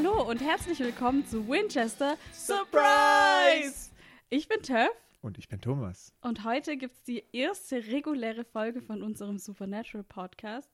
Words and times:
Hallo 0.00 0.22
und 0.30 0.40
herzlich 0.40 0.78
willkommen 0.78 1.26
zu 1.26 1.48
Winchester 1.48 2.16
Surprise! 2.32 3.90
Ich 4.30 4.46
bin 4.46 4.62
Töff 4.62 4.92
Und 5.22 5.38
ich 5.38 5.48
bin 5.48 5.60
Thomas. 5.60 6.14
und 6.20 6.44
heute 6.44 6.76
gibt 6.76 6.94
es 6.94 7.02
die 7.02 7.24
erste 7.32 7.84
reguläre 7.84 8.44
Folge 8.44 8.80
von 8.80 9.02
unserem 9.02 9.40
Supernatural 9.40 10.04
Podcast. 10.04 10.70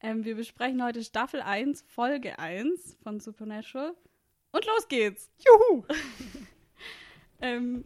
Ähm, 0.00 0.24
wir 0.24 0.36
besprechen 0.36 0.80
heute 0.80 1.02
Staffel 1.02 1.42
1, 1.42 1.82
Folge 1.88 2.38
1 2.38 2.98
von 3.02 3.18
Supernatural. 3.18 3.96
Und 4.52 4.64
los 4.64 4.86
geht's! 4.86 5.28
Juhu! 5.44 5.84
Ähm, 7.40 7.84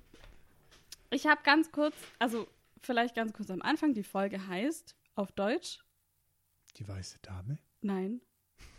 ich 1.09 1.27
habe 1.27 1.41
ganz 1.43 1.73
kurz, 1.73 1.95
also 2.19 2.47
vielleicht 2.83 3.15
ganz 3.15 3.33
kurz 3.33 3.51
am 3.51 3.63
Anfang, 3.63 3.95
die 3.95 4.03
Folge 4.03 4.47
heißt 4.47 4.95
auf 5.15 5.33
Deutsch, 5.33 5.79
Die 6.77 6.87
weiße 6.87 7.19
Dame? 7.23 7.59
nein, 7.81 8.21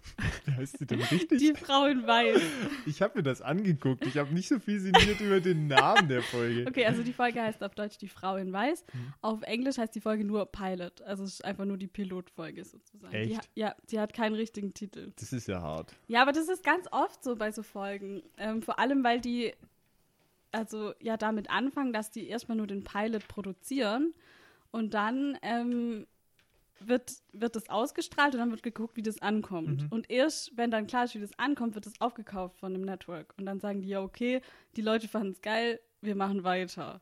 heißt 0.57 0.77
sie 0.79 0.85
denn 0.85 1.01
richtig? 1.01 1.39
die 1.39 1.53
Frau 1.53 1.85
in 1.85 2.05
Weiß. 2.05 2.41
ich 2.85 3.01
habe 3.01 3.17
mir 3.19 3.23
das 3.23 3.41
angeguckt. 3.41 4.05
Ich 4.05 4.17
habe 4.17 4.33
nicht 4.33 4.47
so 4.47 4.59
viel 4.59 4.79
sinniert 4.79 5.19
über 5.21 5.39
den 5.39 5.67
Namen 5.67 6.07
der 6.09 6.21
Folge. 6.21 6.65
Okay, 6.67 6.85
also 6.85 7.03
die 7.03 7.13
Folge 7.13 7.41
heißt 7.41 7.63
auf 7.63 7.73
Deutsch 7.75 7.97
Die 7.97 8.07
Frau 8.07 8.35
in 8.37 8.51
Weiß. 8.51 8.83
Mhm. 8.93 9.13
Auf 9.21 9.41
Englisch 9.43 9.77
heißt 9.77 9.93
die 9.95 10.01
Folge 10.01 10.23
nur 10.25 10.45
Pilot. 10.45 11.01
Also 11.03 11.23
es 11.23 11.33
ist 11.35 11.45
einfach 11.45 11.65
nur 11.65 11.77
die 11.77 11.87
Pilotfolge 11.87 12.63
sozusagen. 12.63 13.11
Die, 13.11 13.17
Echt? 13.33 13.37
ha- 13.37 13.43
ja, 13.55 13.75
sie 13.87 13.99
hat 13.99 14.13
keinen 14.13 14.35
richtigen 14.35 14.73
Titel. 14.73 15.11
Das 15.19 15.33
ist 15.33 15.47
ja 15.47 15.61
hart. 15.61 15.95
Ja, 16.07 16.21
aber 16.21 16.31
das 16.31 16.47
ist 16.49 16.63
ganz 16.63 16.87
oft 16.91 17.23
so 17.23 17.35
bei 17.35 17.51
so 17.51 17.63
Folgen. 17.63 18.21
Ähm, 18.37 18.61
vor 18.61 18.79
allem, 18.79 19.03
weil 19.03 19.21
die 19.21 19.53
also 20.51 20.93
ja 20.99 21.17
damit 21.17 21.49
anfangen, 21.49 21.93
dass 21.93 22.11
die 22.11 22.27
erstmal 22.27 22.57
nur 22.57 22.67
den 22.67 22.83
Pilot 22.83 23.27
produzieren 23.27 24.13
und 24.71 24.93
dann 24.93 25.37
ähm, 25.41 26.05
wird, 26.79 27.13
wird 27.31 27.55
das 27.55 27.69
ausgestrahlt 27.69 28.33
und 28.33 28.39
dann 28.39 28.51
wird 28.51 28.63
geguckt, 28.63 28.97
wie 28.97 29.03
das 29.03 29.21
ankommt. 29.21 29.83
Mhm. 29.83 29.87
Und 29.89 30.09
erst, 30.09 30.55
wenn 30.57 30.71
dann 30.71 30.87
klar 30.87 31.05
ist, 31.05 31.15
wie 31.15 31.19
das 31.19 31.37
ankommt, 31.37 31.75
wird 31.75 31.85
das 31.85 31.99
aufgekauft 32.01 32.57
von 32.57 32.73
dem 32.73 32.83
Network. 32.83 33.33
Und 33.37 33.45
dann 33.45 33.59
sagen 33.59 33.81
die, 33.81 33.89
ja, 33.89 34.01
okay, 34.01 34.41
die 34.75 34.81
Leute 34.81 35.07
fanden 35.07 35.31
es 35.31 35.41
geil, 35.41 35.79
wir 36.01 36.15
machen 36.15 36.43
weiter. 36.43 37.01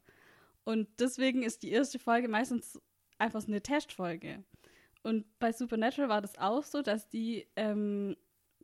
Und 0.64 0.88
deswegen 1.00 1.44
ist 1.44 1.64
die 1.64 1.72
erste 1.72 2.00
Folge 2.00 2.28
meistens 2.28 2.80
einfach 3.18 3.42
so 3.42 3.48
eine 3.48 3.62
Testfolge. 3.62 4.44
Und 5.04 5.26
bei 5.40 5.52
Supernatural 5.52 6.10
war 6.10 6.22
das 6.22 6.38
auch 6.38 6.64
so, 6.64 6.82
dass 6.82 7.10
die 7.10 7.48
ähm, 7.56 8.16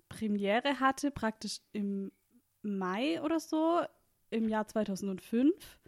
Premiere 0.09 0.79
hatte, 0.79 1.11
praktisch 1.11 1.59
im 1.73 2.11
Mai 2.61 3.21
oder 3.21 3.39
so, 3.39 3.81
im 4.29 4.47
Jahr 4.47 4.67
2005. 4.67 5.79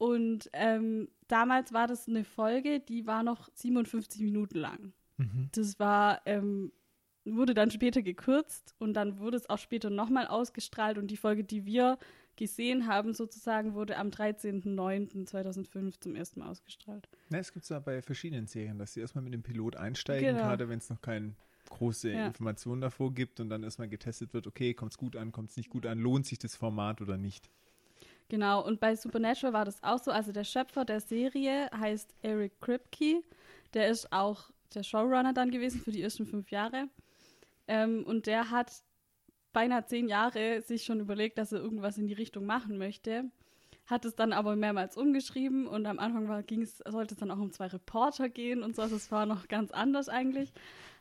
Und 0.00 0.48
ähm, 0.54 1.08
damals 1.28 1.74
war 1.74 1.86
das 1.86 2.08
eine 2.08 2.24
Folge, 2.24 2.80
die 2.80 3.06
war 3.06 3.22
noch 3.22 3.50
57 3.52 4.22
Minuten 4.22 4.56
lang. 4.56 4.94
Mhm. 5.18 5.50
Das 5.52 5.78
war, 5.78 6.22
ähm, 6.24 6.72
wurde 7.26 7.52
dann 7.52 7.70
später 7.70 8.00
gekürzt 8.00 8.74
und 8.78 8.94
dann 8.94 9.18
wurde 9.18 9.36
es 9.36 9.50
auch 9.50 9.58
später 9.58 9.90
nochmal 9.90 10.26
ausgestrahlt 10.26 10.96
und 10.96 11.08
die 11.10 11.18
Folge, 11.18 11.44
die 11.44 11.66
wir 11.66 11.98
gesehen 12.36 12.86
haben, 12.86 13.12
sozusagen, 13.12 13.74
wurde 13.74 13.98
am 13.98 14.08
13.09.2005 14.08 16.00
zum 16.00 16.14
ersten 16.16 16.40
Mal 16.40 16.48
ausgestrahlt. 16.48 17.06
Na, 17.28 17.36
es 17.38 17.52
gibt 17.52 17.64
es 17.64 17.68
ja 17.68 17.78
bei 17.78 18.00
verschiedenen 18.00 18.46
Serien, 18.46 18.78
dass 18.78 18.94
sie 18.94 19.00
erstmal 19.00 19.22
mit 19.22 19.34
dem 19.34 19.42
Pilot 19.42 19.76
einsteigen, 19.76 20.30
Genau. 20.36 20.48
gerade 20.48 20.70
wenn 20.70 20.78
es 20.78 20.88
noch 20.88 21.02
keine 21.02 21.34
große 21.68 22.10
Ja. 22.10 22.26
Information 22.26 22.80
davor 22.80 23.12
gibt 23.12 23.38
und 23.40 23.50
dann 23.50 23.62
erstmal 23.64 23.88
getestet 23.88 24.32
wird, 24.32 24.46
okay, 24.46 24.72
kommt 24.72 24.92
es 24.92 24.98
gut 24.98 25.14
an, 25.16 25.30
kommt 25.30 25.50
es 25.50 25.58
nicht 25.58 25.68
gut 25.68 25.84
an, 25.84 25.98
lohnt 25.98 26.24
sich 26.24 26.38
das 26.38 26.56
Format 26.56 27.02
oder 27.02 27.18
nicht. 27.18 27.50
Genau, 28.30 28.64
und 28.64 28.78
bei 28.78 28.94
Supernatural 28.94 29.52
war 29.52 29.64
das 29.64 29.82
auch 29.82 29.98
so. 29.98 30.12
Also 30.12 30.30
der 30.30 30.44
Schöpfer 30.44 30.84
der 30.84 31.00
Serie 31.00 31.68
heißt 31.76 32.14
Eric 32.22 32.60
Kripke. 32.60 33.24
Der 33.74 33.88
ist 33.88 34.12
auch 34.12 34.50
der 34.72 34.84
Showrunner 34.84 35.32
dann 35.32 35.50
gewesen 35.50 35.80
für 35.80 35.90
die 35.90 36.00
ersten 36.00 36.26
fünf 36.26 36.52
Jahre. 36.52 36.88
Ähm, 37.66 38.04
und 38.06 38.26
der 38.26 38.52
hat 38.52 38.70
beinahe 39.52 39.84
zehn 39.84 40.08
Jahre 40.08 40.62
sich 40.62 40.84
schon 40.84 41.00
überlegt, 41.00 41.38
dass 41.38 41.50
er 41.50 41.58
irgendwas 41.58 41.98
in 41.98 42.06
die 42.06 42.14
Richtung 42.14 42.46
machen 42.46 42.78
möchte. 42.78 43.24
Hat 43.86 44.04
es 44.04 44.14
dann 44.14 44.32
aber 44.32 44.54
mehrmals 44.54 44.96
umgeschrieben 44.96 45.66
und 45.66 45.86
am 45.86 45.98
Anfang 45.98 46.28
war, 46.28 46.44
ging's, 46.44 46.78
sollte 46.86 47.14
es 47.14 47.18
dann 47.18 47.32
auch 47.32 47.38
um 47.38 47.50
zwei 47.50 47.66
Reporter 47.66 48.28
gehen 48.28 48.62
und 48.62 48.76
so. 48.76 48.82
Also 48.82 48.94
es 48.94 49.10
war 49.10 49.26
noch 49.26 49.48
ganz 49.48 49.72
anders 49.72 50.08
eigentlich. 50.08 50.52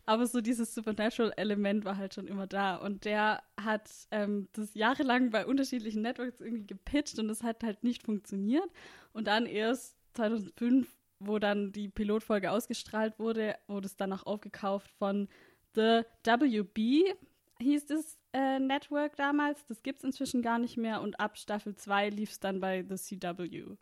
Aber 0.09 0.25
so 0.25 0.41
dieses 0.41 0.73
Supernatural-Element 0.73 1.85
war 1.85 1.95
halt 1.95 2.15
schon 2.15 2.27
immer 2.27 2.47
da. 2.47 2.77
Und 2.77 3.05
der 3.05 3.43
hat 3.61 3.91
ähm, 4.09 4.47
das 4.53 4.73
jahrelang 4.73 5.29
bei 5.29 5.45
unterschiedlichen 5.45 6.01
Networks 6.01 6.41
irgendwie 6.41 6.65
gepitcht 6.65 7.19
und 7.19 7.29
es 7.29 7.43
hat 7.43 7.63
halt 7.63 7.83
nicht 7.83 8.01
funktioniert. 8.01 8.67
Und 9.13 9.27
dann 9.27 9.45
erst 9.45 9.95
2005, 10.15 10.87
wo 11.19 11.37
dann 11.37 11.71
die 11.73 11.89
Pilotfolge 11.89 12.49
ausgestrahlt 12.49 13.19
wurde, 13.19 13.55
wurde 13.67 13.85
es 13.85 13.97
dann 13.97 14.11
auch 14.11 14.25
aufgekauft 14.25 14.89
von 14.97 15.27
The 15.75 16.01
WB, 16.23 17.03
hieß 17.59 17.85
das 17.85 18.17
äh, 18.33 18.57
Network 18.57 19.15
damals. 19.15 19.63
Das 19.67 19.83
gibt 19.83 19.99
es 19.99 20.03
inzwischen 20.03 20.41
gar 20.41 20.57
nicht 20.57 20.75
mehr. 20.75 21.01
Und 21.03 21.19
ab 21.19 21.37
Staffel 21.37 21.75
2 21.75 22.09
lief 22.09 22.31
es 22.31 22.39
dann 22.39 22.59
bei 22.59 22.83
The 22.83 22.95
CW. 22.95 23.75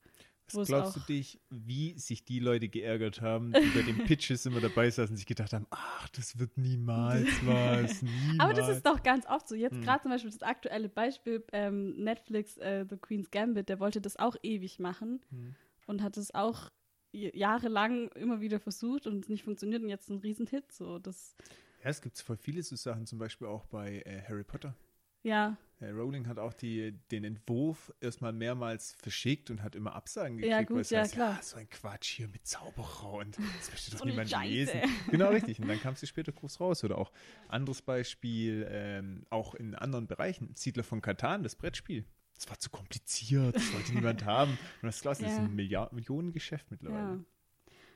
Was 0.53 0.67
glaubst 0.67 0.95
du 0.95 0.99
dich, 1.01 1.39
wie 1.49 1.97
sich 1.99 2.23
die 2.25 2.39
Leute 2.39 2.69
geärgert 2.69 3.21
haben, 3.21 3.51
die 3.53 3.69
bei 3.75 3.81
den 3.81 3.97
Pitches 4.05 4.45
immer 4.45 4.61
dabei 4.61 4.89
saßen 4.89 5.13
und 5.13 5.17
sich 5.17 5.25
gedacht 5.25 5.51
haben, 5.53 5.67
ach, 5.69 6.07
das 6.09 6.39
wird 6.39 6.57
niemals 6.57 7.27
was, 7.45 8.01
niemals. 8.01 8.39
Aber 8.39 8.53
das 8.53 8.69
ist 8.69 8.85
doch 8.85 9.03
ganz 9.03 9.25
oft 9.27 9.47
so. 9.47 9.55
Jetzt 9.55 9.75
Hm. 9.75 9.81
gerade 9.83 10.01
zum 10.03 10.11
Beispiel 10.11 10.31
das 10.31 10.41
aktuelle 10.41 10.89
Beispiel, 10.89 11.43
ähm, 11.51 11.95
Netflix, 12.03 12.57
äh, 12.57 12.85
The 12.89 12.97
Queen's 12.97 13.29
Gambit, 13.31 13.69
der 13.69 13.79
wollte 13.79 13.99
das 14.01 14.17
auch 14.17 14.35
ewig 14.43 14.79
machen 14.79 15.21
Hm. 15.29 15.55
und 15.87 16.01
hat 16.01 16.17
es 16.17 16.33
auch 16.33 16.69
jahrelang 17.11 18.09
immer 18.09 18.41
wieder 18.41 18.59
versucht 18.59 19.07
und 19.07 19.23
es 19.23 19.29
nicht 19.29 19.43
funktioniert 19.43 19.81
und 19.81 19.89
jetzt 19.89 20.09
ein 20.09 20.17
Riesenhit. 20.19 20.71
So, 20.71 20.99
das, 20.99 21.35
Ja, 21.83 21.89
es 21.89 22.01
gibt 22.01 22.17
voll 22.19 22.37
viele 22.37 22.61
so 22.63 22.75
Sachen, 22.75 23.05
zum 23.05 23.19
Beispiel 23.19 23.47
auch 23.47 23.65
bei 23.65 24.01
äh, 24.05 24.21
Harry 24.27 24.43
Potter. 24.43 24.75
ja, 25.23 25.57
Rowling 25.81 26.27
hat 26.27 26.39
auch 26.39 26.53
die, 26.53 26.93
den 27.11 27.23
Entwurf 27.23 27.93
erstmal 28.01 28.33
mehrmals 28.33 28.93
verschickt 28.93 29.51
und 29.51 29.61
hat 29.61 29.75
immer 29.75 29.93
Absagen 29.95 30.37
gekriegt. 30.37 30.51
Ja, 30.51 30.57
weil 30.57 30.65
gut, 30.65 30.79
es 30.81 30.89
ja, 30.89 31.01
heißt, 31.01 31.13
klar. 31.13 31.35
Ja, 31.35 31.41
so 31.43 31.57
ein 31.57 31.69
Quatsch 31.69 32.15
hier 32.15 32.27
mit 32.27 32.47
Zauberer 32.47 33.13
und 33.13 33.37
das 33.37 33.69
möchte 33.71 33.91
doch 33.91 33.99
So 33.99 34.05
niemand 34.05 34.29
Scheiße. 34.29 34.47
lesen. 34.49 34.81
Genau, 35.11 35.29
richtig. 35.29 35.59
Und 35.61 35.67
dann 35.67 35.79
kam 35.79 35.95
sie 35.95 36.07
später 36.07 36.31
groß 36.31 36.59
raus. 36.59 36.83
Oder 36.83 36.97
auch 36.97 37.11
anderes 37.47 37.81
Beispiel, 37.83 38.67
ähm, 38.71 39.25
auch 39.29 39.53
in 39.55 39.75
anderen 39.75 40.07
Bereichen, 40.07 40.51
Siedler 40.55 40.83
von 40.83 41.01
Katan, 41.01 41.43
das 41.43 41.55
Brettspiel. 41.55 42.05
Das 42.35 42.49
war 42.49 42.59
zu 42.59 42.69
kompliziert, 42.69 43.55
das 43.55 43.73
wollte 43.73 43.93
niemand 43.93 44.25
haben. 44.25 44.51
Und 44.81 44.87
das, 44.87 45.01
klar, 45.01 45.13
das 45.15 45.21
ist 45.21 45.37
Ja. 45.37 45.43
ein 45.43 45.55
Milliard 45.55 45.93
Millionengeschäft 45.93 46.69
mittlerweile. 46.71 46.99
ja. 47.17 47.19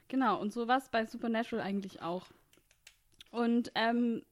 Genau, 0.08 0.40
und 0.42 0.52
so 0.52 0.68
war 0.68 0.78
es 0.78 0.90
bei 0.90 1.06
Supernatural 1.06 1.66
eigentlich 1.66 2.02
auch. 2.02 2.28
Und 3.32 3.72
ähm, 3.76 4.24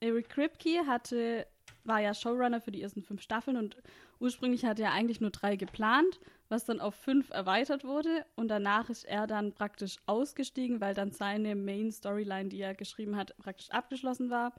Eric 0.00 0.28
Kripke 0.30 0.86
hatte, 0.86 1.46
war 1.86 2.00
ja 2.00 2.14
Showrunner 2.14 2.60
für 2.60 2.70
die 2.70 2.82
ersten 2.82 3.02
fünf 3.02 3.22
Staffeln 3.22 3.56
und 3.56 3.76
ursprünglich 4.18 4.64
hatte 4.64 4.82
er 4.82 4.92
eigentlich 4.92 5.20
nur 5.20 5.30
drei 5.30 5.56
geplant, 5.56 6.20
was 6.48 6.64
dann 6.64 6.80
auf 6.80 6.94
fünf 6.94 7.30
erweitert 7.30 7.84
wurde. 7.84 8.24
Und 8.34 8.48
danach 8.48 8.88
ist 8.90 9.04
er 9.04 9.26
dann 9.26 9.52
praktisch 9.52 9.98
ausgestiegen, 10.06 10.80
weil 10.80 10.94
dann 10.94 11.12
seine 11.12 11.54
Main 11.54 11.90
Storyline, 11.90 12.48
die 12.48 12.60
er 12.60 12.74
geschrieben 12.74 13.16
hat, 13.16 13.36
praktisch 13.38 13.70
abgeschlossen 13.70 14.30
war. 14.30 14.54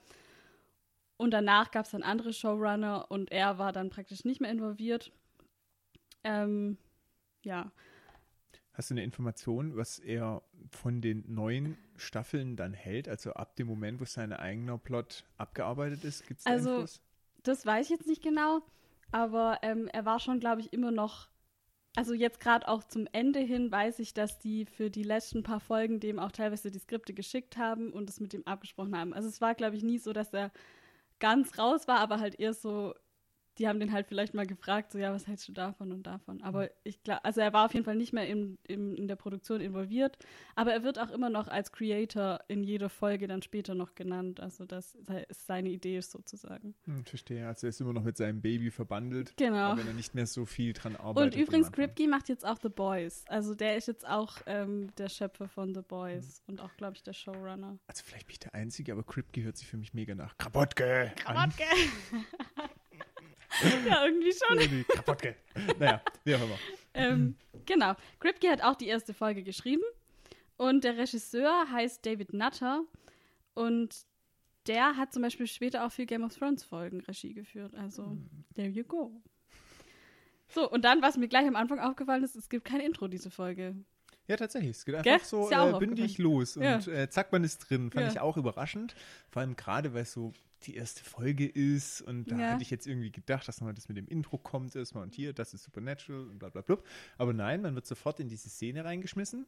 Und 1.17 1.31
danach 1.31 1.71
gab 1.71 1.85
es 1.85 1.91
dann 1.91 2.03
andere 2.03 2.33
Showrunner 2.33 3.09
und 3.09 3.31
er 3.31 3.57
war 3.57 3.71
dann 3.71 3.89
praktisch 3.89 4.23
nicht 4.23 4.41
mehr 4.41 4.51
involviert. 4.51 5.11
Ähm, 6.23 6.77
ja, 7.43 7.71
Hast 8.77 8.91
du 8.91 8.93
eine 8.93 9.03
Information, 9.03 9.75
was 9.75 9.97
er 9.97 10.43
von 10.69 11.01
den 11.01 11.23
neuen 11.33 11.79
Staffeln 11.95 12.55
dann 12.55 12.75
hält? 12.75 13.09
Also 13.09 13.33
ab 13.33 13.55
dem 13.55 13.65
Moment, 13.65 13.99
wo 13.99 14.05
sein 14.05 14.31
eigener 14.31 14.77
Plot 14.77 15.25
abgearbeitet 15.35 16.03
ist, 16.03 16.27
gibt 16.27 16.41
es 16.41 16.43
da 16.43 16.51
Also, 16.51 16.75
Infos? 16.75 17.01
Das 17.47 17.65
weiß 17.65 17.85
ich 17.85 17.91
jetzt 17.91 18.07
nicht 18.07 18.21
genau, 18.21 18.61
aber 19.11 19.59
ähm, 19.61 19.87
er 19.93 20.05
war 20.05 20.19
schon, 20.19 20.39
glaube 20.39 20.59
ich, 20.61 20.73
immer 20.73 20.91
noch. 20.91 21.29
Also 21.95 22.13
jetzt 22.13 22.39
gerade 22.39 22.67
auch 22.67 22.83
zum 22.83 23.07
Ende 23.11 23.39
hin 23.39 23.71
weiß 23.71 23.99
ich, 23.99 24.13
dass 24.13 24.37
die 24.37 24.65
für 24.65 24.91
die 24.91 25.03
letzten 25.03 25.43
paar 25.43 25.59
Folgen 25.59 25.99
dem 25.99 26.19
auch 26.19 26.31
teilweise 26.31 26.69
die 26.69 26.79
Skripte 26.79 27.13
geschickt 27.13 27.57
haben 27.57 27.91
und 27.91 28.09
es 28.09 28.19
mit 28.19 28.33
dem 28.33 28.45
abgesprochen 28.45 28.95
haben. 28.95 29.13
Also 29.13 29.29
es 29.29 29.41
war, 29.41 29.55
glaube 29.55 29.77
ich, 29.77 29.83
nie 29.83 29.97
so, 29.97 30.13
dass 30.13 30.33
er 30.33 30.51
ganz 31.19 31.57
raus 31.57 31.87
war, 31.87 31.99
aber 31.99 32.19
halt 32.19 32.39
eher 32.39 32.53
so, 32.53 32.93
die 33.59 33.67
haben 33.67 33.79
den 33.79 33.91
halt 33.91 34.07
vielleicht 34.07 34.33
mal 34.33 34.45
gefragt, 34.45 34.91
so 34.91 34.99
ja, 34.99 35.13
was 35.13 35.27
hältst 35.27 35.47
du 35.47 35.51
davon 35.53 35.91
und 35.91 36.03
davon. 36.03 36.41
Aber 36.43 36.69
ich 36.83 37.01
glaube, 37.03 37.23
also 37.25 37.41
er 37.41 37.53
war 37.53 37.65
auf 37.65 37.73
jeden 37.73 37.85
Fall 37.85 37.95
nicht 37.95 38.13
mehr 38.13 38.27
in, 38.27 38.57
in, 38.67 38.95
in 38.95 39.07
der 39.07 39.15
Produktion 39.15 39.61
involviert, 39.61 40.17
aber 40.55 40.73
er 40.73 40.83
wird 40.83 40.99
auch 40.99 41.09
immer 41.09 41.29
noch 41.29 41.47
als 41.47 41.71
Creator 41.71 42.39
in 42.47 42.63
jeder 42.63 42.89
Folge 42.89 43.27
dann 43.27 43.41
später 43.41 43.75
noch 43.75 43.95
genannt. 43.95 44.39
Also 44.39 44.65
das 44.65 44.95
ist 44.95 45.47
seine 45.47 45.69
Idee 45.69 45.97
ist 45.97 46.11
sozusagen. 46.11 46.75
Hm, 46.85 47.05
verstehe. 47.05 47.47
Also 47.47 47.67
er 47.67 47.69
ist 47.69 47.81
immer 47.81 47.93
noch 47.93 48.03
mit 48.03 48.17
seinem 48.17 48.41
Baby 48.41 48.71
verbandelt, 48.71 49.33
Genau. 49.37 49.73
auch 49.73 49.77
wenn 49.77 49.87
er 49.87 49.93
nicht 49.93 50.15
mehr 50.15 50.27
so 50.27 50.45
viel 50.45 50.73
dran 50.73 50.95
arbeitet. 50.95 51.35
Und 51.35 51.41
übrigens. 51.41 51.71
Kripke 51.71 52.07
macht 52.07 52.29
jetzt 52.29 52.45
auch 52.45 52.57
The 52.61 52.69
Boys. 52.69 53.23
Also 53.27 53.55
der 53.55 53.77
ist 53.77 53.87
jetzt 53.87 54.07
auch 54.07 54.37
ähm, 54.45 54.93
der 54.97 55.09
Schöpfer 55.09 55.47
von 55.47 55.73
The 55.73 55.81
Boys 55.81 56.41
und 56.47 56.61
auch, 56.61 56.75
glaube 56.77 56.95
ich, 56.95 57.03
der 57.03 57.13
Showrunner. 57.13 57.77
Also 57.87 58.03
vielleicht 58.05 58.27
bin 58.27 58.33
ich 58.33 58.39
der 58.39 58.53
Einzige, 58.53 58.91
aber 58.93 59.03
Kripke 59.03 59.43
hört 59.43 59.57
sich 59.57 59.67
für 59.67 59.77
mich 59.77 59.93
mega 59.93 60.15
nach 60.15 60.37
Krabotke 60.37 61.13
an. 61.25 61.51
ja, 63.87 64.05
irgendwie 64.05 64.31
schon. 64.33 64.59
Irgendwie 64.59 64.83
Krabotke. 64.83 65.35
naja, 65.79 66.01
wie 66.23 66.35
auch 66.35 66.41
immer. 66.41 66.57
ähm, 66.93 67.35
genau. 67.65 67.95
Kripke 68.19 68.49
hat 68.49 68.61
auch 68.61 68.75
die 68.75 68.87
erste 68.87 69.13
Folge 69.13 69.43
geschrieben 69.43 69.83
und 70.57 70.83
der 70.83 70.97
Regisseur 70.97 71.69
heißt 71.71 72.05
David 72.05 72.33
Nutter 72.33 72.83
und 73.53 73.95
der 74.67 74.97
hat 74.97 75.13
zum 75.13 75.21
Beispiel 75.21 75.47
später 75.47 75.85
auch 75.85 75.91
viel 75.91 76.05
Game 76.05 76.23
of 76.23 76.35
Thrones 76.35 76.63
Folgen 76.63 77.01
Regie 77.01 77.33
geführt. 77.33 77.73
Also, 77.75 78.17
there 78.55 78.67
you 78.67 78.83
go. 78.83 79.21
So, 80.49 80.69
und 80.69 80.83
dann, 80.85 81.01
was 81.01 81.17
mir 81.17 81.27
gleich 81.27 81.47
am 81.47 81.55
Anfang 81.55 81.79
aufgefallen 81.79 82.23
ist, 82.23 82.35
es 82.35 82.49
gibt 82.49 82.65
kein 82.65 82.79
Intro, 82.79 83.07
diese 83.07 83.29
Folge. 83.29 83.75
Ja, 84.27 84.35
tatsächlich. 84.35 84.71
Es 84.77 84.85
geht 84.85 84.95
einfach 84.95 85.03
Gell? 85.19 85.19
so 85.23 85.49
äh, 85.51 85.79
bündig 85.79 86.17
los 86.17 86.57
und 86.57 86.63
Ja. 86.63 86.77
äh, 86.79 87.09
zack, 87.09 87.31
man 87.31 87.43
ist 87.43 87.59
drin. 87.69 87.91
Fand 87.91 88.05
Ja. 88.07 88.11
ich 88.11 88.19
auch 88.19 88.35
überraschend. 88.37 88.95
Vor 89.31 89.41
allem 89.41 89.55
gerade, 89.55 89.93
weil 89.93 90.01
es 90.03 90.11
so 90.13 90.33
die 90.63 90.75
erste 90.75 91.03
Folge 91.03 91.47
ist 91.47 92.01
und 92.01 92.29
da 92.31 92.37
Ja. 92.37 92.51
hätte 92.51 92.63
ich 92.63 92.69
jetzt 92.69 92.87
irgendwie 92.87 93.11
gedacht, 93.11 93.47
dass 93.47 93.61
nochmal 93.61 93.73
das 93.75 93.87
mit 93.87 93.97
dem 93.97 94.07
Intro 94.07 94.37
kommt 94.37 94.75
erstmal 94.75 95.03
und 95.03 95.13
hier, 95.15 95.31
das 95.31 95.53
ist 95.53 95.63
Supernatural 95.63 96.21
und 96.29 96.39
bla 96.39 96.49
bla 96.49 96.61
bla. 96.61 96.77
Aber 97.17 97.31
nein, 97.33 97.61
man 97.61 97.75
wird 97.75 97.85
sofort 97.85 98.19
in 98.19 98.27
diese 98.27 98.49
Szene 98.49 98.83
reingeschmissen. 98.83 99.45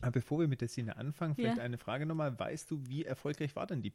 Aber 0.00 0.12
bevor 0.12 0.40
wir 0.40 0.48
mit 0.48 0.60
der 0.60 0.68
Szene 0.68 0.96
anfangen, 0.96 1.34
vielleicht 1.36 1.58
eine 1.60 1.78
Frage 1.78 2.06
nochmal. 2.06 2.36
Weißt 2.38 2.70
du, 2.70 2.80
wie 2.86 3.04
erfolgreich 3.04 3.54
war 3.56 3.66
denn 3.66 3.82
die 3.82 3.90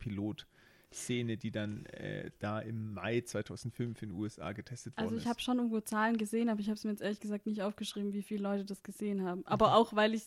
Pilot-Szene, 0.89 1.37
die 1.37 1.51
dann 1.51 1.85
äh, 1.87 2.31
da 2.39 2.59
im 2.59 2.93
Mai 2.93 3.21
2005 3.21 4.01
in 4.01 4.09
den 4.09 4.17
USA 4.17 4.51
getestet 4.53 4.95
worden 4.97 5.05
Also, 5.05 5.15
ich 5.15 5.23
ist? 5.23 5.29
habe 5.29 5.39
schon 5.39 5.57
irgendwo 5.57 5.79
Zahlen 5.81 6.17
gesehen, 6.17 6.49
aber 6.49 6.59
ich 6.59 6.67
habe 6.67 6.75
es 6.75 6.83
mir 6.83 6.91
jetzt 6.91 7.01
ehrlich 7.01 7.19
gesagt 7.19 7.45
nicht 7.45 7.61
aufgeschrieben, 7.61 8.13
wie 8.13 8.21
viele 8.23 8.43
Leute 8.43 8.65
das 8.65 8.83
gesehen 8.83 9.23
haben. 9.23 9.45
Aber 9.45 9.75
auch, 9.75 9.95
weil 9.95 10.13
ich 10.13 10.23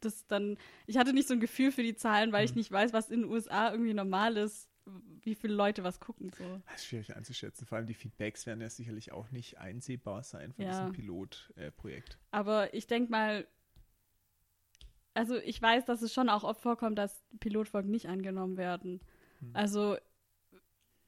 das 0.00 0.26
dann, 0.28 0.56
ich 0.86 0.96
hatte 0.96 1.12
nicht 1.12 1.26
so 1.26 1.34
ein 1.34 1.40
Gefühl 1.40 1.72
für 1.72 1.82
die 1.82 1.96
Zahlen, 1.96 2.32
weil 2.32 2.44
ich 2.44 2.52
Mhm. 2.52 2.58
nicht 2.58 2.70
weiß, 2.70 2.92
was 2.92 3.10
in 3.10 3.22
den 3.22 3.30
USA 3.30 3.72
irgendwie 3.72 3.94
normal 3.94 4.36
ist, 4.36 4.68
wie 5.22 5.34
viele 5.34 5.54
Leute 5.54 5.82
was 5.82 5.98
gucken. 6.00 6.30
So. 6.38 6.60
Das 6.70 6.80
ist 6.80 6.86
schwierig 6.86 7.16
einzuschätzen. 7.16 7.66
Vor 7.66 7.76
allem 7.78 7.86
die 7.88 7.94
Feedbacks 7.94 8.46
werden 8.46 8.60
ja 8.60 8.70
sicherlich 8.70 9.10
auch 9.12 9.30
nicht 9.30 9.58
einsehbar 9.58 10.22
sein 10.22 10.52
von 10.52 10.64
Ja. 10.64 10.70
diesem 10.70 10.92
Pilotprojekt. 10.92 12.18
Aber 12.30 12.72
ich 12.72 12.86
denke 12.86 13.10
mal, 13.10 13.46
also 15.14 15.36
ich 15.36 15.60
weiß, 15.60 15.84
dass 15.84 16.00
es 16.02 16.14
schon 16.14 16.28
auch 16.28 16.44
oft 16.44 16.60
vorkommt, 16.60 16.96
dass 16.96 17.24
Pilotfolgen 17.40 17.90
nicht 17.90 18.06
angenommen 18.08 18.56
werden. 18.56 19.00
Hm. 19.40 19.50
Also 19.54 19.96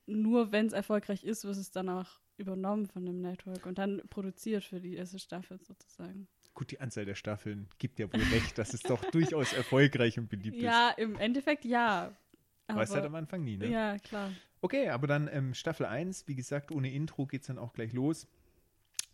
nur 0.07 0.53
wenn 0.53 0.67
es 0.67 0.73
erfolgreich 0.73 1.25
ist, 1.25 1.45
wird 1.45 1.57
es 1.57 1.71
dann 1.71 1.89
auch 1.89 2.21
übernommen 2.37 2.87
von 2.87 3.05
dem 3.05 3.21
Network 3.21 3.67
und 3.67 3.79
dann 3.79 4.03
produziert 4.11 4.65
für 4.65 4.81
die 4.81 4.95
erste 4.95 5.19
Staffel 5.19 5.59
sozusagen. 5.63 6.27
Gut, 6.55 6.71
die 6.73 6.81
Anzahl 6.81 7.05
der 7.05 7.15
Staffeln 7.15 7.69
gibt 7.79 7.99
ja 7.99 8.13
wohl 8.13 8.23
recht, 8.33 8.59
dass 8.59 8.75
es 8.75 8.83
doch 8.83 9.03
durchaus 9.11 9.53
erfolgreich 9.53 10.19
und 10.19 10.29
beliebt 10.29 10.61
Ja, 10.61 10.91
im 10.91 11.17
Endeffekt 11.17 11.65
ja. 11.65 12.09
ist. 12.09 12.77
Weiß 12.77 12.95
halt 12.95 13.05
am 13.05 13.15
Anfang 13.15 13.45
nie, 13.45 13.57
ne? 13.57 13.69
Ja, 13.69 13.99
klar. 13.99 14.33
Okay, 14.61 14.89
aber 14.89 15.07
dann 15.07 15.29
ähm, 15.33 15.55
Staffel 15.55 15.87
1, 15.87 16.29
wie 16.29 16.35
gesagt, 16.35 16.71
ohne 16.71 16.93
Intro 16.93 17.27
geht 17.27 17.43
es 17.43 17.47
dann 17.47 17.59
auch 17.59 17.73
gleich 17.73 17.93
los. 17.93 18.27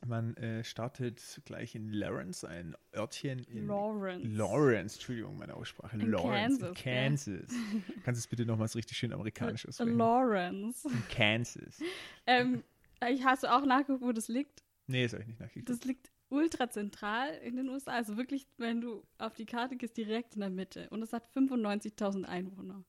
Man 0.07 0.37
äh, 0.37 0.63
startet 0.63 1.41
gleich 1.45 1.75
in 1.75 1.93
Lawrence, 1.93 2.49
ein 2.49 2.77
Örtchen 2.95 3.41
in 3.41 3.67
Lawrence. 3.67 4.29
Lawrence, 4.29 4.97
Entschuldigung, 4.97 5.37
meine 5.37 5.55
Aussprache. 5.55 5.97
In 5.97 6.11
Lawrence, 6.11 6.61
Kansas? 6.75 6.83
Kansas. 6.83 7.51
Kannst 8.05 8.21
du 8.21 8.23
es 8.23 8.27
bitte 8.27 8.47
nochmals 8.47 8.77
richtig 8.77 8.97
schön 8.97 9.13
amerikanisch 9.13 9.67
aussprechen? 9.67 9.97
Lawrence. 9.97 10.89
In 10.89 11.09
Kansas. 11.09 11.81
ähm, 12.27 12.63
ich 13.09 13.25
hast 13.25 13.43
du 13.43 13.53
auch 13.53 13.65
nachgeguckt, 13.65 14.03
wo 14.03 14.13
das 14.13 14.29
liegt? 14.29 14.63
Nee, 14.87 15.07
soll 15.09 15.21
ich 15.21 15.27
nicht 15.27 15.41
nachgeguckt. 15.41 15.69
Das 15.69 15.85
liegt 15.85 16.11
ultra 16.29 16.71
zentral 16.71 17.35
in 17.43 17.57
den 17.57 17.69
USA. 17.69 17.93
Also 17.93 18.17
wirklich, 18.17 18.47
wenn 18.59 18.81
du 18.81 19.05
auf 19.19 19.35
die 19.35 19.47
Karte 19.47 19.77
gehst, 19.77 19.97
direkt 19.97 20.35
in 20.35 20.41
der 20.41 20.51
Mitte. 20.51 20.89
Und 20.91 21.03
es 21.03 21.13
hat 21.13 21.29
95.000 21.35 22.25
Einwohner. 22.25 22.85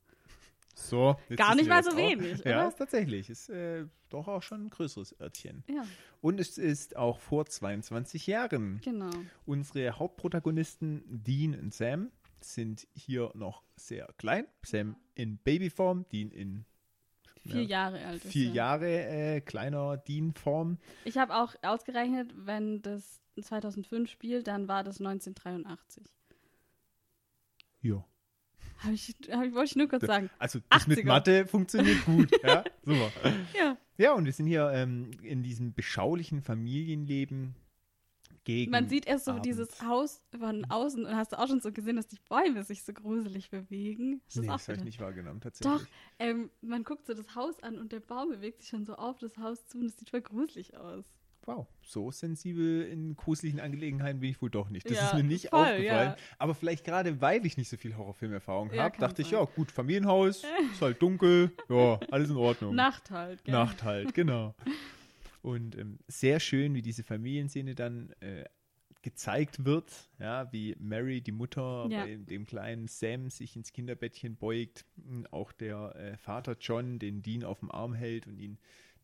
So, 0.79 1.15
Gar 1.35 1.55
nicht 1.55 1.67
mal 1.67 1.83
so 1.83 1.89
auch. 1.91 1.97
wenig, 1.97 2.37
Ja, 2.45 2.59
oder? 2.59 2.67
ist 2.67 2.77
tatsächlich. 2.77 3.31
Ist 3.31 3.49
äh, 3.49 3.85
doch 4.09 4.27
auch 4.27 4.43
schon 4.43 4.65
ein 4.65 4.69
größeres 4.69 5.19
Örtchen. 5.19 5.63
Ja, 5.67 5.83
Und 6.21 6.39
es 6.39 6.59
ist 6.59 6.95
auch 6.95 7.19
vor 7.19 7.47
22 7.47 8.27
Jahren. 8.27 8.79
genau. 8.83 9.09
Unsere 9.47 9.97
Hauptprotagonisten 9.97 11.03
Dean 11.07 11.59
und 11.59 11.73
Sam 11.73 12.11
sind 12.41 12.87
hier 12.93 13.31
noch 13.33 13.63
sehr 13.75 14.07
klein. 14.17 14.45
Sam 14.63 14.95
in 15.15 15.37
Babyform, 15.39 16.05
Dean 16.11 16.29
in 16.29 16.65
Vier 17.41 17.61
Ja. 17.63 17.67
Jahre 17.67 18.05
alt 18.05 18.25
ist 18.25 18.31
vier 18.31 18.49
er. 18.49 18.53
Jahre 18.55 19.05
äh, 19.07 19.41
kleiner 19.41 19.97
Dean-Form. 19.97 20.77
Ich 21.05 21.17
habe 21.17 21.35
auch 21.37 21.55
ausgerechnet, 21.63 22.33
wenn 22.35 22.81
das 22.83 23.21
2005 23.41 24.09
spielt, 24.11 24.47
dann 24.47 24.67
war 24.67 24.83
das 24.83 24.99
1983. 24.99 26.03
Ja. 27.81 28.03
Hab 28.83 28.91
ich, 28.91 29.15
hab 29.31 29.43
ich, 29.43 29.53
wollte 29.53 29.65
ich 29.65 29.75
nur 29.75 29.87
kurz 29.87 30.05
sagen. 30.05 30.29
Also 30.39 30.59
das 30.69 30.87
mit 30.87 30.99
80er. 30.99 31.05
Mathe 31.05 31.45
funktioniert 31.47 32.05
gut. 32.05 32.31
ja, 32.43 32.63
super. 32.83 33.11
Ja, 33.57 33.77
Ja, 33.97 34.13
und 34.13 34.25
wir 34.25 34.33
sind 34.33 34.47
hier 34.47 34.69
ähm, 34.73 35.11
in 35.21 35.43
diesem 35.43 35.73
beschaulichen 35.73 36.41
Familienleben 36.41 37.55
gegen 38.47 38.71
man 38.71 38.87
sieht 38.87 39.05
erst 39.05 39.25
so 39.25 39.31
Abend. 39.31 39.45
dieses 39.45 39.81
Haus 39.81 40.21
von 40.39 40.63
außen 40.69 41.05
und 41.05 41.13
hast 41.13 41.33
du 41.33 41.39
auch 41.39 41.47
schon 41.47 41.59
so 41.59 41.73
gesehen, 41.73 41.97
dass 41.97 42.07
die 42.07 42.19
Bäume 42.29 42.63
sich 42.63 42.81
so 42.83 42.93
gruselig 42.93 43.49
bewegen. 43.49 44.21
Ist 44.29 44.37
Nee, 44.37 44.47
auch 44.47 44.53
das 44.53 44.69
habe 44.69 44.77
ich 44.77 44.85
nicht 44.85 45.01
wahrgenommen, 45.01 45.41
tatsächlich. 45.41 45.81
Doch, 45.81 45.85
ähm, 46.17 46.49
man 46.61 46.85
guckt 46.85 47.05
so 47.07 47.13
das 47.13 47.35
Haus 47.35 47.61
an 47.61 47.77
und 47.77 47.91
der 47.91 47.99
Baum 47.99 48.29
bewegt 48.29 48.61
sich 48.61 48.69
schon 48.69 48.85
so 48.85 48.95
auf 48.95 49.17
das 49.17 49.37
Haus 49.37 49.67
zu 49.67 49.77
und 49.79 49.87
es 49.87 49.97
sieht 49.97 50.11
voll 50.11 50.21
gruselig 50.21 50.77
aus. 50.77 51.03
Wow, 51.47 51.65
so 51.81 52.11
sensibel 52.11 52.83
in 52.83 53.15
gruseligen 53.15 53.61
Angelegenheiten 53.61 54.19
bin 54.19 54.29
ich 54.29 54.41
wohl 54.41 54.49
doch 54.49 54.69
nicht. 54.69 54.85
Das 54.89 54.97
Ja, 54.97 55.05
ist 55.05 55.13
mir 55.13 55.23
nicht 55.23 55.47
voll, 55.47 55.61
aufgefallen. 55.61 56.09
ja. 56.09 56.17
Aber 56.37 56.53
vielleicht 56.53 56.83
gerade, 56.83 57.21
weil 57.21 57.45
ich 57.45 57.55
nicht 57.55 57.69
so 57.69 57.77
viel 57.77 57.95
Horrorfilmerfahrung 57.95 58.69
Ja, 58.73 58.83
habe, 58.83 58.97
dachte 58.99 59.21
ich, 59.21 59.29
sein. 59.29 59.39
ja, 59.39 59.45
gut, 59.45 59.71
Familienhaus, 59.71 60.43
ist 60.71 60.81
halt 60.81 61.01
dunkel, 61.01 61.51
ja, 61.69 61.99
alles 62.11 62.29
in 62.29 62.35
Ordnung. 62.35 62.75
Nacht 62.75 63.11
halt, 63.11 63.45
gell? 63.45 63.53
Nacht 63.53 63.81
halt, 63.83 64.13
genau. 64.13 64.55
Und 65.41 65.77
ähm, 65.77 65.99
sehr 66.09 66.41
schön, 66.41 66.73
wie 66.75 66.81
diese 66.81 67.05
Familienszene 67.05 67.75
dann 67.75 68.11
äh, 68.19 68.43
gezeigt 69.01 69.63
wird, 69.63 70.09
ja, 70.19 70.51
wie 70.51 70.75
Mary, 70.79 71.21
die 71.21 71.31
Mutter, 71.31 71.87
Ja. 71.89 72.03
bei 72.03 72.17
dem 72.17 72.45
kleinen 72.45 72.89
Sam 72.89 73.29
sich 73.29 73.55
ins 73.55 73.71
Kinderbettchen 73.71 74.35
beugt, 74.35 74.83
und 75.07 75.31
auch 75.31 75.53
der 75.53 75.95
äh, 75.95 76.17
Vater 76.17 76.57
John 76.59 76.99
den 76.99 77.21
Dean 77.21 77.45
auf 77.45 77.61
dem 77.61 77.71
Arm 77.71 77.93
hält 77.93 78.27
und 78.27 78.37
ihn 78.37 78.57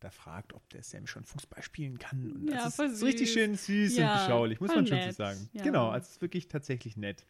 da 0.04 0.10
fragt, 0.10 0.52
ob 0.52 0.68
der 0.70 0.82
Sam 0.82 1.06
schon 1.06 1.24
Fußball 1.24 1.62
spielen 1.62 1.98
kann. 1.98 2.32
Und 2.32 2.48
Ja, 2.50 2.64
das 2.64 2.78
ist, 2.78 3.02
richtig 3.02 3.32
schön 3.32 3.56
süß 3.56 3.96
Ja, 3.96 4.12
und 4.12 4.20
beschaulich, 4.20 4.60
muss 4.60 4.68
man 4.74 4.86
schon 4.86 4.98
so 5.00 5.06
nett. 5.06 5.16
sagen. 5.16 5.48
Ja. 5.52 5.62
Genau, 5.64 5.88
also 5.88 6.04
es 6.04 6.10
ist 6.12 6.22
wirklich 6.22 6.46
tatsächlich 6.48 6.96
nett. 6.96 7.24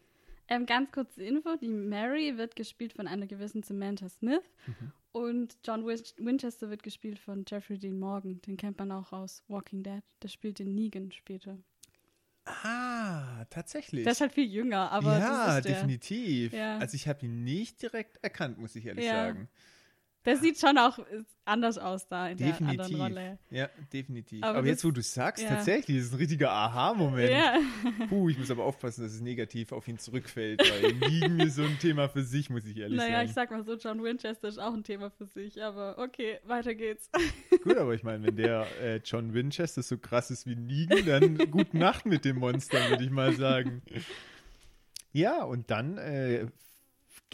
Ähm, 0.48 0.66
ganz 0.66 0.92
kurze 0.92 1.22
Info: 1.22 1.56
Die 1.56 1.68
Mary 1.68 2.36
wird 2.36 2.54
gespielt 2.56 2.92
von 2.92 3.06
einer 3.08 3.26
gewissen 3.26 3.62
Samantha 3.62 4.08
Smith 4.10 4.42
Mhm. 4.66 4.92
und 5.12 5.56
John 5.64 5.86
Win 5.86 5.98
Winchester 6.18 6.68
wird 6.68 6.82
gespielt 6.82 7.18
von 7.18 7.44
Jeffrey 7.48 7.78
Dean 7.78 7.98
Morgan. 7.98 8.42
Den 8.42 8.58
kennt 8.58 8.78
man 8.78 8.92
auch 8.92 9.12
aus 9.12 9.42
Walking 9.48 9.82
Dead. 9.82 10.02
Der 10.22 10.28
spielt 10.28 10.58
den 10.58 10.74
Negan 10.74 11.10
später. 11.12 11.56
Ah, 12.46 13.46
tatsächlich. 13.48 14.02
Der 14.04 14.12
ist 14.12 14.20
halt 14.20 14.32
viel 14.32 14.44
jünger, 14.50 14.90
aber 14.92 15.18
ja, 15.18 15.60
definitiv. 15.62 16.52
Ja. 16.52 16.76
Also 16.78 16.94
ich 16.94 17.08
habe 17.08 17.24
ihn 17.24 17.42
nicht 17.42 17.80
direkt 17.80 18.18
erkannt, 18.22 18.58
muss 18.58 18.76
ich 18.76 18.84
ehrlich 18.84 19.06
Ja. 19.06 19.12
sagen. 19.12 19.48
Der 20.24 20.36
sieht 20.38 20.58
schon 20.58 20.78
auch 20.78 20.98
anders 21.44 21.76
aus 21.76 22.08
da 22.08 22.28
in 22.30 22.38
der 22.38 22.46
Definitiv. 22.52 22.80
anderen 22.80 23.00
Rolle. 23.02 23.38
Ja, 23.50 23.68
definitiv. 23.92 24.42
Aber 24.42 24.52
Aber, 24.52 24.60
das- 24.62 24.68
jetzt, 24.70 24.84
wo 24.86 24.90
du 24.90 25.02
sagst, 25.02 25.42
ja. 25.42 25.50
tatsächlich, 25.50 25.98
das 25.98 26.06
ist 26.06 26.12
ein 26.14 26.16
richtiger 26.18 26.50
Aha-Moment. 26.50 27.30
Ja. 27.30 27.58
Puh, 28.08 28.30
ich 28.30 28.38
muss 28.38 28.50
aber 28.50 28.64
aufpassen, 28.64 29.02
dass 29.02 29.12
es 29.12 29.20
negativ 29.20 29.72
auf 29.72 29.86
ihn 29.86 29.98
zurückfällt, 29.98 30.60
weil 30.60 30.92
Liegen 31.10 31.40
ist 31.40 31.56
so 31.56 31.62
ein 31.64 31.78
Thema 31.78 32.08
für 32.08 32.22
sich, 32.22 32.48
muss 32.48 32.64
ich 32.64 32.78
ehrlich 32.78 32.96
Naja, 32.96 33.22
ich 33.22 33.32
sagen. 33.32 33.50
sag 33.50 33.50
mal 33.50 33.64
so, 33.64 33.74
John 33.76 34.02
Winchester 34.02 34.48
ist 34.48 34.58
auch 34.58 34.72
ein 34.72 34.82
Thema 34.84 35.10
für 35.10 35.26
sich, 35.26 35.62
aber 35.62 35.98
okay, 35.98 36.38
weiter 36.44 36.74
geht's. 36.74 37.10
Gut, 37.62 37.76
aber 37.76 37.92
ich 37.94 38.02
meine, 38.02 38.26
wenn 38.26 38.36
der 38.36 38.66
äh, 38.80 39.00
John 39.04 39.34
Winchester 39.34 39.82
so 39.82 39.98
krass 39.98 40.30
ist 40.30 40.46
wie 40.46 40.56
Negan, 40.56 41.04
dann 41.36 41.50
gute 41.50 41.76
Nacht 41.76 42.06
mit 42.06 42.24
dem 42.24 42.38
Monster, 42.38 42.78
würde 42.88 43.04
ich 43.04 43.10
mal 43.10 43.34
sagen. 43.34 43.82
Ja, 45.16 45.44
und 45.44 45.70
dann 45.70 45.96
äh, 45.96 46.48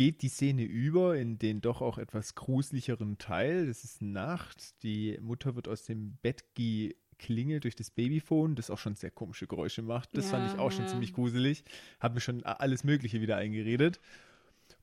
geht 0.00 0.22
die 0.22 0.30
Szene 0.30 0.62
über 0.62 1.18
in 1.18 1.38
den 1.38 1.60
doch 1.60 1.82
auch 1.82 1.98
etwas 1.98 2.34
gruselicheren 2.34 3.18
Teil. 3.18 3.66
Das 3.66 3.84
ist 3.84 4.00
Nacht. 4.00 4.82
Die 4.82 5.18
Mutter 5.20 5.56
wird 5.56 5.68
aus 5.68 5.82
dem 5.82 6.16
Bett 6.22 6.42
geklingelt 6.54 7.64
durch 7.64 7.76
das 7.76 7.90
Babyphone, 7.90 8.54
das 8.54 8.70
auch 8.70 8.78
schon 8.78 8.94
sehr 8.94 9.10
komische 9.10 9.46
Geräusche 9.46 9.82
macht. 9.82 10.16
Das 10.16 10.30
fand 10.30 10.46
Ja, 10.46 10.54
ich 10.54 10.58
auch 10.58 10.72
schon 10.72 10.84
ja. 10.86 10.90
ziemlich 10.90 11.12
gruselig. 11.12 11.64
Hab 12.00 12.14
mir 12.14 12.22
schon 12.22 12.42
alles 12.44 12.82
Mögliche 12.82 13.20
wieder 13.20 13.36
eingeredet. 13.36 14.00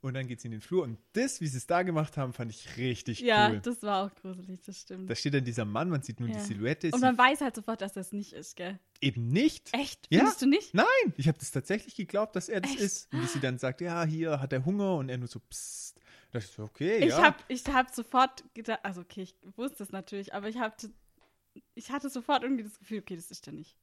Und 0.02 0.14
dann 0.14 0.28
geht 0.28 0.40
sie 0.40 0.50
in 0.50 0.52
den 0.52 0.62
Flur. 0.62 0.84
Und 0.84 1.00
das, 1.14 1.42
wie 1.42 1.48
sie 1.48 1.58
es 1.58 1.66
da 1.66 1.82
gemacht 1.82 2.16
haben, 2.18 2.32
fand 2.32 2.52
ich 2.52 2.78
richtig 2.78 3.20
Ja, 3.22 3.50
cool. 3.50 3.60
das 3.64 3.82
war 3.82 4.06
auch 4.06 4.14
gruselig, 4.22 4.62
das 4.68 4.80
stimmt. 4.82 5.10
Da 5.10 5.16
steht 5.16 5.34
dann 5.34 5.44
dieser 5.46 5.66
Mann, 5.66 5.90
man 5.90 6.04
sieht 6.04 6.20
nur 6.20 6.30
Ja. 6.30 6.36
die 6.36 6.42
Silhouette. 6.42 6.92
Und 6.94 7.02
man 7.02 7.18
weiß 7.18 7.42
halt 7.42 7.56
sofort, 7.56 7.82
dass 7.82 7.94
das 7.94 8.12
nicht 8.14 8.34
ist, 8.34 8.56
gell? 8.56 8.78
Eben 9.02 9.28
nicht. 9.30 9.74
Echt? 9.74 10.08
Ja. 10.10 10.20
Findest 10.20 10.42
du 10.42 10.46
nicht? 10.48 10.74
Nein, 10.74 10.86
ich 11.18 11.28
habe 11.28 11.38
das 11.38 11.52
tatsächlich 11.52 11.96
geglaubt, 11.96 12.36
dass 12.36 12.50
er 12.50 12.62
das 12.62 12.72
Echt? 12.72 12.80
ist. 12.82 13.14
Und 13.14 13.22
dass 13.24 13.34
sie 13.34 13.40
dann 13.40 13.58
sagt, 13.58 13.82
ja, 13.82 14.04
hier 14.06 14.40
hat 14.42 14.54
er 14.54 14.66
Hunger 14.66 14.96
und 14.96 15.10
er 15.10 15.18
nur 15.18 15.28
so, 15.28 15.40
psst. 15.40 15.98
Da 16.32 16.40
dachte 16.40 16.50
ich 16.50 16.56
so, 16.56 16.64
okay, 16.64 16.98
Ich 16.98 17.10
ja. 17.10 17.24
hab, 17.24 17.44
ich 17.48 17.64
sofort 17.94 18.44
gedacht, 18.54 18.80
also 18.84 19.02
okay, 19.02 19.22
ich 19.24 19.36
wusste 19.56 19.84
es 19.84 19.92
natürlich, 19.92 20.34
aber 20.34 20.50
ich 20.50 20.58
hab, 20.58 20.78
ich 21.76 21.90
hatte 21.92 22.10
sofort 22.10 22.44
irgendwie 22.44 22.64
das 22.64 22.78
Gefühl, 22.78 23.00
okay, 23.00 23.16
das 23.16 23.32
ist 23.32 23.48
er 23.48 23.54
nicht. 23.54 23.78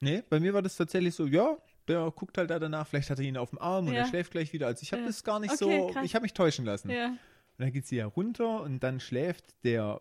nee, 0.00 0.22
bei 0.28 0.38
mir 0.40 0.52
war 0.54 0.62
das 0.62 0.76
tatsächlich 0.76 1.14
so, 1.14 1.26
ja, 1.26 1.56
der 1.88 2.10
guckt 2.14 2.36
halt 2.38 2.50
da 2.50 2.58
danach, 2.58 2.86
vielleicht 2.86 3.10
hat 3.10 3.18
er 3.18 3.24
ihn 3.24 3.36
auf 3.36 3.50
dem 3.50 3.58
Arm 3.58 3.86
und 3.86 3.94
Ja. 3.94 4.00
er 4.00 4.06
schläft 4.06 4.32
gleich 4.32 4.52
wieder. 4.52 4.66
Also 4.66 4.82
ich 4.82 4.92
habe 4.92 5.02
Ja. 5.02 5.08
das 5.08 5.24
gar 5.24 5.40
nicht 5.40 5.50
Okay, 5.60 5.78
so, 5.80 5.92
krass. 5.92 6.04
ich 6.04 6.14
habe 6.14 6.22
mich 6.22 6.32
täuschen 6.34 6.64
lassen. 6.64 6.90
Ja. 6.90 7.06
Und 7.08 7.18
dann 7.58 7.72
geht 7.72 7.86
sie 7.86 7.96
ja 7.96 8.06
runter 8.06 8.60
und 8.62 8.80
dann 8.80 9.00
schläft 9.00 9.44
der 9.64 10.00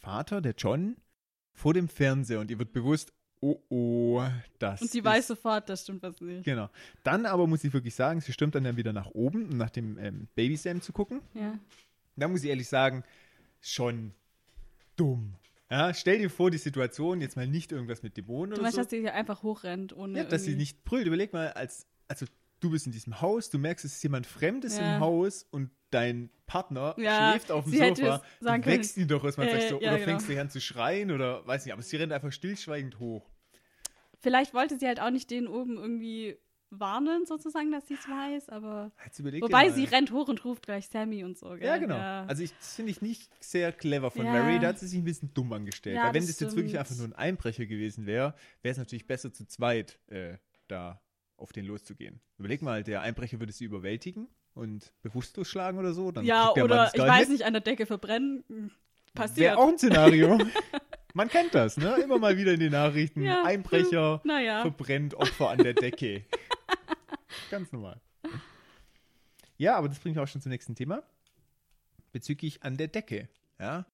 Vater, 0.00 0.40
der 0.40 0.54
John, 0.56 0.96
vor 1.52 1.74
dem 1.74 1.88
Fernseher 1.88 2.40
und 2.40 2.50
ihr 2.50 2.58
wird 2.58 2.72
bewusst, 2.72 3.12
oh 3.40 3.60
oh, 3.68 4.22
das 4.58 4.82
Und 4.82 4.90
sie 4.90 5.04
weiß 5.04 5.28
sofort, 5.28 5.68
das 5.68 5.82
stimmt 5.82 6.02
was 6.02 6.20
nicht. 6.20 6.44
Genau. 6.44 6.68
Dann 7.02 7.26
aber 7.26 7.46
muss 7.46 7.64
ich 7.64 7.72
wirklich 7.72 7.94
sagen, 7.94 8.20
sie 8.20 8.32
stürmt 8.32 8.54
dann 8.54 8.64
ja 8.64 8.76
wieder 8.76 8.92
nach 8.92 9.06
oben, 9.06 9.50
um 9.50 9.56
nach 9.56 9.70
dem 9.70 9.98
ähm, 9.98 10.28
Baby 10.34 10.56
Sam 10.56 10.80
zu 10.80 10.92
gucken. 10.92 11.20
Ja. 11.34 11.58
Da 12.16 12.28
muss 12.28 12.44
ich 12.44 12.50
ehrlich 12.50 12.68
sagen, 12.68 13.04
schon 13.60 14.12
dumm. 14.96 15.34
Ja, 15.70 15.94
stell 15.94 16.18
dir 16.18 16.30
vor, 16.30 16.50
die 16.50 16.58
Situation, 16.58 17.20
jetzt 17.20 17.36
mal 17.36 17.46
nicht 17.46 17.70
irgendwas 17.70 18.02
mit 18.02 18.16
Dämonen 18.16 18.50
Du 18.50 18.54
oder 18.54 18.62
meinst, 18.62 18.76
so. 18.76 18.82
dass 18.82 18.90
sie 18.90 19.00
hier 19.00 19.14
einfach 19.14 19.42
hochrennt, 19.42 19.96
ohne. 19.96 20.18
Ja, 20.18 20.24
dass 20.24 20.44
sie 20.44 20.56
nicht 20.56 20.84
brüllt. 20.84 21.06
Überleg 21.06 21.32
mal, 21.32 21.52
als, 21.52 21.86
also 22.08 22.26
du 22.60 22.70
bist 22.70 22.86
in 22.86 22.92
diesem 22.92 23.20
Haus, 23.20 23.50
du 23.50 23.58
merkst, 23.58 23.84
es 23.84 23.96
ist 23.96 24.02
jemand 24.02 24.26
Fremdes 24.26 24.78
Ja. 24.78 24.96
im 24.96 25.00
Haus 25.00 25.46
und 25.50 25.70
dein 25.90 26.30
Partner 26.46 26.94
Ja, 26.98 27.30
schläft 27.30 27.50
auf 27.50 27.64
dem 27.64 27.72
Sofa. 27.96 28.22
sagen 28.40 28.62
du 28.62 28.68
wächst 28.68 28.96
ihn 28.96 29.08
doch 29.08 29.24
erstmal, 29.24 29.48
Äh, 29.48 29.68
du, 29.68 29.74
ja, 29.74 29.76
oder 29.76 29.92
genau. 29.94 30.04
fängst 30.04 30.28
dich 30.28 30.38
an 30.38 30.50
zu 30.50 30.60
schreien 30.60 31.10
oder 31.10 31.46
weiß 31.46 31.64
nicht, 31.64 31.72
aber 31.72 31.82
sie 31.82 31.96
rennt 31.96 32.12
einfach 32.12 32.32
stillschweigend 32.32 32.98
hoch. 32.98 33.28
Vielleicht 34.20 34.52
wollte 34.54 34.78
sie 34.78 34.86
halt 34.86 35.00
auch 35.00 35.10
nicht 35.10 35.30
den 35.30 35.48
oben 35.48 35.78
irgendwie 35.78 36.36
warnen, 36.72 37.26
sozusagen, 37.26 37.72
dass 37.72 37.88
sie 37.88 37.94
es 37.94 38.08
weiß, 38.08 38.48
aber. 38.50 38.92
Wobei 39.40 39.70
sie 39.70 39.84
rennt 39.86 40.12
hoch 40.12 40.28
und 40.28 40.44
ruft 40.44 40.66
gleich 40.66 40.86
Sammy 40.88 41.24
und 41.24 41.36
so. 41.36 41.48
Gell? 41.50 41.64
Ja, 41.64 41.78
genau. 41.78 41.96
Ja. 41.96 42.26
Also 42.26 42.44
ich, 42.44 42.56
das 42.56 42.76
finde 42.76 42.92
ich 42.92 43.02
nicht 43.02 43.28
sehr 43.42 43.72
clever 43.72 44.10
von 44.12 44.24
Ja. 44.26 44.32
Mary. 44.32 44.60
Da 44.60 44.68
hat 44.68 44.78
sie 44.78 44.86
sich 44.86 44.98
ein 44.98 45.04
bisschen 45.04 45.34
dumm 45.34 45.52
angestellt. 45.52 45.96
Weil 45.96 46.14
wenn 46.14 46.22
das 46.22 46.36
das 46.36 46.40
jetzt 46.40 46.56
wirklich 46.56 46.78
einfach 46.78 46.94
nur 46.94 47.06
ein 47.06 47.12
Einbrecher 47.14 47.66
gewesen 47.66 48.06
wäre, 48.06 48.34
wäre 48.62 48.72
es 48.72 48.78
natürlich 48.78 49.06
besser 49.06 49.32
zu 49.32 49.46
zweit 49.46 49.98
äh, 50.08 50.36
da 50.68 51.00
auf 51.40 51.52
den 51.52 51.64
loszugehen. 51.64 52.20
Überleg 52.38 52.62
mal, 52.62 52.82
der 52.84 53.00
Einbrecher 53.02 53.40
würde 53.40 53.52
sie 53.52 53.64
überwältigen 53.64 54.28
und 54.54 54.92
bewusstlos 55.02 55.48
schlagen 55.48 55.78
oder 55.78 55.92
so. 55.92 56.12
Dann 56.12 56.24
ja, 56.24 56.52
oder 56.52 56.90
ich 56.94 57.00
weiß 57.00 57.28
mit. 57.28 57.38
nicht, 57.38 57.44
an 57.44 57.52
der 57.52 57.62
Decke 57.62 57.86
verbrennen. 57.86 58.44
Hm, 58.48 58.70
Passiert. 59.14 59.38
Wäre 59.38 59.58
auch 59.58 59.68
ein 59.68 59.78
Szenario. 59.78 60.38
Man 61.14 61.28
kennt 61.28 61.54
das, 61.54 61.76
ne? 61.76 61.96
Immer 61.96 62.18
mal 62.18 62.36
wieder 62.36 62.52
in 62.52 62.60
den 62.60 62.70
Nachrichten. 62.70 63.22
Ja. 63.22 63.42
Einbrecher 63.42 64.20
Naja. 64.22 64.62
verbrennt 64.62 65.14
Opfer 65.14 65.50
an 65.50 65.58
der 65.58 65.74
Decke. 65.74 66.24
Ganz 67.50 67.72
normal. 67.72 68.00
Ja, 69.56 69.76
aber 69.76 69.88
das 69.88 69.98
bringt 69.98 70.14
mich 70.14 70.22
auch 70.22 70.28
schon 70.28 70.40
zum 70.40 70.50
nächsten 70.50 70.76
Thema. 70.76 71.02
Bezüglich 72.12 72.62
an 72.62 72.76
der 72.76 72.86
Decke. 72.88 73.28
Ja. 73.58 73.86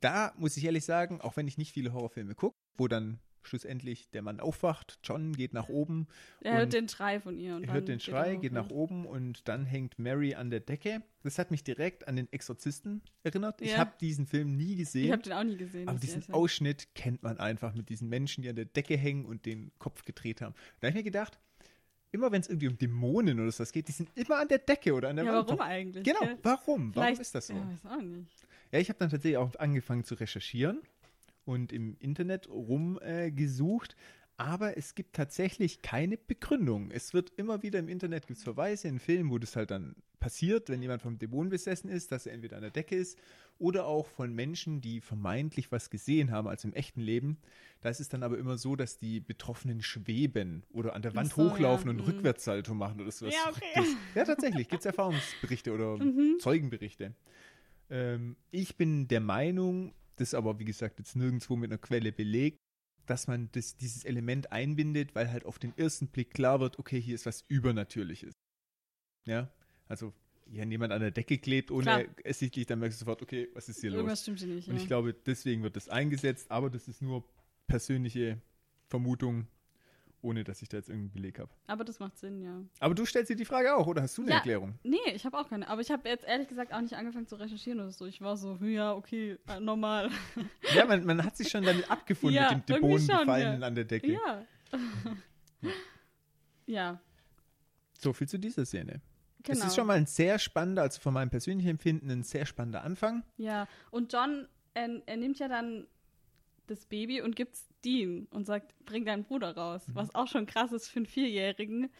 Da 0.00 0.32
muss 0.36 0.56
ich 0.56 0.64
ehrlich 0.64 0.84
sagen, 0.84 1.20
auch 1.20 1.36
wenn 1.36 1.48
ich 1.48 1.58
nicht 1.58 1.72
viele 1.72 1.92
Horrorfilme 1.92 2.34
gucke, 2.34 2.56
wo 2.76 2.86
dann 2.86 3.18
schlussendlich 3.46 4.10
der 4.10 4.22
Mann 4.22 4.40
aufwacht, 4.40 4.98
John 5.04 5.32
geht 5.32 5.52
nach 5.52 5.68
oben, 5.68 6.06
er 6.40 6.58
hört 6.58 6.72
den 6.72 6.88
Schrei 6.88 7.20
von 7.20 7.38
ihr. 7.38 7.56
Und 7.56 7.64
er 7.64 7.72
hört 7.74 7.88
den 7.88 7.98
geht 7.98 8.02
Schrei, 8.04 8.36
geht 8.36 8.52
ja. 8.52 8.62
nach 8.62 8.70
oben 8.70 9.06
und 9.06 9.46
dann 9.48 9.64
hängt 9.64 9.98
Mary 9.98 10.34
an 10.34 10.50
der 10.50 10.60
Decke. 10.60 11.02
Das 11.22 11.38
hat 11.38 11.50
mich 11.50 11.62
direkt 11.64 12.08
an 12.08 12.16
den 12.16 12.32
Exorzisten 12.32 13.02
erinnert. 13.22 13.60
Ich 13.60 13.72
Ja. 13.72 13.78
habe 13.78 13.92
diesen 14.00 14.26
Film 14.26 14.56
nie 14.56 14.76
gesehen. 14.76 15.04
Ich 15.06 15.12
habe 15.12 15.22
den 15.22 15.32
auch 15.32 15.44
nie 15.44 15.56
gesehen. 15.56 15.88
Aber 15.88 15.96
ich 15.96 16.02
diesen 16.02 16.22
sagen. 16.22 16.34
Ausschnitt 16.34 16.94
kennt 16.94 17.22
man 17.22 17.38
einfach 17.38 17.74
mit 17.74 17.88
diesen 17.88 18.08
Menschen, 18.08 18.42
die 18.42 18.48
an 18.48 18.56
der 18.56 18.64
Decke 18.64 18.96
hängen 18.96 19.24
und 19.24 19.46
den 19.46 19.70
Kopf 19.78 20.04
gedreht 20.04 20.40
haben. 20.40 20.54
Da 20.80 20.88
habe 20.88 20.98
ich 20.98 21.04
mir 21.04 21.10
gedacht, 21.10 21.38
immer 22.10 22.30
wenn 22.30 22.40
es 22.42 22.48
irgendwie 22.48 22.68
um 22.68 22.76
Dämonen 22.76 23.40
oder 23.40 23.50
sowas 23.50 23.72
geht, 23.72 23.88
die 23.88 23.92
sind 23.92 24.10
immer 24.16 24.38
an 24.38 24.48
der 24.48 24.58
Decke 24.58 24.92
oder 24.94 25.08
an 25.08 25.16
der 25.16 25.24
Ja, 25.24 25.32
Wand. 25.34 25.48
warum 25.48 25.60
eigentlich? 25.62 26.04
Genau, 26.04 26.20
warum? 26.42 26.94
Warum 26.94 27.06
Vielleicht- 27.06 27.20
ist 27.22 27.34
das 27.34 27.46
so? 27.46 27.54
Ja, 27.54 27.60
Ja, 27.60 27.70
weiß 27.70 27.86
auch 27.98 28.02
nicht. 28.02 28.46
ich 28.72 28.88
habe 28.88 28.98
dann 28.98 29.10
tatsächlich 29.10 29.36
auch 29.38 29.54
angefangen 29.56 30.04
zu 30.04 30.14
recherchieren 30.14 30.80
und 31.44 31.72
im 31.72 31.96
Internet 31.98 32.48
rumgesucht. 32.48 33.36
Gesucht. 33.36 33.96
aber 34.36 34.76
es 34.76 34.94
gibt 34.94 35.14
tatsächlich 35.14 35.82
keine 35.82 36.16
Begründung. 36.16 36.90
Es 36.90 37.14
wird 37.14 37.30
immer 37.36 37.62
wieder 37.62 37.78
im 37.78 37.88
Internet 37.88 38.26
gibt's 38.26 38.42
Verweise 38.42 38.88
in 38.88 38.98
Filmen, 38.98 39.30
wo 39.30 39.38
das 39.38 39.56
halt 39.56 39.70
dann 39.70 39.94
passiert, 40.18 40.68
wenn 40.68 40.80
jemand 40.80 41.02
vom 41.02 41.18
Dämon 41.18 41.48
besessen 41.48 41.90
ist, 41.90 42.12
dass 42.12 42.26
er 42.26 42.32
entweder 42.32 42.56
an 42.56 42.62
der 42.62 42.70
Decke 42.70 42.96
ist 42.96 43.18
oder 43.58 43.86
auch 43.86 44.06
von 44.06 44.32
Menschen, 44.34 44.80
die 44.80 45.00
vermeintlich 45.00 45.70
was 45.70 45.90
gesehen 45.90 46.30
haben 46.30 46.48
als 46.48 46.64
im 46.64 46.72
echten 46.72 47.00
Leben. 47.00 47.38
Da 47.80 47.88
ist 47.88 48.00
es 48.00 48.08
dann 48.08 48.22
aber 48.22 48.38
immer 48.38 48.56
so, 48.56 48.76
dass 48.76 48.96
die 48.96 49.20
Betroffenen 49.20 49.82
schweben 49.82 50.64
oder 50.70 50.94
an 50.94 51.02
der 51.02 51.14
Wand 51.14 51.32
so, 51.32 51.50
hochlaufen 51.50 51.86
ja, 51.86 51.90
und 51.90 51.96
mhm. 51.98 52.04
Rückwärtssalto 52.04 52.74
machen 52.74 53.00
oder 53.00 53.10
sowas. 53.10 53.34
Ja, 53.34 53.50
okay. 53.50 53.86
Ja, 54.14 54.24
tatsächlich. 54.24 54.68
Gibt 54.68 54.80
es 54.80 54.86
Erfahrungsberichte 54.86 55.72
oder 55.72 55.96
Mhm. 56.02 56.38
Zeugenberichte. 56.38 57.14
Ähm, 57.90 58.36
ich 58.50 58.76
bin 58.76 59.08
der 59.08 59.20
Meinung, 59.20 59.92
das 60.16 60.34
aber 60.34 60.58
wie 60.58 60.64
gesagt 60.64 60.98
jetzt 60.98 61.16
nirgendwo 61.16 61.56
mit 61.56 61.70
einer 61.70 61.78
Quelle 61.78 62.12
belegt, 62.12 62.58
dass 63.06 63.26
man 63.26 63.48
das, 63.52 63.76
dieses 63.76 64.04
Element 64.04 64.52
einbindet, 64.52 65.14
weil 65.14 65.30
halt 65.30 65.44
auf 65.44 65.58
den 65.58 65.76
ersten 65.76 66.08
Blick 66.08 66.32
klar 66.32 66.60
wird, 66.60 66.78
okay, 66.78 67.00
hier 67.00 67.14
ist 67.14 67.26
was 67.26 67.44
Übernatürliches. 67.48 68.32
Ja, 69.26 69.52
also 69.88 70.12
wenn 70.46 70.70
jemand 70.70 70.92
an 70.92 71.00
der 71.00 71.10
Decke 71.10 71.38
klebt, 71.38 71.70
ohne 71.70 71.82
Klar. 71.82 72.04
ersichtlich, 72.24 72.66
dann 72.66 72.78
merkst 72.78 73.00
du 73.00 73.04
sofort, 73.04 73.22
okay, 73.22 73.48
was 73.54 73.68
ist 73.68 73.80
hier 73.80 73.90
los? 73.90 73.98
Irgendwas 73.98 74.22
stimmt 74.22 74.38
hier 74.40 74.48
nicht. 74.48 74.68
Und 74.68 74.76
ja. 74.76 74.82
ich 74.82 74.86
glaube, 74.86 75.14
deswegen 75.14 75.62
wird 75.62 75.76
das 75.76 75.88
eingesetzt, 75.88 76.50
aber 76.50 76.70
das 76.70 76.88
ist 76.88 77.00
nur 77.00 77.24
persönliche 77.66 78.40
Vermutung, 78.88 79.46
ohne 80.22 80.44
dass 80.44 80.62
ich 80.62 80.68
da 80.68 80.76
jetzt 80.78 80.88
irgendeinen 80.88 81.12
Beleg 81.12 81.38
habe. 81.38 81.50
Aber 81.66 81.84
das 81.84 81.98
macht 81.98 82.16
Sinn, 82.18 82.40
ja. 82.40 82.62
Aber 82.80 82.94
du 82.94 83.04
stellst 83.04 83.30
dir 83.30 83.36
die 83.36 83.44
Frage 83.44 83.74
auch, 83.76 83.86
oder 83.86 84.02
hast 84.02 84.16
du 84.16 84.22
eine 84.22 84.30
Ja. 84.30 84.36
Erklärung? 84.38 84.78
Nee, 84.84 84.96
ich 85.14 85.24
habe 85.26 85.36
auch 85.38 85.48
keine. 85.48 85.68
Aber 85.68 85.80
ich 85.80 85.90
habe 85.90 86.08
jetzt 86.08 86.24
ehrlich 86.24 86.48
gesagt 86.48 86.72
auch 86.72 86.80
nicht 86.80 86.94
angefangen 86.94 87.26
zu 87.26 87.36
recherchieren 87.36 87.80
oder 87.80 87.92
so. 87.92 88.06
Ich 88.06 88.20
war 88.20 88.36
so, 88.36 88.56
ja, 88.62 88.94
okay, 88.94 89.36
äh, 89.48 89.60
normal. 89.60 90.10
Ja, 90.74 90.86
man, 90.86 91.04
man 91.04 91.22
hat 91.24 91.36
sich 91.36 91.48
schon 91.50 91.64
damit 91.64 91.90
abgefunden 91.90 92.36
Ja, 92.36 92.54
mit 92.54 92.68
dem 92.68 92.76
Dämonenbefallen 92.76 93.60
ja. 93.60 93.66
an 93.66 93.74
der 93.74 93.84
Decke. 93.84 94.12
ja. 94.12 94.44
ja, 96.66 97.00
So 97.98 98.12
viel 98.12 98.28
zu 98.28 98.38
dieser 98.38 98.64
Szene. 98.64 99.00
genau. 99.42 99.58
Es 99.58 99.64
ist 99.66 99.74
schon 99.76 99.86
mal 99.86 99.96
ein 99.96 100.06
sehr 100.06 100.38
spannender, 100.38 100.82
also 100.82 101.00
von 101.00 101.12
meinem 101.14 101.30
persönlichen 101.30 101.68
Empfinden, 101.70 102.10
ein 102.10 102.22
sehr 102.22 102.46
spannender 102.46 102.82
Anfang. 102.84 103.22
Ja, 103.36 103.66
und 103.90 104.12
John, 104.12 104.48
er, 104.74 105.02
er 105.06 105.16
nimmt 105.16 105.38
ja 105.38 105.48
dann 105.48 105.86
das 106.66 106.86
Baby 106.86 107.20
und 107.20 107.36
gibt's 107.36 107.68
Dean 107.84 108.26
und 108.30 108.46
sagt, 108.46 108.74
bring 108.84 109.04
deinen 109.04 109.24
Bruder 109.24 109.56
raus. 109.56 109.86
Mhm. 109.88 109.94
Was 109.94 110.14
auch 110.14 110.28
schon 110.28 110.46
krass 110.46 110.72
ist 110.72 110.88
für 110.88 111.00
einen 111.00 111.06
Vierjährigen. 111.06 111.90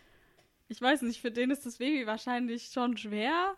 Ich 0.68 0.80
weiß 0.80 1.02
nicht, 1.02 1.20
für 1.20 1.30
den 1.30 1.50
ist 1.50 1.66
das 1.66 1.78
Baby 1.78 2.06
wahrscheinlich 2.06 2.66
schon 2.72 2.96
schwer. 2.96 3.56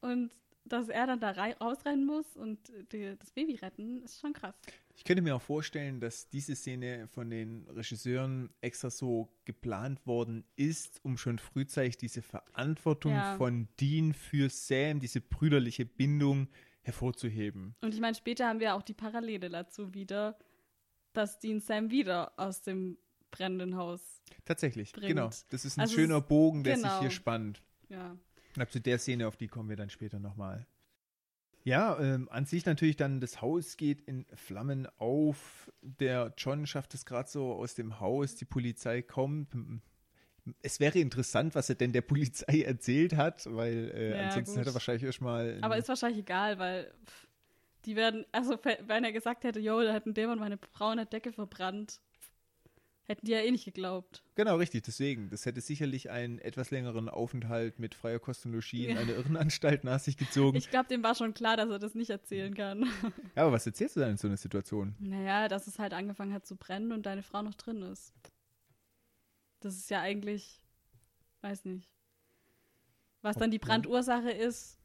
Und 0.00 0.30
dass 0.64 0.88
er 0.88 1.06
dann 1.06 1.20
da 1.20 1.30
rausrennen 1.32 2.04
muss 2.06 2.36
und 2.36 2.58
die, 2.92 3.16
das 3.18 3.30
Baby 3.32 3.56
retten, 3.56 4.02
ist 4.02 4.20
schon 4.20 4.32
krass. 4.32 4.54
Ich 4.94 5.04
könnte 5.04 5.22
mir 5.22 5.34
auch 5.34 5.42
vorstellen, 5.42 6.00
dass 6.00 6.28
diese 6.28 6.54
Szene 6.54 7.08
von 7.08 7.30
den 7.30 7.66
Regisseuren 7.68 8.50
extra 8.60 8.90
so 8.90 9.28
geplant 9.46 10.06
worden 10.06 10.44
ist, 10.56 11.00
um 11.02 11.16
schon 11.16 11.38
frühzeitig 11.38 11.96
diese 11.96 12.22
Verantwortung 12.22 13.12
Ja. 13.12 13.36
von 13.36 13.68
Dean 13.80 14.12
für 14.12 14.48
Sam, 14.48 15.00
diese 15.00 15.20
brüderliche 15.20 15.86
Bindung 15.86 16.48
hervorzuheben. 16.82 17.74
Und 17.80 17.94
ich 17.94 18.00
meine, 18.00 18.14
später 18.14 18.48
haben 18.48 18.60
wir 18.60 18.74
auch 18.74 18.82
die 18.82 18.94
Parallele 18.94 19.50
dazu 19.50 19.94
wieder, 19.94 20.38
dass 21.12 21.38
Dean 21.38 21.60
Sam 21.60 21.90
wieder 21.90 22.32
aus 22.38 22.62
dem 22.62 22.98
brennenden 23.30 23.76
Haus. 23.76 24.22
Tatsächlich, 24.44 24.92
Bringt. 24.92 25.08
genau. 25.08 25.30
Das 25.50 25.64
ist 25.64 25.78
ein 25.78 25.82
Also 25.82 25.94
schöner 25.94 26.20
Bogen, 26.20 26.64
der 26.64 26.76
sich 26.76 26.84
genau. 26.84 27.00
hier 27.00 27.10
spannt. 27.10 27.62
Ja. 27.88 28.16
Und 28.56 28.62
ab 28.62 28.70
zu 28.72 28.80
der 28.80 28.98
Szene, 28.98 29.28
auf 29.28 29.36
die 29.36 29.48
kommen 29.48 29.68
wir 29.68 29.76
dann 29.76 29.90
später 29.90 30.18
nochmal. 30.18 30.66
Ja, 31.62 32.00
ähm, 32.00 32.28
an 32.30 32.46
sich 32.46 32.64
natürlich 32.64 32.96
dann, 32.96 33.20
das 33.20 33.42
Haus 33.42 33.76
geht 33.76 34.00
in 34.00 34.24
Flammen 34.34 34.88
auf. 34.98 35.70
Der 35.82 36.32
John 36.36 36.66
schafft 36.66 36.94
es 36.94 37.04
gerade 37.04 37.28
so 37.28 37.52
aus 37.52 37.74
dem 37.74 38.00
Haus, 38.00 38.34
die 38.36 38.46
Polizei 38.46 39.02
kommt. 39.02 39.54
Es 40.62 40.80
wäre 40.80 40.98
interessant, 40.98 41.54
was 41.54 41.68
er 41.68 41.74
denn 41.76 41.92
der 41.92 42.02
Polizei 42.02 42.62
erzählt 42.66 43.16
hat, 43.16 43.46
weil 43.46 43.90
äh, 43.94 44.10
Ja, 44.12 44.24
ansonsten 44.24 44.52
gut. 44.52 44.60
hätte 44.60 44.70
er 44.70 44.74
wahrscheinlich 44.74 45.04
erstmal. 45.04 45.58
Aber 45.62 45.76
ist 45.76 45.88
wahrscheinlich 45.88 46.20
egal, 46.20 46.58
weil 46.58 46.92
pff, 47.06 47.26
die 47.84 47.96
werden, 47.96 48.26
also 48.32 48.58
wenn 48.86 49.04
er 49.04 49.12
gesagt 49.12 49.44
hätte, 49.44 49.60
yo, 49.60 49.80
da 49.82 49.92
hat 49.92 50.06
ein 50.06 50.14
Dämon 50.14 50.38
meine 50.38 50.58
Frau 50.72 50.88
an 50.88 50.98
der 50.98 51.06
Decke 51.06 51.32
verbrannt, 51.32 52.00
hätten 53.06 53.26
die 53.26 53.32
ja 53.32 53.38
eh 53.40 53.50
nicht 53.50 53.64
geglaubt. 53.64 54.22
Genau, 54.36 54.56
richtig, 54.56 54.82
deswegen. 54.84 55.30
Das 55.30 55.44
hätte 55.46 55.60
sicherlich 55.60 56.10
einen 56.10 56.38
etwas 56.38 56.70
längeren 56.70 57.08
Aufenthalt 57.08 57.78
mit 57.78 57.94
freier 57.94 58.18
Kost 58.20 58.46
und 58.46 58.52
Logis 58.52 58.72
in 58.74 58.90
Ja. 58.90 59.00
einer 59.00 59.12
Irrenanstalt 59.14 59.82
nach 59.84 59.98
sich 59.98 60.16
gezogen. 60.18 60.56
Ich 60.58 60.70
glaube, 60.70 60.88
dem 60.88 61.02
war 61.02 61.14
schon 61.14 61.34
klar, 61.34 61.56
dass 61.56 61.70
er 61.70 61.78
das 61.78 61.94
nicht 61.94 62.10
erzählen 62.10 62.54
kann. 62.54 62.82
ja, 63.34 63.42
aber 63.42 63.52
was 63.52 63.66
erzählst 63.66 63.96
du 63.96 64.00
dann 64.00 64.10
in 64.10 64.16
so 64.18 64.28
einer 64.28 64.36
Situation? 64.36 64.94
naja, 65.00 65.48
dass 65.48 65.66
es 65.66 65.78
halt 65.78 65.92
angefangen 65.94 66.32
hat 66.34 66.46
zu 66.46 66.56
brennen 66.56 66.92
und 66.92 67.04
deine 67.06 67.22
Frau 67.22 67.42
noch 67.42 67.54
drin 67.54 67.82
ist. 67.82 68.12
Das 69.60 69.76
ist 69.76 69.90
ja 69.90 70.00
eigentlich, 70.00 70.60
weiß 71.42 71.64
nicht. 71.66 71.88
Was 73.22 73.36
dann 73.36 73.50
die 73.50 73.58
Brandursache 73.58 74.30
ist, 74.30 74.78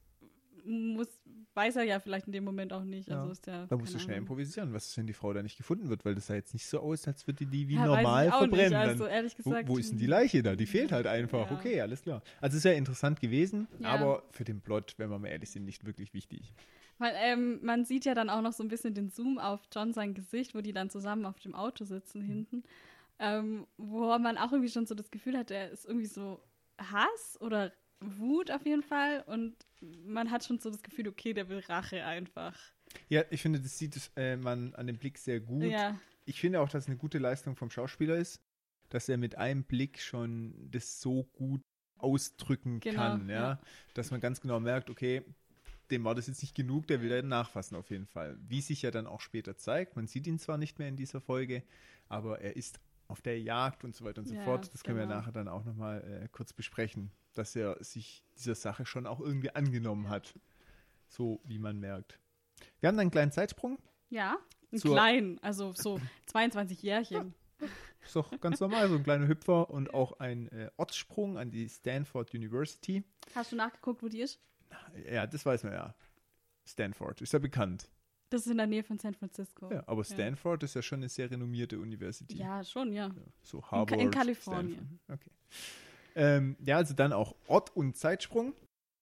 muss, 0.65 1.07
weiß 1.53 1.77
er 1.77 1.83
ja 1.83 1.99
vielleicht 1.99 2.25
in 2.27 2.33
dem 2.33 2.43
Moment 2.43 2.73
auch 2.73 2.83
nicht. 2.83 3.07
Ja. 3.07 3.19
Also 3.21 3.31
ist 3.31 3.45
der, 3.47 3.67
Da 3.67 3.77
musst 3.77 3.93
du 3.93 3.99
schnell 3.99 4.15
Ahnung. 4.15 4.23
improvisieren, 4.23 4.73
was 4.73 4.87
ist, 4.87 4.97
wenn 4.97 5.07
die 5.07 5.13
Frau 5.13 5.31
da 5.31 5.41
nicht 5.41 5.57
gefunden 5.57 5.87
wird, 5.89 6.03
weil 6.03 6.15
das 6.15 6.27
sah 6.27 6.33
jetzt 6.35 6.53
nicht 6.53 6.65
so 6.65 6.79
aus, 6.79 7.07
als 7.07 7.25
würde 7.27 7.45
die 7.45 7.67
wie 7.69 7.75
Ja, 7.75 7.85
normal 7.85 8.29
verbrennen. 8.31 8.69
Nicht. 8.71 8.75
Also 8.75 9.05
ehrlich 9.05 9.35
Wo, 9.39 9.51
gesagt. 9.51 9.69
wo 9.69 9.77
ist 9.77 9.91
denn 9.91 9.99
die 9.99 10.07
Leiche 10.07 10.43
da? 10.43 10.55
Die 10.55 10.65
fehlt 10.65 10.91
halt 10.91 11.07
einfach. 11.07 11.49
Ja. 11.49 11.57
Okay, 11.57 11.79
alles 11.81 12.01
klar. 12.01 12.21
Also 12.41 12.57
ist 12.57 12.63
ja 12.65 12.73
interessant 12.73 13.21
gewesen, 13.21 13.67
aber 13.83 14.23
für 14.31 14.43
den 14.43 14.59
Plot, 14.59 14.95
wenn 14.97 15.09
wir 15.09 15.19
mal 15.19 15.27
ehrlich 15.29 15.51
sind, 15.51 15.63
nicht 15.65 15.85
wirklich 15.85 16.13
wichtig. 16.13 16.53
Weil 16.97 17.13
ähm, 17.17 17.59
man 17.63 17.85
sieht 17.85 18.05
ja 18.05 18.15
dann 18.15 18.29
auch 18.29 18.41
noch 18.41 18.53
so 18.53 18.63
ein 18.63 18.69
bisschen 18.69 18.93
den 18.93 19.09
Zoom 19.09 19.37
auf 19.37 19.61
John 19.73 19.93
sein 19.93 20.13
Gesicht, 20.13 20.55
wo 20.55 20.61
die 20.61 20.73
dann 20.73 20.89
zusammen 20.89 21.25
auf 21.25 21.39
dem 21.39 21.53
Auto 21.53 21.85
sitzen 21.85 22.21
Mhm. 22.21 22.25
hinten. 22.25 22.63
Ähm, 23.19 23.65
wo 23.77 24.17
man 24.19 24.37
auch 24.37 24.51
irgendwie 24.51 24.71
schon 24.71 24.85
so 24.85 24.95
das 24.95 25.09
Gefühl 25.11 25.37
hat, 25.37 25.49
er 25.51 25.69
ist 25.71 25.85
irgendwie 25.85 26.07
so 26.07 26.43
Hass 26.77 27.37
oder 27.39 27.71
Wut 28.01 28.51
auf 28.51 28.65
jeden 28.65 28.83
Fall. 28.83 29.23
Und 29.27 29.55
man 30.05 30.31
hat 30.31 30.43
schon 30.43 30.59
so 30.59 30.69
das 30.69 30.83
Gefühl, 30.83 31.07
okay, 31.07 31.33
der 31.33 31.47
will 31.49 31.59
Rache 31.59 32.03
einfach. 32.05 32.57
Ja, 33.09 33.23
ich 33.29 33.41
finde, 33.41 33.59
das 33.61 33.77
sieht 33.77 34.11
äh, 34.15 34.35
man 34.35 34.75
an 34.75 34.87
dem 34.87 34.97
Blick 34.97 35.17
sehr 35.17 35.39
gut. 35.39 35.63
Ja, 35.63 35.99
Ich 36.25 36.39
finde 36.39 36.59
auch, 36.61 36.69
dass 36.69 36.83
es 36.83 36.87
eine 36.89 36.97
gute 36.97 37.17
Leistung 37.19 37.55
vom 37.55 37.69
Schauspieler 37.69 38.17
ist, 38.17 38.41
dass 38.89 39.09
er 39.09 39.17
mit 39.17 39.37
einem 39.37 39.63
Blick 39.63 39.99
schon 39.99 40.53
das 40.71 40.99
so 41.01 41.23
gut 41.33 41.61
ausdrücken 41.97 42.79
Genau, 42.81 42.95
kann, 42.97 43.29
ja? 43.29 43.35
ja. 43.35 43.59
Dass 43.93 44.11
man 44.11 44.19
ganz 44.19 44.41
genau 44.41 44.59
merkt, 44.59 44.89
okay, 44.89 45.23
dem 45.91 46.03
war 46.03 46.15
das 46.15 46.27
jetzt 46.27 46.41
nicht 46.41 46.55
genug, 46.55 46.87
der 46.87 47.01
will 47.01 47.09
da 47.09 47.21
nachfassen 47.21 47.77
auf 47.77 47.89
jeden 47.89 48.07
Fall. 48.07 48.37
Wie 48.41 48.61
sich 48.61 48.81
ja 48.81 48.91
dann 48.91 49.07
auch 49.07 49.21
später 49.21 49.55
zeigt, 49.57 49.95
man 49.95 50.07
sieht 50.07 50.27
ihn 50.27 50.39
zwar 50.39 50.57
nicht 50.57 50.79
mehr 50.79 50.87
in 50.87 50.97
dieser 50.97 51.21
Folge, 51.21 51.63
aber 52.09 52.41
er 52.41 52.55
ist 52.55 52.79
auf 53.07 53.21
der 53.21 53.39
Jagd 53.39 53.83
und 53.83 53.95
so 53.95 54.05
weiter 54.05 54.19
und 54.21 54.27
so 54.27 54.35
Ja, 54.35 54.43
fort. 54.43 54.73
Das 54.73 54.83
können 54.83 54.97
wir 54.97 55.05
genau. 55.05 55.17
nachher 55.17 55.31
dann 55.31 55.47
auch 55.47 55.63
nochmal 55.65 56.23
äh, 56.23 56.27
kurz 56.31 56.53
besprechen, 56.53 57.11
dass 57.33 57.55
er 57.55 57.83
sich 57.83 58.23
dieser 58.37 58.55
Sache 58.55 58.85
schon 58.85 59.05
auch 59.05 59.19
irgendwie 59.19 59.51
angenommen 59.51 60.09
hat. 60.09 60.33
So 61.07 61.41
wie 61.43 61.59
man 61.59 61.79
merkt. 61.79 62.19
Wir 62.79 62.87
haben 62.87 62.95
dann 62.95 63.03
einen 63.03 63.11
kleinen 63.11 63.31
Zeitsprung. 63.31 63.77
Ja, 64.09 64.37
einen 64.71 64.81
kleinen, 64.81 65.39
also 65.39 65.73
so 65.73 65.99
22 66.27 66.81
Jährchen. 66.81 67.33
Ist 68.03 68.15
doch 68.15 68.39
ganz 68.39 68.59
normal, 68.59 68.89
so 68.89 68.95
ein 68.95 69.03
kleiner 69.03 69.27
Hüpfer 69.27 69.69
und 69.69 69.93
auch 69.93 70.19
ein 70.19 70.47
äh, 70.49 70.69
Ortssprung 70.77 71.37
an 71.37 71.49
die 71.49 71.67
Stanford 71.69 72.33
University. 72.33 73.03
Hast 73.33 73.51
du 73.51 73.55
nachgeguckt, 73.55 74.03
wo 74.03 74.07
die 74.07 74.21
ist? 74.21 74.39
Ja, 75.09 75.25
das 75.25 75.45
weiß 75.45 75.63
man 75.63 75.73
ja. 75.73 75.95
Stanford 76.67 77.21
ist 77.21 77.33
ja 77.33 77.39
bekannt. 77.39 77.89
Das 78.35 78.45
ist 78.45 78.51
in 78.51 78.57
der 78.57 78.67
Nähe 78.67 78.83
von 78.83 78.99
San 78.99 79.13
Francisco. 79.13 79.71
Ja, 79.71 79.81
aber 79.87 80.03
Stanford 80.03 80.61
ist 80.63 80.75
ja 80.75 80.81
schon 80.81 80.99
eine 80.99 81.07
sehr 81.07 81.31
renommierte 81.31 81.79
University. 81.79 82.35
Ja, 82.37 82.61
schon, 82.65 82.91
ja. 82.91 83.09
So 83.41 83.63
Harvard. 83.63 84.01
in 84.01 84.11
Kalifornien. 84.11 84.99
Stanford. 85.05 85.21
Okay. 85.21 85.31
Ähm, 86.15 86.57
ja, 86.65 86.75
also 86.75 86.93
dann 86.93 87.13
auch 87.13 87.33
Ort 87.47 87.73
und 87.77 87.95
Zeitsprung. 87.95 88.53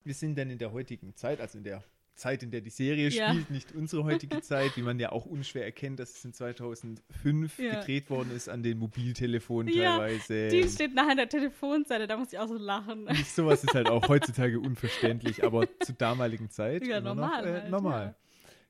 Wir 0.03 0.13
sind 0.13 0.37
dann 0.37 0.51
in 0.51 0.59
der 0.59 0.71
heutigen 0.71 1.15
Zeit, 1.15 1.41
also 1.41 1.57
in 1.57 1.63
der 1.63 1.83
Zeit, 2.13 2.43
in 2.43 2.51
der 2.51 2.61
die 2.61 2.69
Serie 2.69 3.09
Ja. 3.09 3.29
spielt, 3.31 3.49
nicht 3.49 3.71
unsere 3.73 4.03
heutige 4.03 4.39
Zeit, 4.41 4.77
wie 4.77 4.83
man 4.83 4.99
ja 4.99 5.11
auch 5.11 5.25
unschwer 5.25 5.65
erkennt, 5.65 5.99
dass 5.99 6.11
es 6.11 6.23
in 6.25 6.33
2005 6.33 7.57
Ja. 7.57 7.79
gedreht 7.79 8.11
worden 8.11 8.29
ist 8.29 8.49
an 8.49 8.61
den 8.61 8.77
Mobiltelefonen 8.77 9.73
Ja, 9.73 9.97
teilweise. 9.97 10.49
Die 10.49 10.67
steht 10.69 10.93
nachher 10.93 11.11
in 11.13 11.17
der 11.17 11.29
Telefonzelle, 11.29 12.05
da 12.05 12.17
muss 12.17 12.31
ich 12.31 12.37
auch 12.37 12.47
so 12.47 12.57
lachen. 12.57 13.07
Sowas 13.25 13.63
ist 13.63 13.73
halt 13.73 13.89
auch 13.89 14.07
heutzutage 14.09 14.59
unverständlich, 14.59 15.43
aber 15.43 15.67
zur 15.79 15.95
damaligen 15.95 16.51
Zeit 16.51 16.85
Ja, 16.85 17.01
normal 17.01 17.41
noch, 17.41 17.49
äh, 17.49 17.61
halt, 17.61 17.71
normal. 17.71 18.05
ja. 18.05 18.15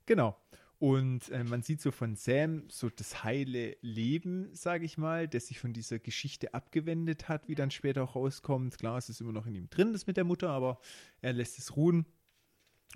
Genau. 0.05 0.37
Und 0.83 1.29
äh, 1.29 1.45
man 1.45 1.61
sieht 1.61 1.79
so 1.79 1.91
von 1.91 2.17
Sam 2.17 2.65
so 2.67 2.89
das 2.89 3.23
heile 3.23 3.77
Leben, 3.79 4.53
sage 4.53 4.83
ich 4.83 4.97
mal, 4.97 5.29
das 5.29 5.47
sich 5.47 5.57
von 5.57 5.71
dieser 5.71 5.97
Geschichte 5.97 6.53
abgewendet 6.53 7.29
hat, 7.29 7.47
wie 7.47 7.55
dann 7.55 7.71
später 7.71 8.03
auch 8.03 8.17
rauskommt. 8.17 8.77
Klar, 8.77 8.97
es 8.97 9.07
ist 9.07 9.21
immer 9.21 9.31
noch 9.31 9.47
in 9.47 9.55
ihm 9.55 9.69
drin, 9.69 9.93
das 9.93 10.07
mit 10.07 10.17
der 10.17 10.25
Mutter, 10.25 10.49
aber 10.49 10.81
er 11.21 11.31
lässt 11.31 11.57
es 11.57 11.77
ruhen 11.77 12.05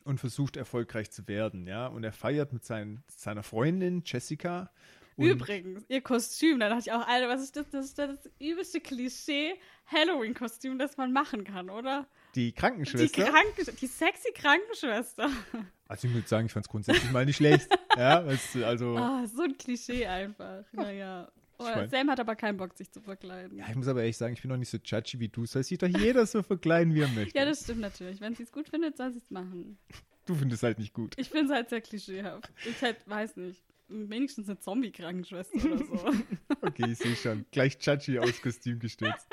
und 0.03 0.19
versucht 0.19 0.57
erfolgreich 0.57 1.11
zu 1.11 1.29
werden, 1.29 1.65
ja. 1.65 1.87
Und 1.87 2.03
er 2.03 2.11
feiert 2.11 2.51
mit 2.51 2.65
seinen, 2.65 3.05
seiner 3.07 3.41
Freundin 3.41 4.03
Jessica. 4.05 4.69
Übrigens, 5.15 5.85
ihr 5.87 6.01
Kostüm, 6.01 6.59
da 6.59 6.67
dachte 6.67 6.81
ich 6.81 6.91
auch, 6.91 7.07
Alter, 7.07 7.29
was 7.29 7.41
ist 7.41 7.55
das? 7.55 7.69
Das 7.69 7.85
ist 7.85 7.97
das 7.97 8.29
übelste 8.37 8.81
Klischee 8.81 9.53
Halloween-Kostüm, 9.85 10.77
das 10.77 10.97
man 10.97 11.13
machen 11.13 11.45
kann, 11.45 11.69
oder? 11.69 12.05
Die 12.35 12.45
Die, 12.47 12.51
Krankenschwester. 12.53 13.23
Kranken 13.25 13.75
die 13.79 13.87
sexy 13.87 14.31
Krankenschwester. 14.33 15.29
also 15.87 16.07
ich 16.07 16.13
würde 16.13 16.27
sagen, 16.27 16.45
ich 16.47 16.51
fand 16.53 16.65
es 16.65 16.69
grundsätzlich 16.69 17.11
mal 17.11 17.25
nicht 17.25 17.37
schlecht. 17.37 17.67
Ja, 17.97 18.21
es, 18.23 18.55
also. 18.57 18.95
Ah, 18.97 19.25
so 19.27 19.43
ein 19.43 19.57
Klischee 19.57 20.05
einfach. 20.05 20.63
Naja. 20.71 21.31
Oh, 21.59 21.65
Ich 21.67 21.75
mein- 21.75 21.89
Sam 21.89 22.09
hat 22.11 22.19
aber 22.19 22.35
keinen 22.35 22.57
Bock, 22.57 22.73
sich 22.77 22.91
zu 22.91 23.01
verkleiden. 23.01 23.57
Ja, 23.57 23.65
ich 23.67 23.75
muss 23.75 23.87
aber 23.87 24.01
ehrlich 24.01 24.17
sagen, 24.17 24.33
ich 24.33 24.41
bin 24.41 24.49
noch 24.49 24.57
nicht 24.57 24.69
so 24.69 24.77
judgy 24.77 25.19
wie 25.19 25.29
du. 25.29 25.45
Soll 25.47 25.63
sich 25.63 25.77
doch 25.79 25.87
jeder 25.87 26.25
so 26.27 26.43
verkleiden, 26.43 26.93
wie 26.93 27.01
er 27.01 27.07
möchte. 27.07 27.37
Ja, 27.37 27.45
das 27.45 27.63
stimmt 27.63 27.79
natürlich. 27.81 28.21
Wenn 28.21 28.35
sie 28.35 28.43
es 28.43 28.51
gut 28.51 28.69
findet, 28.69 28.95
soll 28.97 29.11
sie 29.11 29.17
es 29.17 29.31
machen. 29.31 29.79
du 30.27 30.35
findest 30.35 30.61
halt 30.61 30.77
nicht 30.77 30.93
gut. 30.93 31.15
Ich 31.17 31.29
finde 31.29 31.45
es 31.45 31.51
halt 31.51 31.69
sehr 31.69 31.81
klischeehaft. 31.81 32.51
Ich 32.65 32.79
halt, 32.83 32.97
weiß 33.07 33.37
nicht, 33.37 33.63
wenigstens 33.87 34.49
eine 34.49 34.59
Zombie-Krankenschwester 34.59 35.57
oder 35.65 35.77
so. 35.77 36.11
Okay, 36.61 36.91
ich 36.91 36.97
sehe 36.97 37.15
schon. 37.15 37.45
Gleich 37.51 37.77
judgy 37.79 38.19
aus 38.19 38.41
Kostüm 38.41 38.79
gestürzt. 38.79 39.27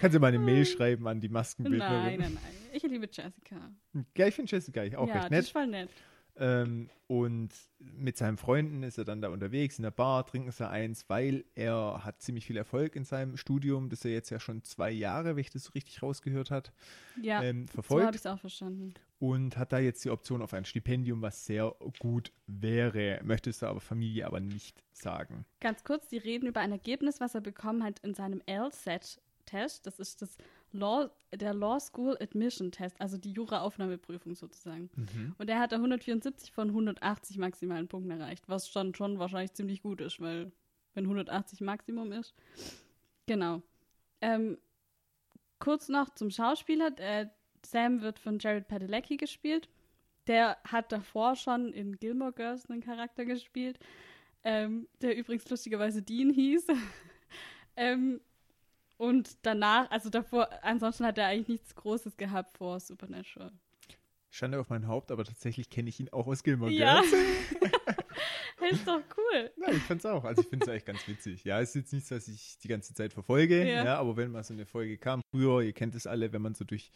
Kannst 0.00 0.14
du 0.14 0.20
mal 0.20 0.28
eine 0.28 0.38
Mail 0.38 0.64
schreiben 0.64 1.06
an 1.08 1.20
die 1.20 1.28
nein, 1.28 1.32
Maskenbildnerin? 1.32 2.20
nein, 2.20 2.32
nein. 2.34 2.54
Ich 2.72 2.82
liebe 2.84 3.08
Jessica. 3.10 3.72
Ja, 4.16 4.26
ich 4.26 4.34
finde 4.34 4.50
Jessica 4.50 4.82
auch 4.96 5.08
ja, 5.08 5.14
recht 5.14 5.30
nett. 5.30 5.40
ist 5.40 5.50
voll 5.50 5.66
nett. 5.66 5.90
Ähm, 6.42 6.88
und 7.06 7.50
mit 7.78 8.16
seinen 8.16 8.36
Freunden 8.38 8.82
ist 8.82 8.96
er 8.96 9.04
dann 9.04 9.20
da 9.20 9.28
unterwegs 9.28 9.78
in 9.78 9.82
der 9.82 9.90
Bar, 9.90 10.24
trinken 10.26 10.50
sie 10.52 10.66
eins, 10.68 11.04
weil 11.08 11.44
er 11.54 12.00
hat 12.04 12.22
ziemlich 12.22 12.46
viel 12.46 12.56
Erfolg 12.56 12.96
in 12.96 13.04
seinem 13.04 13.36
Studium, 13.36 13.90
das 13.90 14.04
er 14.04 14.12
jetzt 14.12 14.30
ja 14.30 14.40
schon 14.40 14.62
zwei 14.62 14.90
Jahre, 14.90 15.36
wenn 15.36 15.40
ich 15.40 15.50
das 15.50 15.64
so 15.64 15.72
richtig 15.72 16.02
rausgehört 16.02 16.50
hat, 16.50 16.72
Ja, 17.20 17.42
ähm, 17.42 17.66
so 17.66 17.72
habe 17.72 17.72
verfolgt. 17.72 18.14
ich 18.14 18.20
es 18.22 18.26
auch 18.26 18.38
verstanden. 18.38 18.94
und 19.18 19.58
hat 19.58 19.72
da 19.72 19.78
jetzt 19.80 20.02
die 20.04 20.10
Option 20.10 20.40
auf 20.40 20.54
ein 20.54 20.64
Stipendium, 20.64 21.20
was 21.20 21.44
sehr 21.44 21.74
gut 21.98 22.32
wäre. 22.46 23.20
Möchte 23.22 23.50
es 23.50 23.62
aber 23.62 23.80
Familie 23.80 24.26
aber 24.26 24.40
nicht 24.40 24.82
sagen. 24.92 25.44
Ganz 25.60 25.84
kurz, 25.84 26.08
die 26.08 26.18
reden 26.18 26.46
über 26.46 26.60
ein 26.60 26.72
Ergebnis, 26.72 27.20
was 27.20 27.34
er 27.34 27.40
bekommen 27.42 27.82
hat 27.84 27.98
in 28.00 28.14
seinem 28.14 28.40
LSAT-Test. 28.48 29.86
Das 29.86 29.98
ist 29.98 30.22
das 30.22 30.36
Law, 30.72 31.10
der 31.34 31.54
Law 31.54 31.80
School 31.80 32.16
Admission 32.20 32.70
Test, 32.70 33.00
also 33.00 33.18
die 33.18 33.32
Jura-Aufnahmeprüfung 33.32 34.34
sozusagen. 34.34 34.90
Und 35.38 35.50
er 35.50 35.58
hat 35.58 35.72
da 35.72 35.76
174 35.76 36.52
von 36.52 36.68
180 36.68 37.38
maximalen 37.38 37.88
Punkten 37.88 38.10
erreicht, 38.10 38.48
was 38.48 38.68
schon, 38.68 38.94
schon 38.94 39.18
wahrscheinlich 39.18 39.52
ziemlich 39.52 39.82
gut 39.82 40.00
ist, 40.00 40.20
weil 40.20 40.52
wenn 40.94 41.04
180 41.04 41.60
Maximum 41.60 42.12
ist. 42.12 42.34
Genau. 43.26 43.62
Ähm, 44.20 44.58
kurz 45.58 45.88
noch 45.88 46.10
zum 46.10 46.30
Schauspieler. 46.30 46.90
Äh, 46.98 47.26
Sam 47.64 48.00
wird 48.00 48.18
von 48.18 48.38
Jared 48.38 48.68
Padalecki 48.68 49.16
gespielt. 49.16 49.68
Der 50.26 50.58
hat 50.64 50.92
davor 50.92 51.36
schon 51.36 51.72
in 51.72 51.98
Gilmore 51.98 52.32
Girls 52.32 52.68
einen 52.68 52.82
Charakter 52.82 53.24
gespielt, 53.24 53.78
ähm, 54.44 54.86
der 55.00 55.16
übrigens 55.16 55.48
lustigerweise 55.48 56.02
Dean 56.02 56.30
hieß. 56.30 56.66
ähm, 57.76 58.20
und 59.00 59.38
danach, 59.42 59.90
also 59.90 60.10
davor, 60.10 60.48
ansonsten 60.62 61.04
hat 61.06 61.16
er 61.18 61.26
eigentlich 61.26 61.48
nichts 61.48 61.74
Großes 61.74 62.16
gehabt 62.16 62.58
vor 62.58 62.78
Supernatural. 62.80 63.50
Schande 64.28 64.60
auf 64.60 64.68
mein 64.68 64.86
Haupt, 64.86 65.10
aber 65.10 65.24
tatsächlich 65.24 65.70
kenne 65.70 65.88
ich 65.88 65.98
ihn 65.98 66.08
auch 66.10 66.26
aus 66.26 66.42
Gilmore 66.42 66.70
Ja. 66.70 67.00
Girls. 67.00 67.12
ist 68.70 68.86
doch 68.86 69.00
cool. 69.16 69.50
Ja, 69.56 69.72
ich 69.72 69.82
fand's 69.82 70.06
auch. 70.06 70.22
Also 70.24 70.42
ich 70.42 70.48
finde 70.48 70.64
es 70.64 70.68
eigentlich 70.70 70.84
ganz 70.84 71.08
witzig. 71.08 71.42
Ja, 71.44 71.58
ist 71.60 71.74
jetzt 71.74 71.92
nichts, 71.92 72.10
was 72.10 72.28
ich 72.28 72.58
die 72.58 72.68
ganze 72.68 72.94
Zeit 72.94 73.12
verfolge, 73.12 73.66
Ja. 73.66 73.84
ja. 73.84 73.98
aber 73.98 74.16
wenn 74.16 74.30
mal 74.30 74.44
so 74.44 74.54
eine 74.54 74.66
Folge 74.66 74.98
kam, 74.98 75.22
früher, 75.30 75.62
ihr 75.62 75.72
kennt 75.72 75.94
es 75.94 76.06
alle, 76.06 76.32
wenn 76.32 76.42
man 76.42 76.54
so 76.54 76.64
durch 76.64 76.92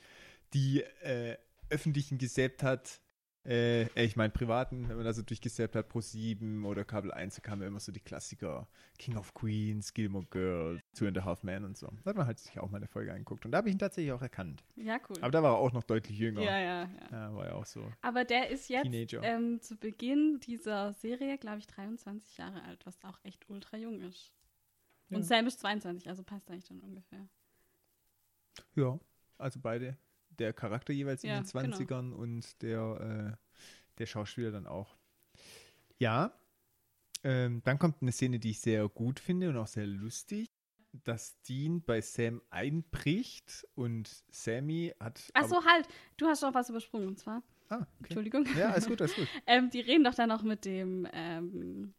die 0.53 0.83
äh, 1.03 1.37
öffentlichen 1.71 2.19
gesäppt 2.19 2.63
hat, 2.63 3.01
äh, 3.47 3.83
äh, 3.83 4.05
ich 4.05 4.17
meine 4.17 4.33
privaten, 4.33 4.89
wenn 4.89 4.97
man 4.97 5.05
da 5.05 5.13
so 5.13 5.23
durchgesäppt 5.23 5.75
hat, 5.75 5.89
Pro 5.89 6.01
7 6.01 6.65
oder 6.65 6.85
Kabel 6.85 7.13
1, 7.13 7.37
da 7.37 7.41
kamen 7.43 7.63
immer 7.67 7.81
so 7.81 7.93
die 7.93 8.01
Klassiker 8.01 8.69
King 8.99 9.17
of 9.17 9.35
Queens, 9.35 9.93
Gilmore 9.93 10.27
Girls, 10.31 10.81
Two 10.95 11.07
and 11.07 11.19
a 11.19 11.25
Half 11.25 11.43
Men 11.43 11.65
und 11.65 11.77
so. 11.77 11.89
Da 12.03 12.11
hat 12.11 12.17
man 12.17 12.27
halt 12.27 12.39
sich 12.39 12.59
auch 12.59 12.71
mal 12.71 12.79
eine 12.79 12.87
Folge 12.87 13.13
angeguckt 13.13 13.45
und 13.45 13.53
da 13.53 13.59
habe 13.59 13.69
ich 13.69 13.75
ihn 13.75 13.79
tatsächlich 13.79 14.13
auch 14.13 14.23
erkannt. 14.23 14.65
Ja, 14.77 14.99
cool. 15.09 15.17
Aber 15.21 15.31
da 15.31 15.43
war 15.43 15.53
er 15.53 15.59
auch 15.59 15.73
noch 15.73 15.83
deutlich 15.83 16.19
jünger. 16.19 16.43
ja, 16.43 16.59
ja, 16.59 16.83
ja. 16.83 16.89
Ja, 17.11 17.35
war 17.35 17.47
ja 17.47 17.55
auch 17.55 17.67
so. 17.67 17.91
Aber 18.03 18.25
der 18.25 18.49
ist 18.51 18.69
jetzt 18.69 18.89
ähm, 19.23 19.61
zu 19.61 19.77
Beginn 19.77 20.41
dieser 20.41 20.93
Serie, 20.95 21.37
glaube 21.39 21.59
ich, 21.59 21.67
23 21.67 22.39
Jahre 22.39 22.63
alt, 22.63 22.85
was 22.87 23.03
auch 23.05 23.19
echt 23.25 23.49
ultra 23.51 23.77
jung 23.77 24.01
ist. 24.01 24.33
Und 25.11 25.19
Ja. 25.19 25.23
Sam 25.23 25.47
ist 25.47 25.61
22, 25.61 26.09
also 26.09 26.23
passt 26.23 26.51
eigentlich 26.51 26.65
dann 26.69 26.81
ungefähr. 26.81 27.29
Ja, 28.75 28.99
also 29.39 29.61
beide. 29.61 29.97
Der 30.31 30.53
Charakter 30.53 30.93
jeweils 30.93 31.23
Ja, 31.23 31.37
in 31.39 31.45
den 31.45 31.49
20ern 31.49 32.13
und 32.13 32.61
der, 32.63 33.37
äh, 33.37 33.37
der 33.99 34.07
Schauspieler 34.07 34.51
dann 34.51 34.67
auch. 34.67 34.97
Ja, 35.99 36.33
ähm, 37.23 37.63
dann 37.65 37.79
kommt 37.79 38.03
eine 38.03 38.11
Szene, 38.13 38.39
die 38.39 38.51
ich 38.51 38.61
sehr 38.61 38.89
gut 38.89 39.21
finde 39.21 39.49
und 39.49 39.57
auch 39.57 39.69
sehr 39.69 39.87
lustig, 39.87 40.51
dass 41.05 41.41
Dean 41.43 41.83
bei 41.83 42.01
Sam 42.01 42.41
einbricht 42.51 43.67
und 43.75 44.25
Sammy 44.31 44.95
hat. 45.01 45.21
Ach 45.35 45.47
so, 45.47 45.65
halt, 45.65 45.89
du 46.17 46.27
hast 46.27 46.43
noch 46.43 46.55
was 46.55 46.71
übersprungen, 46.71 47.09
und 47.09 47.19
zwar, 47.19 47.43
Ah, 47.69 47.77
okay. 47.77 47.87
Entschuldigung. 48.05 48.47
Ja, 48.57 48.71
alles 48.71 48.87
gut, 48.87 49.01
alles 49.01 49.15
gut. 49.15 49.27
ähm, 49.47 49.71
die 49.71 49.81
reden 49.81 50.05
doch 50.05 50.15
dann 50.15 50.29
noch 50.29 50.43
mit 50.43 50.65
dem 50.65 51.09
ähm, 51.13 51.95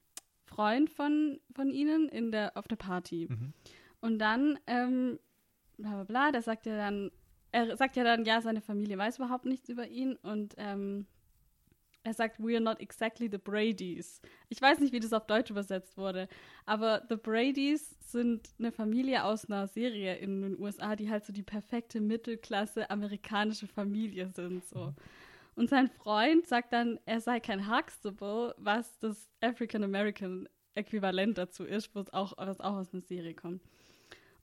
Freund 0.45 0.89
von, 0.89 1.39
von 1.53 1.71
ihnen 1.71 2.07
in 2.09 2.31
der, 2.31 2.55
auf 2.55 2.67
der 2.67 2.75
Party. 2.75 3.27
Mhm. 3.29 3.53
Und 3.99 4.19
dann, 4.19 4.59
ähm, 4.67 5.19
bla 5.77 5.91
bla 5.91 6.03
bla, 6.03 6.31
der 6.31 6.41
sagt 6.41 6.65
ja 6.65 6.77
dann, 6.77 7.11
er 7.51 7.75
sagt 7.77 7.95
ja 7.95 8.03
dann, 8.03 8.25
ja, 8.25 8.41
seine 8.41 8.61
Familie 8.61 8.97
weiß 8.97 9.17
überhaupt 9.17 9.45
nichts 9.45 9.69
über 9.69 9.87
ihn 9.87 10.15
und 10.17 10.55
ähm, 10.57 11.07
er 12.05 12.13
sagt, 12.13 12.39
we 12.39 12.53
are 12.53 12.61
not 12.61 12.79
exactly 12.79 13.27
the 13.29 13.37
Bradys. 13.37 14.21
Ich 14.49 14.61
weiß 14.61 14.79
nicht, 14.79 14.93
wie 14.93 14.99
das 14.99 15.11
auf 15.11 15.25
Deutsch 15.25 15.49
übersetzt 15.49 15.97
wurde, 15.97 16.27
aber 16.65 17.03
the 17.09 17.15
Bradys 17.15 17.95
sind 17.99 18.47
eine 18.59 18.71
Familie 18.71 19.23
aus 19.23 19.45
einer 19.49 19.67
Serie 19.67 20.15
in 20.17 20.41
den 20.41 20.59
USA, 20.59 20.95
die 20.95 21.09
halt 21.09 21.25
so 21.25 21.33
die 21.33 21.43
perfekte 21.43 21.99
Mittelklasse 21.99 22.89
amerikanische 22.89 23.67
Familie 23.67 24.29
sind, 24.29 24.63
so. 24.65 24.93
Und 25.55 25.69
sein 25.69 25.89
Freund 25.89 26.45
sagt 26.45 26.73
dann, 26.73 26.99
er 27.05 27.21
sei 27.21 27.39
kein 27.39 27.73
Huxtable, 27.73 28.53
was 28.57 28.99
das 28.99 29.29
African 29.41 29.83
American 29.83 30.47
Äquivalent 30.75 31.37
dazu 31.37 31.63
ist, 31.63 31.95
wo 31.95 32.01
es 32.01 32.13
auch, 32.13 32.33
was 32.37 32.59
auch 32.59 32.75
aus 32.75 32.93
einer 32.93 33.01
Serie 33.01 33.33
kommt. 33.33 33.63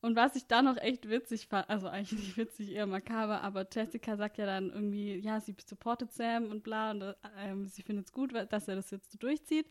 Und 0.02 0.16
was 0.16 0.34
ich 0.34 0.48
da 0.48 0.62
noch 0.62 0.76
echt 0.76 1.08
witzig 1.08 1.46
fand, 1.46 1.70
also 1.70 1.86
eigentlich 1.86 2.18
nicht 2.18 2.36
witzig, 2.36 2.72
eher 2.72 2.86
makaber, 2.86 3.40
aber 3.40 3.66
Jessica 3.72 4.16
sagt 4.16 4.36
ja 4.36 4.46
dann 4.46 4.70
irgendwie, 4.70 5.14
ja, 5.16 5.40
sie 5.40 5.54
supportet 5.64 6.12
Sam 6.12 6.50
und 6.50 6.64
bla, 6.64 6.90
und 6.90 7.14
ähm, 7.38 7.68
sie 7.68 7.82
findet 7.82 8.06
es 8.06 8.12
gut, 8.12 8.34
dass 8.50 8.66
er 8.66 8.74
das 8.74 8.90
jetzt 8.90 9.12
so 9.12 9.18
durchzieht. 9.18 9.70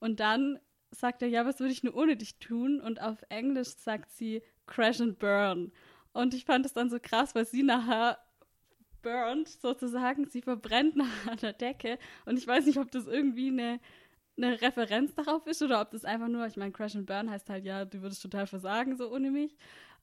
Und 0.00 0.18
dann 0.18 0.58
sagt 0.90 1.22
er, 1.22 1.28
ja, 1.28 1.46
was 1.46 1.60
würde 1.60 1.72
ich 1.72 1.84
nur 1.84 1.94
ohne 1.94 2.16
dich 2.16 2.40
tun? 2.40 2.80
Und 2.80 3.00
auf 3.00 3.18
Englisch 3.28 3.68
sagt 3.68 4.10
sie, 4.10 4.42
crash 4.66 5.00
and 5.00 5.20
burn. 5.20 5.70
Und 6.12 6.34
ich 6.34 6.44
fand 6.44 6.66
es 6.66 6.72
dann 6.72 6.90
so 6.90 6.98
krass, 7.00 7.36
weil 7.36 7.46
sie 7.46 7.62
nachher 7.62 8.18
burned, 9.02 9.48
sozusagen. 9.48 10.26
Sie 10.26 10.42
verbrennt 10.42 10.96
nach 10.96 11.36
der 11.40 11.52
Decke. 11.52 11.98
Und 12.26 12.36
ich 12.36 12.46
weiß 12.46 12.66
nicht, 12.66 12.78
ob 12.78 12.90
das 12.90 13.06
irgendwie 13.06 13.48
eine, 13.48 13.78
eine 14.38 14.60
Referenz 14.60 15.14
darauf 15.14 15.46
ist 15.46 15.62
oder 15.62 15.80
ob 15.80 15.90
das 15.90 16.04
einfach 16.04 16.28
nur, 16.28 16.46
ich 16.46 16.56
meine, 16.56 16.72
Crash 16.72 16.96
and 16.96 17.06
Burn 17.06 17.30
heißt 17.30 17.50
halt, 17.50 17.64
ja, 17.64 17.84
du 17.84 18.00
würdest 18.02 18.22
total 18.22 18.46
versagen, 18.46 18.96
so 18.96 19.12
ohne 19.12 19.30
mich. 19.30 19.56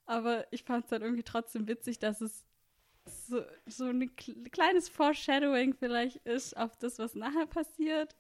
Aber 0.05 0.45
ich 0.51 0.63
fand 0.63 0.83
es 0.85 0.89
dann 0.89 1.01
irgendwie 1.01 1.23
trotzdem 1.23 1.67
witzig, 1.67 1.99
dass 1.99 2.21
es 2.21 2.45
so, 3.05 3.41
so 3.65 3.85
ein 3.85 4.15
kleines 4.51 4.89
Foreshadowing 4.89 5.73
vielleicht 5.73 6.17
ist 6.17 6.55
auf 6.57 6.77
das, 6.77 6.99
was 6.99 7.15
nachher 7.15 7.45
passiert. 7.45 8.15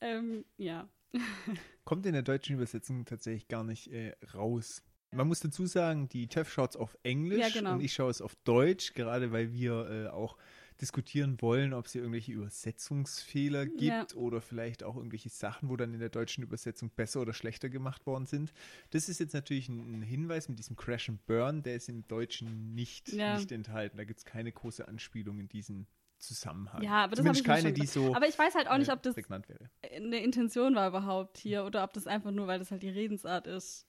Ähm, 0.00 0.44
ja. 0.56 0.88
Kommt 1.84 2.06
in 2.06 2.12
der 2.12 2.22
deutschen 2.22 2.56
Übersetzung 2.56 3.04
tatsächlich 3.04 3.48
gar 3.48 3.64
nicht 3.64 3.92
äh, 3.92 4.14
raus. 4.34 4.82
Man 5.12 5.28
muss 5.28 5.40
dazu 5.40 5.66
sagen, 5.66 6.08
die 6.08 6.26
TÜV 6.26 6.50
schaut 6.50 6.70
es 6.70 6.76
auf 6.76 6.96
Englisch 7.02 7.40
Ja, 7.40 7.48
genau. 7.48 7.72
und 7.72 7.80
ich 7.80 7.94
schaue 7.94 8.10
es 8.10 8.20
auf 8.20 8.34
Deutsch, 8.44 8.92
gerade 8.94 9.32
weil 9.32 9.52
wir 9.52 9.88
äh, 9.88 10.08
auch 10.08 10.36
diskutieren 10.80 11.40
wollen, 11.40 11.72
ob 11.72 11.86
es 11.86 11.92
hier 11.92 12.02
irgendwelche 12.02 12.32
Übersetzungsfehler 12.32 13.66
gibt 13.66 13.82
Ja. 13.82 14.06
oder 14.16 14.40
vielleicht 14.40 14.82
auch 14.84 14.96
irgendwelche 14.96 15.28
Sachen, 15.28 15.68
wo 15.68 15.76
dann 15.76 15.92
in 15.94 16.00
der 16.00 16.08
deutschen 16.08 16.42
Übersetzung 16.44 16.90
besser 16.90 17.20
oder 17.20 17.32
schlechter 17.32 17.68
gemacht 17.68 18.06
worden 18.06 18.26
sind. 18.26 18.52
Das 18.90 19.08
ist 19.08 19.18
jetzt 19.20 19.34
natürlich 19.34 19.68
ein, 19.68 19.98
ein 20.00 20.02
Hinweis 20.02 20.48
mit 20.48 20.58
diesem 20.58 20.76
Crash 20.76 21.08
and 21.08 21.24
Burn, 21.26 21.62
der 21.62 21.76
ist 21.76 21.88
im 21.88 22.06
Deutschen 22.08 22.74
nicht, 22.74 23.12
Ja. 23.12 23.34
nicht 23.36 23.52
enthalten. 23.52 23.96
Da 23.96 24.04
gibt 24.04 24.18
es 24.20 24.24
keine 24.24 24.52
große 24.52 24.86
Anspielung 24.86 25.38
in 25.38 25.48
diesem 25.48 25.86
Zusammenhang. 26.18 26.82
Ja, 26.82 27.04
aber 27.04 27.10
das 27.10 27.18
Zumindest 27.18 27.44
keine, 27.44 27.72
die 27.72 27.86
so 27.86 28.14
Aber 28.14 28.26
ich 28.26 28.38
weiß 28.38 28.54
halt 28.54 28.68
auch 28.68 28.78
nicht, 28.78 28.88
äh, 28.88 28.92
ob 28.92 29.02
das 29.02 29.16
eine 29.16 30.22
Intention 30.22 30.74
war 30.74 30.88
überhaupt 30.88 31.36
hier 31.38 31.64
oder 31.64 31.84
ob 31.84 31.92
das 31.92 32.06
einfach 32.06 32.30
nur, 32.30 32.46
weil 32.46 32.58
das 32.58 32.70
halt 32.70 32.82
die 32.82 32.88
Redensart 32.88 33.46
ist. 33.46 33.85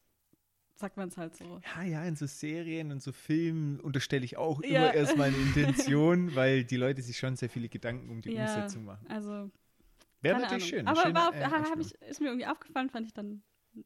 Sagt 0.80 0.96
man 0.96 1.08
es 1.10 1.18
halt 1.18 1.36
so. 1.36 1.60
Ja, 1.76 1.84
ja, 1.84 2.04
in 2.06 2.16
so 2.16 2.28
Serien 2.28 2.92
und 2.92 3.02
so 3.02 3.12
Filmen 3.12 3.80
unterstelle 3.80 4.24
ich 4.24 4.38
auch 4.38 4.62
Ja. 4.63 4.70
immer 4.70 4.94
erstmal 4.94 5.30
eine 5.30 5.38
Intention, 5.38 6.36
weil 6.36 6.63
die 6.63 6.78
Leute 6.78 7.02
sich 7.02 7.18
schon 7.18 7.36
sehr 7.36 7.50
viele 7.50 7.68
Gedanken 7.68 8.10
um 8.12 8.22
die 8.22 8.32
Ja, 8.32 8.44
Umsetzung 8.46 8.86
machen. 8.86 9.06
Also, 9.10 9.50
Wäre 10.22 10.40
natürlich 10.40 10.63
Ahnung. 10.74 10.80
schön. 10.80 10.88
Aber 10.88 11.02
schöne, 11.02 11.16
war, 11.16 11.34
äh, 11.34 11.82
ich, 11.82 11.94
ist 12.08 12.22
mir 12.22 12.28
irgendwie 12.28 12.46
aufgefallen, 12.46 12.90
fand 12.92 13.08
ich 13.08 13.13
dann 13.13 13.42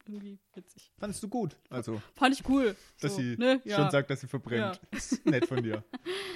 irgendwie 0.07 0.37
witzig. 0.53 0.91
Fandest 0.99 1.23
du 1.23 1.29
gut? 1.29 1.55
Also, 1.69 2.01
Fand 2.13 2.37
ich 2.37 2.47
cool. 2.49 2.75
dass 2.99 3.15
so, 3.15 3.21
sie 3.21 3.37
ne? 3.37 3.61
ja. 3.63 3.77
schon 3.77 3.89
sagt, 3.91 4.09
dass 4.09 4.19
sie 4.21 4.27
verbrennt. 4.27 4.81
Ist 4.91 5.25
nett 5.25 5.45
von 5.45 5.63
dir. 5.63 5.83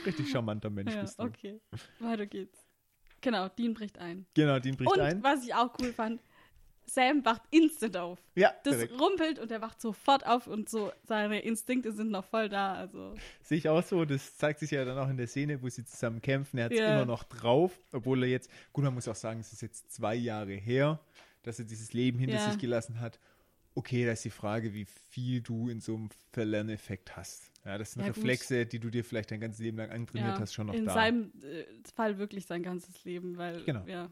Richtig 0.05 0.29
charmanter 0.29 0.69
Mensch 0.69 0.93
Ja, 0.93 1.01
bist 1.01 1.19
du. 1.19 1.23
okay. 1.23 1.59
Weiter 1.99 2.25
geht's. 2.25 2.65
Genau, 3.21 3.49
Dean 3.49 3.73
bricht 3.73 3.97
ein. 3.97 4.25
Genau, 4.35 4.59
Dean 4.59 4.75
bricht 4.77 4.91
und 4.91 4.99
ein. 5.01 5.23
was 5.23 5.43
ich 5.43 5.53
auch 5.53 5.73
cool 5.81 5.91
fand, 5.93 6.21
Sam 6.87 7.23
wacht 7.25 7.41
instant 7.51 7.97
auf. 7.97 8.19
Ja, 8.35 8.53
Das 8.63 8.75
direkt. 8.77 8.99
rumpelt 8.99 9.39
und 9.39 9.51
er 9.51 9.61
wacht 9.61 9.81
sofort 9.81 10.25
auf 10.25 10.47
und 10.47 10.69
so 10.69 10.91
seine 11.03 11.39
Instinkte 11.41 11.91
sind 11.91 12.11
noch 12.11 12.25
voll 12.25 12.49
da. 12.49 12.73
Also 12.75 13.15
Sehe 13.41 13.57
ich 13.57 13.67
auch 13.69 13.83
so. 13.83 14.05
Das 14.05 14.37
zeigt 14.37 14.59
sich 14.59 14.71
ja 14.71 14.85
dann 14.85 14.97
auch 14.97 15.09
in 15.09 15.17
der 15.17 15.27
Szene, 15.27 15.61
wo 15.61 15.69
sie 15.69 15.83
zusammen 15.85 16.21
kämpfen. 16.21 16.57
Er 16.57 16.65
hat 16.65 16.71
es 16.71 16.79
Ja. 16.79 16.93
immer 16.95 17.05
noch 17.05 17.23
drauf, 17.23 17.77
obwohl 17.91 18.23
er 18.23 18.29
jetzt, 18.29 18.49
gut, 18.73 18.83
man 18.83 18.93
muss 18.93 19.07
auch 19.07 19.15
sagen, 19.15 19.39
es 19.39 19.51
ist 19.53 19.61
jetzt 19.61 19.91
zwei 19.91 20.15
Jahre 20.15 20.53
her, 20.53 20.99
dass 21.43 21.59
er 21.59 21.65
dieses 21.65 21.93
Leben 21.93 22.19
hinter 22.19 22.37
Ja. 22.37 22.49
sich 22.49 22.57
gelassen 22.59 22.99
hat. 22.99 23.19
Okay, 23.77 24.05
da 24.05 24.13
ist 24.13 24.23
die 24.23 24.29
Frage, 24.29 24.73
wie 24.73 24.85
viel 24.85 25.41
du 25.41 25.67
in 25.69 25.81
so 25.81 25.95
einem 25.95 26.09
Verlerneffekt 26.31 27.17
hast. 27.17 27.51
Ja, 27.65 27.77
das 27.77 27.91
sind 27.93 28.03
Ja, 28.03 28.07
gut. 28.09 28.17
Reflexe, 28.17 28.65
die 28.65 28.79
du 28.79 28.89
dir 28.89 29.03
vielleicht 29.03 29.31
dein 29.31 29.41
ganzes 29.41 29.59
Leben 29.59 29.77
lang 29.77 29.89
antrainiert 29.89 30.35
ja, 30.35 30.39
hast, 30.39 30.53
schon 30.53 30.67
noch 30.67 30.73
in 30.73 30.85
da. 30.85 30.93
seinem 30.93 31.31
äh, 31.41 31.65
Fall 31.95 32.17
wirklich 32.17 32.45
sein 32.45 32.63
ganzes 32.63 33.03
Leben, 33.03 33.37
weil 33.37 33.63
Genau. 33.63 33.83
ja. 33.87 34.09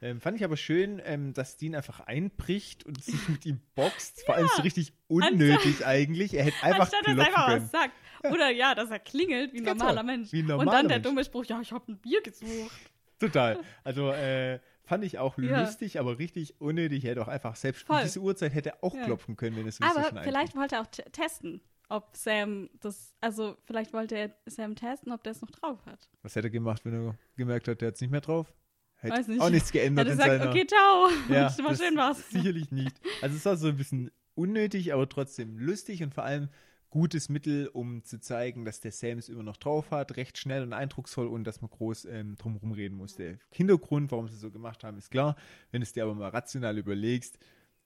Ähm, 0.00 0.20
fand 0.20 0.36
ich 0.36 0.44
aber 0.44 0.56
schön, 0.56 1.02
ähm, 1.04 1.32
dass 1.34 1.56
Dean 1.56 1.74
einfach 1.74 2.00
einbricht 2.00 2.84
und 2.86 3.02
sich 3.02 3.28
mit 3.28 3.44
ihm 3.46 3.60
boxt. 3.74 4.22
Vor 4.26 4.36
allem 4.36 4.48
so 4.56 4.62
richtig 4.62 4.92
unnötig 5.08 5.84
eigentlich. 5.84 6.34
Er 6.34 6.44
hätte 6.44 6.62
einfach 6.62 6.82
Anstatt 6.82 7.06
dass 7.06 7.16
er 7.16 7.26
einfach 7.26 7.46
können. 7.48 7.62
was 7.64 7.70
sagt. 7.72 7.94
Oder 8.32 8.50
ja, 8.50 8.74
dass 8.74 8.90
er 8.90 8.98
klingelt 9.00 9.52
wie 9.52 9.58
ein 9.58 9.64
Ganz 9.64 9.80
normaler 9.80 10.00
so, 10.00 10.06
Mensch. 10.06 10.32
wie 10.32 10.38
ein 10.38 10.42
und 10.44 10.48
normaler 10.58 10.70
dann 10.78 10.88
der 10.88 10.98
dumme 11.00 11.24
Spruch, 11.24 11.44
ja, 11.46 11.60
ich 11.60 11.72
habe 11.72 11.90
ein 11.92 11.98
Bier 11.98 12.20
gesucht. 12.22 12.78
Total. 13.18 13.58
Also 13.82 14.10
äh, 14.12 14.60
fand 14.84 15.02
ich 15.04 15.18
auch 15.18 15.36
Ja. 15.38 15.60
lustig, 15.62 15.98
aber 15.98 16.18
richtig 16.20 16.60
unnötig. 16.60 17.04
Er 17.04 17.10
hätte 17.12 17.22
auch 17.22 17.28
einfach 17.28 17.56
selbst 17.56 17.88
um 17.88 17.96
Voll. 17.96 18.04
diese 18.04 18.20
Uhrzeit 18.20 18.54
hätte 18.54 18.70
er 18.70 18.84
auch 18.84 18.94
Ja. 18.94 19.04
klopfen 19.04 19.36
können, 19.36 19.56
wenn 19.56 19.66
es 19.66 19.76
sowieso 19.76 19.98
Aber 19.98 20.08
schon 20.08 20.18
vielleicht 20.22 20.54
wollte 20.56 20.76
er 20.76 20.82
auch 20.82 20.86
testen, 20.86 21.60
ob 21.88 22.16
Sam 22.16 22.70
das, 22.80 23.14
also 23.20 23.56
vielleicht 23.64 23.92
wollte 23.92 24.16
er 24.16 24.30
Sam 24.46 24.76
testen, 24.76 25.10
ob 25.10 25.24
der 25.24 25.32
es 25.32 25.40
noch 25.40 25.50
drauf 25.50 25.84
hat. 25.86 26.08
Was 26.22 26.36
hätte 26.36 26.46
er 26.46 26.50
gemacht, 26.50 26.84
wenn 26.84 26.94
er 26.94 27.18
gemerkt 27.36 27.66
hat, 27.66 27.80
der 27.80 27.88
hat 27.88 27.94
es 27.96 28.00
nicht 28.00 28.10
mehr 28.10 28.20
drauf? 28.20 28.52
Hätte 29.00 29.16
Weiß 29.16 29.28
nicht. 29.28 29.40
auch 29.40 29.50
nichts 29.50 29.70
Er 29.70 29.80
geändert 29.80 30.06
hat 30.06 30.12
in 30.12 30.18
gesagt, 30.18 30.38
seiner. 30.40 30.50
okay, 30.50 30.66
ciao, 30.66 31.08
ja, 31.28 31.44
das 31.56 31.78
schön 31.78 31.96
was. 31.96 32.30
Sicherlich 32.30 32.70
nicht. 32.72 32.96
Also 33.22 33.36
es 33.36 33.44
war 33.44 33.56
so 33.56 33.68
ein 33.68 33.76
bisschen 33.76 34.10
unnötig, 34.34 34.92
aber 34.92 35.08
trotzdem 35.08 35.58
lustig 35.58 36.02
und 36.02 36.14
vor 36.14 36.24
allem 36.24 36.48
gutes 36.90 37.28
Mittel, 37.28 37.68
um 37.68 38.02
zu 38.04 38.18
zeigen, 38.18 38.64
dass 38.64 38.80
der 38.80 38.92
Sam 38.92 39.18
es 39.18 39.28
immer 39.28 39.42
noch 39.42 39.56
drauf 39.58 39.90
hat, 39.90 40.16
recht 40.16 40.38
schnell 40.38 40.62
und 40.62 40.72
eindrucksvoll 40.72 41.26
und 41.26 41.44
dass 41.44 41.60
man 41.60 41.70
groß 41.70 42.06
ähm, 42.06 42.36
drumherum 42.36 42.72
reden 42.72 42.96
musste. 42.96 43.38
Hintergrund, 43.50 44.10
warum 44.10 44.28
sie 44.28 44.36
so 44.36 44.50
gemacht 44.50 44.82
haben, 44.84 44.96
ist 44.96 45.10
klar. 45.10 45.36
Wenn 45.70 45.80
du 45.80 45.84
es 45.84 45.92
dir 45.92 46.04
aber 46.04 46.14
mal 46.14 46.30
rational 46.30 46.78
überlegst, 46.78 47.38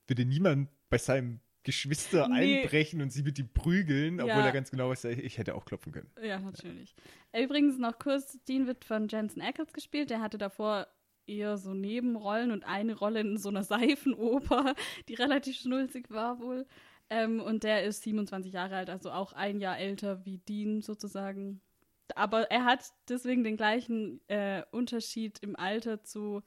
würde 0.07 0.25
niemand 0.25 0.69
bei 0.89 0.97
seinem 0.97 1.41
Geschwister 1.63 2.27
Nee. 2.29 2.61
einbrechen 2.61 3.01
und 3.01 3.11
sie 3.11 3.23
mit 3.23 3.37
ihm 3.39 3.49
prügeln, 3.49 4.15
obwohl 4.19 4.29
Ja. 4.29 4.45
er 4.45 4.51
ganz 4.51 4.71
genau 4.71 4.89
weiß, 4.89 5.05
ich 5.05 5.37
hätte 5.37 5.55
auch 5.55 5.65
klopfen 5.65 5.91
können. 5.91 6.09
Ja, 6.21 6.39
natürlich. 6.39 6.95
Übrigens 7.37 7.77
noch 7.77 7.99
kurz, 7.99 8.37
Dean 8.47 8.67
wird 8.67 8.83
von 8.85 9.07
Jensen 9.09 9.41
Ackles 9.41 9.71
gespielt. 9.73 10.09
Der 10.09 10.21
hatte 10.21 10.37
davor 10.37 10.87
eher 11.27 11.57
so 11.57 11.73
Nebenrollen 11.73 12.51
und 12.51 12.63
eine 12.65 12.95
Rolle 12.95 13.21
in 13.21 13.37
so 13.37 13.49
einer 13.49 13.63
Seifenoper, 13.63 14.75
die 15.07 15.13
relativ 15.15 15.57
schnulzig 15.57 16.09
war 16.11 16.39
wohl. 16.39 16.65
Ähm, 17.09 17.39
und 17.41 17.63
der 17.63 17.83
ist 17.83 18.03
27 18.03 18.53
Jahre 18.53 18.75
alt, 18.77 18.89
also 18.89 19.11
auch 19.11 19.33
ein 19.33 19.59
Jahr 19.59 19.77
älter 19.77 20.25
wie 20.25 20.37
Dean 20.39 20.81
sozusagen. 20.81 21.61
Aber 22.15 22.49
er 22.51 22.65
hat 22.65 22.91
deswegen 23.09 23.43
den 23.43 23.57
gleichen 23.57 24.21
äh, 24.29 24.63
Unterschied 24.71 25.39
im 25.39 25.55
Alter 25.55 26.03
zu 26.03 26.43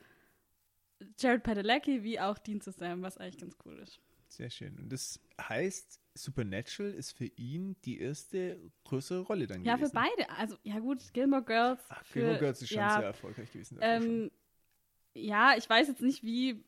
Jared 1.19 1.43
Padalecki 1.43 2.03
wie 2.03 2.21
auch 2.21 2.39
Dean 2.39 2.61
zu 2.61 2.73
Sam, 2.73 3.03
was 3.03 3.19
eigentlich 3.19 3.39
ganz 3.39 3.57
cool 3.65 3.79
ist. 3.79 4.01
Sehr 4.29 4.51
schön. 4.51 4.77
Und 4.79 4.91
das 4.91 5.21
heißt, 5.41 6.01
Supernatural 6.15 6.93
ist 6.93 7.13
für 7.13 7.27
ihn 7.37 7.77
die 7.85 8.01
erste 8.01 8.59
größere 8.85 9.21
Rolle 9.21 9.47
dann 9.47 9.65
Ja, 9.65 9.77
gewesen. 9.77 9.91
für 9.91 9.95
beide. 9.95 10.31
Also, 10.31 10.57
ja 10.63 10.79
gut, 10.79 11.13
Gilmore 11.13 11.45
Girls. 11.45 11.81
Ach, 11.89 12.05
für, 12.05 12.21
Gilmore 12.21 12.39
Girls 12.39 12.63
ist 12.63 12.69
schon 12.71 12.79
ja, 12.79 12.91
sehr 12.91 13.05
erfolgreich 13.05 13.53
gewesen. 13.53 13.79
Ähm, 13.81 14.31
ja, 15.17 15.55
ich 15.57 15.69
weiß 15.69 15.89
jetzt 15.89 16.03
nicht, 16.03 16.23
wie 16.23 16.65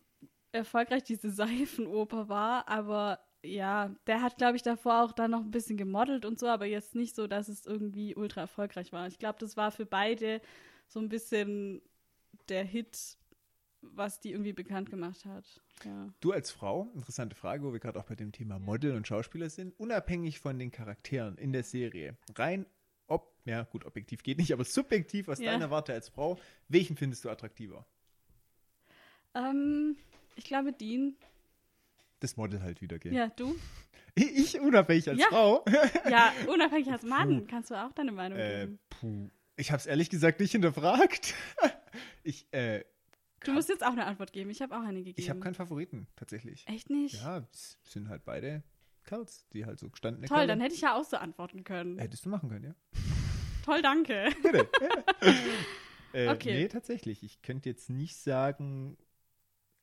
erfolgreich 0.53 1.05
diese 1.05 1.31
Seifenoper 1.31 2.29
war, 2.29 2.69
aber 2.69 3.21
ja, 3.43 3.95
der 4.07 4.23
hat, 4.23 4.37
glaube 4.37 4.57
ich, 4.57 4.63
davor 4.63 5.05
auch 5.05 5.13
dann 5.13 5.31
noch 5.31 5.41
ein 5.41 5.51
bisschen 5.51 5.77
gemodelt 5.77 6.25
und 6.25 6.39
so, 6.41 6.49
aber 6.49 6.67
jetzt 6.67 6.95
nicht 6.95 7.15
so, 7.15 7.27
dass 7.27 7.49
es 7.49 7.67
irgendwie 7.67 8.15
ultra 8.17 8.43
erfolgreich 8.43 8.93
war. 8.93 9.07
Ich 9.07 9.19
glaube, 9.19 9.39
das 9.39 9.57
war 9.57 9.71
für 9.71 9.87
beide 9.87 10.41
so 10.89 10.99
ein 10.99 11.09
bisschen 11.09 11.81
der 12.49 12.65
Hit, 12.65 13.17
was 13.81 14.19
die 14.19 14.33
irgendwie 14.33 14.53
bekannt 14.53 14.91
gemacht 14.91 15.25
hat. 15.25 15.45
Ja. 15.85 16.13
Du 16.21 16.33
als 16.33 16.51
Frau, 16.51 16.91
interessante 16.95 17.37
Frage, 17.37 17.63
wo 17.63 17.73
wir 17.73 17.79
gerade 17.79 18.01
auch 18.01 18.07
bei 18.07 18.17
dem 18.17 18.33
Thema 18.33 18.59
Model 18.59 18.97
und 18.97 19.07
Schauspieler 19.07 19.51
sind, 19.51 19.79
unabhängig 19.79 20.41
von 20.41 20.59
den 20.59 20.73
Charakteren 20.73 21.39
in 21.39 21.53
der 21.53 21.63
Serie, 21.63 22.17
rein 22.35 22.67
ob, 23.07 23.35
ja 23.47 23.63
gut, 23.63 23.87
objektiv 23.87 24.23
geht 24.23 24.39
nicht, 24.39 24.53
aber 24.53 24.65
subjektiv 24.65 25.29
aus 25.29 25.39
Ja. 25.39 25.53
deiner 25.53 25.71
Warte 25.71 25.93
als 25.95 26.09
Frau, 26.11 26.39
welchen 26.69 26.97
findest 26.97 27.25
du 27.25 27.31
attraktiver? 27.31 27.87
Ähm, 29.35 29.97
ich 30.37 30.45
glaube, 30.45 30.73
Dean. 30.73 31.17
Das 32.21 32.37
Model 32.37 32.62
halt 32.62 32.81
wieder, 32.81 32.99
gell? 32.99 33.12
Ja, 33.12 33.29
du? 33.29 33.57
Ich 34.14 34.59
unabhängig 34.61 35.09
als 35.09 35.21
Ja. 35.21 35.27
Frau? 35.29 35.64
Ja, 36.11 36.33
unabhängig 36.49 36.91
als 36.91 37.05
Mann 37.05 37.47
kannst 37.47 37.71
du 37.71 37.75
auch 37.77 37.93
deine 37.93 38.11
Meinung 38.12 38.38
äh, 38.38 38.61
geben. 38.67 38.79
puh. 38.91 39.31
Ich 39.57 39.71
habe 39.71 39.79
es 39.81 39.87
ehrlich 39.87 40.11
gesagt 40.11 40.41
nicht 40.41 40.53
hinterfragt. 40.53 41.35
ich, 42.23 42.47
äh, 42.53 42.85
Du 43.45 43.53
musst 43.53 43.69
jetzt 43.69 43.85
auch 43.85 43.93
eine 43.93 44.05
Antwort 44.07 44.33
geben. 44.33 44.51
Ich 44.51 44.61
habe 44.62 44.75
auch 44.77 44.81
eine 44.83 44.99
gegeben. 44.99 45.14
ich 45.19 45.31
habe 45.31 45.38
keinen 45.38 45.55
Favoriten, 45.55 46.09
tatsächlich. 46.17 46.67
Echt 46.67 46.91
nicht? 46.91 47.14
Ja, 47.23 47.47
es 47.53 47.79
sind 47.85 48.09
halt 48.09 48.25
beide 48.25 48.64
Kerls, 49.05 49.47
die 49.53 49.64
halt 49.64 49.79
so 49.79 49.88
gestandene 49.88 50.27
Toll, 50.27 50.38
Kerle. 50.38 50.49
dann 50.49 50.61
hätte 50.61 50.75
ich 50.75 50.81
ja 50.81 50.95
auch 50.97 51.05
so 51.05 51.17
antworten 51.17 51.62
können. 51.62 51.99
Hättest 51.99 52.25
du 52.27 52.31
machen 52.31 52.49
können, 52.51 52.64
ja? 52.64 52.75
Toll, 53.64 53.81
danke. 53.83 54.31
Bitte. 54.43 54.69
äh, 56.12 56.29
Okay. 56.29 56.55
Nee, 56.55 56.69
tatsächlich. 56.69 57.23
Ich 57.23 57.43
könnte 57.43 57.69
jetzt 57.69 57.91
nicht 57.91 58.17
sagen, 58.17 58.97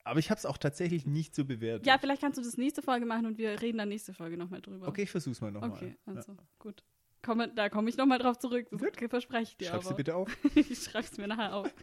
aber 0.06 0.20
ich 0.20 0.30
habe 0.30 0.38
es 0.38 0.46
auch 0.46 0.56
tatsächlich 0.56 1.06
nicht 1.06 1.34
so 1.34 1.44
bewertet. 1.44 1.86
Ja, 1.86 1.98
vielleicht 1.98 2.22
kannst 2.22 2.38
du 2.38 2.42
das 2.42 2.56
nächste 2.56 2.80
Folge 2.80 3.06
machen 3.06 3.26
und 3.26 3.38
wir 3.38 3.60
reden 3.60 3.78
dann 3.78 3.88
nächste 3.88 4.14
Folge 4.14 4.36
nochmal 4.36 4.60
drüber. 4.60 4.86
Okay, 4.88 5.02
ich 5.02 5.10
versuch's 5.10 5.40
mal 5.40 5.50
nochmal. 5.50 5.70
Okay, 5.70 5.96
also 6.06 6.32
ja. 6.32 6.38
gut. 6.58 6.84
Komme, 7.22 7.48
da 7.48 7.68
komme 7.68 7.90
ich 7.90 7.96
nochmal 7.96 8.18
drauf 8.18 8.38
zurück. 8.38 8.68
Das 8.70 8.80
Gut. 8.80 9.10
verspreche 9.10 9.50
ich 9.50 9.56
dir 9.56 9.68
Schreib's 9.68 9.84
dir 9.84 9.88
aber. 9.88 9.96
bitte 9.96 10.14
auf. 10.14 10.36
ich 10.54 10.78
schreib's 10.78 11.18
mir 11.18 11.26
nachher 11.26 11.54
auf. 11.54 11.74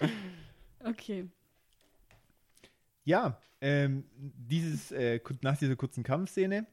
okay. 0.84 1.28
Ja, 3.04 3.38
ähm, 3.60 4.04
dieses, 4.16 4.90
äh, 4.92 5.20
nach 5.42 5.58
dieser 5.58 5.76
kurzen 5.76 6.02
Kampfszene 6.02 6.66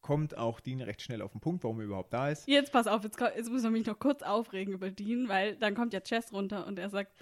kommt 0.00 0.36
auch 0.36 0.58
Dean 0.58 0.80
recht 0.80 1.02
schnell 1.02 1.22
auf 1.22 1.30
den 1.30 1.40
Punkt, 1.40 1.62
warum 1.62 1.78
er 1.78 1.86
überhaupt 1.86 2.12
da 2.12 2.30
ist. 2.30 2.48
Jetzt 2.48 2.72
pass 2.72 2.88
auf, 2.88 3.04
jetzt, 3.04 3.20
jetzt 3.20 3.50
müssen 3.50 3.64
wir 3.64 3.70
mich 3.70 3.86
noch 3.86 4.00
kurz 4.00 4.22
aufregen 4.22 4.74
über 4.74 4.90
Dean, 4.90 5.28
weil 5.28 5.54
dann 5.56 5.76
kommt 5.76 5.92
ja 5.92 6.00
Chess 6.00 6.32
runter 6.32 6.66
und 6.66 6.80
er 6.80 6.90
sagt, 6.90 7.12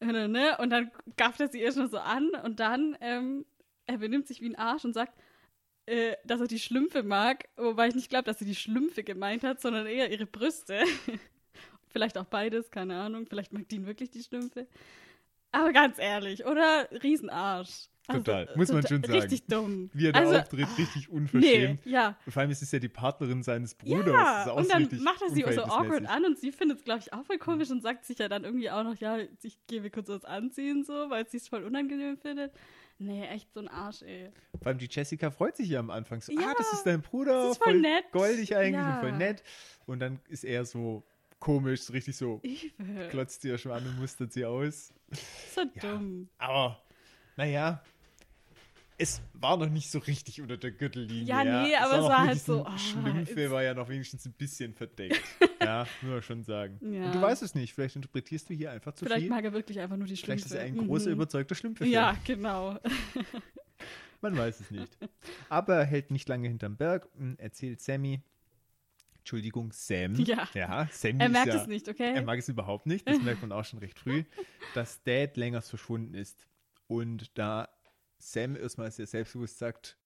und 0.00 0.70
dann 0.70 0.90
gafft 1.16 1.40
er 1.40 1.48
sie 1.48 1.60
erst 1.60 1.78
noch 1.78 1.90
so 1.90 1.98
an 1.98 2.30
und 2.44 2.60
dann, 2.60 2.96
ähm, 3.00 3.46
er 3.86 3.98
benimmt 3.98 4.26
sich 4.26 4.40
wie 4.40 4.48
ein 4.48 4.56
Arsch 4.56 4.84
und 4.84 4.92
sagt, 4.92 5.14
äh, 5.86 6.16
dass 6.24 6.40
er 6.40 6.48
die 6.48 6.58
Schlümpfe 6.58 7.02
mag, 7.02 7.48
wobei 7.56 7.88
ich 7.88 7.94
nicht 7.94 8.10
glaube, 8.10 8.24
dass 8.24 8.40
er 8.40 8.46
die 8.46 8.54
Schlümpfe 8.54 9.04
gemeint 9.04 9.44
hat, 9.44 9.60
sondern 9.60 9.86
eher 9.86 10.10
ihre 10.10 10.26
Brüste. 10.26 10.82
Vielleicht 11.88 12.18
auch 12.18 12.24
beides, 12.24 12.70
keine 12.70 12.98
Ahnung. 13.00 13.26
Vielleicht 13.26 13.52
mag 13.52 13.68
Dean 13.68 13.86
wirklich 13.86 14.10
die 14.10 14.22
Schlümpfe. 14.22 14.66
Aber 15.52 15.72
ganz 15.72 15.98
ehrlich, 15.98 16.44
oder? 16.44 16.88
Riesenarsch. 17.02 17.88
Also, 18.08 18.22
Total, 18.22 18.48
muss 18.54 18.72
man 18.72 18.86
schon 18.86 19.02
sagen. 19.02 19.12
Richtig 19.20 19.46
dumm. 19.46 19.90
Wie 19.92 20.06
er 20.06 20.12
da 20.12 20.20
also, 20.20 20.36
auftritt, 20.36 20.68
richtig 20.78 21.08
unverschämt. 21.08 21.84
Nee, 21.84 21.90
ja. 21.92 22.16
Vor 22.28 22.40
allem 22.40 22.50
ist 22.50 22.62
es 22.62 22.70
ja 22.70 22.78
die 22.78 22.88
Partnerin 22.88 23.42
seines 23.42 23.74
Bruders. 23.74 24.06
Ja, 24.46 24.52
und 24.52 24.70
dann 24.70 24.88
macht 25.02 25.22
er 25.22 25.30
sie 25.30 25.42
so 25.52 25.62
awkward 25.64 26.06
an 26.06 26.24
und 26.24 26.38
sie 26.38 26.52
findet 26.52 26.78
es, 26.78 26.84
glaube 26.84 27.00
ich, 27.00 27.12
auch 27.12 27.24
voll 27.24 27.38
komisch 27.38 27.70
und 27.70 27.82
sagt 27.82 28.04
sich 28.04 28.18
ja 28.18 28.28
dann 28.28 28.44
irgendwie 28.44 28.70
auch 28.70 28.84
noch, 28.84 28.96
ja, 28.96 29.18
ich 29.42 29.58
gehe 29.66 29.80
mir 29.80 29.90
kurz 29.90 30.08
was 30.08 30.24
anziehen, 30.24 30.84
so, 30.84 31.10
weil 31.10 31.26
sie 31.28 31.38
es 31.38 31.48
voll 31.48 31.64
unangenehm 31.64 32.16
findet. 32.16 32.52
Nee, 32.98 33.26
echt 33.26 33.52
so 33.52 33.60
ein 33.60 33.68
Arsch, 33.68 34.02
ey. 34.02 34.30
Vor 34.58 34.68
allem 34.68 34.78
die 34.78 34.88
Jessica 34.90 35.30
freut 35.30 35.56
sich 35.56 35.68
ja 35.68 35.80
am 35.80 35.90
Anfang 35.90 36.20
so, 36.22 36.32
Ja, 36.32 36.48
ah, 36.50 36.54
das 36.56 36.72
ist 36.72 36.84
dein 36.84 37.02
Bruder, 37.02 37.42
das 37.42 37.52
ist 37.58 37.62
voll 37.62 37.80
nett. 37.80 38.04
goldig 38.12 38.56
eigentlich 38.56 38.74
Ja. 38.74 38.94
und 38.94 39.00
voll 39.00 39.12
nett. 39.18 39.42
Und 39.84 39.98
dann 40.00 40.18
ist 40.28 40.44
er 40.44 40.64
so 40.64 41.04
komisch, 41.38 41.90
richtig 41.92 42.16
so, 42.16 42.40
Übel. 42.42 43.08
klotzt 43.10 43.42
sie 43.42 43.50
ja 43.50 43.58
schon 43.58 43.72
an 43.72 43.84
und 43.86 43.98
mustert 44.00 44.32
sie 44.32 44.46
aus. 44.46 44.94
So 45.54 45.60
Ja. 45.60 45.92
dumm. 45.92 46.28
Aber, 46.38 46.80
naja, 47.36 47.82
es 48.98 49.20
war 49.34 49.56
noch 49.58 49.68
nicht 49.68 49.90
so 49.90 49.98
richtig 49.98 50.40
unter 50.40 50.56
der 50.56 50.70
Gürtellinie. 50.70 51.24
Ja, 51.24 51.44
nee, 51.44 51.72
Es 51.74 51.80
aber 51.80 51.90
war 51.92 51.98
es 52.02 52.08
war 52.08 52.20
mit 52.20 52.28
halt 52.28 52.40
so, 52.40 52.64
ah, 52.64 52.78
Schlümpfe 52.78 53.50
war 53.50 53.62
ja 53.62 53.74
noch 53.74 53.88
wenigstens 53.88 54.24
ein 54.26 54.32
bisschen 54.32 54.72
verdeckt. 54.74 55.20
ja, 55.60 55.86
muss 56.02 56.10
man 56.10 56.22
schon 56.22 56.42
sagen. 56.44 56.78
Ja. 56.92 57.06
Und 57.06 57.14
du 57.14 57.20
weißt 57.20 57.42
es 57.42 57.54
nicht, 57.54 57.74
vielleicht 57.74 57.96
interpretierst 57.96 58.48
du 58.48 58.54
hier 58.54 58.70
einfach 58.70 58.94
zu 58.94 59.04
Vielleicht 59.04 59.22
viel. 59.22 59.30
mag 59.30 59.44
er 59.44 59.52
wirklich 59.52 59.78
einfach 59.80 59.96
nur 59.96 60.06
die 60.06 60.16
Schlümpfe. 60.16 60.48
Vielleicht 60.48 60.64
ist 60.64 60.74
er 60.76 60.80
ein 60.82 60.86
großer, 60.88 61.08
Mhm. 61.08 61.12
überzeugter 61.16 61.54
Schlümpfe-Fan. 61.54 61.92
Ja, 61.92 62.16
genau. 62.24 62.78
Man 64.22 64.36
weiß 64.36 64.60
es 64.60 64.70
nicht. 64.70 64.96
Aber 65.50 65.76
er 65.76 65.84
hält 65.84 66.10
nicht 66.10 66.28
lange 66.28 66.48
hinterm 66.48 66.76
Berg 66.76 67.06
und 67.18 67.38
erzählt 67.38 67.80
Sammy, 67.82 68.22
Entschuldigung, 69.18 69.72
Sam. 69.72 70.14
Ja. 70.24 70.48
Ja, 70.54 70.88
Sammy 70.90 71.20
Er 71.22 71.28
merkt 71.28 71.48
ja, 71.48 71.60
es 71.60 71.66
nicht, 71.66 71.88
okay? 71.88 72.14
Er 72.14 72.22
mag 72.22 72.38
es 72.38 72.48
überhaupt 72.48 72.86
nicht, 72.86 73.06
das 73.06 73.20
merkt 73.20 73.42
man 73.42 73.52
auch 73.52 73.64
schon 73.64 73.78
recht 73.80 73.98
früh, 73.98 74.24
dass 74.74 75.02
Dad 75.02 75.36
länger 75.36 75.60
verschwunden 75.62 76.14
ist. 76.14 76.46
Und 76.88 77.36
da 77.36 77.68
Sam 78.18 78.56
erstmal 78.56 78.90
sehr 78.90 79.06
selbstbewusst 79.06 79.58
sagt, 79.58 79.98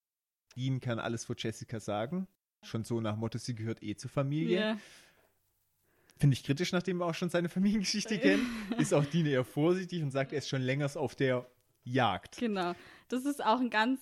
Dean 0.57 0.81
kann 0.81 0.99
alles 0.99 1.25
vor 1.25 1.37
Jessica 1.39 1.81
sagen, 1.81 2.27
schon 2.63 2.85
so 2.85 3.01
nach 3.01 3.17
Motto, 3.17 3.39
sie 3.39 3.55
gehört 3.55 3.83
eh 3.83 3.97
zur 3.97 4.11
Familie. 4.11 4.61
Ja. 4.61 4.79
Finde 6.19 6.35
ich 6.35 6.45
kritisch, 6.45 6.73
nachdem 6.73 6.99
wir 6.99 7.07
auch 7.07 7.15
schon 7.15 7.31
seine 7.31 7.49
Familiengeschichte 7.49 8.19
kennen. 8.21 8.47
Ist 8.79 8.93
auch 8.93 9.05
Dean 9.07 9.27
eher 9.27 9.45
vorsichtig 9.45 10.03
und 10.03 10.11
sagt, 10.11 10.33
er 10.33 10.39
ist 10.39 10.49
schon 10.49 10.63
länger 10.63 10.91
auf 10.97 11.15
der 11.15 11.51
Jagd. 11.85 12.37
Genau. 12.37 12.75
Das 13.09 13.25
ist 13.25 13.43
auch 13.43 13.61
ein 13.61 13.71
ganz 13.71 14.01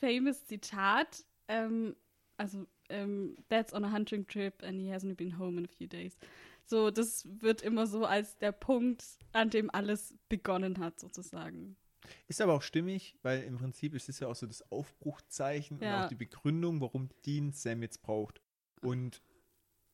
famous 0.00 0.46
Zitat. 0.46 1.24
Ähm, 1.48 1.96
also, 2.36 2.66
ähm, 2.88 3.36
Dad's 3.48 3.74
on 3.74 3.84
a 3.84 3.92
hunting 3.92 4.26
trip 4.26 4.62
and 4.62 4.80
he 4.80 4.92
hasn't 4.92 5.16
been 5.16 5.38
home 5.38 5.58
in 5.58 5.64
a 5.64 5.68
few 5.68 5.88
days. 5.88 6.16
So, 6.64 6.90
das 6.90 7.26
wird 7.40 7.62
immer 7.62 7.86
so 7.86 8.04
als 8.04 8.38
der 8.38 8.52
Punkt, 8.52 9.04
an 9.32 9.50
dem 9.50 9.70
alles 9.70 10.14
begonnen 10.28 10.78
hat, 10.78 10.98
sozusagen. 10.98 11.76
Ist 12.28 12.40
aber 12.40 12.54
auch 12.54 12.62
stimmig, 12.62 13.16
weil 13.22 13.42
im 13.42 13.56
Prinzip 13.58 13.94
ist 13.94 14.08
es 14.08 14.20
ja 14.20 14.28
auch 14.28 14.34
so 14.36 14.46
das 14.46 14.70
Aufbruchzeichen 14.72 15.80
Ja. 15.80 15.98
und 15.98 16.04
auch 16.04 16.08
die 16.08 16.14
Begründung, 16.14 16.80
warum 16.80 17.08
Dean 17.24 17.52
Sam 17.52 17.82
jetzt 17.82 18.02
braucht. 18.02 18.40
Und 18.82 19.22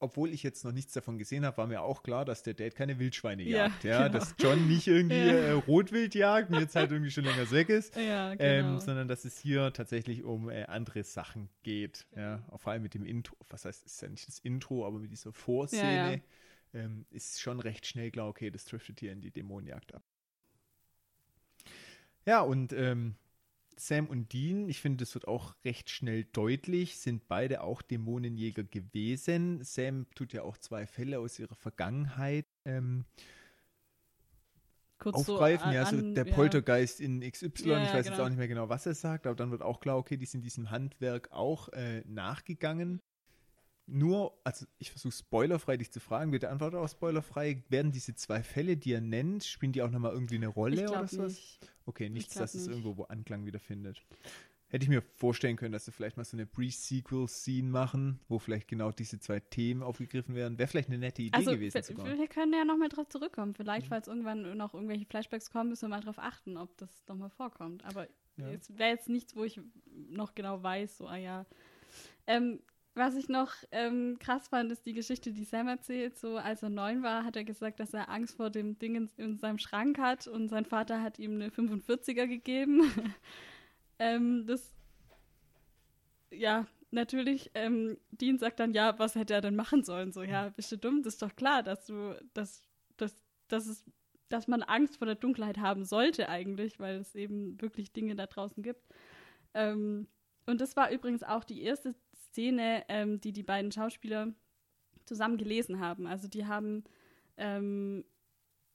obwohl 0.00 0.30
ich 0.34 0.42
jetzt 0.42 0.64
noch 0.64 0.72
nichts 0.72 0.92
davon 0.94 1.16
gesehen 1.16 1.44
habe, 1.46 1.56
war 1.58 1.68
mir 1.68 1.80
auch 1.82 2.02
klar, 2.02 2.24
dass 2.24 2.42
der 2.42 2.54
Dad 2.54 2.74
keine 2.74 2.98
Wildschweine 2.98 3.44
Ja, 3.44 3.66
jagt. 3.68 3.84
Ja, 3.84 4.08
genau. 4.08 4.18
dass 4.18 4.34
John 4.36 4.66
nicht 4.66 4.88
irgendwie 4.88 5.14
Ja. 5.14 5.32
äh, 5.32 5.50
Rotwild 5.52 6.16
jagt 6.16 6.50
und 6.50 6.58
jetzt 6.58 6.74
halt 6.74 6.90
irgendwie 6.90 7.12
schon 7.12 7.22
länger 7.24 7.48
weg 7.52 7.68
ist. 7.68 7.94
Ja, 7.96 8.34
genau. 8.34 8.44
Ähm, 8.74 8.80
sondern 8.80 9.06
dass 9.06 9.24
es 9.24 9.38
hier 9.38 9.72
tatsächlich 9.72 10.24
um 10.24 10.50
äh, 10.50 10.64
andere 10.64 11.04
Sachen 11.04 11.48
geht. 11.62 12.06
Ja, 12.16 12.44
auch 12.50 12.60
vor 12.60 12.72
allem 12.72 12.82
mit 12.82 12.94
dem 12.94 13.04
Intro, 13.04 13.36
was 13.48 13.64
heißt, 13.64 13.86
es 13.86 13.92
ist 13.94 14.02
ja 14.02 14.08
nicht 14.08 14.26
das 14.26 14.40
Intro, 14.40 14.84
aber 14.84 14.98
mit 14.98 15.12
dieser 15.12 15.32
Vorszene 15.32 15.82
Ja, 15.94 16.10
ja. 16.12 16.18
Ähm, 16.74 17.04
ist 17.10 17.40
schon 17.40 17.60
recht 17.60 17.86
schnell 17.86 18.10
klar, 18.10 18.26
okay, 18.28 18.50
das 18.50 18.64
driftet 18.64 18.98
hier 18.98 19.12
in 19.12 19.20
die 19.20 19.30
Dämonenjagd 19.30 19.94
ab. 19.94 20.02
Ja, 22.26 22.40
und 22.42 22.72
ähm, 22.72 23.16
Sam 23.76 24.06
und 24.06 24.32
Dean, 24.32 24.68
ich 24.68 24.80
finde, 24.80 25.04
das 25.04 25.14
wird 25.14 25.26
auch 25.28 25.54
recht 25.64 25.90
schnell 25.90 26.24
deutlich, 26.32 26.98
sind 26.98 27.26
beide 27.28 27.62
auch 27.62 27.82
Dämonenjäger 27.82 28.64
gewesen. 28.64 29.64
Sam 29.64 30.06
tut 30.14 30.32
ja 30.32 30.42
auch 30.42 30.58
zwei 30.58 30.86
Fälle 30.86 31.18
aus 31.20 31.38
ihrer 31.38 31.56
Vergangenheit 31.56 32.46
ähm, 32.64 33.04
Kurz 34.98 35.24
so 35.26 35.32
aufgreifen. 35.34 35.68
an- 35.68 35.74
ja, 35.74 35.84
so 35.84 35.96
an- 35.96 36.14
der 36.14 36.26
ja. 36.26 36.34
Poltergeist 36.34 37.00
in 37.00 37.22
XY, 37.22 37.70
Ja, 37.70 37.82
ich 37.84 37.92
weiß 37.92 38.06
jetzt 38.06 38.12
genau. 38.12 38.24
auch 38.24 38.28
nicht 38.28 38.38
mehr 38.38 38.48
genau, 38.48 38.68
was 38.68 38.86
er 38.86 38.94
sagt, 38.94 39.26
aber 39.26 39.34
dann 39.36 39.50
wird 39.50 39.62
auch 39.62 39.80
klar, 39.80 39.98
okay, 39.98 40.16
die 40.16 40.26
sind 40.26 40.42
diesem 40.44 40.70
Handwerk 40.70 41.32
auch 41.32 41.68
äh, 41.70 42.02
nachgegangen. 42.06 43.00
Nur, 43.86 44.38
also 44.44 44.64
ich 44.78 44.90
versuche 44.90 45.12
spoilerfrei 45.12 45.76
dich 45.76 45.90
zu 45.90 45.98
fragen, 46.00 46.30
bitte 46.30 46.48
antworte 46.50 46.78
auch 46.78 46.88
spoilerfrei. 46.88 47.62
Werden 47.68 47.90
diese 47.92 48.14
zwei 48.14 48.42
Fälle, 48.42 48.76
die 48.76 48.92
er 48.92 49.00
nennt, 49.00 49.44
spielen 49.44 49.72
die 49.72 49.82
auch 49.82 49.90
nochmal 49.90 50.12
irgendwie 50.12 50.36
eine 50.36 50.46
Rolle 50.48 50.88
oder 50.88 51.06
sowas? 51.08 51.32
nicht. 51.32 51.58
Okay, 51.84 52.08
nichts, 52.08 52.34
dass 52.34 52.54
es 52.54 52.66
nicht. 52.66 52.70
irgendwo 52.76 52.96
wo 52.96 53.04
Anklang 53.04 53.44
wiederfindet. 53.44 54.02
Hätte 54.68 54.84
ich 54.84 54.88
mir 54.88 55.02
vorstellen 55.02 55.56
können, 55.56 55.72
dass 55.72 55.84
sie 55.84 55.92
vielleicht 55.92 56.16
mal 56.16 56.24
so 56.24 56.34
eine 56.34 56.46
Pre-Sequel-Scene 56.46 57.68
machen, 57.68 58.20
wo 58.28 58.38
vielleicht 58.38 58.68
genau 58.68 58.90
diese 58.90 59.18
zwei 59.18 59.38
Themen 59.40 59.82
aufgegriffen 59.82 60.34
werden. 60.34 60.56
Wäre 60.58 60.66
vielleicht 60.68 60.88
eine 60.88 60.96
nette 60.96 61.20
Idee 61.20 61.36
Also, 61.36 61.50
gewesen 61.50 61.82
sogar. 61.82 62.06
wir 62.16 62.26
können 62.28 62.54
ja 62.54 62.64
nochmal 62.64 62.88
drauf 62.88 63.06
zurückkommen. 63.08 63.52
Vielleicht, 63.54 63.88
falls 63.88 64.08
irgendwann 64.08 64.56
noch 64.56 64.72
irgendwelche 64.72 65.04
Flashbacks 65.04 65.50
kommen, 65.50 65.68
müssen 65.70 65.82
wir 65.90 65.96
mal 65.96 66.00
drauf 66.00 66.18
achten, 66.18 66.56
ob 66.56 66.74
das 66.78 66.88
nochmal 67.06 67.28
vorkommt. 67.28 67.84
Aber 67.84 68.08
Ja. 68.38 68.48
es 68.52 68.70
wäre 68.78 68.90
jetzt 68.90 69.10
nichts, 69.10 69.36
wo 69.36 69.44
ich 69.44 69.60
noch 70.08 70.34
genau 70.34 70.62
weiß, 70.62 70.96
so, 70.98 71.06
ah 71.06 71.16
ja. 71.16 71.44
Ähm, 72.26 72.60
was 72.94 73.16
ich 73.16 73.28
noch 73.28 73.52
ähm, 73.70 74.18
krass 74.18 74.48
fand, 74.48 74.70
ist 74.70 74.84
die 74.84 74.92
Geschichte, 74.92 75.32
die 75.32 75.44
Sam 75.44 75.68
erzählt. 75.68 76.18
So, 76.18 76.36
als 76.36 76.62
er 76.62 76.68
neun 76.68 77.02
war, 77.02 77.24
hat 77.24 77.36
er 77.36 77.44
gesagt, 77.44 77.80
dass 77.80 77.94
er 77.94 78.10
Angst 78.10 78.36
vor 78.36 78.50
dem 78.50 78.78
Ding 78.78 78.94
in, 78.96 79.10
in 79.16 79.38
seinem 79.38 79.58
Schrank 79.58 79.98
hat 79.98 80.26
und 80.26 80.48
sein 80.48 80.66
Vater 80.66 81.02
hat 81.02 81.18
ihm 81.18 81.36
eine 81.36 81.48
45er 81.48 82.26
gegeben. 82.26 82.82
ähm, 83.98 84.46
das, 84.46 84.74
ja, 86.30 86.66
natürlich, 86.90 87.50
ähm, 87.54 87.96
Dean 88.10 88.38
sagt 88.38 88.60
dann, 88.60 88.74
ja, 88.74 88.98
was 88.98 89.14
hätte 89.14 89.34
er 89.34 89.40
denn 89.40 89.56
machen 89.56 89.84
sollen? 89.84 90.12
So, 90.12 90.22
ja, 90.22 90.50
bist 90.50 90.70
du 90.70 90.76
dumm? 90.76 91.02
Das 91.02 91.14
ist 91.14 91.22
doch 91.22 91.34
klar, 91.34 91.62
dass 91.62 91.86
du, 91.86 92.14
dass, 92.34 92.68
dass, 92.98 93.16
dass 93.48 93.66
es, 93.66 93.84
dass 94.28 94.48
man 94.48 94.62
Angst 94.62 94.98
vor 94.98 95.06
der 95.06 95.16
Dunkelheit 95.16 95.58
haben 95.58 95.84
sollte 95.84 96.28
eigentlich, 96.28 96.78
weil 96.78 96.96
es 96.96 97.14
eben 97.14 97.60
wirklich 97.60 97.92
Dinge 97.92 98.16
da 98.16 98.26
draußen 98.26 98.62
gibt. 98.62 98.86
Ähm, 99.54 100.08
und 100.46 100.60
das 100.60 100.76
war 100.76 100.90
übrigens 100.90 101.22
auch 101.22 101.44
die 101.44 101.62
erste 101.62 101.94
Szene, 102.32 102.84
ähm, 102.88 103.20
die 103.20 103.32
die 103.32 103.42
beiden 103.42 103.70
Schauspieler 103.70 104.32
zusammen 105.04 105.36
gelesen 105.36 105.80
haben. 105.80 106.06
Also 106.06 106.28
die 106.28 106.46
haben 106.46 106.84
ähm, 107.36 108.04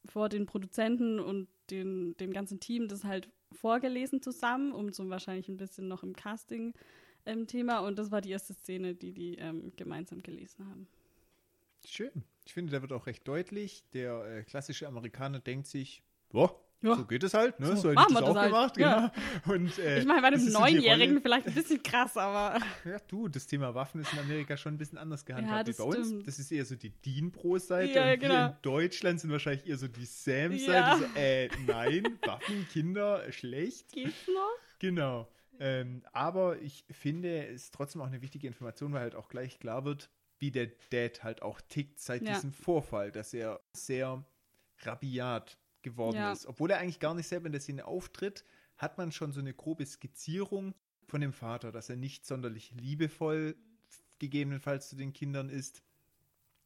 vor 0.06 0.30
den 0.30 0.46
Produzenten 0.46 1.20
und 1.20 1.48
den, 1.72 2.16
dem 2.18 2.32
ganzen 2.32 2.60
Team 2.60 2.88
das 2.88 3.04
halt 3.04 3.30
vorgelesen 3.52 4.22
zusammen, 4.22 4.72
um 4.72 4.94
so 4.94 5.10
wahrscheinlich 5.10 5.50
ein 5.50 5.58
bisschen 5.58 5.88
noch 5.88 6.04
im 6.04 6.16
Casting 6.16 6.74
ähm, 7.26 7.48
Thema. 7.48 7.80
Und 7.80 7.98
das 7.98 8.12
war 8.12 8.22
die 8.22 8.30
erste 8.30 8.54
Szene, 8.54 8.94
die 8.94 9.12
die 9.12 9.36
ähm, 9.36 9.74
gemeinsam 9.76 10.22
gelesen 10.22 10.68
haben. 10.70 10.88
Schön. 11.86 12.24
Ich 12.46 12.54
finde, 12.54 12.72
da 12.72 12.82
wird 12.82 12.94
auch 12.94 13.08
recht 13.08 13.28
deutlich. 13.28 13.84
Der 13.94 14.24
äh, 14.26 14.44
klassische 14.44 14.88
Amerikaner 14.88 15.40
denkt 15.40 15.68
sich, 15.68 16.04
boah, 16.30 16.60
Ja. 16.82 16.96
so 16.96 17.06
geht 17.06 17.24
es 17.24 17.34
halt, 17.34 17.60
ne? 17.60 17.68
So 17.76 17.76
So, 17.76 17.92
ich 17.92 17.98
wir 17.98 18.06
das 18.08 18.22
auch 18.24 18.36
halt. 18.36 18.52
gemacht, 18.52 18.78
Ja. 18.78 19.12
genau. 19.44 19.56
Und, 19.56 19.80
äh, 19.80 20.00
Ich 20.00 20.06
meine, 20.06 20.22
bei 20.22 20.28
einem 20.28 20.52
Neunjährigen 20.52 21.22
vielleicht 21.22 21.48
ein 21.48 21.54
bisschen 21.56 21.82
krass, 21.82 22.16
aber 22.18 22.60
Ja, 22.86 22.98
du, 23.08 23.28
das 23.28 23.48
Thema 23.48 23.74
Waffen 23.74 24.00
ist 24.02 24.14
in 24.14 24.20
Amerika 24.20 24.56
schon 24.58 24.76
ein 24.76 24.78
bisschen 24.78 24.98
anders 25.00 25.26
gehandhabt 25.26 25.52
Ja, 25.60 25.66
wie 25.66 25.72
das 25.72 25.78
bei 25.78 25.84
uns. 25.84 26.08
stimmt. 26.08 26.28
Das 26.28 26.38
ist 26.38 26.52
eher 26.52 26.66
so 26.66 26.76
die 26.76 26.92
Dean-Pro-Seite 26.92 27.94
Ja, 27.94 28.14
und 28.14 28.20
genau. 28.20 28.34
wir 28.36 28.46
in 28.48 28.54
Deutschland 28.62 29.20
sind 29.20 29.32
wahrscheinlich 29.32 29.68
eher 29.68 29.78
so 29.78 29.88
die 29.88 30.06
Sam-Seite. 30.06 30.98
So, 31.00 31.20
äh, 31.20 31.50
nein, 31.66 32.20
Waffen, 32.26 32.68
Kinder, 32.72 33.26
äh, 33.26 33.32
schlecht. 33.32 33.92
geht's 33.94 34.28
noch? 34.28 34.50
Genau. 34.80 35.28
Ähm, 35.60 36.04
aber 36.14 36.62
ich 36.62 36.86
finde, 36.92 37.48
es 37.48 37.64
ist 37.64 37.74
trotzdem 37.74 38.02
auch 38.04 38.08
eine 38.08 38.22
wichtige 38.22 38.46
Information, 38.46 38.94
weil 38.94 39.02
halt 39.02 39.16
auch 39.16 39.30
gleich 39.30 39.58
klar 39.60 39.84
wird, 39.86 40.12
wie 40.38 40.52
der 40.52 40.68
Dad 40.92 41.24
halt 41.24 41.42
auch 41.42 41.60
tickt 41.62 42.00
seit 42.00 42.28
diesem 42.28 42.52
Vorfall, 42.54 43.12
dass 43.12 43.34
er 43.34 43.60
sehr 43.74 44.24
rabiat 44.84 45.58
geworden 45.90 46.18
Ja. 46.18 46.32
ist. 46.32 46.46
Obwohl 46.46 46.72
er 46.72 46.80
eigentlich 46.80 47.00
gar 47.00 47.14
nicht 47.14 47.28
selber 47.28 47.48
in 47.48 47.52
der 47.52 47.62
Szene 47.62 47.86
auftritt, 47.86 48.44
hat 48.78 48.98
man 48.98 49.12
schon 49.12 49.32
so 49.32 49.40
eine 49.40 49.54
grobe 49.54 49.86
Skizzierung 49.86 50.74
von 51.08 51.22
dem 51.22 51.34
Vater, 51.34 51.72
dass 51.72 51.90
er 51.90 51.96
nicht 51.96 52.26
sonderlich 52.26 52.72
liebevoll 52.72 53.56
gegebenenfalls 54.20 54.90
zu 54.90 54.96
den 54.96 55.14
Kindern 55.14 55.50
ist 55.50 55.84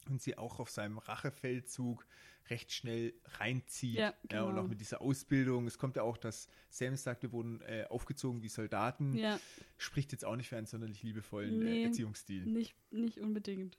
und 0.10 0.22
sie 0.22 0.38
auch 0.38 0.60
auf 0.60 0.70
seinem 0.70 0.98
Rachefeldzug 0.98 2.06
recht 2.50 2.72
schnell 2.74 3.14
reinzieht. 3.40 3.96
Ja, 4.00 4.14
ja, 4.32 4.44
und 4.44 4.50
genau. 4.50 4.64
auch 4.64 4.68
mit 4.68 4.82
dieser 4.82 5.02
Ausbildung. 5.02 5.68
Es 5.68 5.78
kommt 5.78 5.96
ja 5.96 6.02
auch, 6.04 6.18
dass 6.18 6.48
Sam 6.70 6.96
sagt, 6.96 7.22
wir 7.22 7.32
wurden 7.32 7.62
äh, 7.62 7.86
aufgezogen 7.90 8.42
wie 8.42 8.50
Soldaten. 8.50 9.14
Ja, 9.16 9.40
Spricht 9.78 10.12
jetzt 10.12 10.26
auch 10.26 10.36
nicht 10.36 10.50
für 10.50 10.58
einen 10.58 10.66
sonderlich 10.66 11.04
liebevollen 11.04 11.60
Nee. 11.60 11.84
äh, 11.84 11.86
Erziehungsstil. 11.86 12.46
nicht, 12.46 12.74
nicht 12.92 13.20
unbedingt. 13.20 13.78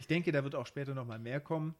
Ich 0.00 0.06
denke, 0.06 0.32
da 0.32 0.42
wird 0.44 0.54
auch 0.54 0.66
später 0.66 0.94
nochmal 0.94 1.18
mehr 1.18 1.40
kommen. 1.40 1.74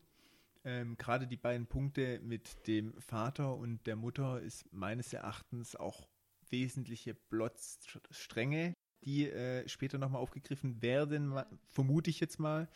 Ähm, 0.65 0.97
Gerade 0.97 1.27
die 1.27 1.37
beiden 1.37 1.67
Punkte 1.67 2.21
mit 2.21 2.67
dem 2.67 2.99
Vater 3.01 3.55
und 3.57 3.87
der 3.87 3.97
Mutter 3.97 4.41
ist 4.41 4.65
meines 4.73 5.13
Erachtens 5.13 5.77
auch 5.77 6.09
wesentliche 6.51 7.15
Plotstränge, 7.15 8.75
die 9.05 9.29
äh, 9.31 9.69
später 9.69 9.99
nochmal 9.99 10.23
aufgegriffen 10.23 10.81
werden, 10.83 11.35
vermute 11.69 12.11
ich 12.11 12.21
jetzt 12.21 12.39
mal. 12.39 12.69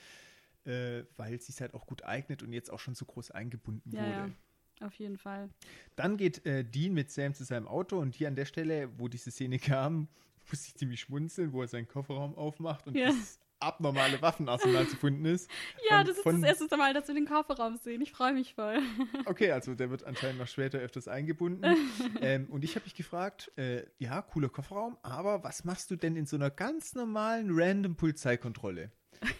äh, 0.64 1.05
weil 1.16 1.40
sie 1.40 1.53
es 1.53 1.61
halt 1.62 1.72
auch 1.72 1.87
gut 1.87 2.05
eignet 2.05 2.42
und 2.42 2.53
jetzt 2.53 2.70
auch 2.70 2.81
schon 2.81 2.94
so 2.94 3.07
groß 3.07 3.31
eingebunden 3.31 3.90
Ja, 3.92 4.03
wurde. 4.03 4.35
ja. 4.81 4.87
Auf 4.87 4.94
jeden 4.94 5.16
Fall. 5.16 5.48
Dann 5.96 6.16
geht 6.18 6.44
äh, 6.44 6.62
Dean 6.62 6.92
mit 6.92 7.11
Sam 7.11 7.33
zu 7.35 7.44
seinem 7.44 7.66
Auto 7.66 7.98
und 7.98 8.14
hier 8.14 8.29
an 8.29 8.37
der 8.37 8.44
Stelle, 8.44 8.90
wo 8.98 9.09
diese 9.09 9.31
Szene 9.31 9.59
kam, 9.59 10.09
musste 10.51 10.68
ich 10.68 10.74
ziemlich 10.74 11.01
schmunzeln, 11.01 11.53
wo 11.53 11.62
er 11.62 11.68
seinen 11.68 11.88
Kofferraum 11.88 12.35
aufmacht 12.37 12.87
und 12.87 12.94
Ja. 12.96 13.11
dieses 13.11 13.40
abnormale 13.61 14.21
Waffenarsenal 14.23 14.87
zu 14.88 14.97
finden 14.97 15.25
ist. 15.25 15.51
Ja, 15.90 15.99
Von- 15.99 16.07
das 16.07 16.16
ist 16.18 16.27
das 16.27 16.61
erste 16.61 16.77
Mal, 16.77 16.92
dass 16.94 17.09
wir 17.09 17.14
den 17.14 17.27
Kofferraum 17.27 17.77
sehen. 17.77 18.01
Ich 18.03 18.12
freue 18.12 18.33
mich 18.35 18.55
voll. 18.55 18.79
Okay, 19.25 19.53
also 19.53 19.75
der 19.75 19.90
wird 19.90 20.05
anscheinend 20.05 20.38
noch 20.38 20.47
später 20.49 20.79
öfters 20.79 21.09
eingebunden. 21.09 21.64
ähm, 22.21 22.47
und 22.51 22.64
ich 22.64 22.75
habe 22.75 22.85
mich 22.85 22.94
gefragt, 22.94 23.51
äh, 23.57 23.83
ja, 23.99 24.23
cooler 24.23 24.49
Kofferraum, 24.49 24.97
aber 25.03 25.44
was 25.44 25.64
machst 25.64 25.90
du 25.90 25.97
denn 25.97 26.16
in 26.16 26.27
so 26.27 26.37
einer 26.37 26.51
ganz 26.51 26.94
normalen 26.94 27.49
random 27.51 27.97
Polizeikontrolle? 27.97 28.90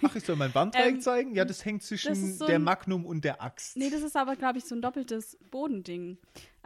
Ach, 0.02 0.14
ich 0.16 0.24
soll 0.24 0.37
mein 0.37 0.54
Warndreieck 0.54 0.94
Ähm, 0.94 1.00
zeigen? 1.00 1.35
Ja, 1.35 1.44
das 1.44 1.64
hängt 1.64 1.83
zwischen 1.83 2.09
das 2.09 2.38
so 2.38 2.46
der 2.46 2.59
Magnum 2.59 3.07
und 3.07 3.24
der 3.24 3.42
Axt. 3.42 3.76
Nee, 3.76 3.90
das 3.90 4.02
ist 4.02 4.16
aber, 4.16 4.35
glaube 4.37 4.59
ich, 4.59 4.64
so 4.64 4.74
ein 4.74 4.83
doppeltes 4.83 5.38
Bodending. 5.50 6.18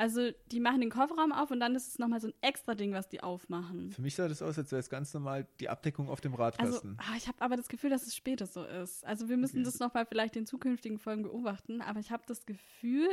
Also, 0.02 0.32
die 0.50 0.58
machen 0.58 0.80
den 0.80 0.90
Kofferraum 0.90 1.30
auf 1.30 1.52
und 1.52 1.60
dann 1.60 1.76
ist 1.76 1.86
es 1.86 1.98
nochmal 2.00 2.20
so 2.20 2.26
ein 2.26 2.34
extra 2.40 2.74
Ding, 2.74 2.92
was 2.92 3.08
die 3.08 3.22
aufmachen. 3.22 3.92
Für 3.92 4.02
mich 4.02 4.16
sah 4.16 4.26
das 4.26 4.42
aus, 4.42 4.58
als 4.58 4.72
wäre 4.72 4.80
es 4.80 4.90
ganz 4.90 5.14
normal 5.14 5.46
die 5.60 5.68
Abdeckung 5.68 6.08
auf 6.08 6.20
dem 6.20 6.32
Also, 6.32 6.42
Radkasten. 6.42 6.96
ah, 6.98 7.14
ich 7.16 7.28
habe 7.28 7.40
aber 7.40 7.56
das 7.56 7.68
Gefühl, 7.68 7.90
dass 7.90 8.04
es 8.04 8.16
später 8.16 8.46
so 8.48 8.64
ist. 8.64 9.04
Also, 9.06 9.28
wir 9.28 9.36
müssen 9.36 9.58
Okay. 9.58 9.64
das 9.64 9.78
nochmal 9.78 10.04
vielleicht 10.04 10.34
in 10.34 10.44
zukünftigen 10.44 10.98
Folgen 10.98 11.22
beobachten, 11.22 11.80
aber 11.82 12.00
ich 12.00 12.10
habe 12.10 12.24
das 12.26 12.46
Gefühl, 12.46 13.08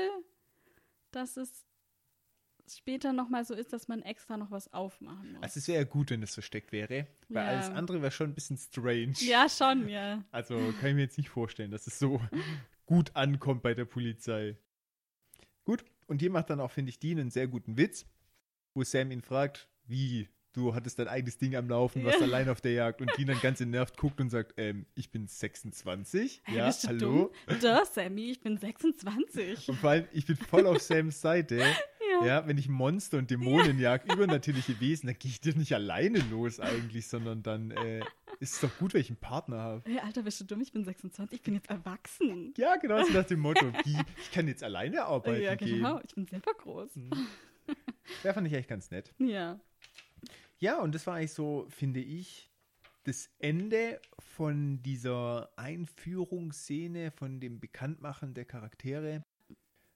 dass 1.11 1.37
es 1.37 1.63
später 2.67 3.13
nochmal 3.13 3.45
so 3.45 3.53
ist, 3.53 3.71
dass 3.71 3.87
man 3.87 4.01
extra 4.01 4.37
noch 4.37 4.49
was 4.49 4.73
aufmachen 4.73 5.33
muss. 5.33 5.43
Also 5.43 5.59
es 5.59 5.67
wäre 5.67 5.83
ja 5.83 5.87
gut, 5.87 6.09
wenn 6.09 6.23
es 6.23 6.33
versteckt 6.33 6.71
wäre, 6.71 7.05
weil 7.27 7.43
Ja. 7.43 7.49
alles 7.49 7.69
andere 7.69 8.01
wäre 8.01 8.11
schon 8.11 8.31
ein 8.31 8.35
bisschen 8.35 8.57
strange. 8.57 9.13
ja, 9.19 9.47
schon, 9.47 9.89
ja. 9.89 10.23
Also 10.31 10.55
kann 10.79 10.89
ich 10.89 10.95
mir 10.95 11.01
jetzt 11.01 11.17
nicht 11.19 11.29
vorstellen, 11.29 11.69
dass 11.69 11.85
es 11.85 11.99
so 11.99 12.19
gut 12.87 13.15
ankommt 13.15 13.61
bei 13.61 13.75
der 13.75 13.85
Polizei. 13.85 14.57
Gut, 15.65 15.83
und 16.09 16.19
hier 16.21 16.31
macht 16.31 16.49
dann 16.49 16.59
auch, 16.59 16.71
finde 16.71 16.89
ich, 16.89 16.99
Dean 16.99 17.19
einen 17.19 17.31
sehr 17.31 17.47
guten 17.47 17.77
Witz, 17.77 18.05
wo 18.73 18.83
Sam 18.83 19.11
ihn 19.11 19.21
fragt, 19.21 19.67
wie, 19.85 20.27
du 20.53 20.73
hattest 20.75 20.99
dein 20.99 21.07
eigenes 21.07 21.37
Ding 21.37 21.55
am 21.55 21.69
Laufen, 21.69 22.03
warst 22.03 22.19
Ja. 22.19 22.25
allein 22.25 22.49
auf 22.49 22.61
der 22.61 22.73
Jagd 22.73 23.01
und 23.01 23.11
Dean 23.17 23.27
dann 23.27 23.39
ganz 23.39 23.61
entnervt 23.61 23.97
guckt 23.97 24.19
und 24.19 24.29
sagt, 24.29 24.53
ähm, 24.57 24.85
ich 24.95 25.11
bin 25.11 25.27
26. 25.27 26.41
Hey, 26.45 26.57
ja, 26.57 26.71
hallo. 26.87 27.31
dumm? 27.47 27.59
Da, 27.61 27.85
Sammy, 27.85 28.31
ich 28.31 28.39
bin 28.41 28.57
26. 28.57 29.69
Und 29.69 29.75
vor 29.77 29.91
allem, 29.91 30.07
ich 30.11 30.25
bin 30.25 30.35
voll 30.35 30.65
auf 30.67 30.81
Sams 30.81 31.21
Seite. 31.21 31.63
Ja. 32.21 32.25
Ja, 32.25 32.47
wenn 32.47 32.57
ich 32.57 32.69
Monster 32.69 33.17
und 33.17 33.29
Dämonen 33.29 33.79
jag, 33.79 34.11
übernatürliche 34.11 34.79
Wesen, 34.79 35.07
dann 35.07 35.17
gehe 35.17 35.31
ich 35.31 35.41
dir 35.41 35.55
nicht 35.55 35.73
alleine 35.73 36.19
los 36.29 36.59
eigentlich, 36.59 37.07
sondern 37.07 37.43
dann 37.43 37.71
äh, 37.71 37.99
ist 38.39 38.55
es 38.55 38.61
doch 38.61 38.77
gut, 38.77 38.93
wenn 38.93 39.01
ich 39.01 39.09
einen 39.09 39.17
Partner 39.17 39.57
habe. 39.59 39.89
Hey, 39.89 39.99
Alter, 39.99 40.23
bist 40.23 40.39
du 40.41 40.45
dumm? 40.45 40.61
Ich 40.61 40.71
bin 40.71 40.83
26, 40.83 41.39
ich 41.39 41.43
bin 41.43 41.55
jetzt 41.55 41.69
erwachsen. 41.69 42.53
Ja, 42.57 42.75
genau 42.77 43.03
so 43.03 43.13
nach 43.13 43.25
dem 43.25 43.39
Motto, 43.39 43.65
wie, 43.85 43.97
ich 44.21 44.31
kann 44.31 44.47
jetzt 44.47 44.63
alleine 44.63 45.03
arbeiten 45.03 45.43
ja, 45.43 45.55
gehen. 45.55 45.77
genau. 45.77 45.99
Ich 46.03 46.15
bin 46.15 46.25
selber 46.25 46.53
groß. 46.53 46.91
Ja, 48.23 48.33
fand 48.33 48.47
ich 48.47 48.53
echt 48.53 48.69
ganz 48.69 48.91
nett. 48.91 49.13
Ja. 49.19 49.59
Ja, 50.61 50.81
und 50.81 50.93
das 50.93 51.07
war 51.07 51.15
eigentlich 51.15 51.31
so, 51.31 51.67
finde 51.69 52.01
ich, 52.01 52.51
das 53.05 53.29
Ende 53.39 54.01
von 54.19 54.81
dieser 54.83 55.49
Einführungsszene, 55.55 57.11
von 57.11 57.39
dem 57.39 57.61
Bekanntmachen 57.61 58.33
der 58.33 58.43
Charaktere. 58.43 59.23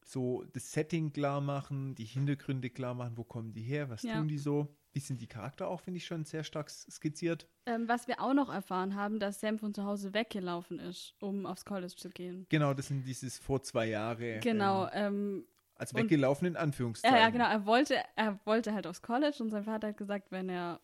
So 0.05 0.43
das 0.53 0.71
Setting 0.71 1.13
klar 1.13 1.41
machen, 1.41 1.95
die 1.95 2.03
Hintergründe 2.05 2.69
klar 2.69 2.93
machen, 2.93 3.17
wo 3.17 3.23
kommen 3.23 3.53
die 3.53 3.61
her, 3.61 3.89
was 3.89 4.03
Ja. 4.03 4.17
tun 4.17 4.27
die 4.27 4.37
so. 4.37 4.75
Bisschen 4.91 5.17
die 5.17 5.25
Charakter 5.27 5.67
auch, 5.69 5.81
finde 5.81 5.97
ich, 5.97 6.05
schon 6.05 6.23
sehr 6.23 6.43
stark 6.43 6.69
skizziert. 6.69 7.47
Ähm, 7.65 7.87
was 7.87 8.07
wir 8.07 8.21
auch 8.21 8.33
noch 8.35 8.53
erfahren 8.53 8.93
haben, 8.95 9.19
dass 9.19 9.39
Sam 9.39 9.57
von 9.57 9.73
zu 9.73 9.83
Hause 9.85 10.13
weggelaufen 10.13 10.77
ist, 10.77 11.15
um 11.19 11.47
aufs 11.47 11.65
College 11.65 11.95
zu 11.95 12.09
gehen. 12.09 12.45
Genau, 12.49 12.75
das 12.75 12.87
sind 12.89 13.03
dieses 13.07 13.39
vor 13.39 13.63
zwei 13.63 13.87
Jahre. 13.87 14.39
Genau. 14.41 14.87
Ähm, 14.91 15.45
Ähm, 15.45 15.47
als 15.75 15.95
weggelaufen 15.95 16.45
in 16.47 16.55
Anführungszeichen. 16.55 17.15
ja, 17.17 17.23
ja, 17.23 17.29
genau. 17.31 17.49
Er 17.49 17.65
wollte, 17.65 17.95
er 18.15 18.39
wollte 18.45 18.73
halt 18.73 18.85
aufs 18.85 19.01
College 19.01 19.37
und 19.39 19.49
sein 19.49 19.63
Vater 19.63 19.87
hat 19.87 19.97
gesagt, 19.97 20.31
wenn 20.31 20.47
er 20.49 20.79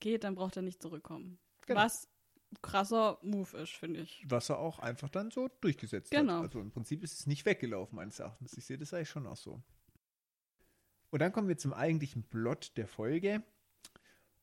geht, 0.00 0.24
dann 0.24 0.34
braucht 0.34 0.56
er 0.56 0.62
nicht 0.62 0.82
zurückkommen. 0.82 1.38
Genau. 1.66 1.80
Was 1.82 2.08
krasser 2.60 3.18
Move 3.22 3.56
ist, 3.58 3.72
finde 3.72 4.00
ich. 4.00 4.22
Was 4.28 4.48
er 4.50 4.58
auch 4.58 4.78
einfach 4.78 5.08
dann 5.08 5.30
so 5.30 5.48
durchgesetzt 5.60 6.10
Genau. 6.10 6.34
hat. 6.38 6.42
Also 6.44 6.60
im 6.60 6.70
Prinzip 6.70 7.02
ist 7.02 7.18
es 7.20 7.26
nicht 7.26 7.46
weggelaufen, 7.46 7.96
meines 7.96 8.18
Erachtens. 8.20 8.56
Ich 8.58 8.66
sehe 8.66 8.78
das 8.78 8.92
eigentlich 8.92 9.08
schon 9.08 9.26
auch 9.26 9.36
so. 9.36 9.62
Und 11.10 11.20
dann 11.20 11.32
kommen 11.32 11.48
wir 11.48 11.58
zum 11.58 11.72
eigentlichen 11.72 12.22
Plot 12.24 12.72
der 12.76 12.88
Folge. 12.88 13.42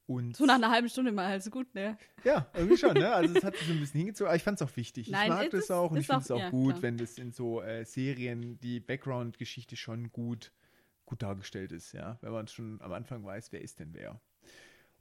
Und 0.05 0.35
So 0.35 0.45
nach 0.45 0.55
einer 0.55 0.71
halben 0.71 0.89
Stunde 0.89 1.11
mal 1.11 1.27
halt 1.27 1.43
so 1.43 1.51
gut, 1.51 1.73
ne? 1.75 1.95
ja, 2.23 2.49
irgendwie 2.55 2.77
schon, 2.77 2.95
ne? 2.95 3.13
Also 3.13 3.35
es 3.37 3.43
hat 3.43 3.55
sich 3.55 3.67
so 3.67 3.73
ein 3.73 3.79
bisschen 3.79 3.99
hingezogen, 3.99 4.27
aber 4.29 4.35
ich 4.35 4.41
fand 4.43 4.59
es 4.59 4.67
auch 4.67 4.75
wichtig. 4.75 5.07
Nein, 5.11 5.23
ich 5.31 5.37
mag 5.37 5.49
das 5.51 5.59
ist- 5.65 5.71
auch 5.71 5.91
und 5.91 5.97
ich 5.97 6.07
finde 6.07 6.21
es 6.23 6.31
auch 6.31 6.39
ja, 6.39 6.49
gut, 6.49 6.71
klar. 6.71 6.81
wenn 6.81 6.97
das 6.97 7.19
in 7.19 7.31
so 7.31 7.61
äh, 7.61 7.85
Serien 7.85 8.59
die 8.59 8.79
Background-Geschichte 8.79 9.75
schon 9.75 10.11
gut, 10.11 10.51
gut 11.05 11.21
dargestellt 11.21 11.71
ist, 11.71 11.91
ja. 11.91 12.17
Wenn 12.21 12.31
man 12.31 12.47
schon 12.47 12.81
am 12.81 12.91
Anfang 12.93 13.23
weiß, 13.23 13.51
wer 13.51 13.61
ist 13.61 13.79
denn 13.79 13.93
wer. 13.93 14.19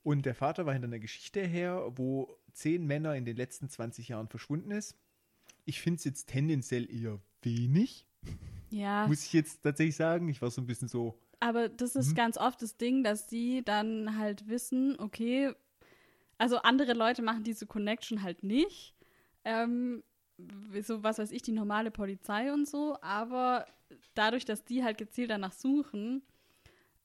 Und 0.08 0.24
der 0.24 0.34
Vater 0.34 0.64
war 0.64 0.72
hinter 0.72 0.88
einer 0.88 0.98
Geschichte 1.00 1.42
her, 1.42 1.92
wo 1.96 2.34
zehn 2.54 2.86
Männer 2.86 3.14
in 3.14 3.26
den 3.26 3.36
letzten 3.36 3.68
20 3.68 4.08
Jahren 4.08 4.26
verschwunden 4.28 4.70
ist. 4.70 4.96
Ich 5.66 5.82
finde 5.82 5.98
es 5.98 6.04
jetzt 6.04 6.28
tendenziell 6.28 6.90
eher 6.90 7.20
wenig, 7.42 8.06
Ja. 8.70 9.06
muss 9.06 9.22
ich 9.26 9.34
jetzt 9.34 9.62
tatsächlich 9.62 9.96
sagen. 9.96 10.30
Ich 10.30 10.40
war 10.40 10.50
so 10.50 10.62
ein 10.62 10.66
bisschen 10.66 10.88
so, 10.88 11.18
Aber 11.40 11.68
das 11.68 11.94
ist 11.94 12.12
Mhm. 12.12 12.14
ganz 12.14 12.38
oft 12.38 12.62
das 12.62 12.78
Ding, 12.78 13.04
dass 13.04 13.26
die 13.26 13.62
dann 13.62 14.16
halt 14.18 14.48
wissen, 14.48 14.98
okay, 14.98 15.52
also 16.38 16.56
andere 16.62 16.94
Leute 16.94 17.20
machen 17.20 17.44
diese 17.44 17.66
Connection 17.66 18.22
halt 18.22 18.42
nicht. 18.42 18.94
Ähm, 19.44 20.02
so, 20.80 21.02
was 21.02 21.18
weiß 21.18 21.30
ich, 21.32 21.42
die 21.42 21.52
normale 21.52 21.90
Polizei 21.90 22.50
und 22.52 22.66
so, 22.66 22.96
aber 23.02 23.66
dadurch, 24.14 24.46
dass 24.46 24.64
die 24.64 24.82
halt 24.82 24.96
gezielt 24.96 25.30
danach 25.30 25.52
suchen, 25.52 26.22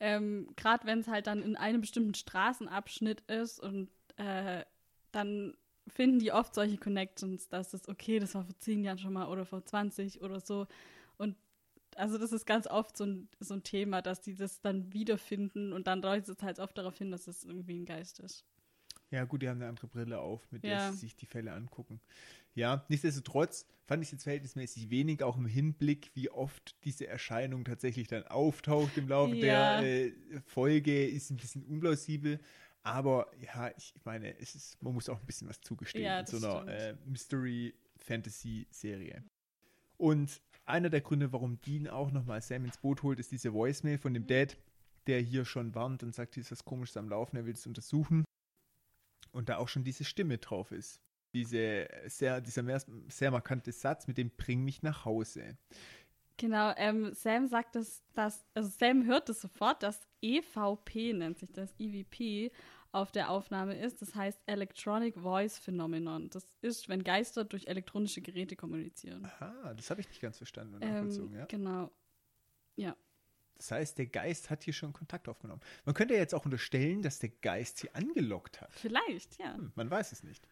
ähm, 0.04 0.50
gerade 0.58 0.86
wenn 0.86 1.00
es 1.00 1.08
halt 1.08 1.28
dann 1.28 1.42
in 1.42 1.56
einem 1.56 1.80
bestimmten 1.80 2.14
Straßenabschnitt 2.14 3.22
ist 3.22 3.58
und 3.58 3.90
äh, 4.18 4.66
dann 5.14 5.56
finden 5.88 6.20
die 6.20 6.34
oft 6.34 6.54
solche 6.54 6.78
Connections, 6.78 7.48
dass 7.48 7.74
es, 7.74 7.88
okay, 7.88 8.20
das 8.20 8.36
war 8.36 8.44
vor 8.44 8.60
zehn 8.60 8.84
Jahren 8.84 8.98
schon 8.98 9.14
mal 9.14 9.30
oder 9.30 9.46
vor 9.46 9.64
20 9.64 10.22
oder 10.22 10.42
so. 10.42 10.68
Und 11.16 11.38
also 11.96 12.18
das 12.18 12.34
ist 12.34 12.46
ganz 12.46 12.68
oft 12.68 12.98
so 12.98 13.06
ein, 13.06 13.30
so 13.40 13.54
ein 13.54 13.64
Thema, 13.64 14.02
dass 14.02 14.20
die 14.20 14.36
das 14.36 14.60
dann 14.60 14.92
wiederfinden 14.92 15.72
und 15.72 15.88
dann 15.88 16.02
deutet 16.02 16.28
es 16.38 16.44
halt 16.44 16.60
oft 16.60 16.78
darauf 16.78 16.98
hin, 16.98 17.10
dass 17.10 17.28
es 17.28 17.46
irgendwie 17.46 17.80
ein 17.80 17.86
Geist 17.86 18.20
ist. 18.20 18.44
Ja, 19.10 19.24
gut, 19.24 19.42
die 19.42 19.48
haben 19.48 19.62
eine 19.62 19.70
andere 19.70 19.88
Brille 19.88 20.20
auf, 20.20 20.52
mit 20.52 20.64
der 20.66 20.72
Ja. 20.74 20.92
sie 20.92 20.98
sich 20.98 21.16
die 21.16 21.28
Fälle 21.28 21.54
angucken. 21.54 22.02
Ja, 22.56 22.86
nichtsdestotrotz 22.88 23.66
fand 23.86 24.04
ich 24.04 24.08
es 24.08 24.12
jetzt 24.14 24.24
verhältnismäßig 24.24 24.90
wenig, 24.90 25.24
auch 25.24 25.38
im 25.38 25.46
Hinblick, 25.46 26.12
wie 26.14 26.30
oft 26.30 26.76
diese 26.84 27.08
Erscheinung 27.08 27.66
tatsächlich 27.66 28.08
dann 28.08 28.24
auftaucht 28.24 28.98
im 28.98 29.08
Laufe 29.08 29.36
Ja. 29.36 29.82
der 29.82 30.06
äh, 30.06 30.14
Folge, 30.46 31.08
ist 31.08 31.32
ein 31.32 31.38
bisschen 31.38 31.64
unplausibel. 31.64 32.40
Aber 32.84 33.32
ja, 33.40 33.72
ich 33.78 33.94
meine, 34.04 34.38
es 34.40 34.56
ist, 34.56 34.82
man 34.84 34.94
muss 34.94 35.10
auch 35.10 35.20
ein 35.20 35.26
bisschen 35.26 35.48
was 35.50 35.62
zugestehen 35.62 36.06
Ja, 36.06 36.20
in 36.20 36.26
so 36.26 36.38
einer 36.38 36.68
äh, 36.68 36.96
Mystery-Fantasy-Serie. 37.06 39.24
Und 39.98 40.42
einer 40.66 40.90
der 40.90 41.02
Gründe, 41.02 41.32
warum 41.32 41.62
Dean 41.62 41.88
auch 41.88 42.12
nochmal 42.12 42.42
Sam 42.42 42.66
ins 42.66 42.78
Boot 42.78 43.04
holt, 43.04 43.20
ist 43.20 43.32
diese 43.32 43.54
Voicemail 43.54 43.98
von 43.98 44.14
dem 44.14 44.28
Dad, 44.28 44.58
der 45.08 45.22
hier 45.22 45.46
schon 45.46 45.74
warnt 45.76 46.04
und 46.04 46.14
sagt, 46.14 46.36
hier 46.36 46.42
ist 46.42 46.52
was 46.52 46.66
komisches 46.66 46.98
am 46.98 47.10
Laufen, 47.10 47.38
er 47.38 47.46
will 47.46 47.54
es 47.54 47.66
untersuchen. 47.66 48.26
Und 49.32 49.50
da 49.50 49.58
auch 49.58 49.68
schon 49.68 49.84
diese 49.84 50.04
Stimme 50.04 50.38
drauf 50.38 50.72
ist. 50.72 51.02
Diese 51.34 51.88
sehr, 52.06 52.42
dieser 52.42 52.64
mehr, 52.64 52.82
sehr 53.08 53.32
markante 53.32 53.72
Satz 53.72 54.08
mit 54.08 54.18
dem 54.18 54.30
Bring 54.30 54.64
mich 54.64 54.84
nach 54.84 55.06
Hause. 55.06 55.58
Genau, 56.38 56.74
ähm, 56.78 57.14
Sam 57.14 57.48
sagt 57.48 57.76
es, 57.76 58.04
dass, 58.14 58.46
also 58.54 58.70
Sam 58.70 59.06
hört 59.06 59.30
es 59.30 59.42
sofort, 59.42 59.84
dass 59.84 60.08
EVP 60.22 61.14
nennt 61.14 61.40
sich 61.40 61.52
das, 61.52 61.74
EVP, 61.80 62.52
auf 62.94 63.12
der 63.12 63.30
Aufnahme 63.30 63.78
ist. 63.78 64.02
Das 64.02 64.16
heißt 64.16 64.40
Electronic 64.46 65.16
Voice 65.16 65.58
Phenomenon. 65.58 66.30
Das 66.30 66.48
ist, 66.62 66.88
wenn 66.90 67.04
Geister 67.04 67.44
durch 67.44 67.68
elektronische 67.68 68.22
Geräte 68.22 68.56
kommunizieren. 68.56 69.26
Aha, 69.26 69.74
das 69.74 69.90
habe 69.90 70.02
ich 70.02 70.08
nicht 70.08 70.22
ganz 70.22 70.38
verstanden 70.38 70.76
und 70.76 70.84
Ähm, 70.84 71.34
ja. 71.34 71.46
Genau. 71.46 71.92
Ja. 72.76 72.96
Das 73.58 73.72
heißt, 73.72 73.98
der 73.98 74.08
Geist 74.08 74.50
hat 74.50 74.64
hier 74.64 74.74
schon 74.74 74.94
Kontakt 74.94 75.28
aufgenommen. 75.28 75.62
Man 75.86 75.96
könnte 75.96 76.14
ja 76.14 76.20
jetzt 76.20 76.34
auch 76.36 76.46
unterstellen, 76.46 77.02
dass 77.02 77.20
der 77.20 77.30
Geist 77.30 77.78
sie 77.78 77.94
angelockt 77.94 78.62
hat. 78.62 78.72
Vielleicht, 78.74 79.40
ja. 79.40 79.56
Hm, 79.56 79.72
man 79.76 79.90
weiß 79.90 80.12
es 80.12 80.24
nicht. 80.24 80.48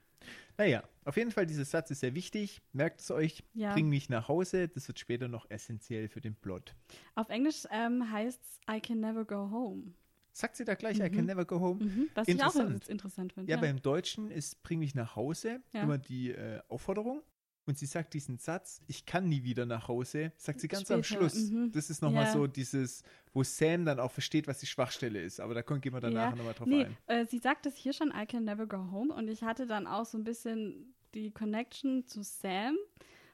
Naja, 0.62 0.84
auf 1.06 1.18
jeden 1.18 1.32
Fall, 1.32 1.48
dieser 1.48 1.66
Satz 1.66 1.90
ist 1.90 2.02
sehr 2.02 2.14
wichtig. 2.14 2.62
Merkt 2.72 3.02
es 3.02 3.10
euch, 3.10 3.44
Ja. 3.56 3.74
bring 3.74 3.90
mich 3.90 4.10
nach 4.10 4.28
Hause. 4.28 4.68
Das 4.68 4.88
wird 4.88 5.00
später 5.00 5.28
noch 5.28 5.50
essentiell 5.50 6.08
für 6.08 6.22
den 6.22 6.36
Plot. 6.36 6.76
Auf 7.16 7.30
Englisch 7.30 7.64
ähm, 7.72 8.12
heißt 8.12 8.40
es 8.44 8.60
I 8.72 8.80
can 8.80 9.00
never 9.00 9.26
go 9.26 9.50
home. 9.50 9.96
Sagt 10.34 10.56
sie 10.58 10.64
da 10.64 10.76
gleich, 10.76 10.98
I 11.00 11.10
can 11.10 11.22
Mhm. 11.22 11.26
never 11.26 11.46
go 11.46 11.60
home? 11.60 11.84
Mhm. 11.84 12.10
Was 12.14 12.28
ich 12.28 12.36
auch 12.44 12.54
Interessant. 12.88 13.34
finde. 13.34 13.52
Ja, 13.52 13.58
beim 13.58 13.82
Deutschen 13.82 14.30
ist 14.30 14.62
bring 14.62 14.78
mich 14.78 14.94
nach 14.94 15.16
Hause 15.16 15.62
Ja. 15.74 15.82
immer 15.82 15.98
die 15.98 16.30
äh, 16.30 16.62
Aufforderung. 16.70 17.24
Und 17.68 17.78
sie 17.78 17.86
sagt 17.86 18.14
diesen 18.16 18.38
Satz, 18.40 18.82
ich 18.88 19.06
kann 19.06 19.30
nie 19.30 19.44
wieder 19.44 19.66
nach 19.68 19.88
Hause, 19.88 20.32
sagt 20.36 20.60
sie 20.62 20.68
ganz 20.68 20.90
am 20.90 21.04
Später, 21.04 21.30
Schluss. 21.30 21.50
mhm. 21.52 21.72
Das 21.72 21.90
ist 21.92 22.02
nochmal 22.02 22.26
Ja. 22.26 22.32
so 22.32 22.48
dieses, 22.48 23.04
wo 23.34 23.44
Sam 23.44 23.86
dann 23.86 24.00
auch 24.00 24.12
versteht, 24.12 24.48
was 24.48 24.60
die 24.60 24.66
Schwachstelle 24.66 25.22
ist. 25.22 25.40
Aber 25.40 25.54
da 25.54 25.62
gehen 25.62 25.94
wir 25.94 26.00
danach 26.02 26.32
Ja. 26.32 26.36
nochmal 26.36 26.54
drauf 26.56 26.68
Nee, 26.68 26.86
ein. 26.86 26.98
äh, 27.06 27.26
sie 27.28 27.38
sagt 27.38 27.66
es 27.68 27.76
hier 27.76 27.94
schon, 27.94 28.10
I 28.10 28.26
can 28.26 28.46
never 28.46 28.66
go 28.66 28.90
home. 28.92 29.14
Und 29.14 29.28
ich 29.28 29.44
hatte 29.44 29.68
dann 29.68 29.86
auch 29.86 30.06
so 30.06 30.18
ein 30.18 30.24
bisschen 30.24 30.96
die 31.14 31.30
Connection 31.32 32.06
zu 32.08 32.24
Sam, 32.24 32.76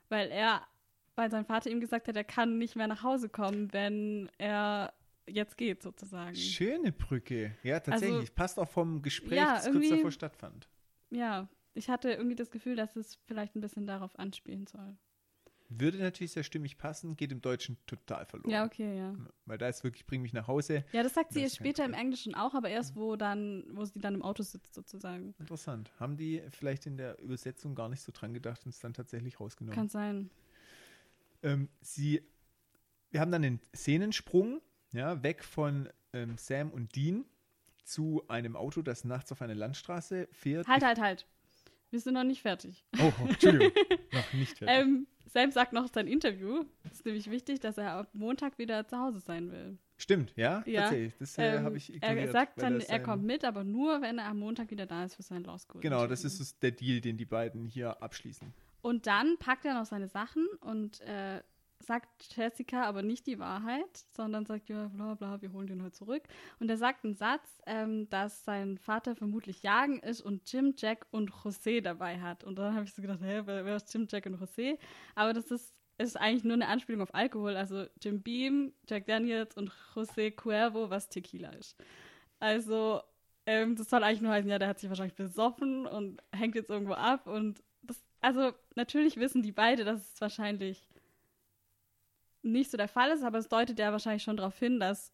weil 0.09 0.29
er, 0.29 0.61
weil 1.15 1.31
sein 1.31 1.45
Vater 1.45 1.69
ihm 1.69 1.79
gesagt 1.79 2.07
hat, 2.09 2.15
er 2.17 2.23
kann 2.25 2.57
nicht 2.57 2.75
mehr 2.75 2.87
nach 2.87 3.03
Hause 3.03 3.29
kommen, 3.29 3.71
wenn 3.71 4.29
er 4.37 4.93
jetzt 5.25 5.57
geht, 5.57 5.81
sozusagen. 5.83 6.35
Schöne 6.35 6.91
Brücke. 6.91 7.55
Ja, 7.63 7.79
tatsächlich. 7.79 8.19
Also, 8.19 8.33
Passt 8.33 8.59
auch 8.59 8.69
vom 8.69 9.01
Gespräch, 9.01 9.37
ja, 9.37 9.55
das 9.55 9.71
kurz 9.71 9.89
davor 9.89 10.11
stattfand. 10.11 10.67
Ja, 11.11 11.47
ich 11.77 11.89
hatte 11.89 12.11
irgendwie 12.11 12.35
das 12.35 12.51
Gefühl, 12.51 12.75
dass 12.75 12.95
es 12.95 13.15
vielleicht 13.25 13.55
ein 13.55 13.61
bisschen 13.61 13.85
darauf 13.87 14.17
anspielen 14.17 14.67
soll. 14.67 14.97
Würde 15.69 15.97
natürlich 15.97 16.31
sehr 16.31 16.43
stimmig 16.43 16.77
passen, 16.77 17.17
geht 17.17 17.31
im 17.33 17.41
Deutschen 17.41 17.77
total 17.87 18.25
verloren. 18.25 18.49
Ja, 18.49 18.65
okay, 18.65 18.97
ja. 18.97 19.13
Weil 19.45 19.57
da 19.57 19.67
ist 19.67 19.83
wirklich, 19.83 20.05
bring 20.05 20.21
mich 20.21 20.31
nach 20.31 20.47
Hause. 20.47 20.85
Ja, 20.93 21.03
das 21.03 21.13
sagt 21.13 21.33
sie 21.33 21.43
Das 21.43 21.55
später 21.55 21.83
im. 21.83 21.93
Englischen 21.93 22.35
auch, 22.35 22.53
aber 22.53 22.69
erst 22.69 22.95
wo 22.95 23.17
dann, 23.17 23.65
wo 23.71 23.83
sie 23.83 23.99
dann 23.99 24.13
im 24.13 24.21
Auto 24.21 24.43
sitzt, 24.43 24.73
sozusagen. 24.75 25.35
Interessant. 25.39 25.91
Haben 25.99 26.15
die 26.15 26.41
vielleicht 26.51 26.85
in 26.85 26.95
der 26.95 27.19
Übersetzung 27.19 27.75
gar 27.75 27.89
nicht 27.89 28.01
so 28.01 28.13
dran 28.13 28.33
gedacht 28.33 28.61
und 28.63 28.69
es 28.69 28.79
dann 28.79 28.93
tatsächlich 28.93 29.41
rausgenommen? 29.41 29.75
Kann 29.75 29.89
sein. 29.89 30.29
Ähm, 31.43 31.67
sie, 31.81 32.21
wir 33.11 33.19
haben 33.19 33.31
dann 33.31 33.41
den 33.41 33.59
Szenensprung, 33.75 34.61
ja, 34.93 35.21
weg 35.21 35.43
von 35.43 35.89
ähm, 36.13 36.37
Sam 36.37 36.71
und 36.71 36.95
Dean 36.95 37.25
zu 37.83 38.23
einem 38.29 38.55
Auto, 38.55 38.81
das 38.81 39.03
nachts 39.03 39.33
auf 39.33 39.41
eine 39.41 39.53
Landstraße 39.53 40.29
fährt. 40.31 40.67
Halt, 40.67 40.83
halt, 40.83 41.01
halt. 41.01 41.27
Wir 41.89 41.99
sind 41.99 42.13
noch 42.15 42.23
nicht 42.23 42.41
fertig. 42.41 42.83
Oh, 42.99 43.11
Entschuldigung. 43.29 43.71
Noch 44.11 44.33
nicht 44.33 44.57
fertig. 44.57 44.75
Ähm, 44.87 45.07
Sam 45.27 45.51
sagt 45.51 45.73
noch 45.73 45.87
sein 45.93 46.07
Interview. 46.07 46.63
Es 46.85 46.93
ist 46.93 47.05
nämlich 47.05 47.29
wichtig, 47.29 47.59
dass 47.59 47.77
er 47.77 47.91
ab 47.93 48.09
Montag 48.13 48.57
wieder 48.57 48.87
zu 48.87 48.97
Hause 48.97 49.19
sein 49.19 49.51
will. 49.51 49.77
Stimmt, 49.97 50.33
ja, 50.35 50.63
Ja, 50.65 50.81
tatsächlich. 50.83 51.13
Das 51.19 51.37
äh, 51.37 51.55
Ähm, 51.57 51.63
habe 51.63 51.77
ich 51.77 52.01
er 52.03 52.31
sagt 52.31 52.61
dann, 52.61 52.75
er 52.75 52.81
sein- 52.81 53.03
kommt 53.03 53.23
mit, 53.23 53.43
aber 53.45 53.63
nur, 53.63 54.01
wenn 54.01 54.19
er 54.19 54.25
am 54.25 54.39
Montag 54.39 54.69
wieder 54.71 54.85
da 54.85 55.05
ist 55.05 55.15
für 55.15 55.23
sein 55.23 55.43
Law 55.43 55.57
School. 55.57 55.81
Genau, 55.81 56.07
das 56.07 56.23
ist 56.23 56.61
der 56.61 56.71
Deal, 56.71 57.01
den 57.01 57.17
die 57.17 57.25
beiden 57.25 57.65
hier 57.65 58.01
abschließen. 58.01 58.53
Und 58.81 59.07
dann 59.07 59.37
packt 59.37 59.65
er 59.65 59.73
noch 59.73 59.85
seine 59.85 60.07
Sachen 60.07 60.45
und 60.61 61.01
äh, 61.01 61.41
sagt 61.79 62.35
Jessica 62.35 62.83
aber 62.83 63.01
nicht 63.01 63.27
die 63.27 63.39
Wahrheit, 63.39 64.05
sondern 64.11 64.45
sagt, 64.45 64.69
ja, 64.69 64.87
bla 64.89 65.15
bla, 65.15 65.41
wir 65.41 65.51
holen 65.53 65.67
den 65.67 65.83
heute 65.83 65.93
zurück. 65.93 66.23
Und 66.59 66.69
er 66.69 66.77
sagt 66.77 67.05
einen 67.05 67.15
Satz, 67.15 67.61
ähm, 67.65 68.09
dass 68.09 68.43
sein 68.43 68.77
Vater 68.77 69.15
vermutlich 69.15 69.63
jagen 69.63 69.99
ist 69.99 70.21
und 70.21 70.51
Jim, 70.51 70.73
Jack 70.77 71.07
und 71.11 71.31
José 71.31 71.81
dabei 71.81 72.19
hat. 72.19 72.43
Und 72.43 72.57
dann 72.57 72.73
habe 72.73 72.85
ich 72.85 72.93
so 72.93 73.01
gedacht, 73.01 73.21
hä, 73.21 73.41
wer, 73.45 73.65
wer 73.65 73.75
ist 73.75 73.93
Jim, 73.93 74.07
Jack 74.09 74.25
und 74.25 74.35
José? 74.41 74.77
Aber 75.15 75.33
das 75.33 75.51
ist, 75.51 75.73
ist 75.97 76.17
eigentlich 76.17 76.43
nur 76.43 76.53
eine 76.53 76.67
Anspielung 76.67 77.01
auf 77.01 77.13
Alkohol. 77.13 77.55
Also 77.55 77.85
Jim 78.01 78.21
Beam, 78.21 78.73
Jack 78.87 79.05
Daniels 79.05 79.55
und 79.55 79.71
José 79.95 80.31
Cuervo, 80.31 80.89
was 80.89 81.09
Tequila 81.09 81.49
ist. 81.51 81.75
Also, 82.39 83.01
ähm, 83.45 83.75
das 83.75 83.89
soll 83.89 84.03
eigentlich 84.03 84.21
nur 84.21 84.31
heißen, 84.31 84.49
ja, 84.49 84.59
der 84.59 84.67
hat 84.67 84.79
sich 84.79 84.89
wahrscheinlich 84.89 85.15
besoffen 85.15 85.87
und 85.87 86.21
hängt 86.33 86.55
jetzt 86.55 86.69
irgendwo 86.69 86.93
ab. 86.93 87.27
Und 87.27 87.63
das, 87.81 88.03
also, 88.21 88.51
natürlich 88.75 89.17
wissen 89.17 89.41
die 89.41 89.51
beide, 89.51 89.85
dass 89.85 90.13
es 90.13 90.21
wahrscheinlich 90.21 90.87
nicht 92.41 92.71
so 92.71 92.77
der 92.77 92.87
Fall 92.87 93.11
ist, 93.11 93.23
aber 93.23 93.37
es 93.37 93.49
deutet 93.49 93.79
ja 93.79 93.91
wahrscheinlich 93.91 94.23
schon 94.23 94.37
darauf 94.37 94.57
hin, 94.57 94.79
dass 94.79 95.11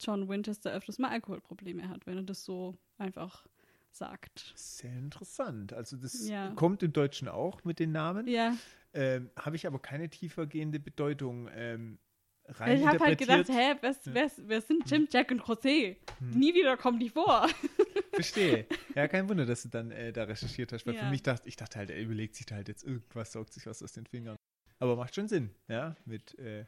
John 0.00 0.28
Winchester 0.28 0.72
öfters 0.72 0.98
mal 0.98 1.10
Alkoholprobleme 1.10 1.88
hat, 1.88 2.06
wenn 2.06 2.16
er 2.16 2.22
das 2.24 2.44
so 2.44 2.76
einfach 2.98 3.46
sagt. 3.90 4.52
Sehr 4.56 4.92
interessant. 4.96 5.72
Also 5.72 5.96
das 5.96 6.28
Ja. 6.28 6.52
kommt 6.54 6.82
im 6.82 6.92
Deutschen 6.92 7.28
auch 7.28 7.62
mit 7.64 7.78
den 7.78 7.92
Namen. 7.92 8.26
Ja, 8.26 8.56
Ähm, 8.96 9.30
habe 9.36 9.56
ich 9.56 9.66
aber 9.66 9.80
keine 9.80 10.08
tiefergehende 10.08 10.78
Bedeutung 10.78 11.48
ähm, 11.52 11.98
rein 12.46 12.76
ich 12.78 12.86
habe 12.86 13.00
halt 13.00 13.18
gedacht, 13.18 13.48
hä, 13.48 13.74
wer, 13.80 13.96
wer, 14.04 14.30
wer 14.36 14.60
sind 14.60 14.88
Jim, 14.88 15.08
Jack 15.10 15.32
und 15.32 15.42
José? 15.42 15.96
Hm. 16.20 16.30
Nie 16.30 16.54
wieder 16.54 16.76
kommen 16.76 17.00
die 17.00 17.08
vor. 17.08 17.48
Verstehe. 18.12 18.66
Ja, 18.94 19.08
kein 19.08 19.28
Wunder, 19.28 19.46
dass 19.46 19.62
du 19.64 19.68
dann 19.68 19.90
äh, 19.90 20.12
da 20.12 20.24
recherchiert 20.24 20.72
hast, 20.72 20.86
weil 20.86 20.94
Ja. 20.94 21.00
für 21.00 21.06
mich 21.10 21.22
dachte 21.24 21.48
ich 21.48 21.56
dachte 21.56 21.78
halt, 21.78 21.90
er 21.90 22.00
überlegt 22.00 22.36
sich 22.36 22.46
da 22.46 22.54
halt 22.54 22.68
jetzt 22.68 22.84
irgendwas, 22.84 23.32
saugt 23.32 23.52
sich 23.52 23.66
was 23.66 23.82
aus 23.82 23.92
den 23.92 24.06
Fingern. 24.06 24.36
Aber 24.78 24.96
macht 24.96 25.14
schon 25.14 25.28
Sinn, 25.28 25.50
ja, 25.68 25.96
mit 26.04 26.38
äh, 26.38 26.66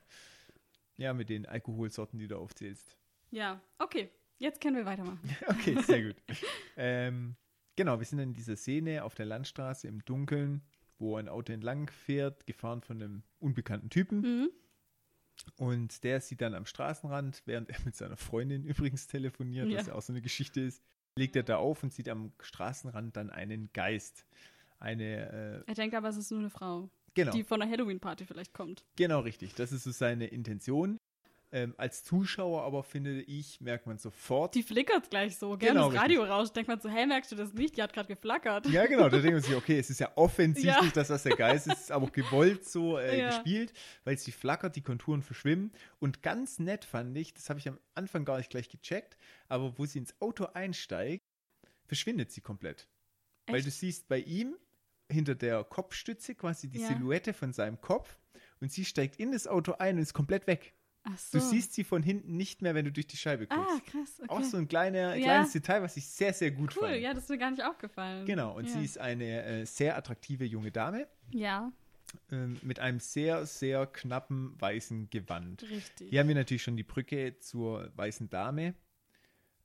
ja, 0.96 1.12
mit 1.12 1.28
den 1.28 1.44
Alkoholsorten, 1.46 2.18
die 2.18 2.28
du 2.28 2.38
aufzählst. 2.38 2.96
Ja, 3.30 3.60
okay, 3.78 4.08
jetzt 4.38 4.60
können 4.60 4.76
wir 4.76 4.86
weitermachen. 4.86 5.20
Okay, 5.48 5.76
sehr 5.82 6.04
gut. 6.04 6.16
ähm, 6.76 7.36
genau, 7.76 7.98
wir 7.98 8.06
sind 8.06 8.18
in 8.20 8.32
dieser 8.32 8.56
Szene 8.56 9.04
auf 9.04 9.14
der 9.14 9.26
Landstraße 9.26 9.86
im 9.88 10.02
Dunkeln, 10.04 10.62
wo 10.98 11.16
ein 11.16 11.28
Auto 11.28 11.52
entlang 11.52 11.90
fährt, 11.90 12.46
gefahren 12.46 12.80
von 12.80 13.02
einem 13.02 13.22
unbekannten 13.40 13.90
Typen. 13.90 14.20
Mhm. 14.22 14.50
Und 15.56 16.02
der 16.02 16.20
sieht 16.22 16.40
dann 16.40 16.54
am 16.54 16.64
Straßenrand, 16.64 17.42
während 17.44 17.68
er 17.68 17.78
mit 17.84 17.94
seiner 17.94 18.16
Freundin 18.16 18.64
übrigens 18.64 19.06
telefoniert, 19.06 19.68
Ja. 19.68 19.78
was 19.80 19.86
ja 19.88 19.94
auch 19.94 20.02
so 20.02 20.12
eine 20.14 20.22
Geschichte 20.22 20.62
ist, 20.62 20.82
legt 21.18 21.36
er 21.36 21.42
da 21.42 21.56
auf 21.58 21.82
und 21.82 21.92
sieht 21.92 22.08
am 22.08 22.32
Straßenrand 22.40 23.16
dann 23.16 23.28
einen 23.30 23.70
Geist. 23.74 24.24
Eine, 24.78 25.62
äh, 25.66 25.70
Er 25.70 25.74
denkt 25.74 25.94
aber, 25.94 26.08
es 26.08 26.16
ist 26.16 26.30
nur 26.30 26.40
eine 26.40 26.50
Frau, 26.50 26.88
genau, 27.16 27.32
die 27.32 27.42
von 27.44 27.60
einer 27.60 27.70
Halloween-Party 27.70 28.24
vielleicht 28.24 28.52
kommt. 28.52 28.84
genau 28.96 29.20
richtig. 29.20 29.54
Das 29.54 29.72
ist 29.72 29.82
so 29.84 29.90
seine 29.90 30.26
Intention. 30.28 30.98
Ähm, 31.52 31.74
als 31.78 32.02
Zuschauer 32.02 32.62
aber 32.64 32.82
finde 32.82 33.22
ich, 33.22 33.60
merkt 33.60 33.86
man 33.86 33.98
sofort, 33.98 34.56
Die 34.56 34.64
flickert 34.64 35.08
gleich 35.10 35.36
so, 35.38 35.56
gerne 35.56 35.74
Genau, 35.78 35.92
das 35.92 36.02
Radio 36.02 36.24
rauscht. 36.24 36.56
Denkt 36.56 36.66
man 36.68 36.80
so, 36.80 36.88
hey, 36.88 37.06
merkst 37.06 37.30
du 37.30 37.36
das 37.36 37.52
nicht? 37.54 37.76
Die 37.76 37.82
hat 37.82 37.92
gerade 37.92 38.08
geflackert. 38.08 38.66
Ja, 38.66 38.84
genau, 38.86 39.08
da 39.08 39.18
denkt 39.22 39.32
man 39.32 39.40
sich, 39.42 39.54
okay, 39.54 39.78
es 39.78 39.88
ist 39.88 40.00
ja 40.00 40.10
offensichtlich, 40.16 40.74
Ja. 40.86 40.90
dass 40.90 41.06
das 41.08 41.22
der 41.22 41.36
Geist 41.36 41.68
ist, 41.68 41.78
ist 41.82 41.92
aber 41.92 42.08
gewollt 42.10 42.68
so 42.68 42.98
äh, 42.98 43.20
Ja. 43.20 43.26
gespielt, 43.28 43.72
weil 44.02 44.18
sie 44.18 44.32
flackert, 44.32 44.74
die 44.74 44.82
Konturen 44.82 45.22
verschwimmen. 45.22 45.70
Und 46.00 46.20
ganz 46.20 46.58
nett 46.58 46.84
fand 46.84 47.16
ich, 47.16 47.32
das 47.32 47.48
habe 47.48 47.60
ich 47.60 47.68
am 47.68 47.78
Anfang 47.94 48.24
gar 48.24 48.38
nicht 48.38 48.50
gleich 48.50 48.68
gecheckt, 48.68 49.16
aber 49.48 49.78
wo 49.78 49.86
sie 49.86 49.98
ins 50.00 50.20
Auto 50.20 50.46
einsteigt, 50.52 51.22
verschwindet 51.86 52.32
sie 52.32 52.40
komplett. 52.40 52.88
Weil 53.46 53.56
Echt? 53.58 53.66
du 53.66 53.70
siehst 53.70 54.08
bei 54.08 54.18
ihm 54.18 54.56
hinter 55.10 55.34
der 55.34 55.64
Kopfstütze 55.64 56.34
quasi 56.34 56.68
die 56.68 56.78
Ja. 56.80 56.88
Silhouette 56.88 57.32
von 57.32 57.52
seinem 57.52 57.80
Kopf 57.80 58.18
und 58.60 58.72
sie 58.72 58.84
steigt 58.84 59.16
in 59.16 59.32
das 59.32 59.46
Auto 59.46 59.72
ein 59.78 59.96
und 59.96 60.02
ist 60.02 60.14
komplett 60.14 60.46
weg. 60.46 60.74
Ach 61.08 61.16
so. 61.18 61.38
Du 61.38 61.44
siehst 61.44 61.72
sie 61.74 61.84
von 61.84 62.02
hinten 62.02 62.36
nicht 62.36 62.62
mehr, 62.62 62.74
wenn 62.74 62.84
du 62.84 62.90
durch 62.90 63.06
die 63.06 63.16
Scheibe 63.16 63.46
guckst. 63.46 63.70
Ah, 63.76 63.80
krass, 63.90 64.14
okay. 64.18 64.28
Auch 64.28 64.42
so 64.42 64.56
ein 64.56 64.66
kleiner, 64.66 65.14
Ja. 65.14 65.22
kleines 65.24 65.52
Detail, 65.52 65.82
was 65.82 65.96
ich 65.96 66.06
sehr, 66.08 66.32
sehr 66.32 66.50
gut 66.50 66.76
cool, 66.76 66.88
fand. 66.88 67.00
ja, 67.00 67.14
das 67.14 67.24
ist 67.24 67.30
mir 67.30 67.38
gar 67.38 67.52
nicht 67.52 67.62
aufgefallen. 67.62 68.26
Genau, 68.26 68.56
und 68.56 68.64
ja. 68.64 68.72
sie 68.72 68.84
ist 68.84 68.98
eine 68.98 69.44
äh, 69.44 69.64
sehr 69.66 69.96
attraktive 69.96 70.44
junge 70.44 70.72
Dame 70.72 71.06
Ja, 71.30 71.70
ähm, 72.32 72.58
mit 72.62 72.80
einem 72.80 72.98
sehr, 72.98 73.46
sehr 73.46 73.86
knappen 73.86 74.60
weißen 74.60 75.08
Gewand. 75.10 75.62
richtig. 75.70 76.10
Hier 76.10 76.18
haben 76.20 76.28
wir 76.28 76.34
natürlich 76.34 76.64
schon 76.64 76.76
die 76.76 76.82
Brücke 76.82 77.38
zur 77.38 77.92
weißen 77.96 78.28
Dame. 78.28 78.74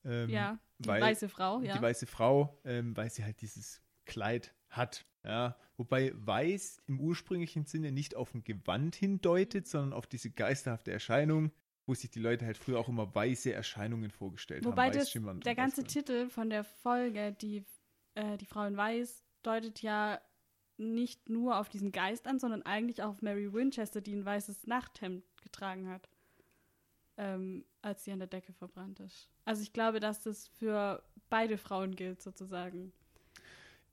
Ähm, 0.05 0.29
ja, 0.29 0.59
die 0.77 0.89
weiße 0.89 1.27
Frau, 1.27 1.61
ja. 1.61 1.75
Die 1.75 1.81
weiße 1.81 2.05
Frau, 2.05 2.59
ähm, 2.65 2.95
weil 2.95 3.09
sie 3.09 3.23
halt 3.23 3.41
dieses 3.41 3.81
Kleid 4.05 4.53
hat. 4.69 5.05
Ja, 5.23 5.55
wobei 5.77 6.11
weiß 6.15 6.81
im 6.87 6.99
ursprünglichen 6.99 7.65
Sinne 7.65 7.91
nicht 7.91 8.15
auf 8.15 8.33
ein 8.33 8.43
Gewand 8.43 8.95
hindeutet, 8.95 9.67
sondern 9.67 9.93
auf 9.93 10.07
diese 10.07 10.31
geisterhafte 10.31 10.91
Erscheinung, 10.91 11.51
wo 11.85 11.93
sich 11.93 12.09
die 12.09 12.19
Leute 12.19 12.45
halt 12.45 12.57
früher 12.57 12.79
auch 12.79 12.89
immer 12.89 13.13
weiße 13.13 13.53
Erscheinungen 13.53 14.09
vorgestellt 14.09 14.65
Wobei 14.65 14.87
haben. 14.87 14.95
weißschimmernd 14.95 15.45
der 15.45 15.55
ganze 15.55 15.83
Titel 15.83 16.29
von 16.29 16.49
der 16.49 16.63
Folge, 16.63 17.33
die, 17.33 17.65
äh, 18.15 18.37
die 18.37 18.45
Frau 18.45 18.65
in 18.65 18.77
Weiß, 18.77 19.23
deutet 19.43 19.81
ja 19.81 20.19
nicht 20.77 21.29
nur 21.29 21.59
auf 21.59 21.69
diesen 21.69 21.91
Geist 21.91 22.27
an, 22.27 22.39
sondern 22.39 22.63
eigentlich 22.63 23.03
auch 23.03 23.09
auf 23.09 23.21
Mary 23.21 23.53
Winchester, 23.53 24.01
die 24.01 24.15
ein 24.15 24.25
weißes 24.25 24.65
Nachthemd 24.65 25.23
getragen 25.41 25.87
hat, 25.87 26.09
ähm, 27.17 27.65
als 27.81 28.03
sie 28.03 28.11
an 28.11 28.19
der 28.19 28.27
Decke 28.27 28.53
verbrannt 28.53 28.99
ist. 28.99 29.29
Also 29.45 29.61
ich 29.61 29.73
glaube, 29.73 29.99
dass 29.99 30.23
das 30.23 30.47
für 30.47 31.03
beide 31.29 31.57
Frauen 31.57 31.95
gilt, 31.95 32.21
sozusagen. 32.21 32.93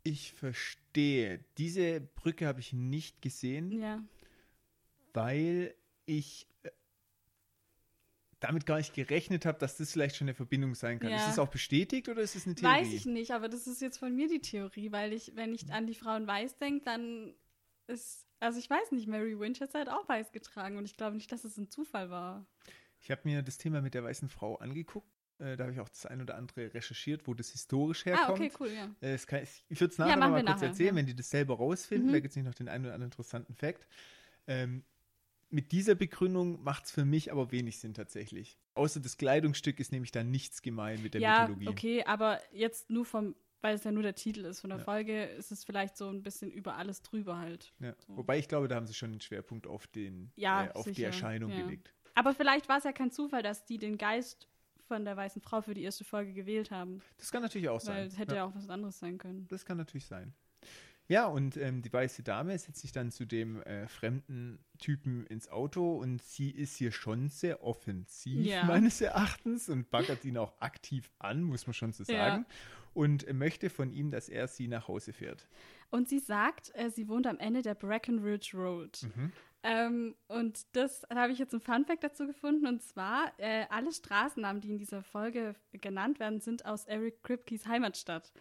Ich 0.09 0.33
verstehe. 0.33 1.45
Diese 1.59 2.01
Brücke 2.01 2.47
habe 2.47 2.61
ich 2.61 2.73
nicht 2.73 3.21
gesehen. 3.21 3.73
Ja. 3.73 4.03
weil 5.13 5.75
ich 6.07 6.47
äh, 6.63 6.71
damit 8.41 8.67
gar 8.67 8.79
nicht 8.79 8.95
gerechnet 8.95 9.45
habe, 9.47 9.59
dass 9.59 9.77
das 9.77 9.93
vielleicht 9.93 10.17
schon 10.17 10.27
eine 10.27 10.35
Verbindung 10.35 10.75
sein 10.75 10.99
kann. 11.01 11.11
Ja. 11.11 11.17
Ist 11.17 11.33
es 11.33 11.39
auch 11.39 11.49
bestätigt 11.49 12.09
oder 12.09 12.23
ist 12.23 12.37
es 12.37 12.47
eine 12.47 12.55
Theorie? 12.55 12.75
Weiß 12.75 12.93
ich 12.93 13.05
nicht, 13.05 13.33
aber 13.33 13.49
das 13.49 13.67
ist 13.67 13.83
jetzt 13.83 13.99
von 13.99 14.15
mir 14.15 14.29
die 14.29 14.41
Theorie, 14.41 14.93
weil 14.93 15.13
ich, 15.13 15.33
wenn 15.35 15.53
ich 15.53 15.71
an 15.73 15.87
die 15.87 15.95
Frauen 15.95 16.27
Weiß 16.27 16.57
denke, 16.57 16.85
dann 16.85 17.35
ist, 17.89 18.27
also 18.41 18.59
ich 18.59 18.71
weiß 18.71 18.93
nicht, 18.93 19.09
Mary 19.09 19.39
Winchester 19.39 19.81
hat 19.81 19.89
auch 19.89 20.09
Weiß 20.09 20.31
getragen 20.33 20.77
und 20.77 20.85
ich 20.85 20.97
glaube 20.97 21.17
nicht, 21.17 21.33
dass 21.33 21.45
es 21.45 21.57
ein 21.57 21.69
Zufall 21.69 22.11
war. 22.11 22.47
Ich 23.01 23.11
habe 23.11 23.23
mir 23.25 23.43
das 23.43 23.59
Thema 23.59 23.81
mit 23.81 23.95
der 23.95 24.05
weißen 24.05 24.29
Frau 24.29 24.57
angeguckt. 24.57 25.13
Äh, 25.39 25.57
da 25.57 25.65
habe 25.65 25.73
ich 25.73 25.81
auch 25.81 25.89
das 25.89 26.05
ein 26.07 26.21
oder 26.21 26.35
andere 26.37 26.75
recherchiert, 26.75 27.27
wo 27.27 27.35
das 27.35 27.51
historisch 27.51 28.05
herkommt. 28.07 28.29
Ah, 28.29 28.33
okay, 28.33 28.53
cool, 28.61 28.71
ja. 28.71 28.89
Äh, 29.01 29.17
kann, 29.19 29.43
ich 29.43 29.65
ich 29.69 29.81
würde 29.81 29.93
es 29.93 29.99
Ja, 29.99 30.05
nachher 30.07 30.17
noch 30.17 30.21
machen 30.23 30.33
mal 30.33 30.37
wir 30.39 30.45
kurz 30.45 30.57
nachher, 30.57 30.69
erzählen, 30.69 30.89
ja. 30.89 30.95
wenn 30.97 31.07
die 31.07 31.15
das 31.15 31.31
selber 31.31 31.55
rausfinden. 31.57 32.09
Mhm. 32.09 32.13
Da 32.13 32.21
gibt 32.21 32.31
es 32.33 32.37
nicht 32.37 32.45
noch 32.47 32.55
den 32.55 32.69
einen 32.69 32.85
oder 32.85 32.95
anderen 32.95 33.11
interessanten 33.13 33.55
Fakt. 33.55 33.87
Ähm, 34.47 34.83
mit 35.51 35.73
dieser 35.73 35.95
Begründung 35.95 36.63
macht 36.63 36.87
es 36.87 36.91
für 36.91 37.05
mich 37.05 37.33
aber 37.33 37.53
wenig 37.53 37.79
Sinn 37.79 37.95
tatsächlich. 37.95 38.59
Außer 38.75 39.01
das 39.01 39.17
Kleidungsstück 39.17 39.81
ist 39.81 39.93
nämlich 39.93 40.11
dann 40.13 40.31
nichts 40.31 40.61
gemein 40.61 41.03
mit 41.03 41.15
der 41.15 41.21
ja, 41.21 41.41
Mythologie. 41.49 41.69
okay, 41.69 42.05
aber 42.05 42.41
jetzt 42.53 42.91
nur 42.91 43.05
vom, 43.07 43.35
weil 43.63 43.75
es 43.75 43.85
ja 43.85 43.93
nur 43.93 44.03
der 44.03 44.15
Titel 44.15 44.45
ist 44.45 44.61
von 44.61 44.71
der 44.71 44.79
Ja. 44.81 44.85
Folge, 44.85 45.25
ist 45.25 45.51
es 45.51 45.65
vielleicht 45.65 45.97
so 45.97 46.09
ein 46.09 46.23
bisschen 46.23 46.51
über 46.51 46.77
alles 46.77 47.03
drüber 47.03 47.39
halt. 47.39 47.73
Ja. 47.81 47.95
So. 48.07 48.17
Wobei 48.17 48.39
ich 48.39 48.49
glaube, 48.49 48.69
da 48.69 48.75
haben 48.75 48.87
sie 48.87 48.95
schon 48.95 49.11
den 49.13 49.21
Schwerpunkt 49.21 49.67
auf, 49.67 49.87
den, 49.87 50.33
Ja, 50.37 50.67
äh, 50.67 50.73
auf 50.73 50.91
die 50.91 51.03
Erscheinung 51.03 51.51
ja. 51.51 51.63
gelegt. 51.63 51.95
Aber 52.15 52.35
vielleicht 52.35 52.69
war 52.69 52.79
es 52.79 52.85
ja 52.85 52.93
kein 52.93 53.11
Zufall, 53.11 53.43
dass 53.43 53.65
die 53.65 53.79
den 53.79 53.97
Geist 53.97 54.49
von 54.89 55.05
der 55.05 55.17
weißen 55.17 55.41
Frau 55.43 55.61
für 55.61 55.75
die 55.75 55.83
erste 55.83 56.03
Folge 56.05 56.33
gewählt 56.33 56.71
haben. 56.71 57.01
Das 57.19 57.31
kann 57.31 57.43
natürlich 57.43 57.69
auch 57.69 57.81
sein. 57.81 57.97
Weil 57.97 58.07
es 58.07 58.19
hätte 58.19 58.35
ja. 58.35 58.39
ja 58.39 58.45
auch 58.47 58.55
was 58.55 58.69
anderes 58.69 58.99
sein 58.99 59.19
können. 59.19 59.47
Das 59.49 59.65
kann 59.65 59.77
natürlich 59.77 60.07
sein. 60.07 60.33
Ja, 61.11 61.27
und 61.27 61.57
ähm, 61.57 61.81
die 61.81 61.91
weiße 61.91 62.23
Dame 62.23 62.59
setzt 62.59 62.81
sich 62.83 62.93
dann 62.93 63.11
zu 63.11 63.25
dem 63.25 63.63
äh, 63.63 63.87
fremden 63.89 64.59
Typen 64.79 65.25
ins 65.27 65.49
Auto 65.49 65.97
und 65.97 66.23
sie 66.23 66.51
ist 66.51 66.77
hier 66.77 66.93
schon 66.93 67.31
sehr 67.31 67.63
offensiv, 67.65 68.45
Ja. 68.45 68.65
meines 68.65 69.01
Erachtens, 69.01 69.71
und 69.71 69.91
baggert 69.91 70.27
ihn 70.27 70.37
auch 70.37 70.61
aktiv 70.61 71.11
an, 71.19 71.43
muss 71.43 71.67
man 71.67 71.73
schon 71.73 71.93
so 71.93 72.05
Ja. 72.05 72.19
sagen. 72.19 72.47
Und 72.93 73.27
äh, 73.27 73.33
möchte 73.33 73.71
von 73.71 73.91
ihm, 73.91 74.11
dass 74.11 74.29
er 74.29 74.49
sie 74.49 74.69
nach 74.69 74.89
Hause 74.89 75.15
fährt. 75.15 75.49
Und 75.91 76.11
sie 76.11 76.19
sagt, 76.19 76.73
äh, 76.75 76.91
sie 76.91 77.09
wohnt 77.09 77.27
am 77.27 77.39
Ende 77.39 77.63
der 77.63 77.75
Breckenridge 77.75 78.51
Road. 78.55 79.07
Mhm. 79.17 79.33
Ähm, 79.63 80.15
und 80.29 80.65
das 80.77 81.03
da 81.09 81.17
habe 81.17 81.33
ich 81.33 81.39
jetzt 81.39 81.53
ein 81.53 81.61
Funfact 81.61 82.05
dazu 82.05 82.27
gefunden. 82.27 82.67
Und 82.67 82.83
zwar, 82.83 83.33
äh, 83.39 83.67
alle 83.71 83.93
Straßennamen, 83.93 84.61
die 84.61 84.71
in 84.71 84.79
dieser 84.79 85.03
Folge 85.03 85.55
genannt 85.73 86.21
werden, 86.21 86.41
sind 86.41 86.65
aus 86.65 86.85
Eric 86.85 87.23
Kripkes 87.23 87.67
Heimatstadt. 87.67 88.33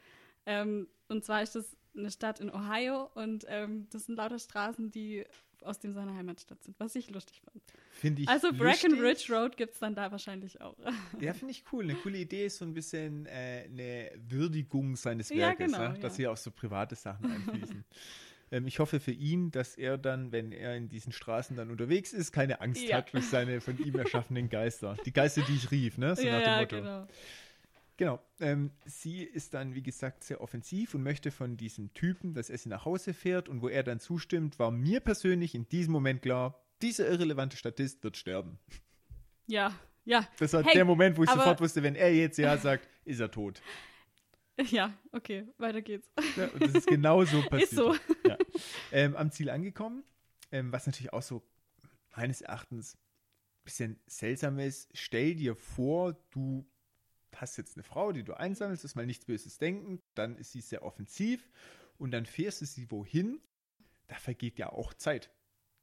Ähm, 0.46 0.88
und 1.10 1.26
zwar 1.26 1.42
ist 1.42 1.56
das 1.56 1.76
eine 1.96 2.12
Stadt 2.12 2.40
in 2.40 2.52
Ohio 2.52 3.10
und 3.16 3.46
ähm, 3.48 3.88
das 3.90 4.06
sind 4.06 4.16
lauter 4.16 4.40
Straßen, 4.40 4.92
die 4.92 5.26
aus 5.64 5.80
dem 5.80 5.94
seiner 5.94 6.16
Heimatstadt 6.16 6.64
sind, 6.64 6.80
was 6.80 6.96
ich 6.96 7.10
lustig 7.10 7.42
fand. 7.44 7.64
Finde 7.90 8.22
ich 8.22 8.30
also. 8.30 8.54
Breckenridge 8.54 9.34
Road 9.34 9.58
gibt 9.58 9.74
es 9.74 9.80
dann 9.80 9.96
da 9.96 10.12
wahrscheinlich 10.12 10.62
auch. 10.62 10.78
Ja, 11.20 11.34
finde 11.34 11.52
ich 11.52 11.64
cool. 11.72 11.84
Eine 11.84 11.96
coole 11.96 12.20
Idee 12.20 12.46
ist 12.46 12.58
so 12.58 12.66
ein 12.66 12.74
bisschen 12.74 13.26
äh, 13.26 13.66
eine 13.66 14.12
Würdigung 14.30 14.96
seines 14.96 15.30
Ja, 15.30 15.48
Werkes, 15.48 15.72
genau, 15.72 15.90
ne? 15.90 16.00
dass 16.00 16.14
ja. 16.14 16.18
hier 16.18 16.32
auch 16.32 16.38
so 16.38 16.52
private 16.52 16.96
Sachen 16.96 17.32
einfließen. 17.32 17.84
ähm, 18.52 18.68
ich 18.68 18.80
hoffe 18.80 19.00
für 19.00 19.12
ihn, 19.12 19.52
dass 19.52 19.76
er 19.76 19.98
dann, 19.98 20.32
wenn 20.32 20.52
er 20.52 20.76
in 20.76 20.90
diesen 20.90 21.12
Straßen 21.12 21.56
dann 21.56 21.70
unterwegs 21.72 22.14
ist, 22.14 22.32
keine 22.32 22.62
Angst 22.62 22.82
Ja. 22.88 22.98
hat 22.98 23.14
durch 23.14 23.26
seine 23.26 23.62
von 23.62 23.78
ihm 23.84 23.96
erschaffenen 23.96 24.50
Geister. 24.50 24.98
Die 25.06 25.14
Geister, 25.14 25.42
die 25.48 25.56
ich 25.56 25.72
rief, 25.72 25.98
ne? 25.98 26.16
So 26.16 26.24
nach 26.26 26.44
dem 26.44 26.60
Motto. 26.60 26.76
genau. 26.78 27.08
Genau. 28.00 28.20
Ähm, 28.40 28.70
sie 28.86 29.24
ist 29.24 29.56
dann, 29.56 29.74
wie 29.74 29.82
gesagt, 29.82 30.24
sehr 30.24 30.40
offensiv 30.42 30.94
und 30.94 31.02
möchte 31.02 31.32
von 31.32 31.58
diesem 31.58 31.92
Typen, 31.96 32.36
dass 32.36 32.52
er 32.52 32.58
sie 32.60 32.70
nach 32.70 32.86
Hause 32.86 33.14
fährt 33.16 33.50
und 33.50 33.62
wo 33.64 33.70
er 33.70 33.82
dann 33.82 34.00
zustimmt, 34.00 34.60
war 34.60 34.70
mir 34.70 35.00
persönlich 35.00 35.56
in 35.56 35.68
diesem 35.68 35.94
Moment 35.94 36.22
klar, 36.22 36.62
dieser 36.84 37.08
irrelevante 37.10 37.58
Statist 37.58 38.04
wird 38.04 38.16
sterben. 38.16 38.60
Ja, 39.48 39.74
ja. 40.06 40.28
Das 40.38 40.54
war 40.54 40.64
Hey, 40.64 40.74
der 40.76 40.86
Moment, 40.86 41.18
wo 41.18 41.24
ich 41.24 41.30
sofort 41.32 41.60
wusste, 41.60 41.82
wenn 41.82 41.96
er 41.96 42.14
jetzt 42.14 42.38
Ja 42.38 42.56
sagt, 42.58 42.88
ist 43.04 43.20
er 43.20 43.32
tot. 43.32 43.62
Ja, 44.72 44.98
okay, 45.12 45.48
weiter 45.58 45.82
geht's. 45.82 46.10
Ja, 46.36 46.48
und 46.48 46.62
das 46.62 46.74
ist 46.74 46.88
genau 46.88 47.24
so 47.26 47.42
passiert. 47.50 47.70
so. 47.70 47.96
Ja. 48.26 48.38
Ähm, 48.92 49.16
am 49.16 49.32
Ziel 49.32 49.50
angekommen, 49.50 50.04
ähm, 50.52 50.72
was 50.72 50.88
natürlich 50.88 51.14
auch 51.14 51.22
so 51.22 51.44
meines 52.16 52.42
Erachtens 52.42 52.96
ein 52.96 53.64
bisschen 53.66 54.00
seltsam 54.08 54.58
ist. 54.60 54.90
Stell 54.94 55.36
dir 55.36 55.56
vor, 55.56 56.14
du 56.32 56.66
hast 57.36 57.58
jetzt 57.58 57.76
eine 57.76 57.84
Frau, 57.84 58.12
die 58.12 58.24
du 58.24 58.34
einsammelst, 58.34 58.84
das 58.84 58.96
mal 58.96 59.06
nichts 59.06 59.26
Böses 59.26 59.58
denken, 59.60 60.02
dann 60.16 60.36
ist 60.38 60.52
sie 60.54 60.62
sehr 60.62 60.84
offensiv 60.84 61.52
und 61.98 62.12
dann 62.12 62.26
fährst 62.26 62.62
du 62.62 62.66
sie 62.66 62.90
wohin. 62.90 63.40
Da 64.08 64.16
vergeht 64.16 64.58
ja 64.58 64.70
auch 64.72 64.94
Zeit. 64.94 65.30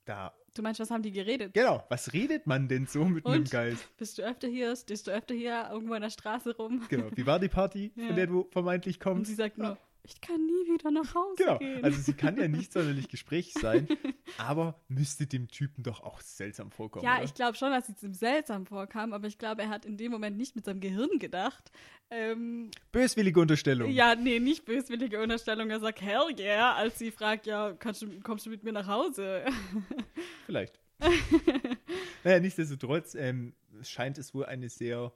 Da, 0.04 0.32
Du 0.54 0.62
meinst, 0.62 0.78
was 0.80 0.90
haben 0.90 1.02
die 1.02 1.10
geredet? 1.10 1.52
genau, 1.54 1.82
was 1.88 2.12
redet 2.12 2.46
man 2.46 2.68
denn 2.68 2.86
so 2.86 3.04
mit 3.04 3.26
einem 3.26 3.40
Und? 3.40 3.50
Geist? 3.50 3.88
Bist 3.96 4.18
du 4.18 4.22
öfter 4.22 4.46
hier? 4.46 4.76
Stehst 4.76 5.06
du 5.06 5.10
öfter 5.10 5.34
hier 5.34 5.68
irgendwo 5.72 5.94
in 5.94 6.02
der 6.02 6.10
Straße 6.10 6.54
rum? 6.56 6.82
Genau, 6.88 7.06
wie 7.14 7.26
war 7.26 7.40
die 7.40 7.48
Party, 7.48 7.90
Ja. 7.96 8.06
von 8.08 8.16
der 8.16 8.26
du 8.28 8.48
vermeintlich 8.52 8.96
Und 8.96 9.02
kommst? 9.02 9.30
sie 9.30 9.34
sagt 9.34 9.58
nur, 9.58 9.76
ich 10.06 10.20
kann 10.20 10.44
nie 10.44 10.72
wieder 10.74 10.90
nach 10.90 11.14
Hause 11.14 11.34
Genau, 11.36 11.58
gehen. 11.58 11.82
also 11.82 11.98
sie 12.00 12.12
kann 12.12 12.36
ja 12.36 12.46
nicht 12.46 12.72
sonderlich 12.72 13.08
gesprächig 13.08 13.54
sein, 13.54 13.88
aber 14.38 14.78
müsste 14.88 15.26
dem 15.26 15.48
Typen 15.48 15.82
doch 15.82 16.02
auch 16.02 16.20
seltsam 16.20 16.70
vorkommen. 16.70 17.04
ja, 17.04 17.14
oder? 17.16 17.24
ich 17.24 17.34
glaube 17.34 17.56
schon, 17.56 17.70
dass 17.70 17.88
es 17.88 18.02
ihm 18.02 18.12
seltsam 18.14 18.66
vorkam, 18.66 19.12
aber 19.14 19.26
ich 19.26 19.38
glaube, 19.38 19.62
er 19.62 19.70
hat 19.70 19.86
in 19.86 19.96
dem 19.96 20.12
Moment 20.12 20.36
nicht 20.36 20.54
mit 20.56 20.64
seinem 20.66 20.80
Gehirn 20.80 21.18
gedacht. 21.18 21.70
Ähm, 22.10 22.70
Böswillige 22.92 23.40
Unterstellung. 23.40 23.90
ja, 23.90 24.14
nee, 24.14 24.38
nicht 24.40 24.66
böswillige 24.66 25.20
Unterstellung. 25.22 25.70
Er 25.70 25.80
sagt, 25.80 26.02
hell 26.02 26.26
yeah, 26.38 26.74
als 26.74 26.98
sie 26.98 27.10
fragt, 27.10 27.46
ja, 27.46 27.72
du, 27.72 28.20
kommst 28.22 28.44
du 28.46 28.50
mit 28.50 28.62
mir 28.62 28.72
nach 28.72 28.86
Hause? 28.86 29.44
Vielleicht. 30.46 30.78
naja, 32.22 32.40
nichtsdestotrotz 32.40 33.14
ähm, 33.14 33.54
scheint 33.82 34.18
es 34.18 34.34
wohl 34.34 34.44
eine 34.46 34.68
sehr 34.68 35.12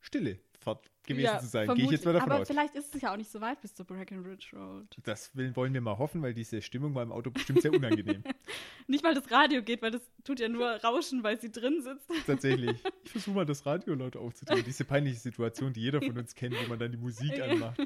stille 0.00 0.38
Fahrt 0.60 0.91
gewesen 1.04 1.24
ja, 1.24 1.38
zu 1.38 1.46
sein. 1.46 1.74
Gehe 1.74 1.84
ich 1.84 1.90
jetzt 1.90 2.04
mal 2.04 2.12
davon 2.12 2.30
aber 2.30 2.42
aus. 2.42 2.48
vielleicht 2.48 2.74
ist 2.74 2.94
es 2.94 3.00
ja 3.00 3.12
auch 3.12 3.16
nicht 3.16 3.30
so 3.30 3.40
weit 3.40 3.60
bis 3.60 3.74
zur 3.74 3.86
Breckenridge 3.86 4.50
Road. 4.52 4.86
Das 5.04 5.34
will, 5.36 5.54
wollen 5.56 5.74
wir 5.74 5.80
mal 5.80 5.98
hoffen, 5.98 6.22
weil 6.22 6.34
diese 6.34 6.62
Stimmung 6.62 6.94
war 6.94 7.02
im 7.02 7.12
Auto 7.12 7.30
bestimmt 7.30 7.62
sehr 7.62 7.72
unangenehm. 7.72 8.22
Nicht 8.86 9.04
mal 9.04 9.14
das 9.14 9.30
Radio 9.30 9.62
geht, 9.62 9.82
weil 9.82 9.90
das 9.90 10.02
tut 10.24 10.40
ja 10.40 10.48
nur 10.48 10.68
rauschen, 10.68 11.22
weil 11.22 11.40
sie 11.40 11.50
drin 11.50 11.82
sitzt. 11.82 12.10
Tatsächlich. 12.26 12.82
Ich 13.04 13.10
versuche 13.10 13.36
mal 13.36 13.46
das 13.46 13.64
Radio 13.66 13.94
laut 13.94 14.16
aufzudrehen. 14.16 14.64
Diese 14.64 14.84
peinliche 14.84 15.18
Situation, 15.18 15.72
die 15.72 15.80
jeder 15.80 16.02
von 16.02 16.18
uns 16.18 16.34
kennt, 16.34 16.54
wo 16.56 16.68
man 16.68 16.78
dann 16.78 16.92
die 16.92 16.98
Musik 16.98 17.40
anmacht. 17.40 17.80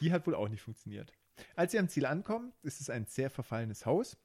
Die 0.00 0.12
hat 0.12 0.26
wohl 0.26 0.34
auch 0.34 0.48
nicht 0.48 0.62
funktioniert. 0.62 1.12
Als 1.56 1.72
sie 1.72 1.78
am 1.78 1.88
Ziel 1.88 2.06
ankommen, 2.06 2.52
ist 2.62 2.80
es 2.80 2.90
ein 2.90 3.06
sehr 3.06 3.30
verfallenes 3.30 3.86
Haus. 3.86 4.18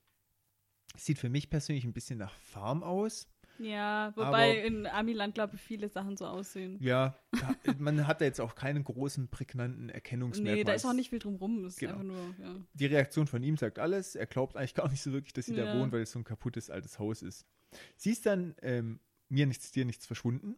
Sieht 0.98 1.20
für 1.20 1.30
mich 1.30 1.50
persönlich 1.50 1.84
ein 1.84 1.94
bisschen 1.94 2.20
nach 2.20 2.34
Farm 2.34 2.84
aus. 2.84 3.28
Ja, 3.60 4.12
wobei 4.16 4.52
Aber- 4.52 4.64
in 4.64 4.86
Amiland, 4.88 5.34
glaube 5.36 5.56
ich, 5.56 5.62
viele 5.62 5.88
Sachen 5.90 6.18
so 6.18 6.26
aussehen. 6.26 6.78
Ja, 6.82 7.16
da, 7.32 7.56
man 7.78 8.06
hat 8.08 8.22
da 8.22 8.26
jetzt 8.26 8.42
auch 8.42 8.56
keinen 8.56 8.84
großen, 8.84 9.30
prägnanten 9.30 9.90
Erkennungsmerkmal. 9.90 10.56
Nee, 10.56 10.64
da 10.64 10.74
ist 10.74 10.86
auch 10.86 10.94
nicht 10.94 11.10
viel 11.10 11.20
drum 11.20 11.36
rum. 11.36 11.70
Genau. 11.78 11.92
einfach 11.94 12.04
nur, 12.04 12.36
ja. 12.40 12.56
Die 12.74 12.86
Reaktion 12.86 13.28
von 13.28 13.42
ihm 13.44 13.58
sagt 13.58 13.80
alles. 13.80 14.16
Er 14.16 14.26
glaubt 14.26 14.58
eigentlich 14.58 14.74
gar 14.76 14.90
nicht 14.90 15.02
so 15.02 15.12
wirklich, 15.14 15.34
dass 15.34 15.46
sie 15.46 15.56
da 15.56 15.66
Ja. 15.66 15.80
wohnt, 15.80 15.92
weil 15.94 16.02
es 16.02 16.12
so 16.12 16.20
ein 16.20 16.24
kaputtes 16.24 16.70
altes 16.70 17.00
Haus 17.00 17.22
ist. 17.22 17.46
Sie 17.98 18.12
ist 18.12 18.26
dann 18.26 18.56
ähm, 18.62 19.00
mir 19.30 19.46
nichts, 19.46 19.72
dir 19.72 19.86
nichts 19.86 20.06
verschwunden. 20.06 20.56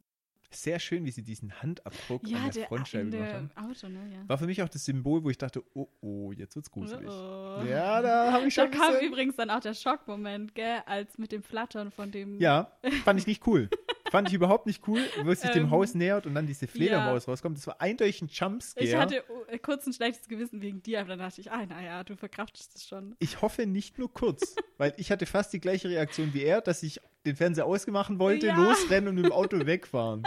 Sehr 0.49 0.79
schön, 0.79 1.03
wie 1.05 1.11
sie 1.11 1.23
diesen 1.23 1.61
Handabdruck 1.61 2.25
Ja, 2.25 2.37
an 2.37 2.43
der, 2.45 2.53
der 2.53 2.67
Frontscheibe 2.67 3.09
gemacht 3.09 3.33
haben. 3.33 3.51
Auto, 3.55 3.89
ne? 3.89 4.09
Ja. 4.13 4.29
War 4.29 4.37
für 4.37 4.45
mich 4.45 4.63
auch 4.63 4.69
das 4.69 4.85
Symbol, 4.85 5.21
wo 5.23 5.29
ich 5.29 5.37
dachte, 5.37 5.61
oh 5.73 5.87
oh, 5.99 6.31
jetzt 6.31 6.55
wird's 6.55 6.71
gruselig. 6.71 7.09
Oh. 7.09 7.63
Ja, 7.67 8.01
da 8.01 8.31
habe 8.31 8.47
ich 8.47 8.55
Da 8.55 8.63
schon 8.63 8.71
kam 8.71 8.93
bisschen- 8.93 9.07
übrigens 9.07 9.35
dann 9.35 9.49
auch 9.49 9.59
der 9.59 9.73
Schockmoment, 9.73 10.55
gell, 10.55 10.81
als 10.85 11.17
mit 11.17 11.31
dem 11.33 11.43
Flattern 11.43 11.91
von 11.91 12.11
dem. 12.11 12.39
Ja, 12.39 12.71
fand 13.03 13.19
ich 13.19 13.27
nicht 13.27 13.45
cool. 13.45 13.69
fand 14.12 14.28
ich 14.30 14.34
überhaupt 14.34 14.66
nicht 14.66 14.88
cool, 14.88 15.01
wo 15.24 15.32
es 15.32 15.41
sich 15.41 15.51
dem 15.51 15.64
Ähm, 15.66 15.72
Haus 15.72 15.93
nähert 15.95 16.26
und 16.26 16.36
dann 16.36 16.47
diese 16.47 16.68
Fledermaus 16.68 17.28
rauskommt. 17.28 17.58
Das 17.58 17.68
war 17.68 17.82
eindeutig 17.82 18.22
ein 18.22 18.28
Jumpscare. 18.28 18.86
Ich 18.86 18.95
hatte 18.95 19.24
äh, 19.47 19.58
kurz 19.60 19.86
ein 19.88 19.93
schlechtes 19.93 20.28
Gewissen 20.28 20.62
wegen 20.62 20.82
dir, 20.82 20.99
aber 21.01 21.10
dann 21.10 21.20
dachte 21.20 21.41
ich, 21.41 21.51
ah, 21.51 21.66
naja, 21.66 22.03
du 22.03 22.16
verkraftest 22.16 22.76
es 22.76 22.88
schon. 22.88 23.16
Ich 23.20 23.41
hoffe 23.41 23.66
nicht 23.66 23.97
nur 23.97 24.14
kurz, 24.14 24.55
weil 24.78 24.93
ich 24.97 25.12
hatte 25.12 25.26
fast 25.26 25.53
die 25.53 25.60
gleiche 25.60 25.89
Reaktion 25.89 26.34
wie 26.34 26.43
er, 26.43 26.62
dass 26.62 26.84
ich 26.84 26.99
den 27.26 27.36
Fernseher 27.36 27.66
ausmachen 27.66 28.20
wollte, 28.20 28.47
Ja. 28.47 28.55
losrennen 28.55 29.10
und 29.10 29.16
mit 29.16 29.26
dem 29.26 29.32
Auto 29.32 29.58
wegfahren. 29.66 30.24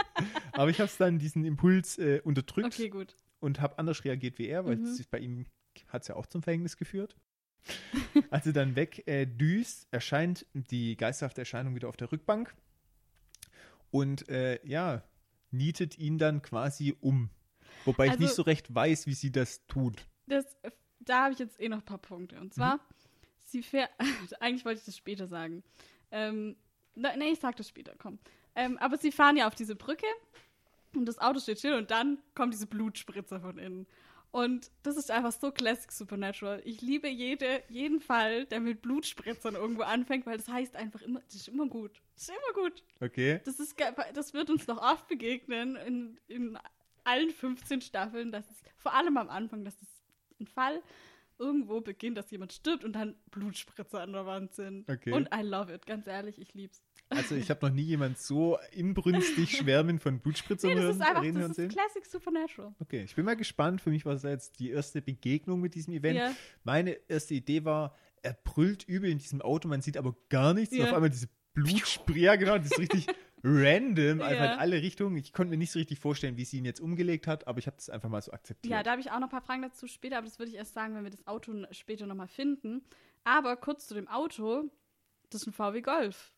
Aber 0.53 0.69
ich 0.69 0.79
habe 0.79 0.87
es 0.89 0.97
dann 0.97 1.19
diesen 1.19 1.45
Impuls 1.45 1.97
äh, 1.97 2.21
unterdrückt 2.23 2.79
Okay, 2.79 2.91
und 3.39 3.59
habe 3.59 3.79
anders 3.79 4.03
reagiert 4.05 4.37
wie 4.37 4.47
er, 4.47 4.65
weil 4.65 4.75
Mhm. 4.77 4.99
bei 5.09 5.19
ihm 5.19 5.45
hat 5.87 6.03
es 6.03 6.09
ja 6.09 6.15
auch 6.15 6.25
zum 6.27 6.43
Verhängnis 6.43 6.77
geführt. 6.77 7.15
Als 8.29 8.45
er 8.45 8.53
dann 8.53 8.75
weg 8.75 9.07
äh, 9.07 9.25
düst, 9.25 9.87
erscheint 9.91 10.45
die 10.53 10.97
geisterhafte 10.97 11.41
Erscheinung 11.41 11.75
wieder 11.75 11.89
auf 11.89 11.95
der 11.97 12.11
Rückbank 12.11 12.53
und 13.91 14.27
äh, 14.29 14.59
ja, 14.65 15.03
nietet 15.51 15.97
ihn 15.97 16.17
dann 16.17 16.41
quasi 16.41 16.95
um. 17.01 17.29
Wobei 17.85 18.05
ich 18.05 18.11
Also- 18.11 18.23
nicht 18.23 18.33
so 18.35 18.41
recht 18.43 18.73
weiß, 18.73 19.05
wie 19.07 19.13
sie 19.13 19.31
das 19.31 19.65
tut. 19.67 20.05
Das, 20.27 20.45
da 20.99 21.23
habe 21.23 21.33
ich 21.33 21.39
jetzt 21.39 21.59
eh 21.59 21.67
noch 21.69 21.79
ein 21.79 21.85
paar 21.85 21.97
Punkte. 21.97 22.39
Und 22.39 22.53
zwar, 22.53 22.75
Mhm. 22.75 22.79
sie 23.43 23.63
fährt, 23.63 23.89
eigentlich 24.39 24.65
wollte 24.65 24.79
ich 24.79 24.85
das 24.85 24.97
später 24.97 25.27
sagen. 25.27 25.63
Ähm, 26.11 26.55
na, 26.95 27.15
nee, 27.15 27.31
ich 27.31 27.39
sag 27.39 27.55
das 27.57 27.67
später, 27.69 27.93
komm. 27.97 28.19
Ähm, 28.55 28.77
aber 28.79 28.97
sie 28.97 29.11
fahren 29.11 29.37
ja 29.37 29.47
auf 29.47 29.55
diese 29.55 29.75
Brücke 29.75 30.05
und 30.95 31.05
das 31.05 31.19
Auto 31.19 31.39
steht 31.39 31.59
still 31.59 31.73
und 31.75 31.89
dann 31.91 32.19
kommt 32.35 32.53
diese 32.53 32.67
Blutspritze 32.67 33.39
von 33.39 33.57
innen. 33.57 33.87
Und 34.31 34.71
das 34.83 34.95
ist 34.95 35.11
einfach 35.11 35.33
so 35.33 35.51
Classic 35.51 35.91
Supernatural. 35.91 36.61
Ich 36.63 36.81
liebe 36.81 37.09
jede, 37.09 37.63
jeden 37.67 37.99
Fall, 37.99 38.45
der 38.45 38.61
mit 38.61 38.81
Blutspritzern 38.81 39.55
irgendwo 39.55 39.81
anfängt, 39.81 40.25
weil 40.25 40.37
das 40.37 40.47
heißt 40.47 40.77
einfach 40.77 41.01
immer, 41.01 41.19
das 41.21 41.35
ist 41.35 41.47
immer 41.49 41.67
gut. 41.67 42.01
Das 42.15 42.23
ist 42.23 42.29
immer 42.29 42.63
gut. 42.63 42.83
Okay. 43.01 43.41
Das, 43.43 43.59
ist, 43.59 43.75
das 44.13 44.33
wird 44.33 44.49
uns 44.49 44.67
noch 44.67 44.81
oft 44.81 45.07
begegnen 45.09 45.75
in, 45.75 46.19
in 46.27 46.57
allen 47.03 47.31
15 47.31 47.81
Staffeln, 47.81 48.31
dass 48.31 48.49
es 48.49 48.57
vor 48.77 48.93
allem 48.93 49.17
am 49.17 49.29
Anfang, 49.29 49.65
dass 49.65 49.75
es 49.81 49.89
ein 50.39 50.47
Fall 50.47 50.81
irgendwo 51.37 51.81
beginnt, 51.81 52.17
dass 52.17 52.31
jemand 52.31 52.53
stirbt 52.53 52.85
und 52.85 52.93
dann 52.93 53.15
Blutspritzer 53.31 54.01
an 54.01 54.13
der 54.13 54.25
Wand 54.25 54.53
sind. 54.53 54.89
Okay. 54.89 55.11
Und 55.11 55.27
I 55.35 55.41
love 55.41 55.73
it, 55.73 55.85
ganz 55.85 56.07
ehrlich, 56.07 56.39
ich 56.39 56.53
lieb's. 56.53 56.81
Also 57.11 57.35
ich 57.35 57.49
habe 57.49 57.65
noch 57.67 57.73
nie 57.73 57.83
jemand 57.83 58.17
so 58.17 58.57
inbrünstig 58.71 59.57
schwärmen 59.57 59.99
von 59.99 60.19
Blutspritzern 60.19 60.71
Nee, 60.71 60.81
das 60.81 60.95
ist 60.95 61.01
einfach, 61.01 61.21
reden 61.21 61.39
das 61.41 61.49
ist 61.51 61.55
sehen. 61.57 61.69
Classic 61.69 62.05
Supernatural. 62.05 62.73
Okay, 62.79 63.03
ich 63.03 63.15
bin 63.15 63.25
mal 63.25 63.35
gespannt. 63.35 63.81
Für 63.81 63.89
mich 63.89 64.05
war 64.05 64.13
es 64.13 64.23
jetzt 64.23 64.59
die 64.59 64.69
erste 64.71 65.01
Begegnung 65.01 65.61
mit 65.61 65.75
diesem 65.75 65.93
Event. 65.93 66.17
Ja. 66.17 66.33
Meine 66.63 66.91
erste 67.07 67.33
Idee 67.33 67.63
war, 67.65 67.95
er 68.23 68.33
brüllt 68.33 68.83
übel 68.87 69.09
in 69.09 69.17
diesem 69.17 69.41
Auto, 69.41 69.67
man 69.67 69.81
sieht 69.81 69.97
aber 69.97 70.15
gar 70.29 70.53
nichts. 70.53 70.73
Und 70.73 70.79
Ja. 70.79 70.87
auf 70.89 70.93
einmal 70.93 71.09
diese 71.09 71.27
Blutspray, 71.53 72.19
ja 72.21 72.35
genau, 72.37 72.57
das 72.57 72.67
ist 72.71 72.79
richtig 72.79 73.07
random, 73.43 74.21
einfach 74.21 74.45
Ja. 74.45 74.53
in 74.53 74.59
alle 74.59 74.81
Richtungen. 74.81 75.17
Ich 75.17 75.33
konnte 75.33 75.49
mir 75.51 75.57
nicht 75.57 75.71
so 75.71 75.79
richtig 75.79 75.99
vorstellen, 75.99 76.37
wie 76.37 76.45
sie 76.45 76.57
ihn 76.59 76.65
jetzt 76.65 76.79
umgelegt 76.79 77.27
hat, 77.27 77.47
aber 77.47 77.59
ich 77.59 77.67
habe 77.67 77.75
das 77.75 77.89
einfach 77.89 78.07
mal 78.09 78.21
so 78.21 78.31
akzeptiert. 78.31 78.71
Ja, 78.71 78.83
da 78.83 78.91
habe 78.91 79.01
ich 79.01 79.11
auch 79.11 79.19
noch 79.19 79.27
ein 79.27 79.31
paar 79.31 79.41
Fragen 79.41 79.61
dazu 79.63 79.87
später, 79.87 80.17
aber 80.17 80.27
das 80.27 80.39
würde 80.39 80.51
ich 80.51 80.57
erst 80.57 80.73
sagen, 80.73 80.95
wenn 80.95 81.03
wir 81.03 81.11
das 81.11 81.25
Auto 81.27 81.53
später 81.71 82.05
nochmal 82.05 82.27
finden. 82.27 82.83
Aber 83.23 83.57
kurz 83.57 83.87
zu 83.87 83.95
dem 83.95 84.07
Auto, 84.07 84.71
das 85.29 85.41
ist 85.41 85.47
ein 85.47 85.53
VW 85.53 85.81
Golf. 85.81 86.31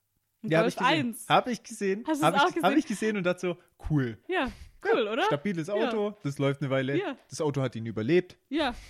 Ja, 0.43 0.59
hab 0.59 0.65
Golf 0.65 0.73
ich 0.73 0.79
gesehen. 0.79 1.07
1. 1.07 1.29
Habe 1.29 1.51
ich 1.51 1.63
gesehen. 1.63 2.03
Hast 2.07 2.21
du 2.21 2.25
Habe 2.25 2.37
es 2.37 2.43
auch 2.43 2.49
ich, 2.49 2.55
hab 2.55 2.61
gesehen? 2.63 2.77
ich 2.79 2.85
gesehen 2.87 3.17
und 3.17 3.23
dachte 3.23 3.39
so, 3.41 3.57
cool. 3.89 4.17
Ja, 4.27 4.51
cool, 4.85 5.07
oder? 5.07 5.23
Stabiles 5.23 5.69
Auto, 5.69 6.17
das 6.23 6.37
läuft 6.37 6.61
eine 6.61 6.69
Weile. 6.69 6.97
Ja. 6.99 7.17
Das 7.29 7.41
Auto 7.41 7.61
hat 7.61 7.75
ihn 7.75 7.85
überlebt. 7.85 8.37
Ja. 8.49 8.73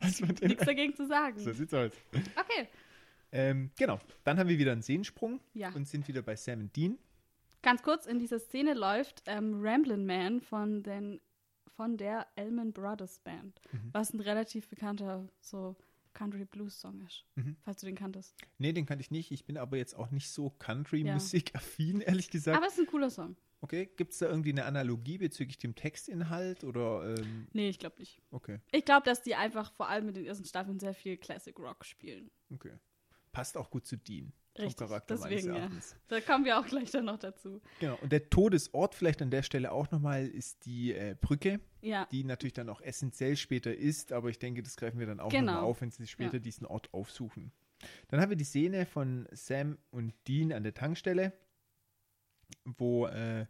Also 0.00 0.26
Nichts 0.26 0.66
dagegen 0.66 0.94
zu 0.94 1.06
sagen. 1.06 1.38
so 1.38 1.50
sieht's 1.50 1.72
aus. 1.72 1.92
Okay. 2.12 2.68
Ähm, 3.32 3.70
genau. 3.78 3.98
Dann 4.24 4.38
haben 4.38 4.48
wir 4.50 4.58
wieder 4.58 4.72
einen 4.72 4.82
Sehnensprung 4.82 5.40
Ja. 5.54 5.70
und 5.70 5.88
sind 5.88 6.06
wieder 6.08 6.20
bei 6.20 6.36
Sam 6.36 6.60
und 6.60 6.76
Dean. 6.76 6.98
Ganz 7.62 7.82
kurz, 7.82 8.04
in 8.04 8.18
dieser 8.18 8.38
Szene 8.38 8.74
läuft 8.74 9.22
ähm, 9.26 9.60
Ramblin' 9.62 10.04
Man 10.04 10.42
von, 10.42 10.82
den, 10.82 11.22
von 11.74 11.96
der 11.96 12.26
Elman 12.36 12.72
Brothers 12.74 13.18
Band, 13.20 13.62
Mhm. 13.72 13.88
was 13.92 14.12
ein 14.12 14.20
relativ 14.20 14.68
bekannter 14.68 15.26
so 15.40 15.74
Country 16.18 16.44
Blues 16.44 16.80
Song 16.80 17.00
ist, 17.02 17.24
Mhm. 17.36 17.56
falls 17.62 17.80
du 17.80 17.86
den 17.86 17.94
kanntest. 17.94 18.34
Nee, 18.58 18.72
den 18.72 18.86
kannte 18.86 19.02
ich 19.02 19.10
nicht. 19.12 19.30
Ich 19.30 19.44
bin 19.44 19.56
aber 19.56 19.76
jetzt 19.76 19.94
auch 19.94 20.10
nicht 20.10 20.30
so 20.30 20.50
Country-Musik-affin, 20.50 22.00
ehrlich 22.00 22.30
gesagt. 22.30 22.56
Aber 22.56 22.66
es 22.66 22.72
ist 22.74 22.80
ein 22.80 22.86
cooler 22.86 23.10
Song. 23.10 23.36
okay, 23.60 23.88
gibt 23.96 24.12
es 24.12 24.18
da 24.18 24.26
irgendwie 24.28 24.50
eine 24.50 24.64
Analogie 24.64 25.18
bezüglich 25.18 25.58
dem 25.58 25.74
Textinhalt 25.74 26.64
oder 26.64 27.16
ähm, 27.18 27.46
Nee, 27.52 27.68
ich 27.68 27.78
glaube 27.78 27.96
nicht. 27.98 28.20
okay, 28.30 28.60
Ich 28.72 28.84
glaube, 28.84 29.04
dass 29.04 29.22
die 29.22 29.34
einfach 29.34 29.72
vor 29.72 29.88
allem 29.88 30.08
in 30.08 30.14
den 30.14 30.24
ersten 30.26 30.44
Staffeln 30.44 30.78
sehr 30.80 30.94
viel 30.94 31.16
Classic 31.16 31.56
Rock 31.58 31.84
spielen. 31.84 32.30
okay. 32.52 32.72
Passt 33.32 33.56
auch 33.56 33.70
gut 33.70 33.86
zu 33.86 33.96
Dean. 33.96 34.32
Richtig, 34.58 34.76
Charakter 34.76 35.16
meines 35.18 35.36
deswegen, 35.36 35.54
ja. 35.54 35.60
Erachtens. 35.62 35.96
Da 36.08 36.20
kommen 36.20 36.44
wir 36.44 36.58
auch 36.58 36.66
gleich 36.66 36.90
dann 36.90 37.04
noch 37.06 37.18
dazu. 37.18 37.60
Genau. 37.80 37.96
Und 38.02 38.12
der 38.12 38.28
Todesort 38.30 38.94
vielleicht 38.94 39.22
an 39.22 39.30
der 39.30 39.42
Stelle 39.42 39.72
auch 39.72 39.90
nochmal 39.90 40.26
ist 40.26 40.64
die 40.66 40.92
äh, 40.94 41.14
Brücke, 41.20 41.60
Ja, 41.80 42.06
die 42.10 42.24
natürlich 42.24 42.52
dann 42.54 42.68
auch 42.68 42.80
essentiell 42.80 43.36
später 43.36 43.74
ist, 43.74 44.12
aber 44.12 44.28
ich 44.30 44.38
denke, 44.38 44.62
das 44.62 44.76
greifen 44.76 44.98
wir 44.98 45.06
dann 45.06 45.20
auch 45.20 45.30
Genau. 45.30 45.52
nochmal 45.52 45.64
auf, 45.64 45.80
wenn 45.80 45.90
sie 45.90 46.06
später 46.06 46.34
Ja. 46.34 46.38
diesen 46.40 46.66
Ort 46.66 46.92
aufsuchen. 46.92 47.52
Dann 48.08 48.20
haben 48.20 48.30
wir 48.30 48.36
die 48.36 48.44
Szene 48.44 48.86
von 48.86 49.28
Sam 49.32 49.78
und 49.90 50.12
Dean 50.26 50.52
an 50.52 50.64
der 50.64 50.74
Tankstelle, 50.74 51.32
wo 52.64 53.06
äh, 53.06 53.46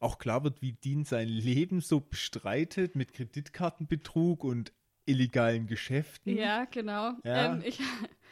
auch 0.00 0.18
klar 0.18 0.44
wird, 0.44 0.60
wie 0.60 0.72
Dean 0.72 1.04
sein 1.04 1.28
Leben 1.28 1.80
so 1.80 2.00
bestreitet 2.00 2.94
mit 2.96 3.12
Kreditkartenbetrug 3.14 4.44
und 4.44 4.72
illegalen 5.06 5.66
Geschäften. 5.66 6.36
ja 6.36 6.64
genau. 6.66 7.12
Ja. 7.24 7.54
Ähm, 7.54 7.62
ich 7.64 7.78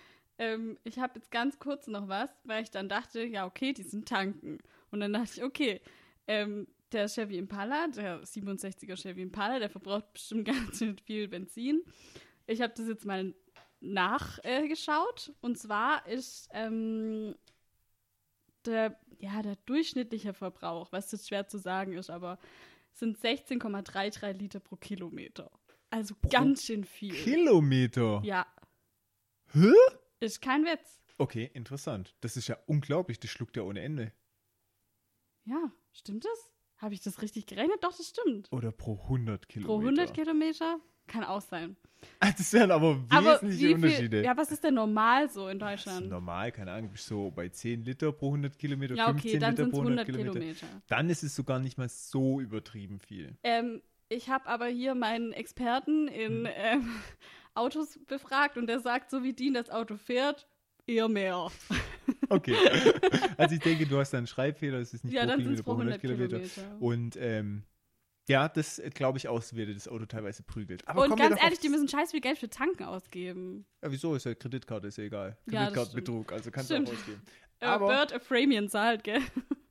ähm, 0.42 0.76
ich 0.82 0.98
habe 0.98 1.12
jetzt 1.16 1.30
ganz 1.30 1.58
kurz 1.60 1.86
noch 1.86 2.08
was, 2.08 2.30
weil 2.44 2.64
ich 2.64 2.70
dann 2.70 2.88
dachte, 2.88 3.22
ja, 3.22 3.46
okay, 3.46 3.72
die 3.72 3.84
sind 3.84 4.08
tanken. 4.08 4.58
Und 4.90 5.00
dann 5.00 5.12
dachte 5.12 5.30
ich, 5.36 5.44
okay, 5.44 5.80
ähm, 6.26 6.66
der 6.90 7.08
Chevy 7.08 7.38
Impala, 7.38 7.86
der 7.88 8.22
67er 8.22 9.00
Chevy 9.00 9.22
Impala, 9.22 9.60
der 9.60 9.70
verbraucht 9.70 10.12
bestimmt 10.12 10.44
ganz 10.46 10.78
schön 10.78 10.98
viel 10.98 11.28
Benzin. 11.28 11.82
Ich 12.46 12.60
habe 12.60 12.72
das 12.76 12.88
jetzt 12.88 13.06
mal 13.06 13.34
nachgeschaut. 13.80 15.28
Äh, 15.28 15.46
und 15.46 15.58
zwar 15.58 16.06
ist 16.08 16.48
ähm, 16.52 17.36
der, 18.66 18.98
ja, 19.20 19.42
der 19.42 19.56
durchschnittliche 19.64 20.34
Verbrauch, 20.34 20.90
was 20.90 21.12
jetzt 21.12 21.28
schwer 21.28 21.46
zu 21.46 21.58
sagen 21.58 21.92
ist, 21.92 22.10
aber 22.10 22.38
sind 22.92 23.16
16,33 23.16 24.32
Liter 24.32 24.58
pro 24.58 24.74
Kilometer. 24.74 25.50
Also 25.90 26.16
ganz 26.30 26.64
schön 26.64 26.84
viel. 26.84 27.14
Kilometer. 27.14 28.20
Ja, 28.24 28.46
Hä? 29.52 29.72
Ist 30.22 30.40
kein 30.40 30.64
Witz. 30.64 31.00
Okay, 31.18 31.50
interessant. 31.54 32.14
Das 32.20 32.36
ist 32.36 32.48
ja 32.48 32.56
unglaublich, 32.66 33.20
das 33.20 33.30
schluckt 33.30 33.56
ja 33.56 33.62
ohne 33.62 33.80
Ende. 33.80 34.12
Ja, 35.44 35.70
stimmt 35.92 36.24
das? 36.24 36.50
Habe 36.78 36.94
ich 36.94 37.00
das 37.02 37.22
richtig 37.22 37.46
gerechnet? 37.46 37.78
Doch, 37.82 37.96
das 37.96 38.08
stimmt. 38.08 38.50
Oder 38.50 38.72
pro 38.72 38.94
100 39.02 39.48
Kilometer. 39.48 39.72
Pro 39.72 39.78
100 39.80 40.14
Kilometer? 40.14 40.80
Kann 41.06 41.24
auch 41.24 41.40
sein. 41.40 41.76
Ah, 42.20 42.30
Das 42.36 42.52
wären 42.52 42.70
aber 42.72 43.04
Aber 43.10 43.34
wesentliche 43.34 43.66
viel, 43.66 43.74
Unterschiede. 43.74 44.22
ja, 44.24 44.36
was 44.36 44.50
ist 44.50 44.64
denn 44.64 44.74
normal 44.74 45.28
so 45.28 45.48
in 45.48 45.58
Das 45.58 45.74
ist 45.74 45.86
Deutschland? 45.86 46.08
normal, 46.10 46.50
keine 46.52 46.72
Ahnung, 46.72 46.90
bist 46.90 47.06
so 47.06 47.30
bei 47.30 47.48
10 47.48 47.84
Liter 47.84 48.10
pro 48.12 48.26
100 48.28 48.58
Kilometer, 48.58 48.94
Ja, 48.96 49.06
15 49.06 49.30
okay, 49.30 49.38
dann 49.38 49.50
Liter 49.52 49.62
sind 49.64 49.72
es 49.72 49.78
pro 49.78 49.80
100 49.82 50.06
100 50.08 50.16
Kilometer. 50.32 50.40
Kilometer. 50.56 50.82
Dann 50.88 51.10
ist 51.10 51.22
es 51.22 51.34
sogar 51.36 51.58
nicht 51.60 51.78
mal 51.78 51.88
so 51.88 52.40
übertrieben 52.40 52.98
viel. 53.00 53.36
Ähm, 53.44 53.82
ich 54.08 54.28
habe 54.30 54.46
aber 54.46 54.66
hier 54.66 54.94
meinen 54.94 55.32
Experten 55.32 56.08
in 56.08 56.46
Hm. 56.46 56.48
ähm, 56.54 56.90
Autos 57.54 57.98
befragt 58.06 58.56
und 58.56 58.66
der 58.66 58.80
sagt, 58.80 59.10
so 59.10 59.22
wie 59.22 59.32
Dean 59.32 59.54
das 59.54 59.70
Auto 59.70 59.96
fährt, 59.96 60.46
eher 60.86 61.08
mehr. 61.08 61.50
Okay. 62.28 62.56
also 63.36 63.54
ich 63.54 63.60
denke, 63.60 63.86
du 63.86 63.98
hast 63.98 64.14
einen 64.14 64.26
Schreibfehler, 64.26 64.78
es 64.78 64.94
ist 64.94 65.04
nicht 65.04 65.12
ja, 65.12 65.26
pro 65.26 65.36
Kilometer, 65.36 65.62
pro 65.62 65.72
100 65.72 66.00
Kilometer. 66.00 66.40
Kilometer. 66.40 66.76
Und 66.80 67.16
ähm, 67.16 67.62
ja, 68.26 68.48
das 68.48 68.80
glaube 68.94 69.18
ich 69.18 69.28
aus, 69.28 69.54
wie 69.54 69.72
das 69.72 69.86
Auto 69.86 70.06
teilweise 70.06 70.42
prügelt. 70.42 70.86
Aber 70.88 71.04
Und 71.04 71.16
ganz 71.16 71.40
ehrlich, 71.42 71.60
die 71.60 71.68
müssen 71.68 71.88
scheiß 71.88 72.12
viel 72.12 72.20
Geld 72.22 72.38
für 72.38 72.48
Tanken 72.48 72.84
ausgeben. 72.84 73.66
Ja, 73.82 73.92
wieso? 73.92 74.14
Ist 74.14 74.24
ja 74.24 74.34
Kreditkarte, 74.34 74.86
ist 74.86 74.96
ja 74.96 75.04
egal. 75.04 75.36
Ja, 75.50 75.64
Kreditkartenbetrug, 75.66 76.32
also 76.32 76.50
kannst 76.50 76.70
du 76.70 76.76
auch 76.76 76.80
ausgeben. 76.80 77.22
Aber- 77.60 77.88
Bird 77.88 78.12
Aframian 78.14 78.68
zahlt, 78.68 79.04
gell? 79.04 79.20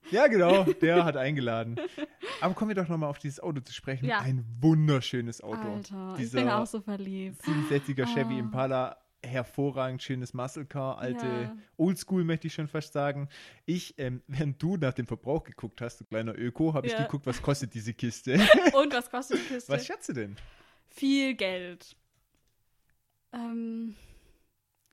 Ja, 0.10 0.28
genau, 0.28 0.64
der 0.64 1.06
hat 1.06 1.16
eingeladen. 1.16 1.80
Aber 2.42 2.54
kommen 2.54 2.70
wir 2.70 2.76
doch 2.76 2.90
nochmal 2.90 3.10
auf 3.10 3.20
dieses 3.20 3.40
Auto 3.40 3.62
zu 3.62 3.72
sprechen. 3.74 4.06
Ja. 4.06 4.20
Ein 4.20 4.44
wunderschönes 4.60 5.42
Auto. 5.42 5.76
Alter, 5.76 6.14
ich 6.16 6.22
Dieser 6.24 6.40
bin 6.40 6.50
auch 6.50 6.66
so 6.66 6.82
verliebt. 6.82 7.42
67er 7.44 8.06
Chevy 8.14 8.36
Ah. 8.36 8.40
Impala, 8.40 8.98
hervorragend 9.24 10.02
schönes 10.02 10.34
Muscle 10.34 10.66
Car, 10.66 10.98
alte 10.98 11.26
Ja. 11.28 11.56
Oldschool 11.78 12.24
möchte 12.24 12.48
ich 12.48 12.54
schon 12.56 12.68
fast 12.68 12.92
sagen. 12.94 13.30
Ich, 13.66 13.94
ähm, 14.00 14.22
während 14.28 14.62
du 14.62 14.76
nach 14.78 14.94
dem 14.94 15.06
Verbrauch 15.06 15.44
geguckt 15.44 15.80
hast, 15.82 16.02
du 16.02 16.06
kleiner 16.06 16.36
Öko, 16.38 16.74
habe 16.74 16.88
ich 16.88 16.94
Ja. 16.94 17.04
geguckt, 17.04 17.26
was 17.28 17.42
kostet 17.42 17.74
diese 17.76 17.94
Kiste. 17.94 18.34
Und 18.74 18.94
was 18.94 19.10
kostet 19.12 19.38
die 19.40 19.54
Kiste? 19.54 19.72
was 19.72 19.86
schätzt 19.86 20.10
du 20.10 20.14
denn? 20.14 20.36
Viel 20.90 21.36
Geld. 21.36 21.96
Ähm, 23.34 23.96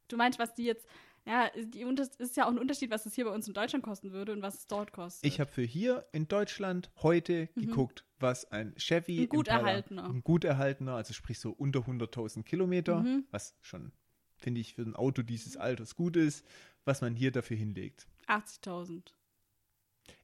du 0.09 0.17
meinst, 0.17 0.39
was 0.39 0.55
die 0.55 0.65
jetzt. 0.65 0.87
Ja, 1.29 1.51
die 1.55 1.83
ist 2.19 2.37
ja 2.39 2.47
auch 2.47 2.51
ein 2.51 2.59
Unterschied, 2.59 2.91
was 2.91 3.05
es 3.05 3.15
hier 3.15 3.27
bei 3.27 3.31
uns 3.33 3.47
in 3.47 3.53
Deutschland 3.53 3.85
kosten 3.85 4.13
würde 4.13 4.33
und 4.33 4.41
was 4.41 4.55
es 4.61 4.67
dort 4.67 4.93
kostet. 4.93 5.31
Ich 5.31 5.41
habe 5.41 5.51
für 5.51 5.63
hier 5.63 6.07
in 6.13 6.27
Deutschland 6.27 6.91
heute 7.03 7.51
Mhm. 7.55 7.61
geguckt, 7.67 8.07
was 8.19 8.51
ein 8.51 8.75
Chevy 8.79 9.23
Ein 9.25 9.29
gut 9.29 9.49
Impala, 9.49 9.69
erhaltener. 9.69 10.05
ein 10.09 10.23
gut 10.25 10.45
erhaltener, 10.45 10.95
also 10.95 11.13
sprich 11.13 11.39
so 11.39 11.51
unter 11.53 11.81
100.000 11.87 12.45
Kilometer, 12.47 13.03
Mhm. 13.03 13.27
was 13.31 13.55
schon, 13.61 13.93
finde 14.39 14.63
ich, 14.63 14.75
für 14.75 14.83
ein 14.83 14.97
Auto 14.97 15.21
dieses 15.23 15.59
Alters 15.59 15.95
gut 15.97 16.17
ist, 16.17 16.47
was 16.87 17.03
man 17.03 17.15
hier 17.15 17.31
dafür 17.31 17.59
hinlegt. 17.59 18.07
80.000. 18.27 19.13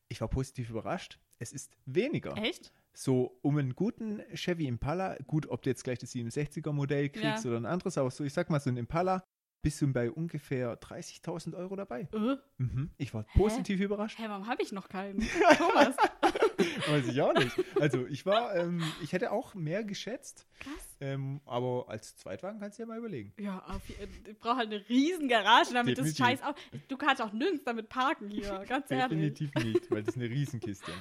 Ich 0.08 0.20
war 0.22 0.28
positiv 0.28 0.70
überrascht. 0.70 1.18
Es 1.38 1.52
ist 1.52 1.76
weniger. 1.84 2.34
Echt? 2.38 2.72
So, 2.94 3.38
um 3.42 3.58
einen 3.58 3.74
guten 3.74 4.22
Chevy 4.34 4.66
Impala, 4.68 5.16
gut, 5.26 5.48
ob 5.48 5.62
du 5.62 5.68
jetzt 5.70 5.82
gleich 5.84 5.98
das 5.98 6.12
67er 6.12 6.72
Modell 6.72 7.08
kriegst 7.10 7.44
Ja. 7.44 7.50
oder 7.50 7.60
ein 7.60 7.66
anderes, 7.66 7.98
aber 7.98 8.10
so, 8.10 8.24
ich 8.24 8.32
sag 8.32 8.48
mal, 8.50 8.60
so 8.60 8.70
ein 8.70 8.76
Impala, 8.76 9.24
bist 9.64 9.80
du 9.80 9.90
bei 9.90 10.10
ungefähr 10.10 10.78
30.000 10.78 11.56
Euro 11.56 11.74
dabei. 11.74 12.06
Äh? 12.12 12.36
Mhm. 12.58 12.90
Ich 12.98 13.14
war 13.14 13.22
positiv 13.34 13.80
überrascht. 13.80 14.18
Hä, 14.18 14.24
warum 14.28 14.46
habe 14.46 14.62
ich 14.62 14.72
noch 14.72 14.90
keinen? 14.90 15.20
Thomas, 15.58 15.96
Weiß 16.88 17.08
ich 17.08 17.20
auch 17.22 17.32
nicht. 17.32 17.56
Also, 17.80 18.06
ich 18.06 18.26
war, 18.26 18.54
ähm, 18.54 18.82
ich 19.02 19.14
hätte 19.14 19.32
auch 19.32 19.54
mehr 19.54 19.82
geschätzt, 19.82 20.46
krass. 20.60 20.96
ähm, 21.00 21.40
aber 21.46 21.86
als 21.88 22.14
Zweitwagen 22.16 22.60
kannst 22.60 22.78
du 22.78 22.82
ja 22.82 22.86
mal 22.86 22.98
überlegen. 22.98 23.32
Ja, 23.38 23.64
auf, 23.66 23.80
ich 23.88 24.38
brauche 24.38 24.56
halt 24.56 24.70
eine 24.70 24.86
riesen 24.90 25.28
Garage, 25.28 25.72
damit 25.72 25.96
das 25.96 26.12
Definitiv. 26.12 26.40
scheiß 26.40 26.42
auch. 26.42 26.54
Du 26.88 26.98
kannst 26.98 27.22
auch 27.22 27.32
nirgends 27.32 27.64
damit 27.64 27.88
parken 27.88 28.28
hier, 28.28 28.62
ganz 28.68 28.90
ehrlich. 28.90 29.32
Definitiv 29.34 29.54
nicht, 29.64 29.90
weil 29.90 30.02
das 30.02 30.14
ist 30.14 30.20
eine 30.20 30.28
Riesenkiste. 30.28 30.92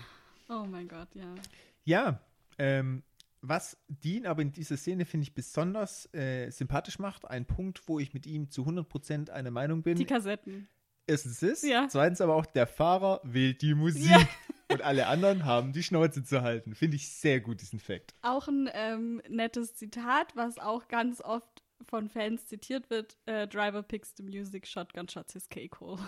Oh 0.47 0.65
mein 0.69 0.87
Gott, 0.87 1.09
ja. 1.15 1.35
Ja, 1.83 2.21
ähm, 2.57 3.03
was 3.45 3.77
Dean 3.89 4.25
aber 4.25 4.41
in 4.41 4.53
dieser 4.53 4.77
Szene, 4.77 5.05
finde 5.05 5.25
ich, 5.25 5.33
besonders 5.35 6.11
äh, 6.13 6.49
sympathisch 6.49 6.97
macht, 6.97 7.29
ein 7.29 7.45
Punkt, 7.45 7.87
wo 7.87 7.99
ich 7.99 8.13
mit 8.13 8.25
ihm 8.25 8.49
zu 8.49 8.63
100% 8.63 9.29
einer 9.29 9.51
Meinung 9.51 9.83
bin. 9.83 9.97
Die 9.97 10.05
Kassetten. 10.05 10.69
Erstens 11.05 11.43
ist, 11.43 11.63
Ja. 11.63 11.87
zweitens 11.89 12.21
aber 12.21 12.35
auch, 12.35 12.45
der 12.45 12.65
Fahrer 12.65 13.19
wählt 13.23 13.61
die 13.61 13.73
Musik 13.73 14.09
Ja. 14.09 14.25
und 14.71 14.81
alle 14.81 15.07
anderen 15.07 15.43
haben 15.43 15.73
die 15.73 15.83
Schnauze 15.83 16.23
zu 16.23 16.41
halten. 16.41 16.73
Finde 16.73 16.95
ich 16.95 17.09
sehr 17.11 17.41
gut, 17.41 17.59
diesen 17.59 17.79
Fact. 17.79 18.13
Auch 18.21 18.47
ein 18.47 18.69
ähm, 18.73 19.21
nettes 19.27 19.75
Zitat, 19.75 20.33
was 20.35 20.57
auch 20.57 20.87
ganz 20.87 21.19
oft 21.19 21.61
von 21.85 22.07
Fans 22.07 22.47
zitiert 22.47 22.89
wird: 22.89 23.17
äh, 23.25 23.45
Driver 23.49 23.83
picks 23.83 24.13
the 24.15 24.23
music, 24.23 24.65
Shotgun 24.65 25.09
shots 25.09 25.33
his 25.33 25.49
cake 25.49 25.77
hole. 25.81 25.99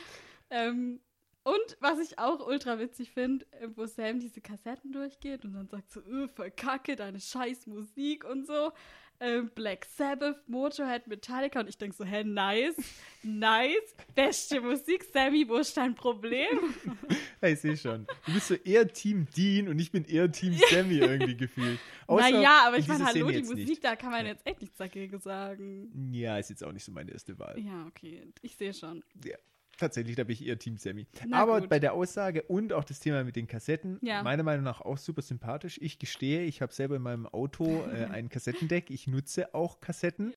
ähm, 0.50 1.00
und 1.44 1.76
was 1.80 1.98
ich 1.98 2.18
auch 2.18 2.46
ultra 2.46 2.78
witzig 2.78 3.10
finde, 3.12 3.46
äh, 3.52 3.68
wo 3.74 3.86
Sam 3.86 4.20
diese 4.20 4.40
Kassetten 4.40 4.92
durchgeht 4.92 5.44
und 5.44 5.54
dann 5.54 5.68
sagt 5.68 5.90
so, 5.90 6.00
öh, 6.00 6.28
verkacke 6.28 6.96
deine 6.96 7.20
scheiß 7.20 7.66
Musik 7.66 8.24
und 8.24 8.46
so. 8.46 8.72
Ähm, 9.20 9.50
Black 9.54 9.84
Sabbath, 9.84 10.48
Motorhead, 10.48 11.06
Metallica 11.06 11.60
und 11.60 11.68
ich 11.68 11.78
denke 11.78 11.94
so, 11.94 12.04
hä, 12.04 12.24
nice, 12.24 12.74
nice, 13.22 13.94
beste 14.16 14.60
Musik, 14.60 15.04
Sammy, 15.04 15.48
wo 15.48 15.56
ist 15.56 15.76
dein 15.76 15.94
Problem? 15.94 16.58
Ja, 17.40 17.48
ich 17.48 17.58
sehe 17.60 17.76
schon. 17.76 18.06
Du 18.24 18.34
bist 18.34 18.46
so 18.46 18.54
eher 18.54 18.86
Team 18.86 19.26
Dean 19.36 19.66
und 19.66 19.76
ich 19.80 19.90
bin 19.90 20.04
eher 20.04 20.30
Team 20.30 20.54
Sammy 20.70 20.98
irgendwie 20.98 21.36
gefühlt. 21.36 21.80
Außer 22.06 22.30
naja, 22.30 22.62
aber 22.68 22.78
ich 22.78 22.86
meine, 22.86 23.04
hallo, 23.04 23.28
die 23.30 23.40
Musik, 23.42 23.68
nicht. 23.68 23.82
da 23.82 23.96
kann 23.96 24.12
man 24.12 24.24
Ja. 24.24 24.30
jetzt 24.32 24.46
echt 24.46 24.60
nichts 24.60 24.76
dagegen 24.76 25.18
sagen. 25.18 25.90
Ja, 26.12 26.38
ist 26.38 26.50
jetzt 26.50 26.62
auch 26.62 26.70
nicht 26.70 26.84
so 26.84 26.92
meine 26.92 27.10
erste 27.10 27.36
Wahl. 27.40 27.58
Ja, 27.58 27.84
okay, 27.88 28.28
ich 28.42 28.56
sehe 28.56 28.72
schon. 28.72 29.02
Ja, 29.24 29.36
tatsächlich, 29.82 30.16
da 30.16 30.24
bin 30.24 30.34
ich 30.34 30.46
eher 30.46 30.58
Team 30.58 30.76
Sammy. 30.78 31.06
Na 31.26 31.42
Aber 31.42 31.60
gut. 31.60 31.68
bei 31.68 31.78
der 31.78 31.92
Aussage 31.92 32.42
und 32.44 32.72
auch 32.72 32.84
das 32.84 33.00
Thema 33.00 33.22
mit 33.24 33.36
den 33.36 33.46
Kassetten, 33.46 33.98
Ja. 34.02 34.22
meiner 34.22 34.42
Meinung 34.42 34.64
nach 34.64 34.80
auch 34.80 34.96
super 34.98 35.22
sympathisch. 35.22 35.78
Ich 35.82 35.98
gestehe, 35.98 36.42
ich 36.44 36.62
habe 36.62 36.72
selber 36.72 36.96
in 36.96 37.02
meinem 37.02 37.26
Auto 37.26 37.84
äh, 37.86 38.04
ein 38.10 38.28
Kassettendeck. 38.28 38.90
Ich 38.90 39.06
nutze 39.06 39.54
auch 39.54 39.80
Kassetten. 39.80 40.32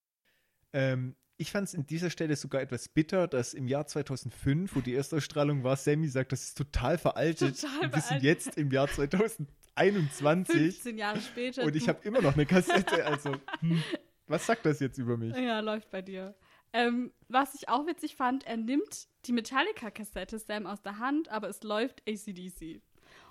Ähm, 0.74 1.16
ich 1.38 1.52
fand 1.52 1.68
es 1.68 1.74
in 1.74 1.86
dieser 1.86 2.10
Stelle 2.10 2.36
sogar 2.38 2.62
etwas 2.62 2.88
bitter, 2.88 3.28
dass 3.28 3.54
im 3.54 3.68
Jahr 3.68 3.86
2005, 3.88 4.76
wo 4.76 4.80
die 4.82 4.96
Erstausstrahlung 4.96 5.64
war, 5.64 5.76
Sammy 5.76 6.08
sagt, 6.08 6.32
das 6.32 6.44
ist 6.44 6.58
total 6.58 6.98
veraltet. 6.98 7.60
Total 7.60 7.94
wir 7.94 8.02
sind 8.02 8.24
jetzt 8.24 8.58
im 8.58 8.72
Jahr 8.72 8.88
2021 9.76 10.56
15 10.56 10.98
Jahre 10.98 11.22
später. 11.22 11.64
und 11.64 11.76
ich 11.76 11.90
habe 11.90 12.00
immer 12.08 12.22
noch 12.22 12.34
eine 12.36 12.46
Kassette. 12.46 13.06
Also, 13.06 13.36
hm, 13.60 13.84
Was 14.28 14.46
sagt 14.46 14.66
das 14.66 14.80
jetzt 14.80 14.98
über 14.98 15.18
mich? 15.18 15.36
Ja, 15.36 15.60
läuft 15.60 15.92
bei 15.92 16.02
dir. 16.02 16.34
Ähm, 16.76 17.14
was 17.30 17.56
ich 17.56 17.70
auch 17.70 17.88
witzig 17.88 18.18
fand, 18.18 18.46
er 18.46 18.58
nimmt 18.58 19.08
die 19.26 19.32
Metallica-Kassette 19.32 20.38
Sam 20.40 20.68
aus 20.68 20.82
der 20.82 21.00
Hand, 21.00 21.30
aber 21.30 21.48
es 21.48 21.64
läuft 21.64 22.04
ACDC. 22.06 22.82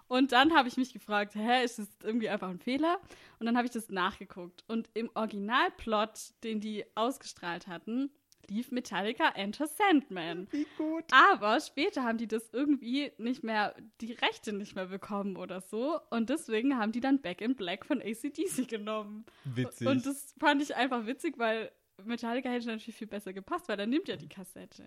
Und 0.08 0.32
dann 0.32 0.54
habe 0.54 0.66
ich 0.68 0.78
mich 0.78 0.94
gefragt, 0.94 1.34
hä, 1.34 1.62
ist 1.62 1.78
das 1.78 1.88
irgendwie 2.02 2.30
einfach 2.30 2.48
ein 2.48 2.58
Fehler? 2.58 2.98
Und 3.38 3.44
dann 3.44 3.58
habe 3.58 3.66
ich 3.66 3.72
das 3.72 3.90
nachgeguckt. 3.90 4.64
Und 4.66 4.88
im 4.94 5.10
Originalplot, 5.14 6.32
den 6.42 6.60
die 6.60 6.86
ausgestrahlt 6.94 7.66
hatten, 7.66 8.10
lief 8.48 8.70
Metallica 8.70 9.28
Enter 9.34 9.66
Sandman. 9.66 10.48
Wie 10.50 10.66
gut. 10.78 11.04
Aber 11.12 11.60
später 11.60 12.02
haben 12.02 12.16
die 12.16 12.28
das 12.28 12.48
irgendwie 12.50 13.12
nicht 13.18 13.44
mehr, 13.44 13.74
die 14.00 14.12
Rechte 14.12 14.54
nicht 14.54 14.74
mehr 14.74 14.86
bekommen 14.86 15.36
oder 15.36 15.60
so. 15.60 16.00
Und 16.08 16.30
deswegen 16.30 16.78
haben 16.78 16.92
die 16.92 17.00
dann 17.00 17.20
Back 17.20 17.42
in 17.42 17.56
Black 17.56 17.84
von 17.84 18.00
ACDC 18.00 18.66
genommen. 18.68 19.26
Witzig. 19.44 19.86
Und 19.86 20.06
das 20.06 20.34
fand 20.40 20.62
ich 20.62 20.74
einfach 20.74 21.04
witzig, 21.06 21.38
weil 21.38 21.70
Metallica 22.02 22.48
hätte 22.48 22.66
natürlich 22.66 22.96
viel 22.96 23.06
besser 23.06 23.32
gepasst, 23.32 23.68
weil 23.68 23.78
er 23.78 23.86
nimmt 23.86 24.08
ja 24.08 24.16
die 24.16 24.28
Kassette. 24.28 24.82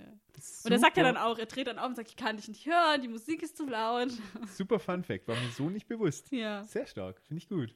Und 0.63 0.71
er 0.71 0.79
sagt 0.79 0.97
ja 0.97 1.03
dann 1.03 1.17
auch, 1.17 1.37
er 1.37 1.45
dreht 1.45 1.67
dann 1.67 1.79
auf 1.79 1.87
und 1.87 1.95
sagt, 1.95 2.09
ich 2.09 2.15
kann 2.15 2.37
dich 2.37 2.47
nicht 2.47 2.65
hören, 2.65 3.01
die 3.01 3.07
Musik 3.07 3.41
ist 3.41 3.57
zu 3.57 3.65
laut. 3.65 4.11
Super 4.55 4.79
Fun 4.79 5.03
Fact, 5.03 5.27
war 5.27 5.35
mir 5.35 5.49
so 5.51 5.69
nicht 5.69 5.87
bewusst. 5.87 6.31
ja. 6.31 6.63
Sehr 6.63 6.85
stark, 6.85 7.21
finde 7.21 7.41
ich 7.41 7.49
gut. 7.49 7.73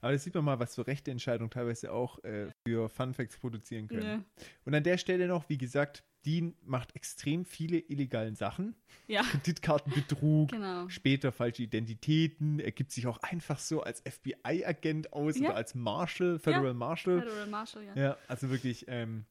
Aber 0.00 0.12
das 0.12 0.24
sieht 0.24 0.34
man 0.34 0.44
mal, 0.44 0.58
was 0.58 0.74
so 0.74 0.82
rechte 0.82 1.10
Entscheidungen 1.10 1.50
teilweise 1.50 1.92
auch 1.92 2.22
äh, 2.24 2.48
für 2.66 2.88
Fun 2.88 3.14
Facts 3.14 3.38
produzieren 3.38 3.88
können. 3.88 4.02
Ne. 4.02 4.24
Und 4.64 4.74
an 4.74 4.82
der 4.82 4.98
Stelle 4.98 5.26
noch, 5.26 5.48
wie 5.48 5.56
gesagt, 5.56 6.04
Dean 6.24 6.54
macht 6.64 6.94
extrem 6.96 7.44
viele 7.44 7.78
illegalen 7.78 8.34
Sachen. 8.34 8.74
Ja, 9.06 9.22
Kreditkartenbetrug, 9.30 10.50
genau. 10.50 10.88
später 10.88 11.32
falsche 11.32 11.62
Identitäten. 11.62 12.58
Er 12.60 12.72
gibt 12.72 12.92
sich 12.92 13.06
auch 13.06 13.18
einfach 13.18 13.58
so 13.58 13.82
als 13.82 14.02
FBI-Agent 14.02 15.12
aus 15.12 15.38
Ja. 15.38 15.48
oder 15.50 15.56
als 15.56 15.74
Marshal, 15.74 16.38
Federal 16.38 16.66
Ja. 16.68 16.74
Marshal. 16.74 17.20
Federal 17.20 17.46
Marshal, 17.48 17.82
ja. 17.84 17.94
Ja, 17.94 18.16
also 18.28 18.50
wirklich, 18.50 18.86
ähm, 18.88 19.24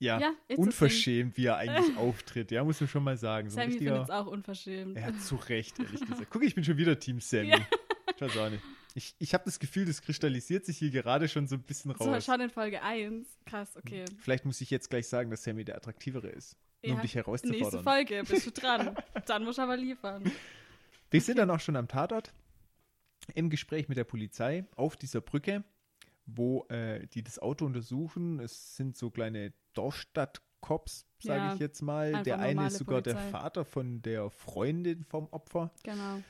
ja, 0.00 0.32
unverschämt, 0.56 1.36
wie 1.36 1.46
er 1.46 1.56
eigentlich 1.56 1.96
auftritt. 1.96 2.50
Ja, 2.50 2.62
muss 2.64 2.80
man 2.80 2.88
schon 2.88 3.04
mal 3.04 3.16
sagen. 3.16 3.48
So 3.48 3.56
Sammy 3.56 3.78
findet 3.78 4.02
es 4.04 4.10
auch 4.10 4.26
unverschämt. 4.26 4.96
ja, 4.98 5.16
zu 5.18 5.36
Recht, 5.36 5.78
ehrlich 5.78 6.00
gesagt. 6.06 6.26
Guck, 6.30 6.42
ich 6.42 6.54
bin 6.54 6.64
schon 6.64 6.76
wieder 6.76 6.98
Team 6.98 7.20
Sammy. 7.20 7.54
Ich 8.14 8.20
weiß 8.20 8.36
auch 8.36 8.50
nicht. 8.50 8.62
Ich, 8.96 9.16
ich 9.18 9.34
habe 9.34 9.44
das 9.44 9.58
Gefühl, 9.58 9.86
das 9.86 10.00
kristallisiert 10.02 10.64
sich 10.64 10.78
hier 10.78 10.90
gerade 10.92 11.26
schon 11.28 11.48
so 11.48 11.56
ein 11.56 11.62
bisschen 11.62 11.92
So, 11.98 12.04
raus. 12.12 12.24
schon 12.24 12.40
in 12.40 12.48
Folge 12.50 12.80
1. 12.82 13.26
Krass, 13.44 13.76
okay. 13.76 14.04
Vielleicht 14.18 14.44
muss 14.44 14.60
ich 14.60 14.70
jetzt 14.70 14.88
gleich 14.88 15.08
sagen, 15.08 15.30
dass 15.30 15.42
Sammy 15.42 15.64
der 15.64 15.76
attraktivere 15.76 16.28
ist. 16.28 16.56
Nur 16.82 16.90
Ja. 16.90 16.94
um 16.94 17.00
dich 17.02 17.14
Nächste 17.14 17.18
herauszufordern. 17.18 17.82
Folge, 17.82 18.22
bist 18.28 18.46
du 18.46 18.50
dran. 18.52 18.96
Dann 19.26 19.44
musst 19.44 19.58
du 19.58 19.62
aber 19.62 19.76
liefern. 19.76 20.30
Wir 21.10 21.20
sind 21.20 21.38
dann 21.38 21.50
auch 21.50 21.58
schon 21.60 21.74
am 21.76 21.88
Tatort 21.88 22.32
im 23.34 23.50
Gespräch 23.50 23.88
mit 23.88 23.96
der 23.98 24.04
Polizei 24.04 24.64
auf 24.76 24.96
dieser 24.96 25.20
Brücke, 25.20 25.64
wo 26.26 26.64
äh, 26.68 27.06
die 27.08 27.22
das 27.24 27.38
Auto 27.40 27.64
untersuchen. 27.66 28.38
Es 28.38 28.76
sind 28.76 28.96
so 28.96 29.10
kleine 29.10 29.52
Dorfstadt-Cops, 29.72 31.06
sage 31.18 31.38
Ja, 31.40 31.54
ich 31.54 31.60
jetzt 31.60 31.82
mal. 31.82 32.22
Der 32.22 32.38
eine 32.38 32.66
ist 32.68 32.78
sogar 32.78 33.02
der 33.02 33.14
Polizei. 33.14 33.30
Vater 33.30 33.64
von 33.64 34.02
der 34.02 34.30
Freundin 34.30 35.04
vom 35.04 35.26
Opfer. 35.32 35.72
Genau. 35.82 36.22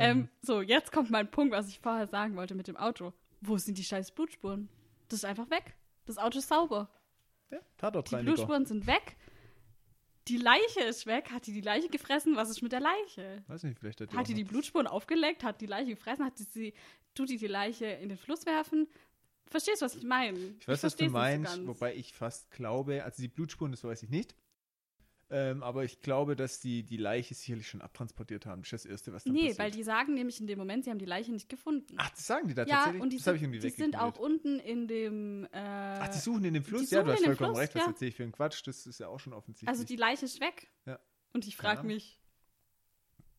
Ähm, 0.00 0.28
so, 0.42 0.60
jetzt 0.62 0.92
kommt 0.92 1.10
mein 1.10 1.30
Punkt, 1.30 1.52
was 1.52 1.68
ich 1.68 1.78
vorher 1.80 2.06
sagen 2.06 2.36
wollte 2.36 2.54
mit 2.54 2.66
dem 2.68 2.76
Auto. 2.76 3.12
Wo 3.40 3.58
sind 3.58 3.78
die 3.78 3.84
scheiß 3.84 4.12
Blutspuren? 4.12 4.68
Das 5.08 5.18
ist 5.20 5.24
einfach 5.24 5.50
weg. 5.50 5.74
Das 6.06 6.18
Auto 6.18 6.38
ist 6.38 6.48
sauber. 6.48 6.90
ja, 7.50 7.58
Die 7.58 7.64
Tatortreiniger. 7.78 8.32
Blutspuren 8.32 8.66
sind 8.66 8.86
weg. 8.86 9.16
Die 10.28 10.38
Leiche 10.38 10.80
ist 10.80 11.06
weg. 11.06 11.30
Hat 11.30 11.46
die 11.46 11.52
die 11.52 11.60
Leiche 11.60 11.88
gefressen? 11.88 12.34
Was 12.36 12.48
ist 12.50 12.62
mit 12.62 12.72
der 12.72 12.80
Leiche? 12.80 13.42
Weiß 13.46 13.62
nicht, 13.64 13.78
vielleicht 13.78 14.00
hat 14.00 14.12
die 14.12 14.16
Hat 14.16 14.28
die 14.28 14.34
die 14.34 14.44
Blutspuren 14.44 14.86
aufgeleckt? 14.86 15.44
Hat 15.44 15.60
die 15.60 15.66
Leiche 15.66 15.94
gefressen? 15.94 16.24
Hat 16.24 16.38
die 16.38 16.44
sie, 16.44 16.74
tut 17.14 17.28
die 17.28 17.36
die 17.36 17.46
Leiche 17.46 17.86
in 17.86 18.08
den 18.08 18.16
Fluss 18.18 18.46
werfen? 18.46 18.88
Verstehst 19.46 19.82
du, 19.82 19.84
was 19.84 19.94
ich 19.94 20.04
meine? 20.04 20.38
Ich 20.58 20.66
weiß, 20.66 20.82
was 20.82 20.96
du 20.96 21.04
so 21.04 21.10
meinst, 21.10 21.54
ganz. 21.54 21.68
wobei 21.68 21.94
ich 21.94 22.14
fast 22.14 22.50
glaube, 22.50 23.04
also 23.04 23.20
die 23.22 23.28
Blutspuren, 23.28 23.72
das 23.72 23.84
weiß 23.84 24.02
ich 24.02 24.08
nicht. 24.08 24.34
Ähm, 25.30 25.62
aber 25.62 25.84
ich 25.84 26.00
glaube, 26.00 26.36
dass 26.36 26.60
die 26.60 26.82
die 26.82 26.96
Leiche 26.96 27.34
sicherlich 27.34 27.68
schon 27.68 27.80
abtransportiert 27.80 28.46
haben. 28.46 28.62
Das 28.62 28.72
ist 28.72 28.84
das 28.84 28.90
Erste, 28.90 29.12
was 29.12 29.24
dann 29.24 29.32
Nee, 29.32 29.40
passiert. 29.40 29.58
weil 29.58 29.70
die 29.70 29.82
sagen 29.82 30.14
nämlich 30.14 30.40
in 30.40 30.46
dem 30.46 30.58
Moment, 30.58 30.84
sie 30.84 30.90
haben 30.90 30.98
die 30.98 31.04
Leiche 31.06 31.32
nicht 31.32 31.48
gefunden. 31.48 31.94
Ach, 31.96 32.10
das 32.10 32.26
sagen 32.26 32.48
die 32.48 32.54
da 32.54 32.64
ja, 32.64 32.76
tatsächlich? 32.76 33.02
und 33.02 33.10
die, 33.12 33.16
das 33.16 33.26
habe 33.26 33.36
ich 33.36 33.40
sind, 33.42 33.54
irgendwie 33.54 33.68
die 33.68 33.74
sind 33.74 33.98
auch 33.98 34.18
unten 34.18 34.58
in 34.58 34.86
dem. 34.86 35.44
Äh, 35.52 35.58
Ach, 35.58 36.08
die 36.08 36.18
suchen 36.18 36.44
in 36.44 36.54
dem 36.54 36.64
Fluss? 36.64 36.90
Ja, 36.90 37.02
du 37.02 37.12
hast 37.12 37.24
vollkommen 37.24 37.54
Fluss, 37.54 37.58
recht. 37.62 37.74
Was 37.74 37.82
ja. 37.82 37.88
erzähle 37.88 38.08
ich 38.10 38.16
für 38.16 38.22
einen 38.22 38.32
Quatsch? 38.32 38.66
Das 38.66 38.86
ist 38.86 39.00
ja 39.00 39.08
auch 39.08 39.18
schon 39.20 39.32
offensichtlich. 39.32 39.68
also 39.68 39.84
die 39.84 39.96
Leiche 39.96 40.24
ist 40.26 40.40
weg. 40.40 40.70
Ja. 40.86 40.98
Und 41.32 41.46
ich 41.46 41.56
frage 41.56 41.84
mich, 41.84 42.20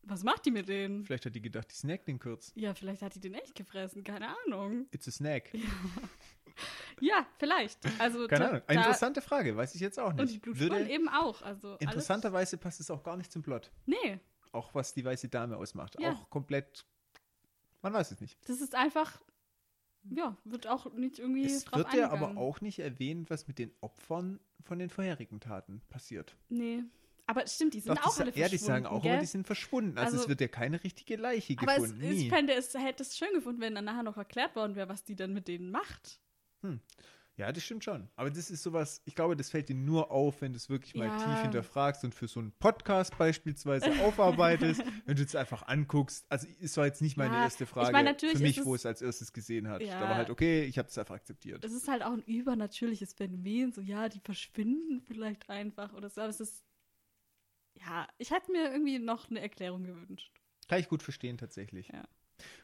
was 0.07 0.23
macht 0.23 0.45
die 0.45 0.51
mit 0.51 0.67
denen? 0.67 1.03
Vielleicht 1.03 1.25
hat 1.25 1.35
die 1.35 1.41
gedacht, 1.41 1.71
die 1.71 1.75
snackt 1.75 2.07
den 2.07 2.19
kurz. 2.19 2.51
Ja, 2.55 2.73
vielleicht 2.73 3.01
hat 3.01 3.15
die 3.15 3.19
den 3.19 3.33
echt 3.33 3.55
gefressen, 3.55 4.03
keine 4.03 4.35
Ahnung. 4.45 4.87
It's 4.91 5.07
a 5.07 5.11
snack. 5.11 5.53
Ja, 5.53 5.61
vielleicht. 7.37 7.79
Also 7.99 8.27
Keine 8.27 8.43
da- 8.45 8.49
Ahnung. 8.51 8.61
Eine 8.67 8.79
interessante 8.79 9.21
Frage, 9.21 9.55
weiß 9.55 9.75
ich 9.75 9.81
jetzt 9.81 9.99
auch 9.99 10.11
nicht. 10.13 10.21
Und 10.21 10.31
die 10.31 10.39
Blutspuren 10.39 10.87
eben 10.89 11.09
auch. 11.09 11.41
Also 11.41 11.75
interessanterweise 11.77 12.57
passt 12.57 12.79
es 12.79 12.89
auch 12.91 13.03
gar 13.03 13.17
nicht 13.17 13.31
zum 13.31 13.41
Plot. 13.43 13.71
Nee, 13.85 14.19
Auch 14.51 14.73
was 14.73 14.93
die 14.93 15.03
weiße 15.03 15.27
Dame 15.27 15.57
ausmacht. 15.57 15.97
Ja. 15.99 16.13
Auch 16.13 16.29
komplett. 16.29 16.85
Man 17.81 17.91
weiß 17.93 18.11
es 18.11 18.21
nicht. 18.21 18.37
das 18.49 18.61
ist 18.61 18.73
einfach. 18.75 19.21
Ja, 20.09 20.37
wird 20.43 20.67
auch 20.67 20.93
nicht 20.93 21.17
irgendwie 21.19 21.45
Es 21.45 21.65
drauf 21.65 21.79
wird 21.79 21.93
ja 21.95 22.11
aber 22.11 22.37
auch 22.37 22.61
nicht 22.61 22.77
erwähnt, 22.79 23.29
was 23.31 23.47
mit 23.47 23.57
den 23.57 23.71
Opfern 23.81 24.39
von 24.63 24.77
den 24.79 24.89
vorherigen 24.91 25.39
Taten 25.39 25.81
passiert. 25.89 26.35
Nee. 26.47 26.83
Aber 27.27 27.45
stimmt, 27.47 27.73
die 27.73 27.79
sind 27.79 27.97
Doch, 27.97 28.05
auch 28.05 28.19
alle 28.19 28.31
sa- 28.31 28.37
ja, 28.39 28.47
die 28.47 28.57
sagen 28.57 28.83
verschwunden, 28.83 28.85
auch 28.87 29.03
immer, 29.03 29.13
gell? 29.15 29.19
die 29.19 29.25
sind 29.25 29.47
verschwunden. 29.47 29.97
Also, 29.97 30.11
Also- 30.11 30.23
es 30.23 30.29
wird 30.29 30.41
ja 30.41 30.47
keine 30.47 30.83
richtige 30.83 31.15
Leiche 31.15 31.55
Aber 31.57 31.73
gefunden. 31.75 32.03
ich 32.03 32.19
nie. 32.19 32.29
fände, 32.29 32.53
es 32.53 32.71
hätte 32.75 33.01
es 33.01 33.17
schön 33.17 33.33
gefunden, 33.33 33.61
wenn 33.61 33.73
dann 33.73 33.85
nachher 33.85 34.03
noch 34.03 34.15
erklärt 34.17 34.55
worden 34.55 34.75
wäre, 34.75 34.87
was 34.89 35.03
die 35.03 35.15
dann 35.15 35.33
mit 35.33 35.47
denen 35.47 35.71
macht. 35.71 36.19
Ja, 37.37 37.51
das 37.51 37.63
stimmt 37.65 37.83
schon. 37.83 38.07
Aber 38.15 38.29
das 38.29 38.49
ist 38.49 38.63
sowas, 38.63 39.01
ich 39.03 39.13
glaube, 39.13 39.35
das 39.35 39.49
fällt 39.49 39.67
dir 39.67 39.75
nur 39.75 40.09
auf, 40.09 40.39
wenn 40.41 40.53
du 40.53 40.57
es 40.57 40.69
wirklich 40.69 40.95
mal 40.95 41.07
Ja. 41.07 41.17
tief 41.17 41.41
hinterfragst 41.41 42.05
und 42.05 42.15
für 42.15 42.29
so 42.29 42.39
einen 42.39 42.53
Podcast 42.53 43.17
beispielsweise 43.17 43.87
aufarbeitest, 44.05 44.81
wenn 45.05 45.17
du 45.17 45.23
es 45.23 45.35
einfach 45.35 45.63
anguckst. 45.67 46.25
Also 46.29 46.47
es 46.61 46.77
war 46.77 46.85
jetzt 46.85 47.01
nicht 47.01 47.17
meine 47.17 47.33
Ja, 47.35 47.43
erste 47.43 47.65
ich 47.65 47.69
Frage 47.69 47.91
meine, 47.91 48.11
natürlich 48.11 48.37
für 48.37 48.43
mich, 48.43 48.57
ist 48.59 48.65
wo 48.65 48.73
es- 48.73 48.81
es 48.81 48.85
als 48.85 49.01
erstes 49.01 49.33
gesehen 49.33 49.67
hat. 49.67 49.81
Ja. 49.81 49.99
Da 49.99 50.07
war 50.07 50.15
halt, 50.15 50.29
okay, 50.29 50.63
ich 50.63 50.77
habe 50.77 50.87
es 50.87 50.97
einfach 50.97 51.15
akzeptiert. 51.15 51.61
Es 51.65 51.73
ist 51.73 51.89
halt 51.89 52.03
auch 52.03 52.13
ein 52.13 52.21
übernatürliches 52.23 53.11
Phänomen, 53.13 53.73
so 53.73 53.81
ja, 53.81 54.07
die 54.07 54.21
verschwinden 54.21 55.01
vielleicht 55.01 55.49
einfach 55.49 55.91
oder 55.93 56.09
so. 56.09 56.21
Aber 56.21 56.29
es 56.29 56.39
ist. 56.39 56.63
Ja, 57.85 58.07
ich 58.17 58.31
hätte 58.31 58.49
mir 58.53 58.71
irgendwie 58.71 58.99
noch 58.99 59.29
eine 59.29 59.41
Erklärung 59.41 59.83
gewünscht. 59.83 60.31
Kann 60.69 60.79
ich 60.79 60.87
gut 60.87 61.03
verstehen, 61.03 61.37
tatsächlich. 61.37 61.89
Ja. 61.89 62.05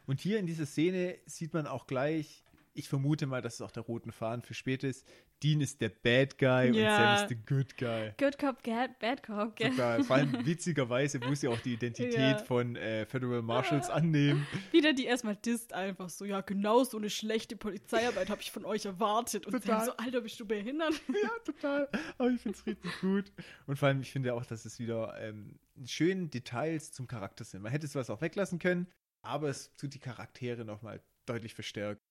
Und 0.05 0.21
hier 0.21 0.39
in 0.39 0.45
dieser 0.45 0.65
Szene 0.65 1.17
sieht 1.25 1.53
man 1.53 1.67
auch 1.67 1.85
gleich, 1.87 2.45
ich 2.73 2.87
vermute 2.87 3.27
mal, 3.27 3.41
dass 3.41 3.55
es 3.55 3.61
auch 3.61 3.71
der 3.71 3.83
roten 3.83 4.11
Faden 4.11 4.41
für 4.43 4.53
später 4.53 4.87
ist. 4.87 5.05
Dean 5.43 5.59
ist 5.59 5.81
der 5.81 5.89
Bad 5.89 6.37
Guy 6.37 6.69
und 6.69 6.75
Ja. 6.75 6.95
Sam 7.17 7.23
ist 7.23 7.27
der 7.29 7.37
Good 7.57 7.77
Guy. 7.77 8.13
Good 8.17 8.37
Cop, 8.37 8.63
Bad, 8.99 9.23
Cop, 9.23 9.55
gell? 9.55 9.71
Sogar, 9.71 10.03
vor 10.03 10.15
allem 10.15 10.33
witzigerweise 10.45 11.19
muss 11.19 11.41
sie 11.41 11.47
auch 11.47 11.59
die 11.59 11.73
Identität 11.73 12.15
Ja. 12.15 12.37
von 12.37 12.75
äh, 12.75 13.05
Federal 13.05 13.41
Marshals 13.41 13.89
annehmen. 13.89 14.47
Wieder 14.71 14.93
die 14.93 15.05
erstmal 15.05 15.35
disst 15.35 15.73
einfach 15.73 16.09
so, 16.09 16.23
ja, 16.25 16.41
genau 16.41 16.83
so 16.83 16.97
eine 16.97 17.09
schlechte 17.09 17.55
Polizeiarbeit 17.57 18.29
habe 18.29 18.41
ich 18.41 18.51
von 18.51 18.63
euch 18.65 18.85
erwartet. 18.85 19.45
Und 19.47 19.53
Total. 19.53 19.77
dann 19.77 19.85
so, 19.85 19.97
Alter, 19.97 20.21
bist 20.21 20.39
du 20.39 20.45
behindert? 20.45 20.93
Ja, 21.21 21.29
total. 21.45 21.89
Aber 22.17 22.29
ich 22.29 22.41
finde 22.41 22.57
es 22.57 22.65
richtig 22.65 22.99
gut. 23.01 23.31
Und 23.67 23.77
vor 23.77 23.89
allem, 23.89 24.01
ich 24.01 24.11
finde 24.11 24.33
auch, 24.33 24.45
dass 24.45 24.65
es 24.65 24.79
wieder 24.79 25.13
ähm, 25.19 25.59
schöne 25.85 26.27
Details 26.27 26.91
zum 26.93 27.07
Charakter 27.07 27.43
sind. 27.43 27.61
Man 27.61 27.71
hätte 27.71 27.85
es 27.85 27.95
was 27.95 28.09
auch 28.09 28.21
weglassen 28.21 28.59
können, 28.59 28.87
aber 29.23 29.49
es 29.49 29.75
tut 29.75 29.93
die 29.93 29.99
Charaktere 29.99 30.63
nochmal 30.65 31.01
deutlich 31.25 31.53
verstärkt. 31.53 32.01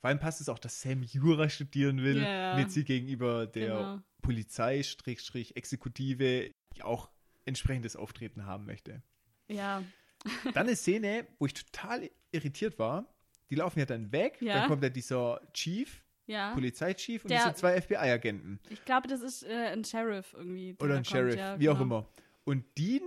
Vor 0.00 0.08
allem 0.08 0.18
passt 0.18 0.40
es 0.40 0.48
auch, 0.48 0.58
dass 0.58 0.80
Sam 0.80 1.02
Jura 1.02 1.48
studieren 1.48 2.02
will 2.02 2.18
und 2.18 2.58
jetzt 2.58 2.74
hier 2.74 2.84
gegenüber 2.84 3.46
der 3.46 3.66
Genau. 3.68 3.98
Polizei, 4.22 4.82
Strich, 4.82 5.56
Exekutive 5.56 6.52
auch 6.82 7.10
entsprechendes 7.44 7.96
Auftreten 7.96 8.46
haben 8.46 8.64
möchte. 8.66 9.02
Ja, 9.48 9.82
Dann 10.54 10.66
eine 10.66 10.76
Szene, 10.76 11.26
wo 11.38 11.46
ich 11.46 11.54
total 11.54 12.10
irritiert 12.30 12.78
war. 12.78 13.06
Die 13.48 13.54
laufen 13.54 13.78
ja 13.78 13.86
dann 13.86 14.12
weg. 14.12 14.36
Ja. 14.40 14.54
Dann 14.60 14.68
kommt 14.68 14.82
ja 14.82 14.90
dieser 14.90 15.40
Chief, 15.54 16.04
ja. 16.26 16.52
Polizeichief 16.52 17.24
und 17.24 17.30
Der- 17.30 17.44
diese 17.44 17.54
zwei 17.54 17.80
FBI-Agenten. 17.80 18.60
Ich 18.68 18.84
glaube, 18.84 19.08
das 19.08 19.22
ist 19.22 19.42
äh, 19.42 19.70
ein 19.72 19.82
Sheriff 19.84 20.34
irgendwie. 20.36 20.74
der 20.74 20.84
Oder 20.84 20.94
ein 20.96 21.02
kommt, 21.04 21.06
Sheriff, 21.08 21.36
ja, 21.36 21.58
wie 21.58 21.68
auch 21.70 21.78
genau. 21.78 21.84
immer. 22.00 22.08
Und 22.44 22.64
Dean 22.78 23.02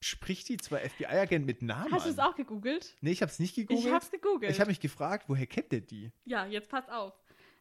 spricht 0.00 0.48
die 0.48 0.56
zwei 0.56 0.88
FBI-Agenten 0.88 1.46
mit 1.46 1.62
Namen 1.62 1.92
Hast 1.92 2.06
du 2.06 2.10
es 2.10 2.18
an. 2.18 2.30
auch 2.30 2.36
gegoogelt? 2.36 2.94
Nee, 3.00 3.12
ich 3.12 3.22
habe 3.22 3.30
es 3.30 3.38
nicht 3.38 3.54
gegoogelt. 3.54 3.86
Ich 3.86 3.92
hab's 3.92 4.10
gegoogelt. 4.10 4.52
Ich 4.52 4.60
habe 4.60 4.70
mich 4.70 4.80
gefragt, 4.80 5.24
woher 5.28 5.46
kennt 5.46 5.72
der 5.72 5.80
die? 5.80 6.12
Ja, 6.24 6.46
jetzt 6.46 6.68
pass 6.68 6.88
auf. 6.88 7.12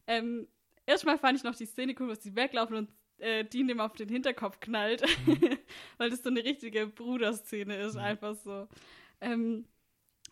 Ähm, 0.05 0.47
erstmal 0.85 1.17
fand 1.17 1.37
ich 1.37 1.43
noch 1.43 1.55
die 1.55 1.65
Szene 1.65 1.95
cool, 1.99 2.09
dass 2.09 2.19
die 2.19 2.35
weglaufen 2.35 2.75
und 2.75 2.89
äh, 3.19 3.43
Dean 3.43 3.67
dem 3.67 3.79
auf 3.79 3.93
den 3.93 4.09
Hinterkopf 4.09 4.59
knallt. 4.59 5.03
Mhm. 5.25 5.57
Weil 5.97 6.09
das 6.09 6.23
so 6.23 6.29
eine 6.29 6.43
richtige 6.43 6.87
Bruderszene 6.87 7.75
ist, 7.77 7.95
einfach 7.97 8.35
so. 8.35 8.67
Ähm, 9.21 9.65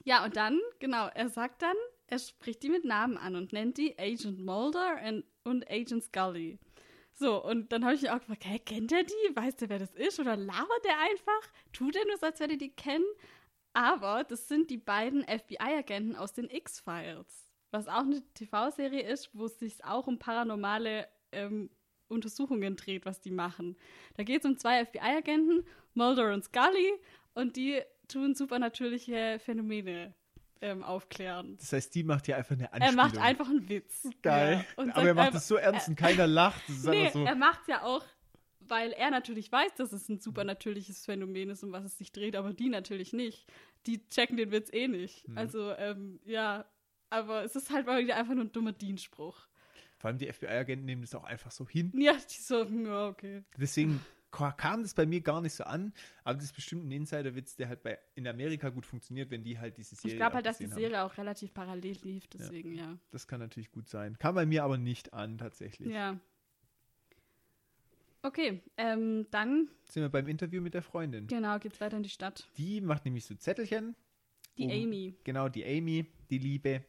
ja, 0.04 0.24
und 0.24 0.36
dann, 0.36 0.60
genau, 0.80 1.08
er 1.08 1.30
sagt 1.30 1.64
dann, 1.64 1.76
er 2.08 2.20
spricht 2.20 2.62
die 2.62 2.70
mit 2.70 2.86
Namen 2.86 3.18
an 3.18 3.36
und 3.36 3.52
nennt 3.52 3.78
die 3.78 3.98
Agent 3.98 4.40
Mulder 4.40 5.00
und, 5.08 5.24
und 5.44 5.70
Agent 5.70 6.04
Scully. 6.04 6.60
So, 7.18 7.42
und 7.42 7.72
dann 7.72 7.86
habe 7.86 7.96
ich 7.96 8.02
mich 8.02 8.12
auch 8.12 8.20
gefragt, 8.20 8.46
hä, 8.46 8.60
kennt 8.60 8.92
er 8.92 9.04
die? 9.04 9.36
Weiß 9.36 9.56
der, 9.56 9.70
wer 9.70 9.80
das 9.80 9.94
ist? 9.96 10.20
Oder 10.20 10.36
labert 10.36 10.84
der 10.84 11.00
einfach? 11.00 11.54
Tut 11.72 11.96
er 11.96 12.06
nur 12.06 12.18
so, 12.18 12.26
als 12.26 12.42
würde 12.42 12.58
die 12.58 12.76
kennen? 12.76 13.06
Aber 13.74 14.26
das 14.26 14.50
sind 14.50 14.70
die 14.70 14.78
beiden 14.78 15.24
FBI-Agenten 15.24 16.16
aus 16.16 16.34
den 16.34 16.50
X-Files. 16.50 17.50
was 17.72 17.88
auch 17.88 18.04
eine 18.04 18.22
TV-Serie 18.34 19.02
ist, 19.02 19.30
wo 19.34 19.46
es 19.46 19.60
sich 19.60 19.84
auch 19.84 20.08
um 20.08 20.20
paranormale 20.20 21.08
ähm, 21.34 21.70
Untersuchungen 22.08 22.76
dreht, 22.76 23.06
was 23.06 23.22
die 23.22 23.32
machen. 23.32 23.78
Da 24.16 24.24
geht 24.24 24.40
es 24.40 24.46
um 24.46 24.58
zwei 24.58 24.86
FBI-Agenten, 24.86 25.66
Mulder 25.94 26.34
und 26.34 26.44
Scully, 26.44 26.94
und 27.34 27.58
die 27.58 27.82
tun 28.08 28.36
supernatürliche 28.36 29.40
Phänomene 29.40 30.14
ähm, 30.62 30.84
aufklären. 30.84 31.58
Das 31.58 31.74
heißt, 31.74 31.94
die 31.96 32.04
macht 32.04 32.28
ja 32.28 32.38
einfach 32.38 32.56
eine 32.56 32.66
Er 32.66 32.74
Anspielung. 32.74 32.96
macht 32.96 33.18
einfach 33.18 33.50
einen 33.50 33.70
Witz. 33.70 34.08
Geil. 34.22 34.66
Ja, 34.78 34.84
Aber 34.96 35.08
er 35.08 35.14
macht 35.14 35.36
es 35.36 35.48
so 35.48 35.56
ernst 35.56 35.88
und 35.88 35.96
keiner 35.96 36.28
lacht. 36.28 36.62
Nee, 36.86 37.10
so. 37.12 37.24
er 37.24 37.36
macht 37.36 37.62
es 37.62 37.68
ja 37.68 37.84
auch, 37.84 38.04
weil 38.60 38.92
er 38.94 39.12
natürlich 39.12 39.52
weiß, 39.52 39.76
dass 39.76 39.92
es 39.92 40.10
ein 40.10 40.20
supernatürliches 40.20 41.06
Phänomen 41.06 41.50
ist, 41.50 41.64
um 41.64 41.72
was 41.72 41.84
es 41.86 41.98
sich 41.98 42.12
dreht, 42.12 42.36
aber 42.36 42.54
die 42.54 42.70
natürlich 42.70 43.14
nicht. 43.14 43.46
Die 43.86 44.08
checken 44.10 44.38
den 44.38 44.52
Witz 44.52 44.70
eh 44.74 44.88
nicht. 44.88 45.28
Mhm. 45.28 45.38
Also, 45.38 45.72
ähm, 45.74 46.20
ja, 46.26 46.66
aber 47.10 47.44
es 47.44 47.56
ist 47.56 47.70
halt 47.70 47.86
mal 47.86 48.02
wieder 48.02 48.16
einfach 48.18 48.34
nur 48.34 48.46
ein 48.46 48.52
dummer 48.52 48.72
Dienstspruch. 48.72 49.48
Vor 50.00 50.10
allem 50.10 50.18
die 50.18 50.32
FBI-Agenten 50.32 50.86
nehmen 50.86 51.02
das 51.04 51.16
auch 51.16 51.24
einfach 51.24 51.52
so 51.52 51.68
hin. 51.68 51.92
Ja, 51.96 52.14
die 52.14 52.42
so, 52.42 52.64
ja, 52.64 53.08
okay. 53.08 53.44
Deswegen 53.58 54.02
kam 54.58 54.82
das 54.84 54.94
bei 54.94 55.06
mir 55.06 55.22
gar 55.22 55.42
nicht 55.42 55.54
so 55.54 55.64
an. 55.64 55.94
Aber 56.24 56.36
das 56.36 56.46
ist 56.46 56.54
bestimmt 56.56 56.86
ein 56.86 56.92
Insider-Witz, 56.92 57.56
der 57.56 57.70
halt 57.70 57.84
bei, 57.84 57.98
in 58.16 58.28
Amerika 58.28 58.70
gut 58.70 58.86
funktioniert, 58.86 59.32
wenn 59.32 59.44
die 59.44 59.58
halt 59.60 59.78
diese 59.78 59.96
Serie 59.96 60.12
Ich 60.14 60.18
glaube 60.18 60.36
halt, 60.36 60.46
dass 60.46 60.58
die 60.58 60.68
Serie 60.68 61.04
auch 61.04 61.18
relativ 61.18 61.54
parallel 61.54 61.98
lief, 62.04 62.28
deswegen, 62.28 62.74
ja. 62.76 62.84
Haben. 62.86 63.00
Das 63.12 63.28
kann 63.28 63.40
natürlich 63.40 63.72
gut 63.72 63.88
sein. 63.88 64.18
Kam 64.20 64.36
bei 64.36 64.46
mir 64.46 64.64
aber 64.64 64.78
nicht 64.78 65.14
an, 65.14 65.38
tatsächlich. 65.38 65.94
Ja. 65.94 66.20
Okay, 68.22 68.62
ähm, 68.78 69.28
dann, 69.30 69.70
Sind 69.88 70.02
wir 70.02 70.10
beim 70.10 70.28
Interview 70.28 70.60
mit 70.62 70.74
der 70.74 70.82
Freundin. 70.82 71.28
genau, 71.28 71.60
geht's 71.60 71.80
weiter 71.80 71.98
in 71.98 72.04
die 72.04 72.10
Stadt. 72.10 72.48
Die 72.58 72.82
macht 72.82 73.06
nämlich 73.06 73.24
so 73.26 73.36
Zettelchen. 73.36 73.96
Die 74.58 74.64
Um- 74.66 74.72
Amy. 74.72 75.16
Genau, 75.24 75.48
die 75.48 75.64
Amy, 75.66 76.08
die 76.30 76.40
Liebe. 76.40 76.84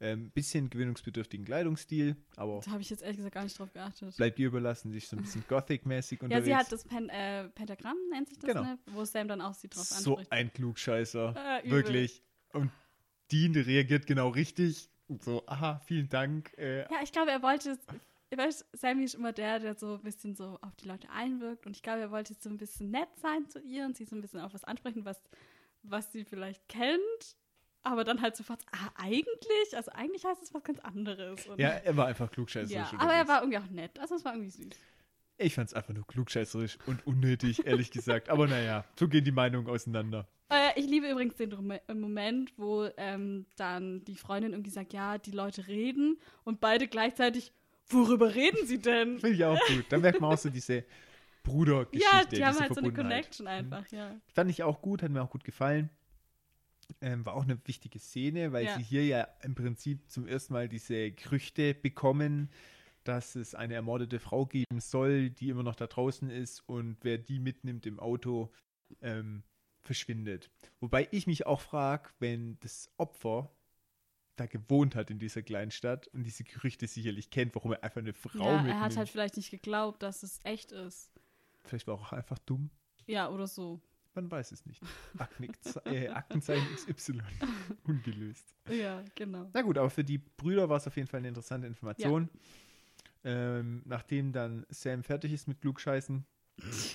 Ähm, 0.00 0.30
bisschen 0.30 0.70
gewöhnungsbedürftigen 0.70 1.44
Kleidungsstil, 1.44 2.14
aber 2.36 2.60
Da 2.64 2.70
habe 2.70 2.82
ich 2.82 2.88
jetzt 2.90 3.02
ehrlich 3.02 3.16
gesagt 3.16 3.34
gar 3.34 3.42
nicht 3.42 3.58
drauf 3.58 3.72
geachtet. 3.72 4.16
bleibt 4.16 4.38
ihr 4.38 4.46
überlassen, 4.46 4.92
sich 4.92 5.08
so 5.08 5.16
ein 5.16 5.22
bisschen 5.22 5.42
Gothic-mäßig 5.48 6.20
Ja, 6.20 6.24
unterwegs. 6.26 6.46
sie 6.46 6.54
hat 6.56 6.70
das 6.70 6.84
Pen 6.84 7.08
äh, 7.08 7.48
Pentagramm, 7.48 7.96
nennt 8.12 8.28
sich 8.28 8.38
das, 8.38 8.48
Genau. 8.48 8.62
ne? 8.62 8.78
Wo 8.86 9.04
Sam 9.04 9.26
dann 9.26 9.40
auch 9.40 9.54
sie 9.54 9.68
drauf 9.68 9.82
so 9.84 10.12
anspricht. 10.18 10.30
ein 10.32 10.52
Klugscheißer. 10.52 11.62
Äh. 11.64 11.68
Wirklich. 11.70 12.22
Und 12.52 12.70
Dean 13.32 13.52
reagiert 13.56 14.06
genau 14.06 14.28
richtig. 14.28 14.88
Und 15.08 15.24
so, 15.24 15.42
aha, 15.46 15.80
vielen 15.84 16.08
Dank. 16.08 16.56
Äh, 16.58 16.82
Ja, 16.82 17.02
ich 17.02 17.10
glaube, 17.10 17.32
er 17.32 17.42
wollte, 17.42 17.76
ich 18.30 18.38
weiß, 18.38 18.66
Sammy 18.74 19.02
ist 19.04 19.14
immer 19.16 19.32
der, 19.32 19.58
der 19.58 19.74
so 19.74 19.94
ein 19.94 20.02
bisschen 20.02 20.36
so 20.36 20.58
auf 20.62 20.76
die 20.76 20.86
Leute 20.86 21.10
einwirkt 21.10 21.66
und 21.66 21.74
ich 21.74 21.82
glaube, 21.82 22.00
er 22.00 22.10
wollte 22.12 22.34
so 22.38 22.48
ein 22.50 22.56
bisschen 22.58 22.90
nett 22.92 23.08
sein 23.16 23.48
zu 23.48 23.58
ihr 23.60 23.84
und 23.84 23.96
sie 23.96 24.04
so 24.04 24.14
ein 24.14 24.20
bisschen 24.20 24.38
auf 24.40 24.54
was 24.54 24.62
ansprechen, 24.64 25.04
was, 25.04 25.20
was 25.82 26.12
sie 26.12 26.24
vielleicht 26.24 26.68
kennt, 26.68 27.36
aber 27.82 28.04
dann 28.04 28.20
halt 28.20 28.36
sofort, 28.36 28.60
ah, 28.72 28.90
eigentlich? 28.96 29.76
Also 29.76 29.90
eigentlich 29.92 30.24
heißt 30.24 30.42
es 30.42 30.52
was 30.54 30.62
ganz 30.62 30.78
anderes. 30.80 31.46
Und, 31.46 31.58
ja, 31.58 31.70
er 31.70 31.96
war 31.96 32.06
einfach 32.06 32.30
klugscheißerisch. 32.30 32.92
ja, 32.92 32.98
aber 32.98 33.12
er 33.12 33.28
war 33.28 33.40
irgendwie 33.40 33.58
auch 33.58 33.70
nett, 33.70 33.98
also 33.98 34.14
es 34.16 34.24
war 34.24 34.34
irgendwie 34.34 34.50
süß. 34.50 34.74
Ich 35.40 35.54
fand 35.54 35.68
es 35.68 35.74
einfach 35.74 35.94
nur 35.94 36.06
klugscheißerisch 36.06 36.78
und 36.86 37.06
unnötig, 37.06 37.64
ehrlich 37.66 37.90
gesagt. 37.90 38.28
Aber 38.28 38.48
naja, 38.48 38.84
so 38.98 39.08
gehen 39.08 39.24
die 39.24 39.32
Meinungen 39.32 39.68
auseinander. 39.68 40.26
Äh, 40.50 40.70
ich 40.76 40.86
liebe 40.86 41.08
übrigens 41.08 41.36
den 41.36 41.78
Moment, 41.94 42.52
wo 42.56 42.88
ähm, 42.96 43.46
dann 43.56 44.04
die 44.04 44.16
Freundin 44.16 44.52
irgendwie 44.52 44.70
sagt, 44.70 44.92
ja, 44.92 45.18
die 45.18 45.30
Leute 45.30 45.68
reden 45.68 46.18
und 46.44 46.60
beide 46.60 46.88
gleichzeitig, 46.88 47.52
worüber 47.88 48.34
reden 48.34 48.66
sie 48.66 48.78
denn? 48.78 49.18
Finde 49.20 49.36
ich 49.36 49.44
auch 49.44 49.60
gut. 49.68 49.84
Da 49.90 49.98
merkt 49.98 50.20
man 50.20 50.32
auch 50.32 50.38
so 50.38 50.50
diese 50.50 50.84
Brudergeschichte. 51.44 52.08
Ja, 52.12 52.24
die 52.24 52.44
haben 52.44 52.58
halt 52.58 52.74
so 52.74 52.80
eine 52.80 52.92
Verbundenheit. 52.92 53.36
Connection 53.36 53.46
einfach, 53.46 53.86
ja. 53.92 54.16
Fand 54.34 54.50
ich 54.50 54.62
auch 54.62 54.82
gut, 54.82 55.02
hat 55.02 55.10
mir 55.10 55.22
auch 55.22 55.30
gut 55.30 55.44
gefallen. 55.44 55.90
Ähm, 57.00 57.24
war 57.26 57.34
auch 57.34 57.42
eine 57.44 57.58
wichtige 57.66 57.98
Szene, 57.98 58.52
weil 58.52 58.66
Ja. 58.66 58.76
sie 58.76 58.82
hier 58.82 59.06
ja 59.06 59.22
im 59.42 59.54
Prinzip 59.54 60.10
zum 60.10 60.26
ersten 60.26 60.52
Mal 60.54 60.68
diese 60.68 61.12
Gerüchte 61.12 61.74
bekommen, 61.74 62.50
dass 63.04 63.36
es 63.36 63.54
eine 63.54 63.74
ermordete 63.74 64.18
Frau 64.18 64.46
geben 64.46 64.80
soll, 64.80 65.30
die 65.30 65.48
immer 65.50 65.62
noch 65.62 65.76
da 65.76 65.86
draußen 65.86 66.30
ist 66.30 66.60
und 66.68 66.96
wer 67.02 67.18
die 67.18 67.38
mitnimmt 67.38 67.86
im 67.86 68.00
Auto, 68.00 68.50
ähm, 69.00 69.42
verschwindet. 69.82 70.50
Wobei 70.80 71.08
ich 71.12 71.26
mich 71.26 71.46
auch 71.46 71.60
frage, 71.60 72.10
wenn 72.18 72.58
das 72.60 72.90
Opfer 72.96 73.50
da 74.36 74.46
gewohnt 74.46 74.94
hat 74.94 75.10
in 75.10 75.18
dieser 75.18 75.42
kleinen 75.42 75.70
Stadt 75.70 76.06
und 76.08 76.24
diese 76.24 76.44
Gerüchte 76.44 76.86
sicherlich 76.86 77.30
kennt, 77.30 77.54
warum 77.54 77.72
er 77.72 77.82
einfach 77.82 78.00
eine 78.00 78.12
Frau 78.12 78.50
Ja, 78.50 78.56
mitnimmt. 78.56 78.74
er 78.74 78.80
hat 78.80 78.96
halt 78.96 79.08
vielleicht 79.08 79.36
nicht 79.36 79.50
geglaubt, 79.50 80.02
dass 80.02 80.22
es 80.22 80.40
echt 80.44 80.72
ist. 80.72 81.10
Vielleicht 81.64 81.86
war 81.86 81.96
er 81.96 82.00
auch 82.00 82.12
einfach 82.12 82.38
dumm. 82.40 82.70
Ja, 83.06 83.30
oder 83.30 83.46
so. 83.46 83.80
Man 84.18 84.32
weiß 84.32 84.50
es 84.50 84.66
nicht. 84.66 84.82
Aktenze 85.16 85.80
äh, 85.84 86.08
Aktenzeichen 86.08 86.66
XY. 86.74 87.20
Ungelöst. 87.84 88.52
Ja, 88.68 89.04
genau. 89.14 89.48
Na 89.54 89.62
gut, 89.62 89.78
aber 89.78 89.90
für 89.90 90.02
die 90.02 90.18
Brüder 90.18 90.68
war 90.68 90.78
es 90.78 90.88
auf 90.88 90.96
jeden 90.96 91.06
Fall 91.06 91.18
eine 91.18 91.28
interessante 91.28 91.68
Information. 91.68 92.28
Ähm, 93.22 93.80
nachdem 93.84 94.32
dann 94.32 94.66
Sam 94.70 95.04
fertig 95.04 95.32
ist 95.32 95.46
mit 95.46 95.60
Klugscheißen, 95.60 96.26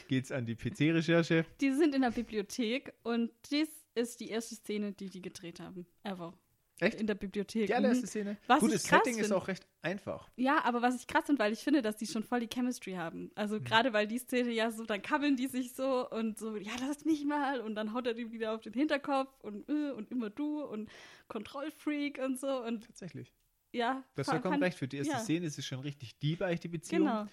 geht's 0.09 0.33
an 0.33 0.45
die 0.45 0.55
PC-Recherche. 0.55 1.45
Die 1.61 1.71
sind 1.71 1.95
in 1.95 2.01
der 2.01 2.11
Bibliothek 2.11 2.91
und 3.03 3.31
dies 3.49 3.69
ist 3.95 4.19
die 4.19 4.27
erste 4.27 4.55
Szene, 4.55 4.91
die 4.91 5.09
die 5.09 5.21
gedreht 5.21 5.61
haben. 5.61 5.85
Ever. 6.03 6.33
Echt? 6.79 6.99
In 6.99 7.07
der 7.07 7.15
Bibliothek. 7.15 7.67
Die 7.67 7.73
allererste 7.73 8.03
Mhm. 8.05 8.09
Szene. 8.09 8.37
Was 8.47 8.59
gut, 8.59 8.73
das 8.73 8.83
Setting 8.83 9.13
ist 9.17 9.27
find. 9.27 9.33
auch 9.33 9.47
recht 9.47 9.65
einfach. 9.83 10.27
Ja, 10.35 10.63
aber 10.65 10.81
was 10.81 10.95
ich 10.95 11.07
krass 11.07 11.25
finde, 11.25 11.39
weil 11.41 11.53
ich 11.53 11.59
finde, 11.59 11.81
dass 11.81 11.97
die 11.97 12.07
schon 12.07 12.23
voll 12.23 12.39
die 12.41 12.49
Chemistry 12.53 12.93
haben. 12.93 13.31
Also 13.35 13.55
Mhm. 13.59 13.63
gerade 13.63 13.93
weil 13.93 14.07
die 14.07 14.17
Szene 14.17 14.51
ja 14.51 14.71
so, 14.71 14.83
dann 14.83 15.01
kabbeln 15.01 15.35
die 15.35 15.47
sich 15.47 15.73
so 15.75 16.09
und 16.09 16.37
so, 16.37 16.55
ja, 16.57 16.71
lass 16.81 17.05
mich 17.05 17.23
mal 17.25 17.61
und 17.61 17.75
dann 17.75 17.93
haut 17.93 18.07
er 18.07 18.15
die 18.15 18.31
wieder 18.31 18.53
auf 18.55 18.61
den 18.61 18.73
Hinterkopf 18.73 19.39
und 19.41 19.69
äh, 19.69 19.91
und 19.91 20.09
immer 20.11 20.29
du 20.29 20.61
und 20.63 20.89
Kontrollfreak 21.27 22.19
und 22.19 22.39
so 22.39 22.63
und 22.63 22.85
Tatsächlich. 22.85 23.33
ja. 23.71 24.03
Fand- 24.15 24.25
vollkommen 24.27 24.53
fand- 24.55 24.63
recht. 24.63 24.77
Für 24.77 24.87
die 24.87 24.97
erste 24.97 25.13
ja. 25.13 25.19
Szene 25.19 25.45
ist 25.45 25.57
es 25.57 25.65
schon 25.65 25.79
richtig 25.79 26.17
deep, 26.19 26.41
eigentlich 26.41 26.59
die 26.61 26.67
Beziehung. 26.69 27.03
Genau. 27.05 27.27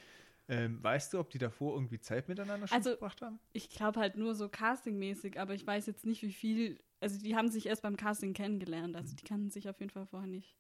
Ähm, 0.48 0.82
weißt 0.82 1.12
du, 1.12 1.20
ob 1.20 1.30
die 1.30 1.38
davor 1.38 1.74
irgendwie 1.74 2.00
Zeit 2.00 2.28
miteinander 2.28 2.66
schon 2.66 2.76
Also- 2.76 2.90
verbracht 2.90 3.22
haben? 3.22 3.38
Ich 3.52 3.70
glaube 3.70 4.00
halt 4.00 4.16
nur 4.16 4.34
so 4.34 4.48
castingmäßig, 4.48 5.38
aber 5.38 5.54
ich 5.54 5.64
weiß 5.66 5.86
jetzt 5.86 6.04
nicht, 6.04 6.22
wie 6.22 6.32
viel. 6.32 6.80
Also 7.00 7.18
die 7.18 7.34
haben 7.36 7.50
sich 7.50 7.66
erst 7.66 7.82
beim 7.82 7.96
Casting 7.96 8.34
kennengelernt, 8.34 8.94
also 8.96 9.14
die 9.16 9.24
kannten 9.24 9.50
sich 9.50 9.68
auf 9.68 9.80
jeden 9.80 9.90
Fall 9.90 10.06
vorher 10.06 10.28
nicht. 10.28 10.56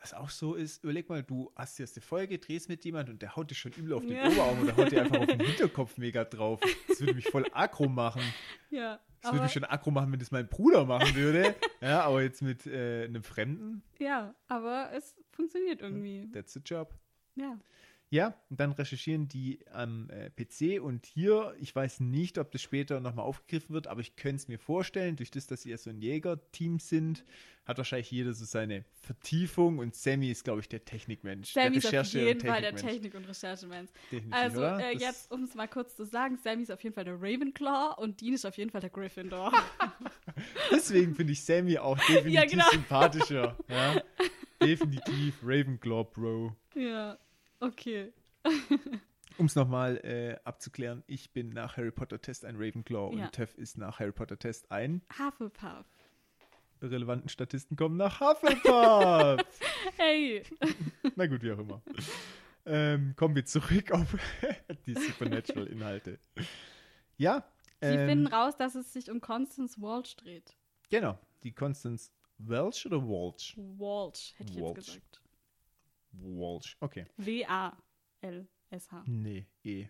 Was 0.00 0.12
auch 0.12 0.28
so 0.28 0.54
ist, 0.54 0.84
überleg 0.84 1.08
mal, 1.08 1.22
du 1.22 1.50
hast 1.56 1.78
die 1.78 1.82
erste 1.82 2.00
Folge, 2.02 2.38
drehst 2.38 2.68
mit 2.68 2.84
jemand 2.84 3.08
und 3.08 3.22
der 3.22 3.34
haut 3.34 3.50
dich 3.50 3.58
schon 3.58 3.72
übel 3.72 3.94
auf 3.94 4.02
den 4.04 4.12
Ja. 4.16 4.26
Oberarm 4.28 4.62
oder 4.62 4.76
haut 4.76 4.92
dir 4.92 5.02
einfach 5.02 5.20
auf 5.20 5.26
den 5.26 5.40
Hinterkopf 5.46 5.96
mega 5.96 6.24
drauf. 6.24 6.60
Das 6.86 7.00
würde 7.00 7.14
mich 7.14 7.26
voll 7.28 7.46
aggro 7.52 7.88
machen. 7.88 8.20
Ja, 8.70 9.00
Das 9.22 9.32
würde 9.32 9.44
mich 9.44 9.52
schon 9.52 9.64
aggro 9.64 9.90
machen, 9.90 10.12
wenn 10.12 10.18
das 10.18 10.30
mein 10.30 10.48
Bruder 10.48 10.84
machen 10.84 11.14
würde. 11.14 11.54
ja, 11.80 12.02
aber 12.02 12.22
jetzt 12.22 12.42
mit 12.42 12.66
äh, 12.66 13.04
einem 13.04 13.22
Fremden, 13.22 13.82
ja, 13.98 14.34
aber 14.48 14.90
es 14.92 15.16
funktioniert 15.32 15.80
irgendwie. 15.80 16.28
that's 16.32 16.52
the 16.52 16.60
job. 16.60 16.92
Ja. 17.36 17.58
Ja, 18.08 18.34
und 18.50 18.60
dann 18.60 18.70
recherchieren 18.70 19.26
die 19.26 19.58
am 19.72 20.08
äh, 20.10 20.30
PC 20.30 20.80
und 20.80 21.06
hier, 21.06 21.54
ich 21.58 21.74
weiß 21.74 21.98
nicht, 21.98 22.38
ob 22.38 22.52
das 22.52 22.62
später 22.62 23.00
nochmal 23.00 23.24
aufgegriffen 23.24 23.74
wird, 23.74 23.88
aber 23.88 24.00
ich 24.00 24.14
könnte 24.14 24.36
es 24.36 24.48
mir 24.48 24.60
vorstellen, 24.60 25.16
durch 25.16 25.32
das, 25.32 25.48
dass 25.48 25.62
sie 25.62 25.70
ja 25.70 25.76
so 25.76 25.90
ein 25.90 26.00
Jägerteam 26.00 26.78
sind, 26.78 27.24
hat 27.64 27.78
wahrscheinlich 27.78 28.12
jeder 28.12 28.32
so 28.32 28.44
seine 28.44 28.84
Vertiefung 29.02 29.78
und 29.80 29.96
Sammy 29.96 30.30
ist, 30.30 30.44
glaube 30.44 30.60
ich, 30.60 30.68
der 30.68 30.84
Technikmensch. 30.84 31.52
Sammy 31.52 31.78
ist 31.78 31.90
der 31.90 32.02
auf 32.02 32.06
Recherche- 32.06 32.24
jeden 32.26 32.46
Fall 32.46 32.60
der. 32.60 32.76
Technik- 32.76 33.14
und 33.16 33.24
Recherchemensch. 33.24 33.90
Also 34.30 34.62
äh, 34.62 34.96
jetzt, 34.96 35.32
um 35.32 35.42
es 35.42 35.56
mal 35.56 35.66
kurz 35.66 35.96
zu 35.96 36.04
sagen, 36.04 36.36
Sammy 36.36 36.62
ist 36.62 36.70
auf 36.70 36.84
jeden 36.84 36.94
Fall 36.94 37.04
der 37.04 37.14
Ravenclaw 37.20 38.00
und 38.00 38.20
Dean 38.20 38.34
ist 38.34 38.44
auf 38.46 38.56
jeden 38.56 38.70
Fall 38.70 38.82
der 38.82 38.90
Gryffindor. 38.90 39.50
Deswegen 40.70 41.14
finde 41.16 41.32
ich 41.32 41.44
Sammy 41.44 41.76
auch 41.78 41.96
definitiv 42.08 42.32
Ja, 42.32 42.44
genau. 42.44 42.70
sympathischer. 42.70 43.56
Ja? 43.68 44.00
Definitiv 44.62 45.40
Ravenclaw, 45.42 46.04
Bro. 46.04 46.56
ja, 46.76 47.18
okay. 47.60 48.12
Um 49.38 49.46
es 49.46 49.54
nochmal 49.54 49.98
äh, 49.98 50.38
abzuklären, 50.44 51.02
ich 51.06 51.32
bin 51.34 51.50
nach 51.50 51.76
Harry 51.76 51.90
Potter 51.90 52.18
Test 52.22 52.46
ein 52.46 52.56
Ravenclaw 52.56 53.14
Ja. 53.14 53.26
und 53.26 53.32
Tev 53.32 53.52
ist 53.58 53.76
nach 53.76 54.00
Harry 54.00 54.12
Potter 54.12 54.38
Test 54.38 54.70
ein. 54.70 55.02
Hufflepuff. 55.18 55.84
Relevanten 56.80 57.28
Statisten 57.28 57.76
kommen 57.76 57.96
nach 57.98 58.20
Hufflepuff. 58.20 59.44
Hey. 59.98 60.42
Na 61.16 61.26
gut, 61.26 61.42
wie 61.42 61.52
auch 61.52 61.58
immer. 61.58 61.82
Ähm, 62.64 63.14
kommen 63.16 63.34
wir 63.36 63.44
zurück 63.44 63.92
auf 63.92 64.16
die 64.86 64.94
Supernatural-Inhalte. 64.94 66.18
Ja. 67.18 67.44
Sie 67.82 67.88
ähm, 67.88 68.08
finden 68.08 68.26
raus, 68.28 68.56
dass 68.56 68.74
es 68.74 68.92
sich 68.92 69.10
um 69.10 69.20
Constance 69.20 69.80
Walsh 69.80 70.16
dreht. 70.16 70.56
Genau. 70.90 71.18
Die 71.42 71.52
Constance 71.52 72.10
Welch 72.38 72.86
oder 72.86 73.02
Walsh? 73.02 73.54
Walsh, 73.56 74.32
hätte 74.38 74.52
ich 74.52 74.58
Walsh. 74.60 74.76
jetzt 74.76 74.86
gesagt. 74.86 75.20
Walsh. 76.20 76.76
Okay. 76.80 77.06
W-A-L-S-H. 77.16 79.02
Nee, 79.06 79.46
E. 79.62 79.86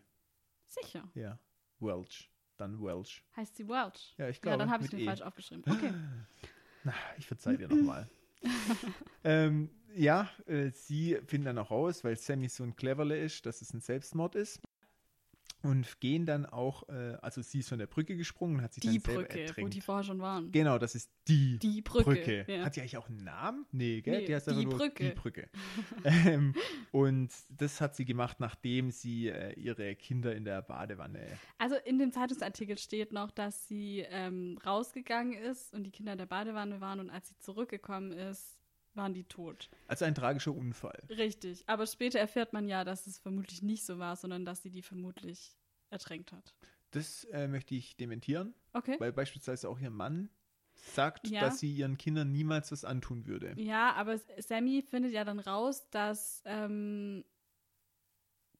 Sicher. 0.65 1.09
Ja. 1.15 1.39
Welch. 1.81 2.31
Dann 2.57 2.81
Welsh. 2.83 3.23
Heißt 3.37 3.57
sie 3.57 3.69
Welsh? 3.69 4.15
Ja, 4.19 4.29
ich 4.29 4.37
Ja, 4.37 4.43
glaube. 4.43 4.59
dann 4.59 4.71
habe 4.71 4.85
ich 4.85 4.93
mir 4.93 5.01
E. 5.01 5.05
falsch 5.05 5.23
aufgeschrieben. 5.23 5.65
Okay. 5.71 5.93
Na, 6.85 6.93
ich 7.19 7.27
verzeih 7.27 7.57
dir 7.57 7.69
nochmal. 7.69 8.09
ähm, 9.25 9.71
ja, 9.95 10.31
äh, 10.47 10.71
sie 10.71 11.19
finden 11.27 11.47
dann 11.47 11.59
auch 11.59 11.71
raus, 11.71 12.05
weil 12.05 12.17
Sammy 12.17 12.49
so 12.49 12.63
ein 12.65 12.77
Cleverle 12.77 13.19
ist, 13.19 13.45
dass 13.47 13.61
es 13.61 13.73
ein 13.73 13.81
Selbstmord 13.81 14.35
ist. 14.37 14.61
Und 15.63 16.01
gehen 16.01 16.27
dann 16.27 16.47
auch, 16.47 16.89
äh, 16.89 17.17
also 17.23 17.43
sie 17.43 17.61
ist 17.61 17.69
von 17.69 17.79
der 17.79 17.87
Brücke 17.87 18.17
gesprungen 18.17 18.57
und 18.57 18.63
hat 18.63 18.75
sich 18.75 18.83
Die 18.83 18.89
dann 18.89 19.01
selber 19.01 19.21
Brücke, 19.23 19.35
wo 19.35 19.41
ertränkt. 19.41 19.75
die 19.75 19.81
vorher 19.81 20.05
schon 20.05 20.21
waren. 20.21 20.53
Genau, 20.53 20.79
das 20.79 20.95
ist 20.95 21.11
die, 21.29 21.59
Die 21.59 21.83
Brücke, 21.83 22.45
ja. 22.49 22.65
Hat 22.65 22.77
die 22.77 22.81
eigentlich 22.81 22.97
auch 22.97 23.09
einen 23.09 23.25
Namen? 23.25 23.67
Nee, 23.73 24.01
gell? 24.01 24.21
Nee, 24.21 24.27
die 24.27 24.35
heißt 24.35 24.49
einfach 24.49 24.61
die 24.61 24.67
nur 24.67 24.77
Brücke. 24.79 25.05
die 25.05 25.15
Brücke. 25.15 25.51
ähm, 26.05 26.55
und 26.93 27.33
das 27.49 27.81
hat 27.81 27.97
sie 27.97 28.05
gemacht, 28.05 28.39
nachdem 28.41 28.91
sie 28.91 29.29
äh, 29.29 29.53
ihre 29.59 29.95
Kinder 29.97 30.35
in 30.35 30.45
der 30.45 30.63
Badewanne. 30.63 31.27
Also 31.59 31.77
in 31.85 31.99
dem 31.99 32.13
Zeitungsartikel 32.13 32.79
steht 32.79 33.13
noch, 33.13 33.31
dass 33.31 33.67
sie 33.67 34.05
ähm, 34.11 34.59
rausgegangen 34.65 35.33
ist 35.35 35.75
und 35.75 35.85
die 35.85 35.91
Kinder 35.91 36.13
in 36.13 36.19
der 36.19 36.27
Badewanne 36.27 36.81
waren 36.81 37.01
und 37.01 37.11
als 37.11 37.29
sie 37.29 37.39
zurückgekommen 37.39 38.13
ist, 38.13 38.56
waren 38.97 39.15
die 39.15 39.25
tot. 39.25 39.71
Also 39.89 40.05
ein 40.05 40.15
tragischer 40.15 40.53
Unfall. 40.55 41.03
Richtig. 41.11 41.65
Aber 41.67 41.87
später 41.87 42.19
erfährt 42.19 42.53
man 42.53 42.69
ja, 42.69 42.85
dass 42.85 43.07
es 43.07 43.19
vermutlich 43.19 43.63
nicht 43.63 43.85
so 43.85 43.99
war, 43.99 44.17
sondern 44.17 44.45
dass 44.45 44.63
sie 44.63 44.71
die 44.71 44.83
vermutlich 44.83 45.57
ertränkt 45.91 46.33
hat. 46.33 46.55
Das 46.93 47.25
äh, 47.25 47.49
möchte 47.49 47.75
ich 47.75 47.97
dementieren, 47.97 48.55
Okay. 48.73 48.97
weil 48.99 49.13
beispielsweise 49.13 49.69
auch 49.69 49.79
ihr 49.79 49.91
Mann 49.91 50.31
sagt, 50.75 51.29
Ja. 51.29 51.41
dass 51.41 51.59
sie 51.59 51.73
ihren 51.75 51.97
Kindern 51.99 52.33
niemals 52.33 52.71
was 52.73 52.85
antun 52.85 53.27
würde. 53.27 53.55
Ja, 53.57 53.93
aber 53.95 54.19
Sammy 54.39 54.83
findet 54.83 55.13
ja 55.13 55.25
dann 55.25 55.41
raus, 55.41 55.89
dass, 55.91 56.43
ähm, 56.45 57.25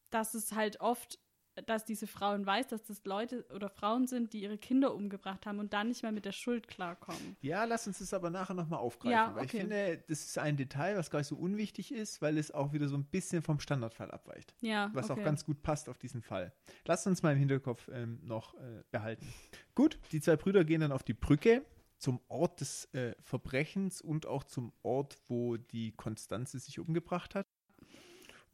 dass 0.09 0.33
es 0.33 0.51
halt 0.53 0.79
oft, 0.79 1.19
dass 1.65 1.85
diese 1.85 2.07
Frauen 2.07 2.45
weiß, 2.45 2.67
dass 2.67 2.83
das 2.83 3.03
Leute 3.05 3.45
oder 3.53 3.69
Frauen 3.69 4.07
sind, 4.07 4.33
die 4.33 4.41
ihre 4.41 4.57
Kinder 4.57 4.93
umgebracht 4.93 5.45
haben 5.45 5.59
und 5.59 5.73
dann 5.73 5.87
nicht 5.87 6.03
mehr 6.03 6.11
mit 6.11 6.25
der 6.25 6.31
Schuld 6.31 6.67
klarkommen. 6.67 7.35
Ja, 7.41 7.65
lass 7.65 7.87
uns 7.87 7.99
das 7.99 8.13
aber 8.13 8.29
nachher 8.29 8.53
nochmal 8.53 8.79
aufgreifen, 8.79 9.11
Ja, 9.11 9.35
weil 9.35 9.45
ich 9.45 9.51
okay. 9.51 9.61
finde, 9.61 10.03
das 10.07 10.25
ist 10.25 10.37
ein 10.37 10.57
Detail, 10.57 10.97
was 10.97 11.09
gar 11.09 11.19
nicht 11.19 11.27
so 11.27 11.35
unwichtig 11.35 11.91
ist, 11.91 12.21
weil 12.21 12.37
es 12.37 12.51
auch 12.51 12.73
wieder 12.73 12.87
so 12.87 12.95
ein 12.95 13.05
bisschen 13.05 13.41
vom 13.41 13.59
Standardfall 13.59 14.11
abweicht. 14.11 14.53
Ja, 14.61 14.89
was 14.93 15.09
okay. 15.09 15.19
auch 15.19 15.25
ganz 15.25 15.45
gut 15.45 15.61
passt 15.63 15.89
auf 15.89 15.97
diesen 15.97 16.21
Fall. 16.21 16.53
Lasst 16.85 17.07
uns 17.07 17.23
mal 17.23 17.31
im 17.33 17.39
Hinterkopf 17.39 17.89
ähm, 17.91 18.19
noch 18.23 18.53
äh, 18.55 18.83
behalten. 18.91 19.25
Gut, 19.75 19.99
die 20.11 20.21
zwei 20.21 20.35
Brüder 20.35 20.63
gehen 20.63 20.81
dann 20.81 20.91
auf 20.91 21.03
die 21.03 21.13
Brücke 21.13 21.65
zum 21.97 22.21
Ort 22.27 22.61
des 22.61 22.85
äh, 22.93 23.15
Verbrechens 23.21 24.01
und 24.01 24.25
auch 24.25 24.43
zum 24.43 24.71
Ort, 24.83 25.17
wo 25.27 25.57
die 25.57 25.93
Konstanze 25.93 26.59
sich 26.59 26.79
umgebracht 26.79 27.35
hat. 27.35 27.47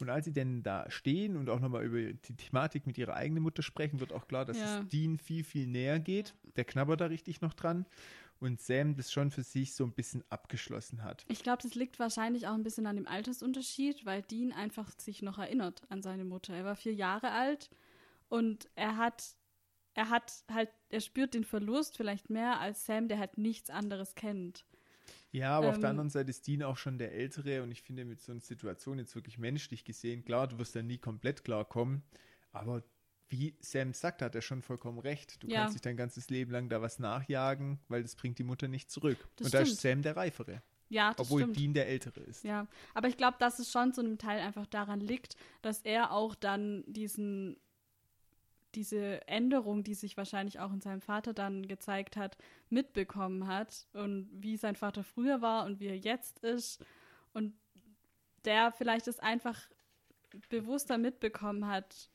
Und 0.00 0.10
als 0.10 0.24
sie 0.24 0.32
denn 0.32 0.62
da 0.62 0.90
stehen 0.90 1.36
und 1.36 1.48
auch 1.48 1.60
nochmal 1.60 1.84
über 1.84 1.98
die 2.12 2.36
Thematik 2.36 2.86
mit 2.86 2.98
ihrer 2.98 3.14
eigenen 3.14 3.42
Mutter 3.42 3.62
sprechen, 3.62 4.00
wird 4.00 4.12
auch 4.12 4.26
klar, 4.26 4.44
dass 4.44 4.58
Ja. 4.58 4.80
es 4.80 4.88
Dean 4.88 5.18
viel, 5.18 5.44
viel 5.44 5.66
näher 5.66 6.00
geht. 6.00 6.34
Der 6.56 6.64
knabbert 6.64 7.00
da 7.00 7.06
richtig 7.06 7.40
noch 7.40 7.54
dran. 7.54 7.86
Und 8.40 8.60
Sam 8.60 8.96
das 8.96 9.12
schon 9.12 9.30
für 9.30 9.44
sich 9.44 9.74
so 9.74 9.84
ein 9.84 9.92
bisschen 9.92 10.24
abgeschlossen 10.28 11.02
hat. 11.04 11.24
Ich 11.28 11.42
glaube, 11.44 11.62
das 11.62 11.76
liegt 11.76 11.98
wahrscheinlich 11.98 12.46
auch 12.48 12.54
ein 12.54 12.64
bisschen 12.64 12.86
an 12.86 12.96
dem 12.96 13.06
Altersunterschied, 13.06 14.04
weil 14.04 14.22
Dean 14.22 14.52
einfach 14.52 14.90
sich 14.98 15.22
noch 15.22 15.38
erinnert 15.38 15.82
an 15.88 16.02
seine 16.02 16.24
Mutter. 16.24 16.52
Er 16.54 16.64
war 16.64 16.76
vier 16.76 16.92
Jahre 16.92 17.30
alt 17.30 17.70
und 18.28 18.68
er 18.74 18.96
hat, 18.96 19.36
er 19.94 20.10
hat 20.10 20.44
halt, 20.52 20.68
er 20.90 21.00
spürt 21.00 21.32
den 21.34 21.44
Verlust 21.44 21.96
vielleicht 21.96 22.28
mehr 22.28 22.58
als 22.60 22.84
Sam, 22.84 23.06
der 23.08 23.18
halt 23.20 23.38
nichts 23.38 23.70
anderes 23.70 24.14
kennt. 24.16 24.64
Ja, 25.34 25.58
aber 25.58 25.70
auf 25.70 25.78
der 25.80 25.90
Ähm, 25.90 25.94
anderen 25.94 26.10
Seite 26.10 26.30
ist 26.30 26.46
Dean 26.46 26.62
auch 26.62 26.76
schon 26.76 26.96
der 26.96 27.12
Ältere 27.12 27.62
und 27.64 27.72
ich 27.72 27.82
finde 27.82 28.04
mit 28.04 28.20
so 28.20 28.30
einer 28.30 28.40
Situation 28.40 28.98
jetzt 28.98 29.16
wirklich 29.16 29.36
menschlich 29.36 29.84
gesehen, 29.84 30.24
klar, 30.24 30.46
du 30.46 30.58
wirst 30.58 30.76
ja 30.76 30.82
nie 30.82 30.98
komplett 30.98 31.42
klarkommen, 31.42 32.02
aber 32.52 32.84
wie 33.28 33.56
Sam 33.60 33.92
sagt, 33.94 34.22
hat 34.22 34.36
er 34.36 34.42
schon 34.42 34.62
vollkommen 34.62 35.00
recht. 35.00 35.42
Du 35.42 35.48
Ja. 35.48 35.60
kannst 35.60 35.74
dich 35.74 35.82
dein 35.82 35.96
ganzes 35.96 36.30
Leben 36.30 36.52
lang 36.52 36.68
da 36.68 36.80
was 36.82 37.00
nachjagen, 37.00 37.80
weil 37.88 38.02
das 38.02 38.14
bringt 38.14 38.38
die 38.38 38.44
Mutter 38.44 38.68
nicht 38.68 38.90
zurück. 38.92 39.18
Das 39.36 39.46
und 39.46 39.54
da 39.54 39.60
ist 39.60 39.68
stimmt. 39.70 39.80
Sam 39.80 40.02
der 40.02 40.16
Reifere, 40.16 40.62
Ja, 40.88 41.12
das 41.16 41.26
obwohl 41.26 41.42
stimmt. 41.42 41.56
Dean 41.56 41.74
der 41.74 41.88
Ältere 41.88 42.20
ist. 42.20 42.44
Ja, 42.44 42.68
aber 42.92 43.08
ich 43.08 43.16
glaube, 43.16 43.36
dass 43.40 43.58
es 43.58 43.72
schon 43.72 43.92
zu 43.92 44.02
einem 44.02 44.18
Teil 44.18 44.40
einfach 44.40 44.66
daran 44.66 45.00
liegt, 45.00 45.34
dass 45.62 45.80
er 45.80 46.12
auch 46.12 46.36
dann 46.36 46.84
diesen, 46.86 47.56
diese 48.74 49.26
Änderung, 49.28 49.84
die 49.84 49.94
sich 49.94 50.16
wahrscheinlich 50.16 50.60
auch 50.60 50.72
in 50.72 50.80
seinem 50.80 51.00
Vater 51.00 51.32
dann 51.32 51.66
gezeigt 51.66 52.16
hat, 52.16 52.36
mitbekommen 52.68 53.46
hat 53.46 53.86
und 53.92 54.28
wie 54.32 54.56
sein 54.56 54.76
Vater 54.76 55.04
früher 55.04 55.40
war 55.40 55.64
und 55.64 55.80
wie 55.80 55.86
er 55.86 55.98
jetzt 55.98 56.40
ist 56.40 56.84
und 57.32 57.54
der 58.44 58.72
vielleicht 58.72 59.08
es 59.08 59.18
einfach 59.18 59.68
bewusster 60.48 60.98
mitbekommen 60.98 61.66
hat, 61.66 62.10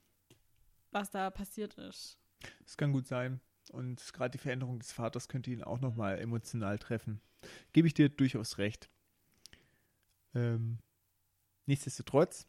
was 0.92 1.12
da 1.12 1.30
passiert 1.30 1.76
ist. 1.76 2.18
Das 2.64 2.78
kann 2.78 2.92
gut 2.92 3.08
sein. 3.08 3.40
Und 3.72 4.14
gerade 4.14 4.32
die 4.32 4.38
Veränderung 4.40 4.80
des 4.80 4.92
Vaters 4.92 5.28
könnte 5.28 5.52
ihn 5.52 5.64
auch 5.64 5.80
nochmal 5.80 6.20
emotional 6.20 6.80
treffen. 6.80 7.22
Gebe 7.72 7.88
ich 7.88 7.94
dir 7.94 8.10
durchaus 8.10 8.58
recht. 8.58 8.90
Ähm, 10.34 10.80
nichtsdestotrotz 11.66 12.48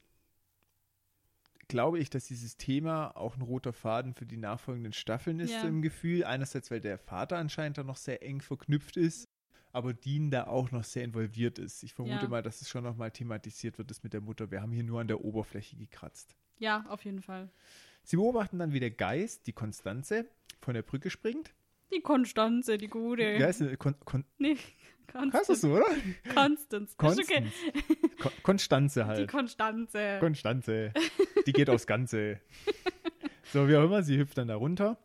glaube 1.71 1.99
ich, 1.99 2.11
dass 2.11 2.25
dieses 2.25 2.57
Thema 2.57 3.17
auch 3.17 3.37
ein 3.37 3.43
roter 3.43 3.73
Faden 3.73 4.15
für 4.15 4.27
die 4.27 4.37
nachfolgenden 4.37 4.93
Staffeln 4.93 5.41
ist, 5.41 5.53
Ja. 5.53 5.63
im 5.69 5.81
Gefühl. 5.83 6.25
Einerseits, 6.25 6.71
weil 6.71 6.81
der 6.81 6.99
Vater 6.99 7.39
anscheinend 7.39 7.79
da 7.79 7.83
noch 7.85 7.97
sehr 7.97 8.23
eng 8.23 8.41
verknüpft 8.43 8.97
ist, 8.97 9.29
aber 9.73 9.95
Dean 9.95 10.31
da 10.31 10.47
auch 10.49 10.71
noch 10.73 10.85
sehr 10.85 11.05
involviert 11.05 11.59
ist. 11.59 11.83
Ich 11.83 11.95
vermute 11.95 12.25
Ja. 12.25 12.29
mal, 12.29 12.43
dass 12.43 12.61
es 12.61 12.69
schon 12.69 12.85
nochmal 12.85 13.11
thematisiert 13.11 13.79
wird, 13.79 13.91
das 13.91 14.03
mit 14.03 14.13
der 14.13 14.21
Mutter. 14.21 14.51
Wir 14.51 14.61
haben 14.61 14.73
hier 14.73 14.85
nur 14.85 15.01
an 15.01 15.09
der 15.09 15.25
Oberfläche 15.25 15.77
gekratzt. 15.77 16.37
Ja, 16.59 16.85
auf 16.89 17.05
jeden 17.05 17.23
Fall. 17.23 17.49
Sie 18.03 18.17
beobachten 18.17 18.59
dann, 18.59 18.73
wie 18.73 18.81
der 18.81 18.91
Geist, 18.91 19.47
die 19.47 19.53
Konstanze, 19.53 20.27
von 20.61 20.75
der 20.75 20.83
Brücke 20.83 21.09
springt. 21.09 21.55
Die 21.93 22.01
Konstanze, 22.01 22.79
die 22.79 22.89
gute. 22.89 23.23
Ja, 23.23 23.47
ist 23.47 23.63
eine 23.63 23.77
Kon 23.77 23.95
Kon 24.05 24.25
Nee, 24.39 24.57
Heißt 25.15 25.51
das 25.51 25.61
so, 25.63 25.73
oder? 25.73 25.87
Konstanz. 26.35 26.91
Ist 26.93 27.01
okay. 27.01 27.43
Konstanz. 27.43 27.55
Kon 28.21 28.33
Konstanze 28.43 29.01
Die 29.01 29.07
halt. 29.07 29.31
Konstanze. 29.31 30.17
Konstanze. 30.21 30.93
Die 31.47 31.53
geht 31.53 31.69
aufs 31.71 31.87
Ganze. 31.87 32.41
So, 33.53 33.69
wie 33.69 33.77
auch 33.77 33.85
immer, 33.85 34.03
sie 34.03 34.19
hüpft 34.19 34.39
dann 34.39 34.49
da 34.49 34.57
runter. 34.57 34.99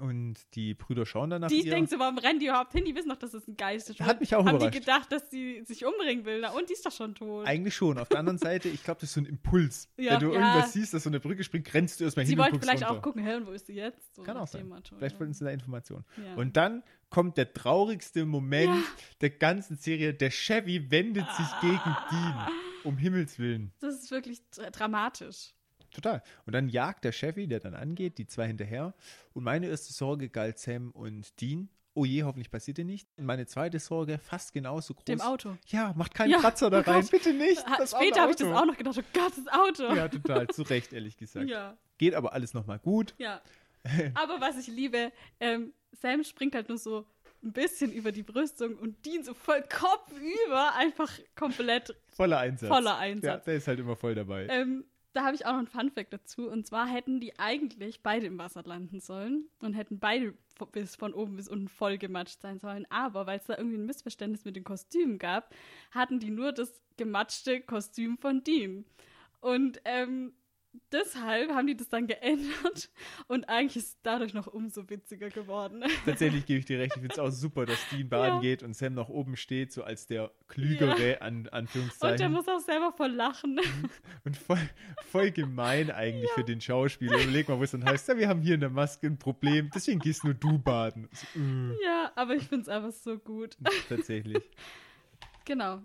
Und 0.00 0.36
die 0.54 0.74
Brüder 0.74 1.06
schauen 1.06 1.30
dann 1.30 1.40
nach 1.42 1.48
Die 1.48 1.62
denkt 1.62 1.90
so, 1.90 1.98
warum 1.98 2.18
rennen 2.18 2.38
die 2.38 2.46
überhaupt 2.46 2.72
hin? 2.72 2.84
Die 2.84 2.94
wissen 2.94 3.08
doch, 3.08 3.16
dass 3.18 3.34
es 3.34 3.46
ein 3.48 3.56
Geist 3.56 3.90
ist. 3.90 4.00
Hat 4.00 4.20
mich 4.20 4.34
auch 4.34 4.44
Haben 4.44 4.56
überrascht. 4.56 4.74
die 4.74 4.78
gedacht, 4.80 5.10
dass 5.12 5.30
sie 5.30 5.62
sich 5.64 5.84
umbringen 5.84 6.24
will? 6.24 6.40
Na, 6.40 6.50
und 6.52 6.68
die 6.68 6.72
ist 6.74 6.84
doch 6.84 6.92
schon 6.92 7.14
tot. 7.14 7.46
Eigentlich 7.46 7.74
schon. 7.74 7.98
Auf 7.98 8.08
der 8.08 8.18
anderen 8.20 8.38
Seite, 8.38 8.68
ich 8.68 8.82
glaube, 8.82 9.00
das 9.00 9.10
ist 9.10 9.14
so 9.14 9.20
ein 9.20 9.26
Impuls. 9.26 9.88
Ja, 9.96 10.12
Wenn 10.12 10.20
du 10.20 10.26
ja. 10.34 10.40
irgendwas 10.40 10.72
siehst, 10.72 10.94
das 10.94 11.02
so 11.04 11.10
eine 11.10 11.20
Brücke 11.20 11.44
springt, 11.44 11.72
rennst 11.74 12.00
du 12.00 12.04
erstmal 12.04 12.26
sie 12.26 12.32
hin 12.32 12.38
und 12.40 12.44
wollte 12.46 12.60
vielleicht 12.60 12.82
runter. 12.84 12.96
auch 12.98 13.02
gucken, 13.02 13.26
und 13.28 13.46
wo 13.46 13.50
ist 13.52 13.66
sie 13.66 13.74
jetzt? 13.74 14.14
So 14.14 14.22
Kann 14.22 14.36
auch 14.36 14.46
sein. 14.46 14.68
Motto, 14.68 14.96
Vielleicht 14.96 15.14
ja. 15.14 15.20
wollten 15.20 15.34
sie 15.34 15.44
da 15.44 15.50
Informationen. 15.50 16.04
Ja. 16.16 16.34
Und 16.34 16.56
dann 16.56 16.82
kommt 17.10 17.36
der 17.36 17.52
traurigste 17.52 18.24
Moment 18.24 18.84
der 19.20 19.30
ganzen 19.30 19.76
Serie. 19.76 20.14
Der 20.14 20.30
Chevy 20.30 20.90
wendet 20.90 21.26
sich 21.36 21.46
gegen 21.60 21.96
Dean. 22.10 22.46
Um 22.84 22.96
Himmels 22.96 23.38
Willen. 23.38 23.70
Das 23.80 23.94
ist 23.94 24.10
wirklich 24.10 24.40
dra- 24.52 24.70
dramatisch. 24.70 25.52
Total. 25.92 26.22
Und 26.46 26.52
dann 26.54 26.68
jagt 26.68 27.04
der 27.04 27.12
Chevy, 27.12 27.46
der 27.46 27.60
dann 27.60 27.74
angeht, 27.74 28.18
die 28.18 28.26
zwei 28.26 28.46
hinterher. 28.46 28.94
Und 29.34 29.44
meine 29.44 29.66
erste 29.68 29.92
Sorge 29.92 30.28
galt 30.28 30.58
Sam 30.58 30.90
und 30.92 31.40
Dean. 31.40 31.68
Oh 31.94 32.06
je, 32.06 32.22
hoffentlich 32.22 32.50
passiert 32.50 32.78
ihr 32.78 32.86
nicht. 32.86 33.06
Und 33.18 33.26
meine 33.26 33.44
zweite 33.46 33.78
Sorge, 33.78 34.18
fast 34.18 34.54
genauso 34.54 34.94
groß. 34.94 35.04
Dem 35.04 35.20
Auto. 35.20 35.58
Ja, 35.66 35.92
macht 35.94 36.14
keinen 36.14 36.30
Ja, 36.30 36.38
Kratzer 36.38 36.70
da 36.70 36.78
oh 36.78 36.90
rein. 36.90 37.02
Gott. 37.02 37.10
Bitte 37.10 37.34
nicht. 37.34 37.62
Das 37.78 37.90
Später 37.90 38.22
habe 38.22 38.30
ich 38.30 38.38
das 38.38 38.48
auch 38.48 38.64
noch 38.64 38.76
gedacht, 38.78 38.96
oh 38.98 39.02
Gott, 39.12 39.32
das 39.36 39.46
Auto. 39.52 39.94
Ja, 39.94 40.08
total. 40.08 40.48
Zu 40.48 40.62
Recht, 40.62 40.94
ehrlich 40.94 41.18
gesagt. 41.18 41.50
ja. 41.50 41.76
Geht 41.98 42.14
aber 42.14 42.32
alles 42.32 42.54
nochmal 42.54 42.78
gut. 42.78 43.14
ja. 43.18 43.40
Aber 44.14 44.40
was 44.40 44.56
ich 44.58 44.68
liebe, 44.68 45.10
ähm, 45.40 45.72
Sam 45.90 46.22
springt 46.24 46.54
halt 46.54 46.68
nur 46.68 46.78
so 46.78 47.04
ein 47.42 47.52
bisschen 47.52 47.92
über 47.92 48.12
die 48.12 48.22
Brüstung 48.22 48.76
und 48.76 49.04
Dean 49.04 49.24
so 49.24 49.34
voll 49.34 49.60
kopfüber, 49.62 50.74
einfach 50.76 51.10
komplett 51.34 51.94
Voller 52.14 52.38
Einsatz. 52.38 52.68
voller 52.68 52.90
Ja, 52.92 52.98
Einsatz. 52.98 53.44
der 53.44 53.54
ist 53.56 53.66
halt 53.66 53.80
immer 53.80 53.96
voll 53.96 54.14
dabei. 54.14 54.46
Ähm, 54.48 54.84
da 55.12 55.24
habe 55.24 55.34
ich 55.34 55.44
auch 55.44 55.52
noch 55.52 55.58
einen 55.58 55.66
Funfact 55.66 56.12
dazu. 56.12 56.48
Und 56.48 56.66
zwar 56.66 56.86
hätten 56.86 57.20
die 57.20 57.38
eigentlich 57.38 58.02
beide 58.02 58.26
im 58.26 58.38
Wasser 58.38 58.62
landen 58.64 59.00
sollen 59.00 59.48
und 59.60 59.74
hätten 59.74 59.98
beide 59.98 60.34
bis 60.72 60.96
von 60.96 61.12
oben 61.12 61.36
bis 61.36 61.48
unten 61.48 61.68
voll 61.68 61.98
gematscht 61.98 62.40
sein 62.40 62.58
sollen. 62.58 62.86
Aber 62.90 63.26
weil 63.26 63.38
es 63.38 63.46
da 63.46 63.56
irgendwie 63.56 63.78
ein 63.78 63.86
Missverständnis 63.86 64.44
mit 64.44 64.56
den 64.56 64.64
Kostümen 64.64 65.18
gab, 65.18 65.54
hatten 65.90 66.20
die 66.20 66.30
nur 66.30 66.52
das 66.52 66.80
gematschte 66.96 67.60
Kostüm 67.60 68.18
von 68.18 68.44
Dean. 68.44 68.84
Und 69.40 69.80
ähm, 69.84 70.32
deshalb 70.90 71.50
haben 71.50 71.66
die 71.66 71.76
das 71.76 71.88
dann 71.88 72.06
geändert 72.06 72.90
und 73.28 73.48
eigentlich 73.48 73.76
ist 73.76 73.88
es 73.88 73.98
dadurch 74.02 74.34
noch 74.34 74.46
umso 74.46 74.88
witziger 74.88 75.28
geworden. 75.28 75.82
Tatsächlich 76.04 76.46
gebe 76.46 76.58
ich 76.60 76.64
dir 76.66 76.78
recht. 76.78 76.92
Ich 76.96 77.00
finde 77.00 77.12
es 77.14 77.18
auch 77.18 77.30
super, 77.30 77.66
dass 77.66 77.78
Dean 77.90 78.08
baden 78.08 78.36
Ja. 78.36 78.40
geht 78.40 78.62
und 78.62 78.74
Sam 78.74 78.94
noch 78.94 79.08
oben 79.08 79.36
steht, 79.36 79.72
so 79.72 79.84
als 79.84 80.06
der 80.06 80.30
Klügere, 80.48 81.20
an 81.22 81.36
Und 81.36 81.44
der 81.44 81.52
Anführungszeichen. 81.54 82.32
muss 82.32 82.48
auch 82.48 82.60
selber 82.60 82.92
voll 82.92 83.10
lachen. 83.12 83.60
Und 84.24 84.36
voll, 84.36 84.58
voll 85.10 85.30
gemein 85.30 85.90
eigentlich 85.90 86.30
für 86.32 86.44
den 86.44 86.60
Schauspieler. 86.60 87.22
Überleg 87.22 87.48
mal, 87.48 87.58
wo 87.58 87.62
es 87.62 87.70
dann 87.72 87.84
heißt, 87.84 88.08
ja, 88.08 88.16
wir 88.16 88.28
haben 88.28 88.40
hier 88.42 88.54
in 88.54 88.60
der 88.60 88.70
Maske 88.70 89.06
ein 89.06 89.18
Problem, 89.18 89.70
deswegen 89.74 89.98
gehst 90.00 90.24
nur 90.24 90.34
du 90.34 90.58
baden. 90.58 91.08
So, 91.12 91.26
äh, 91.40 91.84
ja, 91.84 92.12
aber 92.14 92.34
ich 92.34 92.44
finde 92.44 92.62
es 92.62 92.68
einfach 92.68 92.92
so 92.92 93.18
gut. 93.18 93.56
tatsächlich. 93.88 94.42
Genau. 95.44 95.80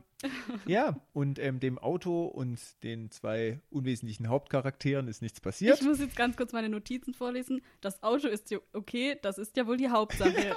Ja, 0.66 1.00
und 1.14 1.38
ähm, 1.38 1.60
dem 1.60 1.78
Auto 1.78 2.26
und 2.26 2.60
den 2.84 3.12
zwei 3.12 3.60
unwesentlichen 3.70 4.30
Hauptcharakteren 4.30 5.08
ist 5.08 5.22
nichts 5.22 5.40
passiert. 5.40 5.80
Ich 5.80 5.86
muss 5.86 6.00
jetzt 6.00 6.16
ganz 6.16 6.36
kurz 6.36 6.54
meine 6.54 6.70
Notizen 6.70 7.14
vorlesen. 7.14 7.62
Das 7.82 8.02
Auto 8.02 8.28
ist 8.28 8.50
ja 8.50 8.58
okay, 8.74 9.18
das 9.22 9.38
ist 9.38 9.56
ja 9.58 9.68
wohl 9.68 9.78
die 9.78 9.90
Hauptsache. 9.90 10.56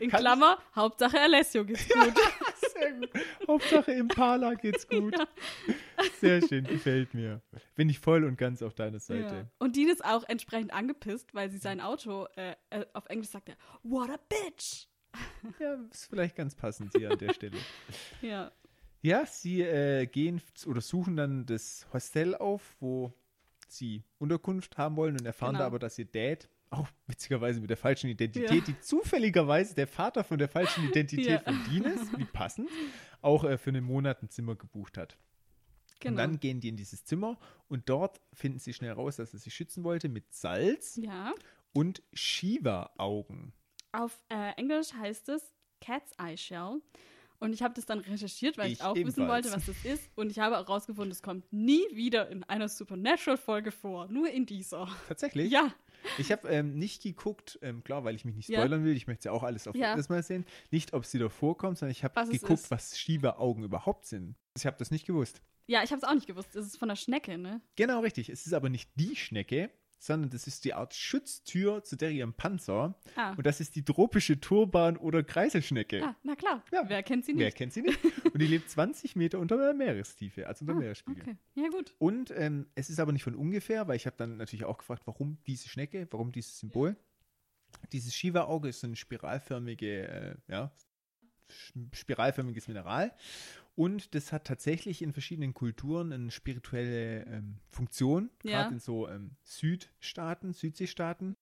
In 0.00 0.10
Kann- 0.10 0.20
Klammer, 0.20 0.58
Hauptsache 0.74 1.20
Alessio 1.20 1.64
geht's 1.64 1.88
gut. 1.88 2.14
Sehr 2.72 2.92
gut. 2.94 3.10
Hauptsache 3.46 3.92
Impala 3.92 4.54
geht's 4.54 4.88
gut. 4.88 5.16
Ja. 5.16 5.26
Sehr 6.20 6.42
schön, 6.46 6.64
gefällt 6.64 7.14
mir. 7.14 7.42
Bin 7.76 7.88
ich 7.88 8.00
voll 8.00 8.24
und 8.24 8.36
ganz 8.36 8.60
auf 8.60 8.74
deiner 8.74 8.98
Seite. 8.98 9.34
Ja. 9.36 9.50
Und 9.60 9.76
Dean 9.76 9.88
ist 9.88 10.04
auch 10.04 10.24
entsprechend 10.28 10.72
angepisst, 10.74 11.32
weil 11.32 11.48
sie 11.50 11.58
sein 11.58 11.80
Auto, 11.80 12.26
äh, 12.36 12.56
äh, 12.70 12.84
auf 12.92 13.06
Englisch 13.06 13.28
sagt 13.30 13.50
er, 13.50 13.56
what 13.84 14.10
a 14.10 14.18
bitch. 14.28 14.88
Ja, 15.60 15.74
ist 15.90 16.06
vielleicht 16.06 16.36
ganz 16.36 16.54
passend 16.54 16.92
hier 16.96 17.10
an 17.10 17.18
der 17.18 17.32
Stelle. 17.32 17.56
Ja. 18.22 18.52
Ja, 19.02 19.24
sie 19.26 19.60
äh, 19.62 20.06
gehen 20.06 20.40
oder 20.66 20.80
suchen 20.80 21.16
dann 21.16 21.46
das 21.46 21.86
Hostel 21.92 22.34
auf, 22.34 22.76
wo 22.80 23.12
sie 23.68 24.02
Unterkunft 24.18 24.78
haben 24.78 24.96
wollen 24.96 25.16
und 25.18 25.24
erfahren 25.26 25.52
Genau. 25.52 25.60
da 25.60 25.66
aber, 25.66 25.78
dass 25.78 25.98
ihr 25.98 26.06
Dad, 26.06 26.48
auch 26.70 26.88
witzigerweise 27.06 27.60
mit 27.60 27.70
der 27.70 27.76
falschen 27.76 28.10
Identität, 28.10 28.50
Ja. 28.50 28.60
die 28.60 28.80
zufälligerweise 28.80 29.74
der 29.74 29.86
Vater 29.86 30.24
von 30.24 30.38
der 30.38 30.48
falschen 30.48 30.84
Identität 30.90 31.26
Ja. 31.26 31.38
von 31.40 31.60
Dean 31.70 31.84
ist, 31.84 32.18
wie 32.18 32.24
passend, 32.24 32.68
auch 33.22 33.44
äh, 33.44 33.58
für 33.58 33.70
einen 33.70 33.84
Monat 33.84 34.22
ein 34.22 34.30
Zimmer 34.30 34.56
gebucht 34.56 34.98
hat. 34.98 35.16
Genau. 36.00 36.12
Und 36.12 36.16
dann 36.18 36.40
gehen 36.40 36.60
die 36.60 36.68
in 36.68 36.76
dieses 36.76 37.04
Zimmer 37.04 37.38
und 37.68 37.88
dort 37.88 38.20
finden 38.32 38.58
sie 38.58 38.72
schnell 38.72 38.92
raus, 38.92 39.16
dass 39.16 39.32
er 39.32 39.38
sie 39.38 39.50
schützen 39.50 39.84
wollte 39.84 40.08
mit 40.08 40.34
Salz 40.34 40.96
ja. 40.96 41.32
und 41.72 42.02
Shiva-Augen. 42.12 43.52
Auf 43.96 44.12
äh, 44.28 44.52
Englisch 44.56 44.92
heißt 44.92 45.28
es 45.30 45.52
Cat's 45.80 46.12
Eye 46.18 46.36
Shell. 46.36 46.80
Und 47.38 47.52
ich 47.52 47.62
habe 47.62 47.74
das 47.74 47.84
dann 47.84 47.98
recherchiert, 47.98 48.56
weil 48.56 48.68
ich, 48.68 48.74
Ich 48.78 48.82
auch 48.82 48.94
wissen 48.94 49.08
ebenfalls. 49.20 49.44
wollte, 49.46 49.56
was 49.56 49.66
das 49.66 49.84
ist. 49.84 50.08
Und 50.14 50.30
ich 50.30 50.38
habe 50.38 50.58
auch 50.58 50.68
rausgefunden, 50.68 51.10
es 51.12 51.22
kommt 51.22 51.52
nie 51.52 51.82
wieder 51.92 52.30
in 52.30 52.44
einer 52.44 52.66
Supernatural-Folge 52.68 53.72
vor. 53.72 54.08
Nur 54.08 54.30
in 54.30 54.46
dieser. 54.46 54.88
Tatsächlich? 55.08 55.52
Ja. 55.52 55.72
Ich 56.18 56.32
habe 56.32 56.48
ähm, 56.48 56.78
nicht 56.78 57.02
geguckt, 57.02 57.58
ähm, 57.62 57.84
klar, 57.84 58.04
weil 58.04 58.14
ich 58.14 58.24
mich 58.24 58.36
nicht 58.36 58.48
Ja. 58.48 58.60
spoilern 58.60 58.84
will. 58.84 58.96
Ich 58.96 59.06
möchte 59.06 59.26
ja 59.26 59.32
auch 59.32 59.42
alles 59.42 59.66
auf 59.68 59.74
Ja. 59.76 59.94
das 59.96 60.08
Mal 60.08 60.22
sehen. 60.22 60.46
Nicht, 60.70 60.94
ob 60.94 61.04
sie 61.04 61.18
da 61.18 61.28
vorkommt, 61.28 61.76
sondern 61.78 61.92
ich 61.92 62.04
habe 62.04 62.14
geguckt, 62.30 62.52
ist. 62.60 62.70
was 62.70 62.98
Shiva-Augen 62.98 63.64
überhaupt 63.64 64.06
sind. 64.06 64.34
Ich 64.56 64.64
habe 64.64 64.76
das 64.78 64.90
nicht 64.90 65.06
gewusst. 65.06 65.42
Ja, 65.66 65.82
ich 65.82 65.90
habe 65.90 65.98
es 66.00 66.04
auch 66.08 66.14
nicht 66.14 66.26
gewusst. 66.26 66.54
Es 66.56 66.66
ist 66.66 66.78
von 66.78 66.88
der 66.88 66.96
Schnecke, 66.96 67.36
ne? 67.36 67.60
Genau, 67.76 68.00
richtig. 68.00 68.28
Es 68.30 68.46
ist 68.46 68.52
aber 68.54 68.68
nicht 68.70 68.88
die 68.94 69.14
Schnecke, 69.16 69.70
sondern 69.98 70.30
das 70.30 70.46
ist 70.46 70.64
die 70.64 70.74
Art 70.74 70.94
Schutztür 70.94 71.82
zu 71.82 71.96
deren 71.96 72.32
Panzer. 72.34 72.94
Ah. 73.16 73.32
Und 73.32 73.46
das 73.46 73.60
ist 73.60 73.74
die 73.76 73.84
tropische 73.84 74.38
Turban- 74.40 74.96
oder 74.96 75.22
Kreiselschnecke. 75.22 76.02
ah, 76.04 76.14
na 76.22 76.36
klar. 76.36 76.62
Ja. 76.72 76.84
Wer 76.88 77.02
kennt 77.02 77.24
sie 77.24 77.36
Wer 77.36 77.46
nicht? 77.46 77.56
kennt 77.56 77.72
sie 77.72 77.82
nicht? 77.82 77.98
Und 78.32 78.40
die 78.40 78.46
lebt 78.46 78.68
20 78.70 79.16
Meter 79.16 79.38
unter 79.38 79.56
der 79.56 79.72
Meerestiefe, 79.74 80.46
also 80.46 80.64
unter 80.64 80.74
Ah, 80.74 80.78
Meeresspiegel. 80.80 81.22
okay. 81.22 81.36
Ja, 81.54 81.68
gut. 81.68 81.94
Und 81.98 82.30
ähm, 82.36 82.66
es 82.74 82.90
ist 82.90 83.00
aber 83.00 83.12
nicht 83.12 83.22
von 83.24 83.34
ungefähr, 83.34 83.88
weil 83.88 83.96
ich 83.96 84.06
habe 84.06 84.16
dann 84.16 84.36
natürlich 84.36 84.64
auch 84.66 84.78
gefragt, 84.78 85.02
warum 85.06 85.38
diese 85.46 85.68
Schnecke, 85.68 86.06
warum 86.10 86.30
dieses 86.32 86.58
Symbol. 86.58 86.96
Dieses 87.92 88.14
Shiva-Auge 88.14 88.68
ist 88.68 88.80
so 88.80 88.86
ein 88.86 88.96
spiralförmige, 88.96 90.08
äh, 90.08 90.34
ja, 90.48 90.72
spiralförmiges 91.92 92.68
Mineral. 92.68 93.12
Und 93.76 94.14
das 94.14 94.32
hat 94.32 94.46
tatsächlich 94.46 95.02
in 95.02 95.12
verschiedenen 95.12 95.52
Kulturen 95.54 96.12
eine 96.12 96.30
spirituelle 96.30 97.24
ähm, 97.26 97.58
Funktion, 97.70 98.30
Ja. 98.42 98.62
gerade 98.62 98.74
in 98.74 98.80
so 98.80 99.06
ähm, 99.08 99.36
Südstaaten, 99.42 100.52
Südseestaaten, 100.52 101.36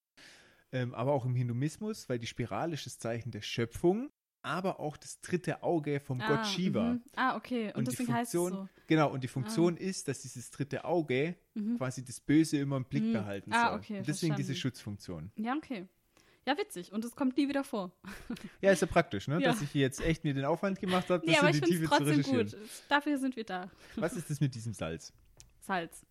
ähm, 0.72 0.94
aber 0.94 1.12
auch 1.12 1.24
im 1.24 1.36
Hinduismus, 1.36 2.08
weil 2.08 2.18
die 2.18 2.26
Spirale 2.26 2.74
ist 2.74 2.86
das 2.86 2.98
Zeichen 2.98 3.30
der 3.30 3.42
Schöpfung, 3.42 4.10
aber 4.42 4.80
auch 4.80 4.96
das 4.96 5.20
dritte 5.20 5.62
Auge 5.62 6.00
vom 6.00 6.20
ah, 6.20 6.26
Gott 6.28 6.46
Shiva. 6.46 6.94
mhm. 6.94 7.02
Ah, 7.14 7.36
okay. 7.36 7.68
Und, 7.68 7.76
Und 7.76 7.86
die 7.86 7.90
deswegen 7.92 8.12
heißt 8.12 8.34
es 8.34 8.40
Funktion, 8.40 8.66
so. 8.74 8.82
genau, 8.88 9.10
und 9.12 9.22
die 9.24 9.28
Funktion 9.28 9.76
ist, 9.76 10.08
dass 10.08 10.20
dieses 10.22 10.50
dritte 10.50 10.84
Auge 10.84 11.36
Mhm. 11.54 11.76
quasi 11.78 12.04
das 12.04 12.18
Böse 12.20 12.58
immer 12.58 12.76
im 12.78 12.84
Blick 12.84 13.04
Mhm. 13.04 13.12
behalten 13.12 13.52
Ah, 13.52 13.70
soll. 13.70 13.78
okay, 13.78 13.98
und 13.98 14.08
deswegen 14.08 14.34
diese 14.34 14.48
verstanden. 14.54 14.60
Schutzfunktion. 14.60 15.32
Ja, 15.36 15.54
okay. 15.56 15.86
Ja, 16.46 16.58
witzig. 16.58 16.92
Und 16.92 17.04
es 17.04 17.16
kommt 17.16 17.36
nie 17.36 17.48
wieder 17.48 17.64
vor. 17.64 17.92
Ja, 18.60 18.72
ist 18.72 18.80
ja 18.80 18.86
praktisch, 18.86 19.28
ne? 19.28 19.40
Ja. 19.40 19.50
dass 19.50 19.62
ich 19.62 19.70
hier 19.70 19.82
jetzt 19.82 20.00
echt 20.00 20.24
mir 20.24 20.34
den 20.34 20.44
Aufwand 20.44 20.78
gemacht 20.78 21.08
habe, 21.08 21.24
das 21.26 21.38
aber 21.38 21.48
in 21.48 21.54
ich 21.54 21.60
die 21.62 21.66
finde 21.72 21.84
es 21.84 21.90
Tiefe 21.90 21.90
zu 21.90 21.96
trotzdem 21.96 22.36
recherchieren. 22.36 22.62
gut. 22.62 22.82
Dafür 22.88 23.18
sind 23.18 23.36
wir 23.36 23.44
da. 23.44 23.70
Was 23.96 24.14
ist 24.14 24.28
das 24.30 24.40
mit 24.40 24.54
diesem 24.54 24.74
Salz? 24.74 25.12
Salz. 25.60 26.04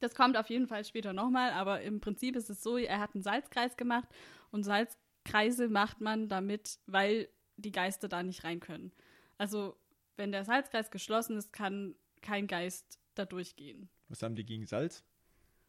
Das 0.00 0.14
kommt 0.14 0.36
auf 0.36 0.50
jeden 0.50 0.66
Fall 0.66 0.84
später 0.84 1.12
nochmal, 1.14 1.52
aber 1.52 1.80
im 1.80 2.00
Prinzip 2.00 2.36
ist 2.36 2.50
es 2.50 2.62
so, 2.62 2.76
er 2.76 3.00
hat 3.00 3.14
einen 3.14 3.22
Salzkreis 3.22 3.76
gemacht 3.78 4.08
und 4.50 4.62
Salzkreise 4.62 5.68
macht 5.68 6.02
man 6.02 6.28
damit, 6.28 6.78
weil 6.86 7.28
die 7.56 7.72
Geister 7.72 8.08
da 8.08 8.22
nicht 8.22 8.44
rein 8.44 8.60
können. 8.60 8.92
Also, 9.38 9.76
wenn 10.16 10.32
der 10.32 10.44
Salzkreis 10.44 10.90
geschlossen 10.90 11.38
ist, 11.38 11.52
kann 11.52 11.94
kein 12.20 12.46
Geist 12.46 12.98
da 13.14 13.24
durchgehen. 13.24 13.88
Was 14.08 14.22
haben 14.22 14.36
die 14.36 14.44
gegen 14.44 14.66
Salz? 14.66 15.02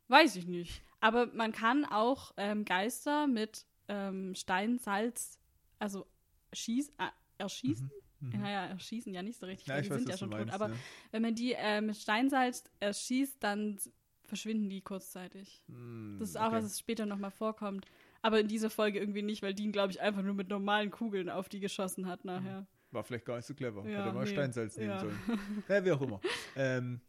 Weiß 0.10 0.36
ich 0.36 0.48
nicht. 0.48 0.82
Aber 1.00 1.28
man 1.28 1.52
kann 1.52 1.86
auch 1.86 2.34
ähm, 2.38 2.66
Geister 2.66 3.28
mit 3.28 3.66
ähm, 3.88 4.36
Steinsalz, 4.36 5.40
also 5.80 6.06
schieß, 6.54 6.90
äh, 6.98 7.08
erschießen. 7.38 7.92
Naja, 8.20 8.66
erschießen 8.66 9.14
ja 9.14 9.22
nicht 9.22 9.38
so 9.40 9.46
richtig, 9.46 9.68
Mhm. 9.68 9.74
Ja, 9.74 9.82
die 9.82 9.90
weiß, 9.92 9.98
sind 10.00 10.10
ja 10.10 10.18
schon 10.18 10.32
du 10.32 10.38
tot. 10.38 10.48
meinst, 10.48 10.62
Aber 10.62 10.74
ja. 10.74 10.80
wenn 11.12 11.22
man 11.22 11.36
die 11.36 11.54
äh, 11.54 11.82
mit 11.82 11.96
Steinsalz 11.98 12.64
erschießt, 12.80 13.38
dann 13.44 13.78
verschwinden 14.26 14.70
die 14.70 14.82
kurzzeitig. 14.82 15.64
Hm, 15.68 16.18
Das 16.20 16.30
ist 16.30 16.36
auch, 16.36 16.48
okay. 16.48 16.56
was 16.56 16.64
es 16.66 16.80
später 16.80 17.06
nochmal 17.06 17.30
vorkommt. 17.32 17.86
Aber 18.24 18.40
in 18.40 18.48
dieser 18.48 18.72
Folge 18.72 19.00
irgendwie 19.00 19.22
nicht, 19.22 19.44
weil 19.44 19.54
Dean, 19.54 19.72
glaube 19.72 19.92
ich, 19.92 20.02
einfach 20.02 20.24
nur 20.24 20.34
mit 20.34 20.50
normalen 20.50 20.90
Kugeln 20.90 21.30
auf 21.30 21.48
die 21.48 21.60
geschossen 21.60 22.08
hat 22.08 22.26
nachher. 22.26 22.66
War 22.92 23.04
vielleicht 23.04 23.26
gar 23.26 23.36
nicht 23.38 23.46
so 23.46 23.54
clever. 23.54 23.88
Ja, 23.88 24.04
Hätte 24.04 24.14
mal 24.16 24.24
nee. 24.26 24.32
Steinsalz 24.32 24.76
nehmen 24.78 24.90
Ja. 24.90 25.00
sollen. 25.00 25.20
Ja, 25.70 25.86
wie 25.86 25.92
auch 25.92 26.02
immer. 26.02 26.20
ähm, 26.56 27.00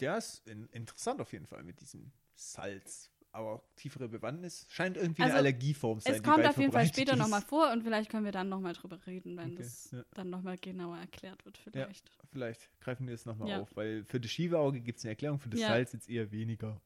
der 0.00 0.16
ist 0.16 0.48
in, 0.48 0.66
interessant 0.70 1.20
auf 1.20 1.30
jeden 1.32 1.46
Fall 1.46 1.62
mit 1.62 1.78
diesem 1.80 2.10
Salz. 2.34 3.10
Aber 3.34 3.52
auch 3.52 3.64
tiefere 3.76 4.08
Bewandtnis 4.08 4.66
scheint 4.68 4.98
irgendwie 4.98 5.22
eine 5.22 5.32
Also, 5.32 5.38
Allergieform 5.44 6.00
sein. 6.00 6.14
Es 6.14 6.22
kommt 6.22 6.46
auf 6.46 6.58
jeden 6.58 6.70
Fall 6.72 6.86
später 6.86 7.16
nochmal 7.16 7.40
vor 7.40 7.72
und 7.72 7.82
vielleicht 7.82 8.10
können 8.10 8.26
wir 8.26 8.32
dann 8.32 8.50
nochmal 8.50 8.74
drüber 8.74 8.98
reden, 9.06 9.38
wenn 9.38 9.52
Okay, 9.52 9.62
das 9.62 9.90
ja. 9.90 10.04
dann 10.12 10.28
nochmal 10.28 10.58
genauer 10.58 10.98
erklärt 10.98 11.42
wird, 11.46 11.56
vielleicht. 11.56 12.10
Vielleicht 12.30 12.68
greifen 12.80 13.06
wir 13.06 13.14
es 13.14 13.24
nochmal 13.24 13.48
Ja. 13.48 13.60
auf, 13.62 13.74
weil 13.74 14.04
für 14.04 14.20
das 14.20 14.30
Shiva-Auge 14.30 14.80
gibt 14.82 14.98
es 14.98 15.04
eine 15.06 15.12
Erklärung, 15.12 15.38
für 15.38 15.48
das 15.48 15.60
Ja. 15.60 15.68
Salz 15.68 15.94
jetzt 15.94 16.10
eher 16.10 16.30
weniger. 16.30 16.78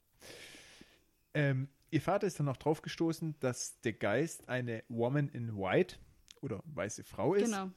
Ähm, 1.34 1.68
ihr 1.90 2.00
Vater 2.00 2.26
ist 2.28 2.38
dann 2.38 2.46
noch 2.46 2.56
drauf 2.56 2.80
gestoßen, 2.80 3.34
dass 3.40 3.80
der 3.80 3.92
Geist 3.94 4.48
eine 4.48 4.84
Woman 4.88 5.28
in 5.28 5.56
White 5.56 5.96
oder 6.42 6.62
weiße 6.64 7.02
Frau 7.04 7.34
ist. 7.34 7.46
Genau. 7.46 7.70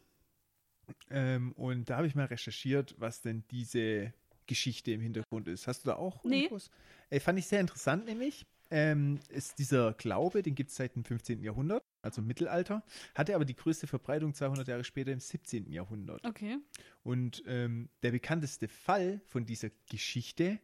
Ähm, 1.10 1.54
und 1.54 1.90
da 1.90 1.98
habe 1.98 2.08
ich 2.08 2.16
mal 2.16 2.26
recherchiert, 2.26 2.96
was 3.00 3.22
denn 3.22 3.44
diese 3.52 4.14
Geschichte 4.48 4.92
im 4.92 5.02
Hintergrund 5.02 5.48
ist. 5.48 5.68
Hast 5.68 5.86
du 5.86 5.90
da 5.90 5.96
auch 5.96 6.24
Nee. 6.24 6.44
Infos? 6.44 6.72
Äh, 7.10 7.20
fand 7.20 7.38
ich 7.40 7.48
sehr 7.48 7.60
interessant, 7.60 8.06
nämlich. 8.06 8.46
Ähm, 8.72 9.20
ist 9.30 9.58
dieser 9.58 9.94
Glaube, 9.94 10.44
den 10.44 10.54
gibt 10.56 10.70
es 10.70 10.76
seit 10.76 10.96
dem 10.96 11.04
15. 11.04 11.42
Jahrhundert, 11.44 11.84
also 12.04 12.22
Mittelalter, 12.22 12.84
hatte 13.16 13.34
aber 13.36 13.46
die 13.46 13.56
größte 13.56 13.88
Verbreitung 13.88 14.34
200 14.34 14.68
Jahre 14.68 14.84
später 14.84 15.12
im 15.12 15.20
17. 15.20 15.72
Jahrhundert. 15.72 16.24
Okay. 16.26 16.58
Und 17.04 17.44
ähm, 17.48 17.90
der 18.04 18.12
bekannteste 18.12 18.68
Fall 18.68 19.22
von 19.26 19.46
dieser 19.46 19.70
Geschichte 19.90 20.60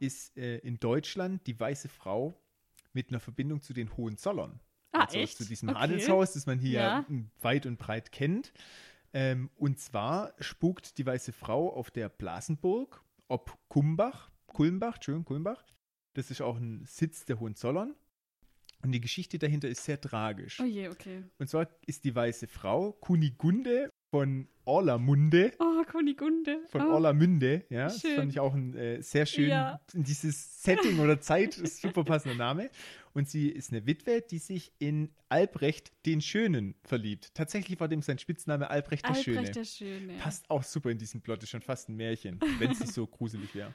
ist 0.00 0.36
äh, 0.38 0.58
in 0.58 0.80
Deutschland 0.80 1.46
die 1.46 1.58
weiße 1.58 1.88
Frau 1.88 2.40
mit 2.92 3.10
einer 3.10 3.20
Verbindung 3.20 3.60
zu 3.60 3.74
den 3.74 3.94
Hohenzollern. 3.96 4.60
Ah, 4.92 5.04
also 5.04 5.18
echt? 5.18 5.36
zu 5.36 5.44
diesem 5.44 5.68
Okay. 5.70 5.78
Adelshaus, 5.78 6.32
das 6.32 6.46
man 6.46 6.58
hier 6.58 6.80
Ja. 6.80 7.06
weit 7.40 7.66
und 7.66 7.78
breit 7.78 8.10
kennt. 8.12 8.52
Ähm, 9.12 9.50
und 9.56 9.78
zwar 9.78 10.32
spukt 10.40 10.98
die 10.98 11.04
weiße 11.06 11.32
Frau 11.32 11.72
auf 11.72 11.90
der 11.90 12.08
Blasenburg, 12.08 13.02
ob 13.28 13.56
Kumbach, 13.68 14.30
Kulmbach, 14.46 14.94
Entschuldigung, 14.96 15.24
Kulmbach. 15.24 15.64
Das 16.14 16.30
ist 16.30 16.40
auch 16.40 16.56
ein 16.56 16.84
Sitz 16.86 17.24
der 17.24 17.38
Hohenzollern. 17.40 17.94
Und 18.82 18.92
die 18.92 19.00
Geschichte 19.00 19.38
dahinter 19.38 19.68
ist 19.68 19.82
sehr 19.84 19.98
tragisch. 19.98 20.60
Oh 20.60 20.64
je, 20.64 20.88
okay. 20.88 21.22
Und 21.38 21.48
zwar 21.48 21.68
ist 21.86 22.04
die 22.04 22.14
weiße 22.14 22.46
Frau 22.48 22.92
Kunigunde 22.92 23.90
von 24.10 24.46
Orlamunde, 24.66 25.52
Oh, 25.58 25.82
Kunigunde. 25.90 26.58
von 26.68 26.82
oh. 26.82 26.92
Orlamünde, 26.92 27.64
ja, 27.70 27.84
das 27.84 28.00
Schön. 28.00 28.16
fand 28.16 28.30
ich 28.30 28.40
auch 28.40 28.54
ein 28.54 28.74
äh, 28.76 29.00
sehr 29.02 29.24
schön, 29.26 29.48
Ja. 29.48 29.80
dieses 29.94 30.62
Setting 30.62 31.00
oder 31.00 31.18
Zeit, 31.20 31.56
ist 31.58 31.80
super 31.80 32.04
passender 32.04 32.36
Name. 32.36 32.70
Und 33.14 33.28
sie 33.28 33.48
ist 33.48 33.72
eine 33.72 33.86
Witwe, 33.86 34.20
die 34.22 34.38
sich 34.38 34.72
in 34.78 35.10
Albrecht 35.30 35.92
den 36.04 36.20
Schönen 36.20 36.74
verliebt. 36.84 37.30
Tatsächlich 37.34 37.80
war 37.80 37.88
dem 37.88 38.02
sein 38.02 38.18
Spitzname 38.18 38.68
Albrecht 38.70 39.04
der 39.04 39.12
Albrecht 39.16 39.24
Schöne. 39.24 39.50
der 39.50 39.64
Schöne. 39.64 40.12
Passt 40.18 40.48
auch 40.50 40.62
super 40.62 40.90
in 40.90 40.98
diesen 40.98 41.22
Plot, 41.22 41.42
ist 41.42 41.48
schon 41.50 41.62
fast 41.62 41.88
ein 41.88 41.96
Märchen, 41.96 42.38
wenn 42.58 42.70
es 42.70 42.80
nicht 42.80 42.92
so 42.92 43.06
gruselig 43.06 43.54
wäre. 43.54 43.72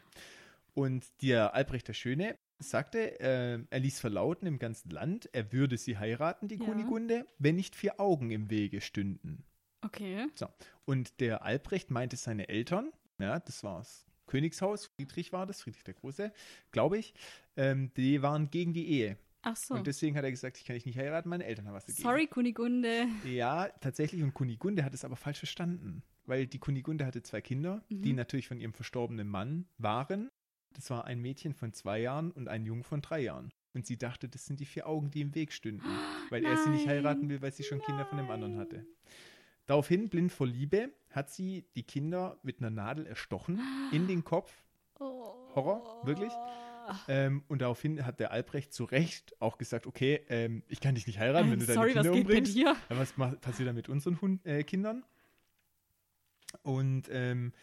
Und 0.80 1.06
der 1.22 1.54
Albrecht 1.54 1.88
der 1.88 1.94
Schöne 1.94 2.38
sagte, 2.60 3.20
äh, 3.20 3.60
er 3.70 3.80
ließ 3.80 4.00
verlauten 4.00 4.48
im 4.48 4.60
ganzen 4.60 4.90
Land, 4.90 5.30
er 5.34 5.52
würde 5.52 5.78
sie 5.78 5.98
heiraten, 5.98 6.48
die 6.48 6.56
Ja. 6.56 6.66
Kunigunde, 6.66 7.26
wenn 7.38 7.56
nicht 7.56 7.76
vier 7.76 8.00
Augen 8.00 8.32
im 8.32 8.50
Wege 8.50 8.82
stünden. 8.82 9.44
Okay. 9.82 10.28
So. 10.36 10.48
Und 10.86 11.20
der 11.22 11.44
Albrecht 11.44 11.90
meinte 11.90 12.18
seine 12.18 12.50
Eltern, 12.50 12.92
ja, 13.18 13.40
das 13.40 13.64
war 13.64 13.78
das 13.80 14.06
Königshaus, 14.28 14.88
Friedrich 14.96 15.32
war 15.32 15.46
das, 15.46 15.62
Friedrich 15.62 15.84
der 15.84 15.94
Große, 15.94 16.32
glaube 16.72 16.98
ich, 16.98 17.14
ähm, 17.56 17.92
die 17.96 18.22
waren 18.22 18.50
gegen 18.52 18.74
die 18.74 18.88
Ehe. 18.90 19.18
Ach 19.42 19.56
so. 19.56 19.74
Und 19.76 19.88
deswegen 19.88 20.18
hat 20.18 20.26
er 20.26 20.32
gesagt, 20.32 20.58
ich 20.58 20.66
kann 20.66 20.74
dich 20.76 20.86
nicht 20.86 20.98
heiraten, 20.98 21.30
meine 21.30 21.46
Eltern 21.46 21.66
haben 21.68 21.74
was 21.74 21.86
dagegen. 21.86 22.04
Sorry, 22.04 22.28
Kunigunde. 22.28 23.08
Ja, 23.26 23.70
tatsächlich. 23.80 24.22
Und 24.22 24.34
Kunigunde 24.34 24.84
hat 24.84 24.94
es 24.94 25.06
aber 25.06 25.16
falsch 25.16 25.40
verstanden. 25.40 26.04
Weil 26.26 26.46
die 26.46 26.60
Kunigunde 26.60 27.06
hatte 27.06 27.24
zwei 27.24 27.40
Kinder, 27.42 27.82
Mhm. 27.90 28.02
die 28.02 28.14
natürlich 28.14 28.48
von 28.50 28.60
ihrem 28.60 28.74
verstorbenen 28.74 29.28
Mann 29.30 29.66
waren. 29.78 30.30
Das 30.74 30.90
war 30.90 31.06
ein 31.06 31.20
Mädchen 31.20 31.54
von 31.54 31.74
zwei 31.74 32.00
Jahren 32.00 32.32
und 32.32 32.48
ein 32.48 32.66
Jungen 32.66 32.84
von 32.84 33.02
drei 33.02 33.22
Jahren. 33.22 33.52
Und 33.74 33.86
sie 33.86 33.98
dachte, 33.98 34.28
das 34.28 34.46
sind 34.46 34.60
die 34.60 34.66
vier 34.66 34.88
Augen, 34.88 35.12
die 35.12 35.22
im 35.22 35.36
Weg 35.36 35.54
stünden. 35.54 35.86
Weil 36.30 36.44
er 36.46 36.58
sie 36.58 36.70
nicht 36.70 36.86
Nein, 36.86 36.96
heiraten 36.98 37.30
will, 37.30 37.42
weil 37.42 37.52
sie 37.54 37.64
schon 37.64 37.82
Kinder 37.82 38.06
von 38.06 38.18
dem 38.18 38.30
anderen 38.30 38.58
hatte. 38.58 38.86
Daraufhin, 39.68 40.10
blind 40.10 40.32
vor 40.32 40.48
Liebe, 40.48 40.92
hat 41.12 41.30
sie 41.30 41.66
die 41.76 41.84
Kinder 41.84 42.40
mit 42.42 42.60
einer 42.60 42.72
Nadel 42.72 43.06
erstochen 43.06 43.60
in 43.92 44.08
den 44.08 44.24
Kopf. 44.24 44.52
Horror, 45.00 46.06
wirklich. 46.06 46.32
Ähm, 47.08 47.44
und 47.48 47.62
daraufhin 47.62 48.04
hat 48.06 48.20
der 48.20 48.32
Albrecht 48.32 48.74
zu 48.74 48.84
Recht 48.84 49.40
auch 49.40 49.58
gesagt, 49.60 49.86
okay, 49.86 50.22
ähm, 50.30 50.64
ich 50.68 50.80
kann 50.80 50.96
dich 50.96 51.06
nicht 51.06 51.20
heiraten, 51.20 51.52
wenn 51.52 51.60
du 51.60 51.66
Sorry, 51.66 51.94
deine 51.94 52.10
Kinder 52.10 52.10
was 52.10 52.16
geht 52.16 52.26
umbringst. 52.26 52.56
mit 52.56 52.66
dir? 52.66 52.76
Ja, 52.90 52.98
was 52.98 53.14
passiert 53.40 53.68
dann 53.68 53.76
mit 53.76 53.90
unseren 53.90 54.20
Hund, 54.22 54.46
äh, 54.46 54.64
Kindern? 54.64 55.06
Und 56.64 57.04
ähm, 57.12 57.54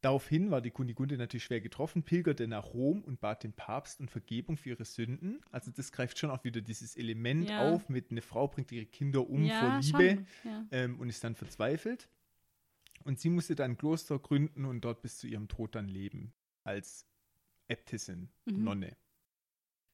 daraufhin 0.00 0.50
war 0.50 0.60
die 0.60 0.70
Kunigunde 0.70 1.16
natürlich 1.16 1.44
schwer 1.44 1.60
getroffen, 1.60 2.02
pilgerte 2.02 2.46
nach 2.48 2.72
Rom 2.74 3.02
und 3.02 3.20
bat 3.20 3.44
den 3.44 3.52
Papst 3.52 4.00
um 4.00 4.08
Vergebung 4.08 4.56
für 4.56 4.70
ihre 4.70 4.84
Sünden. 4.84 5.40
Also 5.50 5.70
das 5.70 5.92
greift 5.92 6.18
schon 6.18 6.30
auch 6.30 6.44
wieder 6.44 6.60
dieses 6.60 6.96
Element 6.96 7.48
Ja. 7.50 7.70
auf 7.72 7.88
mit 7.88 8.10
eine 8.10 8.22
Frau 8.22 8.48
bringt 8.48 8.72
ihre 8.72 8.86
Kinder 8.86 9.28
um 9.28 9.44
ja, 9.44 9.60
vor 9.60 9.78
Liebe. 9.80 10.26
Ja. 10.44 10.66
ähm, 10.70 10.98
und 11.00 11.08
ist 11.08 11.22
dann 11.24 11.34
verzweifelt. 11.34 12.08
Und 13.04 13.18
sie 13.18 13.30
musste 13.30 13.54
dann 13.54 13.72
ein 13.72 13.78
Kloster 13.78 14.18
gründen 14.18 14.64
und 14.66 14.82
dort 14.84 15.00
bis 15.02 15.18
zu 15.18 15.26
ihrem 15.26 15.48
Tod 15.48 15.74
dann 15.74 15.88
leben. 15.88 16.32
Als 16.64 17.06
Äbtissin, 17.68 18.28
Mhm. 18.46 18.64
Nonne. 18.64 18.96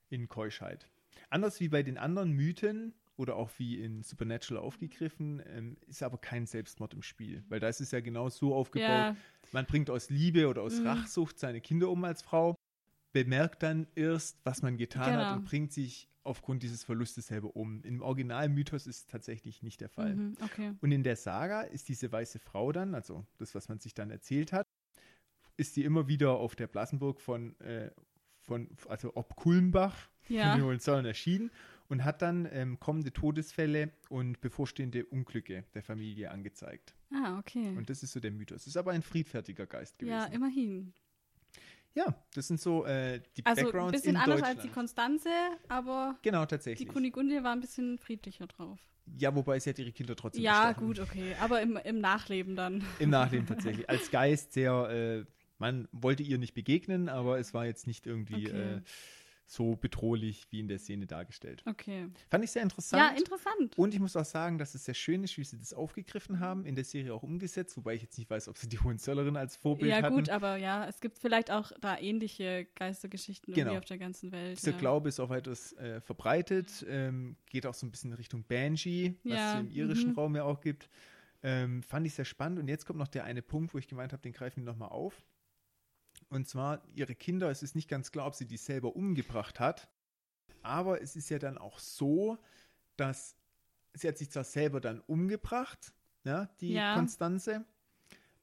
In 0.09 0.29
Keuschheit. 0.29 0.89
Anders 1.31 1.61
wie 1.61 1.69
bei 1.69 1.83
den 1.83 1.99
anderen 1.99 2.33
Mythen 2.33 2.95
oder 3.17 3.37
auch 3.37 3.51
wie 3.59 3.81
in 3.81 4.03
Supernatural 4.03 4.63
aufgegriffen, 4.63 5.43
ähm, 5.47 5.77
ist 5.87 6.03
aber 6.03 6.19
kein 6.19 6.47
Selbstmord 6.47 6.95
im 6.95 7.03
Spiel. 7.03 7.45
Weil 7.49 7.61
da 7.61 7.69
ist 7.69 7.81
es 7.81 7.91
ja 7.91 8.01
genau 8.01 8.29
so 8.29 8.55
aufgebaut, 8.55 8.89
Ja, 8.89 9.17
man 9.53 9.67
bringt 9.67 9.91
aus 9.91 10.11
Liebe 10.11 10.49
oder 10.49 10.63
aus 10.63 10.81
Mhm. 10.81 10.87
Rachsucht 10.87 11.39
seine 11.39 11.61
Kinder 11.61 11.89
um 11.91 12.05
als 12.05 12.23
Frau, 12.23 12.55
bemerkt 13.13 13.63
dann 13.63 13.87
erst, 13.95 14.39
was 14.45 14.61
man 14.63 14.77
getan 14.77 15.15
hat 15.15 15.29
Genau. 15.29 15.39
und 15.39 15.45
bringt 15.45 15.73
sich 15.73 16.09
aufgrund 16.25 16.63
dieses 16.63 16.85
Verlustes 16.85 17.29
selber 17.29 17.55
um. 17.57 17.83
Im 17.83 18.03
Originalmythos 18.03 18.87
ist 18.87 18.97
es 18.97 19.07
tatsächlich 19.07 19.63
nicht 19.63 19.81
der 19.81 19.89
Fall. 19.89 20.17
mhm, 20.17 20.37
okay. 20.43 20.75
Und 20.81 20.93
in 20.93 21.03
der 21.03 21.17
Saga 21.17 21.63
ist 21.63 21.89
diese 21.89 22.11
weiße 22.13 22.39
Frau 22.41 22.73
dann, 22.73 22.95
also 22.95 23.25
das, 23.39 23.55
was 23.55 23.69
man 23.69 23.79
sich 23.79 23.95
dann 23.95 24.11
erzählt 24.11 24.53
hat, 24.53 24.67
ist 25.57 25.75
sie 25.75 25.85
immer 25.85 26.09
wieder 26.09 26.33
auf 26.33 26.55
der 26.57 26.67
Blassenburg 26.67 27.21
von, 27.21 27.59
äh, 27.61 27.91
von 28.43 28.69
also 28.89 29.13
ob 29.17 29.37
Kulmbach 29.37 29.97
von 30.27 30.35
Ja, 30.37 30.55
den 30.57 30.65
Hohenzollern 30.65 31.07
erschienen 31.07 31.51
und 31.89 32.05
hat 32.05 32.23
dann 32.23 32.49
ähm, 32.53 32.79
kommende 32.81 33.13
Todesfälle 33.13 33.91
und 34.09 34.41
bevorstehende 34.41 35.05
Unglücke 35.07 35.65
der 35.75 35.83
Familie 35.83 36.31
angezeigt. 36.31 36.95
ah, 37.13 37.39
okay. 37.39 37.75
Und 37.77 37.89
das 37.91 38.03
ist 38.03 38.13
so 38.13 38.21
der 38.21 38.31
Mythos. 38.33 38.67
Ist 38.67 38.77
aber 38.77 38.93
ein 38.93 39.03
friedfertiger 39.03 39.67
Geist 39.67 39.99
gewesen. 39.99 40.17
Ja, 40.17 40.25
immerhin. 40.27 40.93
Ja, 41.95 42.15
das 42.35 42.49
sind 42.49 42.61
so 42.61 42.85
äh, 42.85 43.21
die 43.37 43.47
Also 43.47 43.61
ein 43.61 43.67
Backgrounds 43.67 43.93
bisschen 43.93 44.11
in 44.11 44.17
anders 44.21 44.43
als 44.43 44.63
die 44.63 44.69
Konstanze, 44.69 45.31
aber 45.69 46.19
genau, 46.23 46.43
die 46.43 46.49
tatsächlich. 46.49 46.89
Kunigunde 46.89 47.43
war 47.43 47.53
ein 47.53 47.61
bisschen 47.61 47.97
friedlicher 47.99 48.47
drauf. 48.47 48.79
ja, 49.19 49.35
wobei 49.35 49.59
sie 49.59 49.71
hat 49.71 49.79
ihre 49.79 49.93
Kinder 49.93 50.15
trotzdem 50.15 50.43
Ja, 50.45 50.69
bestochen. 50.73 50.87
gut, 50.89 51.01
okay. 51.01 51.35
Aber 51.41 51.63
im, 51.63 51.77
im 51.79 51.99
Nachleben 52.01 52.55
dann. 52.55 52.85
Im 52.99 53.09
Nachleben 53.09 53.47
tatsächlich. 53.47 53.89
Als 53.89 54.11
Geist 54.11 54.53
sehr, 54.53 54.73
äh, 54.91 55.25
man 55.59 55.89
wollte 55.91 56.23
ihr 56.23 56.37
nicht 56.37 56.53
begegnen, 56.53 57.09
aber 57.09 57.39
es 57.39 57.55
war 57.55 57.65
jetzt 57.65 57.87
nicht 57.87 58.07
irgendwie 58.07 58.47
Okay. 58.49 58.75
äh, 58.75 58.81
so 59.49 59.77
bedrohlich 59.77 60.47
wie 60.51 60.61
in 60.61 60.69
der 60.69 60.79
Szene 60.79 61.07
dargestellt. 61.07 61.63
Okay. 61.67 62.09
Fand 62.29 62.45
ich 62.45 62.51
sehr 62.51 62.63
interessant. 62.63 63.01
Ja, 63.01 63.17
interessant. 63.17 63.79
und 63.79 63.95
ich 63.95 64.01
muss 64.01 64.17
auch 64.17 64.25
sagen, 64.25 64.59
dass 64.59 64.75
es 64.75 64.85
sehr 64.85 64.95
schön 64.95 65.23
ist, 65.23 65.39
wie 65.39 65.45
sie 65.45 65.57
das 65.57 65.73
aufgegriffen 65.73 66.41
haben, 66.41 66.65
in 66.67 66.75
der 66.75 66.85
Serie 66.85 67.15
auch 67.15 67.23
umgesetzt, 67.23 67.77
wobei 67.77 67.95
ich 67.95 68.03
jetzt 68.03 68.19
nicht 68.19 68.29
weiß, 68.29 68.49
ob 68.49 68.59
sie 68.59 68.69
die 68.69 68.79
Hohenzollerin 68.79 69.37
als 69.37 69.57
Vorbild 69.57 69.91
Ja, 69.91 70.03
hatten. 70.03 70.17
gut, 70.17 70.31
aber 70.31 70.57
ja, 70.57 70.87
es 70.89 71.01
gibt 71.01 71.19
vielleicht 71.19 71.51
auch 71.51 71.71
da 71.81 71.97
ähnliche 71.99 72.67
Geistergeschichten 72.75 73.55
Genau. 73.55 73.67
irgendwie 73.69 73.79
auf 73.79 73.85
der 73.85 73.99
ganzen 73.99 74.33
Welt. 74.33 74.59
Dieser 74.59 74.73
ja. 74.73 74.79
Glaube 74.79 75.09
ist 75.09 75.21
auch 75.21 75.29
weitaus 75.29 75.73
äh, 75.75 76.01
verbreitet, 76.01 76.85
ähm, 76.89 77.37
geht 77.47 77.67
auch 77.67 77.75
so 77.75 77.87
ein 77.87 77.91
bisschen 77.93 78.11
in 78.11 78.17
Richtung 78.17 78.43
Banshee, 78.45 79.15
was 79.23 79.33
Ja, 79.33 79.55
es 79.55 79.61
im 79.61 79.71
irischen 79.71 80.11
mhm. 80.11 80.17
Raum 80.17 80.35
ja 80.37 80.43
auch 80.43 80.61
gibt. 80.61 80.89
Ähm, 81.43 81.83
fand 81.85 82.05
ich 82.07 82.15
sehr 82.15 82.25
spannend. 82.25 82.59
Und 82.59 82.67
jetzt 82.67 82.87
kommt 82.87 82.99
noch 82.99 83.07
der 83.07 83.23
eine 83.25 83.43
Punkt, 83.43 83.73
wo 83.75 83.79
ich 83.79 83.87
gemeint 83.87 84.13
habe, 84.13 84.23
den 84.23 84.33
greifen 84.33 84.65
wir 84.65 84.73
nochmal 84.73 84.89
auf. 84.89 85.23
Und 86.29 86.49
zwar, 86.49 86.83
ihre 86.95 87.15
Kinder, 87.15 87.51
es 87.51 87.63
ist 87.63 87.75
nicht 87.77 87.89
ganz 87.89 88.11
klar, 88.11 88.27
ob 88.27 88.35
sie 88.35 88.47
die 88.47 88.57
selber 88.57 88.97
umgebracht 88.97 89.61
hat. 89.61 89.89
Aber 90.63 91.01
es 91.01 91.15
ist 91.15 91.29
ja 91.29 91.39
dann 91.39 91.59
auch 91.59 91.79
so, 91.79 92.39
dass 92.97 93.37
sie 93.95 94.09
hat 94.09 94.19
sich 94.19 94.31
zwar 94.31 94.45
selber 94.45 94.81
dann 94.81 95.01
umgebracht, 95.01 95.93
ja, 96.25 96.47
die 96.61 96.73
Ja. 96.73 96.95
Konstanze. 96.95 97.65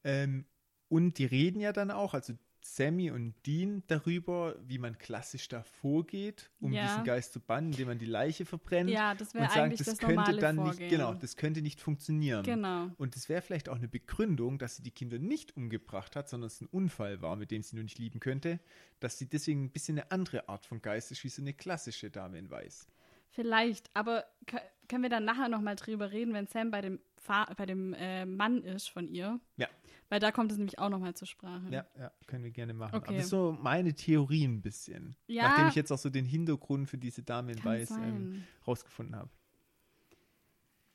Ähm, 0.04 0.46
und 0.90 1.18
die 1.18 1.26
reden 1.26 1.60
ja 1.60 1.74
dann 1.74 1.92
auch, 1.92 2.14
also 2.14 2.34
Sammy 2.66 3.12
und 3.12 3.34
Dean 3.46 3.84
darüber, 3.88 4.56
wie 4.66 4.78
man 4.78 4.98
klassisch 4.98 5.50
da 5.50 5.64
vorgeht, 5.64 6.50
um 6.62 6.72
Ja. 6.72 6.84
diesen 6.88 7.04
Geist 7.04 7.34
zu 7.34 7.42
bannen, 7.42 7.72
indem 7.72 7.90
man 7.90 8.00
die 8.00 8.06
Leiche 8.06 8.46
verbrennt. 8.46 8.90
Ja, 8.90 9.14
das 9.16 9.34
wäre 9.34 9.52
eigentlich 9.52 9.80
das, 9.80 9.98
das, 9.98 9.98
könnte 10.00 10.38
dann 10.38 10.56
Vorgehen. 10.56 10.78
nicht, 10.80 10.90
genau, 10.90 11.14
das 11.14 11.36
könnte 11.36 11.62
nicht 11.62 11.82
funktionieren. 11.82 12.44
Genau. 12.44 12.90
Und 12.98 13.16
das 13.18 13.28
wäre 13.28 13.42
vielleicht 13.42 13.68
auch 13.68 13.76
eine 13.76 13.90
Begründung, 13.90 14.60
dass 14.60 14.78
sie 14.78 14.82
die 14.84 14.92
Kinder 14.92 15.20
nicht 15.20 15.58
umgebracht 15.58 16.16
hat, 16.16 16.30
sondern 16.30 16.48
es 16.48 16.62
ein 16.62 16.68
Unfall 16.68 17.22
war, 17.22 17.36
mit 17.36 17.52
dem 17.52 17.62
sie 17.64 17.76
nur 17.76 17.84
nicht 17.84 18.00
lieben 18.00 18.22
könnte, 18.22 18.60
dass 19.02 19.18
sie 19.18 19.28
deswegen 19.30 19.66
ein 19.66 19.70
bisschen 19.72 20.00
eine 20.00 20.12
andere 20.12 20.48
Art 20.48 20.66
von 20.66 20.82
Geist 20.82 21.12
ist, 21.12 21.24
wie 21.26 21.30
so 21.30 21.42
eine 21.42 21.54
klassische 21.54 22.10
Dame 22.10 22.40
in 22.40 22.50
Weiß. 22.50 22.88
Vielleicht, 23.30 23.90
aber 23.94 24.24
kö- 24.48 24.62
können 24.88 25.04
wir 25.04 25.10
dann 25.10 25.26
nachher 25.26 25.50
nochmal 25.50 25.76
drüber 25.76 26.12
reden, 26.12 26.34
wenn 26.34 26.48
Sam 26.48 26.72
bei 26.72 26.82
dem, 26.82 27.00
Fa 27.24 27.46
bei 27.56 27.66
dem 27.66 27.94
äh, 27.94 28.26
Mann 28.26 28.62
ist 28.64 28.90
von 28.90 29.08
ihr? 29.08 29.40
Ja. 29.56 29.68
Weil 30.10 30.20
da 30.20 30.32
kommt 30.32 30.52
es 30.52 30.58
nämlich 30.58 30.78
auch 30.78 30.90
nochmal 30.90 31.14
zur 31.14 31.28
Sprache. 31.28 31.66
Ja, 31.72 31.86
ja, 31.98 32.12
können 32.28 32.44
wir 32.44 32.52
gerne 32.52 32.74
machen. 32.74 32.96
Okay. 32.96 33.08
Aber 33.08 33.16
das 33.16 33.26
ist 33.26 33.30
so 33.30 33.58
meine 33.62 33.94
Theorie 33.94 34.46
ein 34.46 34.62
bisschen. 34.62 35.16
Ja. 35.28 35.44
Nachdem 35.44 35.70
ich 35.70 35.76
jetzt 35.76 35.92
auch 35.92 35.98
so 35.98 36.10
den 36.10 36.26
Hintergrund 36.26 36.90
für 36.90 36.98
diese 36.98 37.24
Dame 37.24 37.54
in 37.54 37.64
Weiß 37.64 37.92
ähm, 37.92 38.44
rausgefunden 38.68 39.16
habe. 39.16 39.30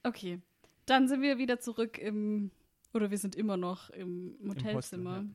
Okay, 0.03 0.41
dann 0.87 1.09
sind 1.09 1.23
wir 1.23 1.39
wieder 1.39 1.59
zurück 1.61 1.99
im, 1.99 2.51
oder 2.93 3.11
wir 3.11 3.19
sind 3.19 3.35
immer 3.35 3.57
noch 3.57 3.91
im 3.91 4.37
Motelzimmer. 4.41 5.19
Hostel, 5.19 5.35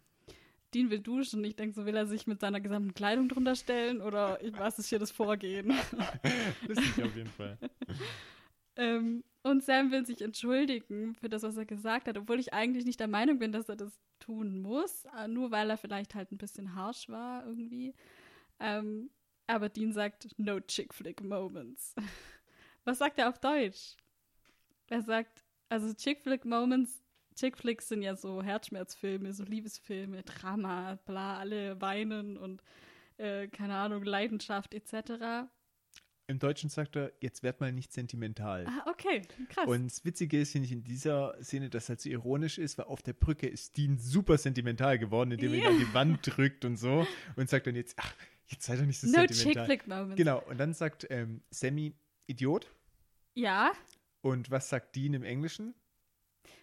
Dean 0.73 0.89
will 0.89 0.99
duschen 0.99 1.39
und 1.39 1.45
ich 1.45 1.55
denke, 1.55 1.75
so 1.75 1.85
will 1.85 1.95
er 1.95 2.07
sich 2.07 2.25
mit 2.25 2.39
seiner 2.39 2.59
gesamten 2.59 2.93
Kleidung 2.93 3.29
drunter 3.29 3.55
stellen 3.55 4.01
oder 4.01 4.41
ich, 4.43 4.57
was 4.57 4.79
ist 4.79 4.87
hier 4.87 4.99
das 4.99 5.11
Vorgehen? 5.11 5.67
Lustig 6.67 7.03
auf 7.03 7.15
jeden 7.15 7.29
Fall. 7.29 7.57
ähm, 8.75 9.23
und 9.43 9.63
Sam 9.63 9.91
will 9.91 10.05
sich 10.05 10.21
entschuldigen 10.21 11.15
für 11.15 11.29
das, 11.29 11.43
was 11.43 11.57
er 11.57 11.65
gesagt 11.65 12.07
hat, 12.07 12.17
obwohl 12.17 12.39
ich 12.39 12.53
eigentlich 12.53 12.85
nicht 12.85 12.99
der 12.99 13.07
Meinung 13.07 13.39
bin, 13.39 13.51
dass 13.51 13.69
er 13.69 13.75
das 13.75 13.99
tun 14.19 14.61
muss, 14.61 15.05
äh, 15.17 15.27
nur 15.27 15.51
weil 15.51 15.69
er 15.69 15.77
vielleicht 15.77 16.15
halt 16.15 16.31
ein 16.31 16.37
bisschen 16.37 16.75
harsh 16.75 17.09
war 17.09 17.45
irgendwie. 17.45 17.93
Ähm, 18.59 19.09
aber 19.47 19.69
Dean 19.69 19.91
sagt, 19.91 20.29
no 20.37 20.59
chick 20.61 20.93
flick 20.93 21.21
moments. 21.21 21.93
Was 22.85 22.99
sagt 22.99 23.19
er 23.19 23.29
auf 23.29 23.39
Deutsch? 23.39 23.97
Er 24.87 25.01
sagt, 25.01 25.43
also 25.69 25.93
chick 25.93 26.21
flick 26.21 26.45
moments, 26.45 27.03
chick 27.35 27.57
flicks 27.57 27.89
sind 27.89 28.01
ja 28.01 28.15
so 28.15 28.41
Herzschmerzfilme, 28.41 29.33
so 29.33 29.43
Liebesfilme, 29.43 30.23
Drama, 30.23 30.99
bla, 31.05 31.37
alle 31.37 31.79
weinen 31.81 32.37
und 32.37 32.61
äh, 33.17 33.47
keine 33.47 33.75
Ahnung, 33.75 34.03
Leidenschaft 34.03 34.73
etc. 34.73 35.49
Im 36.27 36.39
Deutschen 36.39 36.69
sagt 36.69 36.95
er, 36.95 37.11
jetzt 37.19 37.43
werd 37.43 37.59
mal 37.59 37.71
nicht 37.73 37.91
sentimental. 37.91 38.65
Ah, 38.65 38.89
okay, 38.89 39.23
krass. 39.49 39.67
Und 39.67 39.87
das 39.87 40.05
Witzige 40.05 40.39
ist, 40.39 40.53
finde 40.53 40.67
ich, 40.67 40.71
in 40.71 40.83
dieser 40.83 41.35
Szene, 41.43 41.69
dass 41.69 41.89
halt 41.89 41.99
so 41.99 42.09
ironisch 42.09 42.57
ist, 42.57 42.77
weil 42.77 42.85
auf 42.85 43.01
der 43.01 43.11
Brücke 43.13 43.47
ist 43.47 43.75
Dean 43.75 43.97
super 43.97 44.37
sentimental 44.37 44.97
geworden, 44.97 45.31
indem 45.31 45.53
er 45.53 45.59
ihn 45.59 45.65
an 45.67 45.79
die 45.79 45.93
Wand 45.93 46.19
drückt 46.23 46.63
und 46.63 46.77
so 46.77 47.05
und 47.35 47.49
sagt 47.49 47.67
dann 47.67 47.75
jetzt, 47.75 47.95
ach, 47.99 48.15
jetzt 48.47 48.63
sei 48.65 48.77
doch 48.77 48.85
nicht 48.85 48.99
so 49.01 49.07
no 49.07 49.13
sentimental. 49.27 49.65
flick 49.65 49.85
moments. 49.87 50.15
Genau, 50.15 50.41
und 50.43 50.57
dann 50.57 50.73
sagt 50.73 51.05
ähm, 51.09 51.41
Sammy, 51.49 51.93
Idiot. 52.27 52.71
Ja, 53.35 53.73
Und 54.21 54.49
was 54.49 54.69
sagt 54.69 54.95
Dean 54.95 55.13
im 55.13 55.23
Englischen? 55.23 55.73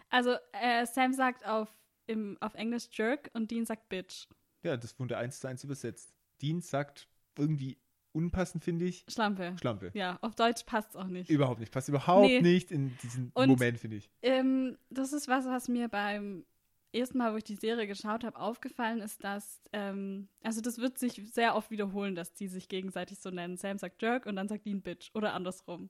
also 0.09 0.37
äh, 0.53 0.87
Sam 0.87 1.13
sagt 1.13 1.47
auf, 1.47 1.69
im, 2.07 2.37
auf 2.41 2.55
Englisch 2.55 2.89
Jerk 2.93 3.31
und 3.35 3.51
Dean 3.51 3.67
sagt 3.67 3.89
Bitch. 3.91 4.27
Ja, 4.63 4.77
das 4.77 4.99
wurde 4.99 5.19
eins 5.19 5.39
zu 5.41 5.47
eins 5.49 5.63
übersetzt. 5.65 6.15
Dean 6.43 6.61
sagt 6.63 7.09
irgendwie 7.39 7.77
unpassend, 8.13 8.65
finde 8.65 8.85
ich, 8.87 9.05
Schlampe. 9.09 9.55
Schlampe. 9.61 9.91
Ja, 9.95 10.19
auf 10.23 10.35
Deutsch 10.35 10.65
passt 10.65 10.97
auch 10.97 11.07
nicht. 11.07 11.31
Überhaupt 11.31 11.61
nicht. 11.61 11.73
Passt 11.73 11.89
überhaupt 11.89 12.27
Nee. 12.27 12.41
nicht 12.43 12.71
in 12.71 12.97
diesen 13.03 13.31
Und- 13.35 13.49
Moment, 13.49 13.79
finde 13.79 13.97
ich. 13.97 14.11
Ähm, 14.23 14.77
das 14.91 15.13
ist 15.13 15.29
was, 15.29 15.47
was 15.47 15.69
mir 15.69 15.89
beim 15.89 16.45
ersten 16.93 17.19
Mal, 17.19 17.33
wo 17.33 17.37
ich 17.37 17.45
die 17.45 17.55
Serie 17.55 17.87
geschaut 17.87 18.25
habe, 18.25 18.37
aufgefallen 18.37 19.01
ist, 19.01 19.23
dass, 19.23 19.61
ähm, 19.73 20.29
also 20.43 20.61
das 20.61 20.79
wird 20.79 20.99
sich 20.99 21.23
sehr 21.33 21.55
oft 21.55 21.71
wiederholen, 21.71 22.17
dass 22.17 22.35
die 22.35 22.49
sich 22.49 22.69
gegenseitig 22.69 23.21
so 23.21 23.31
nennen. 23.31 23.57
Sam 23.57 23.79
sagt 23.79 24.03
Jerk 24.03 24.27
und 24.27 24.35
dann 24.35 24.49
sagt 24.49 24.67
Dean 24.67 24.83
Bitch 24.83 25.11
oder 25.15 25.33
andersrum. 25.35 25.89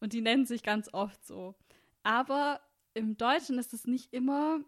Und 0.00 0.14
die 0.14 0.22
nennen 0.22 0.46
sich 0.46 0.62
ganz 0.62 0.88
oft 0.94 1.22
so. 1.26 1.54
Aber 2.02 2.60
im 2.94 3.18
Deutschen 3.18 3.58
ist 3.58 3.74
es 3.74 3.86
nicht 3.86 4.14
immer 4.14 4.60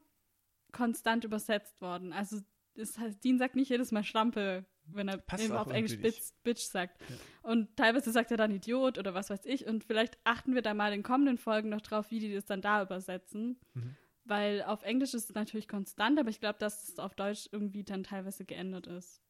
konstant 0.72 1.24
übersetzt 1.24 1.80
worden. 1.80 2.12
Also 2.12 2.40
das 2.74 2.98
heißt, 2.98 3.24
Dean 3.24 3.38
sagt 3.38 3.56
nicht 3.56 3.70
jedes 3.70 3.90
Mal 3.90 4.04
Schlampe, 4.04 4.64
wenn 4.94 5.08
er 5.08 5.18
Passt 5.18 5.44
eben 5.44 5.54
auf 5.54 5.70
Englisch. 5.70 5.98
Bitch, 6.00 6.32
Bitch 6.42 6.62
sagt. 6.62 7.00
Und 7.42 7.76
teilweise 7.76 8.12
sagt 8.12 8.30
er 8.30 8.36
dann 8.36 8.50
Idiot 8.50 8.98
oder 8.98 9.14
was 9.14 9.30
weiß 9.30 9.44
ich. 9.44 9.66
Und 9.66 9.84
vielleicht 9.84 10.18
achten 10.24 10.54
wir 10.54 10.62
da 10.62 10.74
mal 10.74 10.92
in 10.92 11.02
kommenden 11.02 11.38
Folgen 11.38 11.68
noch 11.68 11.80
drauf, 11.80 12.10
wie 12.10 12.20
die 12.20 12.32
das 12.32 12.44
dann 12.44 12.62
da 12.62 12.82
übersetzen. 12.82 13.58
Mhm. 13.74 13.96
Weil 14.24 14.62
auf 14.62 14.82
Englisch 14.82 15.14
ist 15.14 15.30
es 15.30 15.34
natürlich 15.34 15.66
konstant, 15.68 16.18
aber 16.18 16.30
ich 16.30 16.40
glaube, 16.40 16.58
dass 16.58 16.88
es 16.88 16.98
auf 16.98 17.14
Deutsch 17.14 17.48
irgendwie 17.50 17.84
dann 17.84 18.04
teilweise 18.04 18.44
geändert 18.44 18.86
ist. 18.86 19.22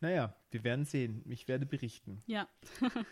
Naja, 0.00 0.36
wir 0.50 0.64
werden 0.64 0.84
sehen. 0.84 1.22
Ich 1.30 1.48
werde 1.48 1.66
berichten. 1.66 2.22
Ja. 2.26 2.48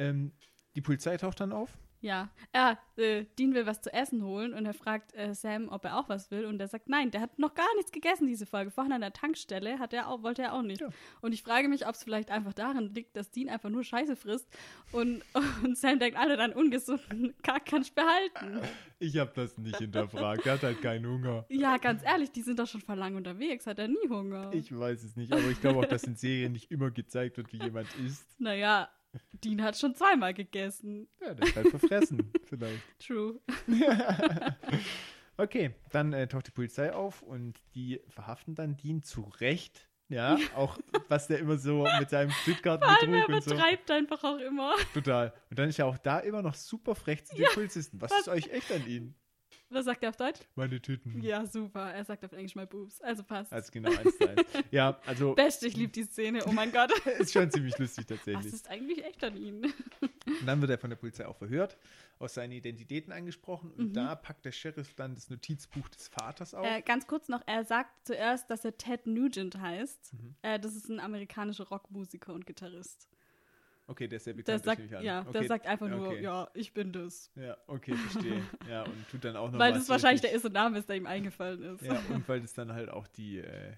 Ähm, 0.00 0.30
die 0.76 0.80
Polizei 0.80 1.16
taucht 1.16 1.40
dann 1.40 1.50
auf 1.50 1.76
Ja, 2.00 2.30
ah, 2.52 2.76
äh, 2.96 3.24
Dean 3.38 3.54
will 3.54 3.66
was 3.66 3.82
zu 3.82 3.92
essen 3.92 4.22
holen 4.22 4.54
und 4.54 4.64
er 4.66 4.74
fragt 4.74 5.14
äh, 5.16 5.34
Sam, 5.34 5.68
ob 5.68 5.84
er 5.84 5.98
auch 5.98 6.08
was 6.08 6.30
will 6.30 6.44
und 6.44 6.60
er 6.60 6.68
sagt, 6.68 6.88
nein, 6.88 7.10
der 7.10 7.20
hat 7.20 7.38
noch 7.38 7.54
gar 7.54 7.66
nichts 7.76 7.90
gegessen 7.90 8.26
diese 8.26 8.46
Folge. 8.46 8.70
Vorhin 8.70 8.92
an 8.92 9.00
der 9.00 9.12
Tankstelle 9.12 9.78
hat 9.80 9.92
er 9.92 10.08
auch, 10.08 10.22
wollte 10.22 10.42
er 10.42 10.52
auch 10.52 10.62
nicht. 10.62 10.80
Ja. 10.80 10.90
Und 11.20 11.32
ich 11.32 11.42
frage 11.42 11.68
mich, 11.68 11.86
ob 11.86 11.94
es 11.94 12.04
vielleicht 12.04 12.30
einfach 12.30 12.52
daran 12.52 12.94
liegt, 12.94 13.16
dass 13.16 13.30
Dean 13.30 13.48
einfach 13.48 13.70
nur 13.70 13.82
Scheiße 13.82 14.14
frisst 14.14 14.48
und, 14.92 15.22
und 15.64 15.76
Sam 15.76 15.98
denkt, 15.98 16.16
alle 16.16 16.36
dann 16.36 16.52
ungesunden 16.52 17.34
Kack 17.42 17.66
kannst 17.66 17.94
behalten. 17.94 18.60
Ich 19.00 19.16
habe 19.18 19.32
das 19.34 19.58
nicht 19.58 19.78
hinterfragt. 19.78 20.46
Er 20.46 20.54
hat 20.54 20.62
halt 20.62 20.80
keinen 20.80 21.06
Hunger. 21.06 21.46
Ja, 21.48 21.78
ganz 21.78 22.04
ehrlich, 22.04 22.30
die 22.30 22.42
sind 22.42 22.58
doch 22.58 22.66
schon 22.66 22.80
vor 22.80 22.96
lang 22.96 23.16
unterwegs, 23.16 23.66
hat 23.66 23.78
er 23.78 23.88
nie 23.88 24.08
Hunger. 24.08 24.50
Ich 24.52 24.76
weiß 24.76 25.02
es 25.02 25.16
nicht, 25.16 25.32
aber 25.32 25.48
ich 25.50 25.60
glaube 25.60 25.80
auch, 25.80 25.84
dass 25.84 26.04
in 26.04 26.16
Serien 26.16 26.52
nicht 26.52 26.70
immer 26.70 26.90
gezeigt 26.90 27.36
wird, 27.36 27.52
wie 27.52 27.62
jemand 27.62 27.88
isst. 28.04 28.40
naja, 28.40 28.88
Dean 29.44 29.62
hat 29.62 29.78
schon 29.78 29.94
zweimal 29.94 30.34
gegessen. 30.34 31.08
Ja, 31.20 31.34
der 31.34 31.46
ist 31.46 31.56
halt 31.56 31.68
verfressen, 31.68 32.32
vielleicht. 32.44 32.82
True. 32.98 33.40
Okay, 35.40 35.72
dann 35.92 36.12
äh, 36.12 36.26
taucht 36.26 36.48
die 36.48 36.50
Polizei 36.50 36.92
auf 36.92 37.22
und 37.22 37.60
die 37.76 38.00
verhaften 38.08 38.56
dann 38.56 38.76
Dean 38.76 39.02
zu 39.04 39.20
Recht. 39.38 39.88
Ja, 40.08 40.36
auch 40.56 40.76
was 41.08 41.28
der 41.28 41.38
immer 41.38 41.58
so 41.58 41.86
mit 42.00 42.10
seinem 42.10 42.30
er 43.14 43.28
und 43.36 43.44
so. 43.44 43.50
betreibt 43.50 43.88
einfach 43.92 44.24
auch 44.24 44.38
immer. 44.38 44.74
Total. 44.94 45.32
Und 45.48 45.58
dann 45.58 45.68
ist 45.68 45.78
er 45.78 45.86
auch 45.86 45.98
da 45.98 46.18
immer 46.18 46.42
noch 46.42 46.54
super 46.54 46.96
frech 46.96 47.24
zu 47.24 47.36
den 47.36 47.46
Polizisten. 47.54 48.00
Was 48.00 48.10
was- 48.10 48.20
ist 48.22 48.28
euch 48.28 48.48
echt 48.50 48.72
an 48.72 48.84
ihnen? 48.88 49.14
Was 49.70 49.84
sagt 49.84 50.02
er 50.02 50.08
auf 50.10 50.16
Deutsch? 50.16 50.40
Meine 50.54 50.80
Tüten. 50.80 51.20
Ja, 51.20 51.44
super. 51.44 51.92
Er 51.92 52.04
sagt 52.04 52.24
auf 52.24 52.32
Englisch 52.32 52.54
mal 52.54 52.66
Boobs. 52.66 53.00
Also 53.02 53.22
passt. 53.22 53.52
Also 53.52 53.70
genau 53.70 53.90
eins 53.90 54.16
zu 54.16 54.28
eins. 54.28 54.42
Ja, 54.70 54.98
also 55.04 55.34
Beste, 55.34 55.66
ich 55.66 55.76
liebe 55.76 55.92
die 55.92 56.04
Szene. 56.04 56.42
Oh 56.46 56.52
mein 56.52 56.72
Gott. 56.72 56.90
ist 57.18 57.32
schon 57.32 57.50
ziemlich 57.50 57.76
lustig 57.78 58.06
tatsächlich. 58.06 58.46
ist 58.52 58.68
eigentlich 58.70 59.04
echt 59.04 59.22
an 59.24 59.36
ihm? 59.36 59.62
Und 60.00 60.46
dann 60.46 60.60
wird 60.60 60.70
er 60.70 60.78
von 60.78 60.88
der 60.90 60.96
Polizei 60.96 61.26
auch 61.26 61.36
verhört, 61.36 61.76
aus 62.18 62.34
seinen 62.34 62.52
Identitäten 62.52 63.12
angesprochen 63.12 63.70
und 63.72 63.88
Mhm. 63.88 63.92
da 63.94 64.14
packt 64.14 64.44
der 64.44 64.52
Sheriff 64.52 64.94
dann 64.94 65.14
das 65.14 65.28
Notizbuch 65.30 65.88
des 65.88 66.08
Vaters 66.08 66.54
auf. 66.54 66.66
Äh, 66.66 66.80
ganz 66.82 67.06
kurz 67.06 67.28
noch, 67.28 67.42
er 67.46 67.64
sagt 67.64 68.06
zuerst, 68.06 68.50
dass 68.50 68.64
er 68.64 68.76
Ted 68.76 69.06
Nugent 69.06 69.58
heißt. 69.58 70.14
Mhm. 70.14 70.34
Äh, 70.42 70.58
das 70.58 70.74
ist 70.76 70.88
ein 70.88 71.00
amerikanischer 71.00 71.64
Rockmusiker 71.68 72.32
und 72.32 72.46
Gitarrist. 72.46 73.08
Okay, 73.88 74.06
der 74.06 74.16
ist 74.18 74.24
sehr 74.24 74.34
Der 74.34 74.42
bekannt. 74.42 74.64
sagt, 74.64 74.80
ich 74.80 74.96
an. 74.96 75.04
ja, 75.04 75.20
okay. 75.22 75.32
der 75.32 75.44
sagt 75.44 75.66
einfach 75.66 75.88
nur, 75.88 76.08
okay. 76.08 76.22
ja, 76.22 76.48
ich 76.54 76.72
bin 76.72 76.92
das. 76.92 77.32
Ja, 77.34 77.56
okay, 77.66 77.94
verstehe. 77.94 78.42
ja, 78.70 78.84
und 78.84 79.08
tut 79.10 79.24
dann 79.24 79.36
auch 79.36 79.50
noch 79.50 79.58
Weil 79.58 79.72
das 79.72 79.88
wahrscheinlich 79.88 80.20
der 80.20 80.32
erste 80.32 80.50
Name 80.50 80.78
ist, 80.78 80.88
der 80.88 80.96
ihm 80.96 81.06
eingefallen 81.06 81.62
ist. 81.62 81.82
Ja, 81.82 82.00
und 82.10 82.28
weil 82.28 82.40
das 82.40 82.54
dann 82.54 82.72
halt 82.72 82.90
auch 82.90 83.06
die 83.08 83.38
äh, 83.38 83.74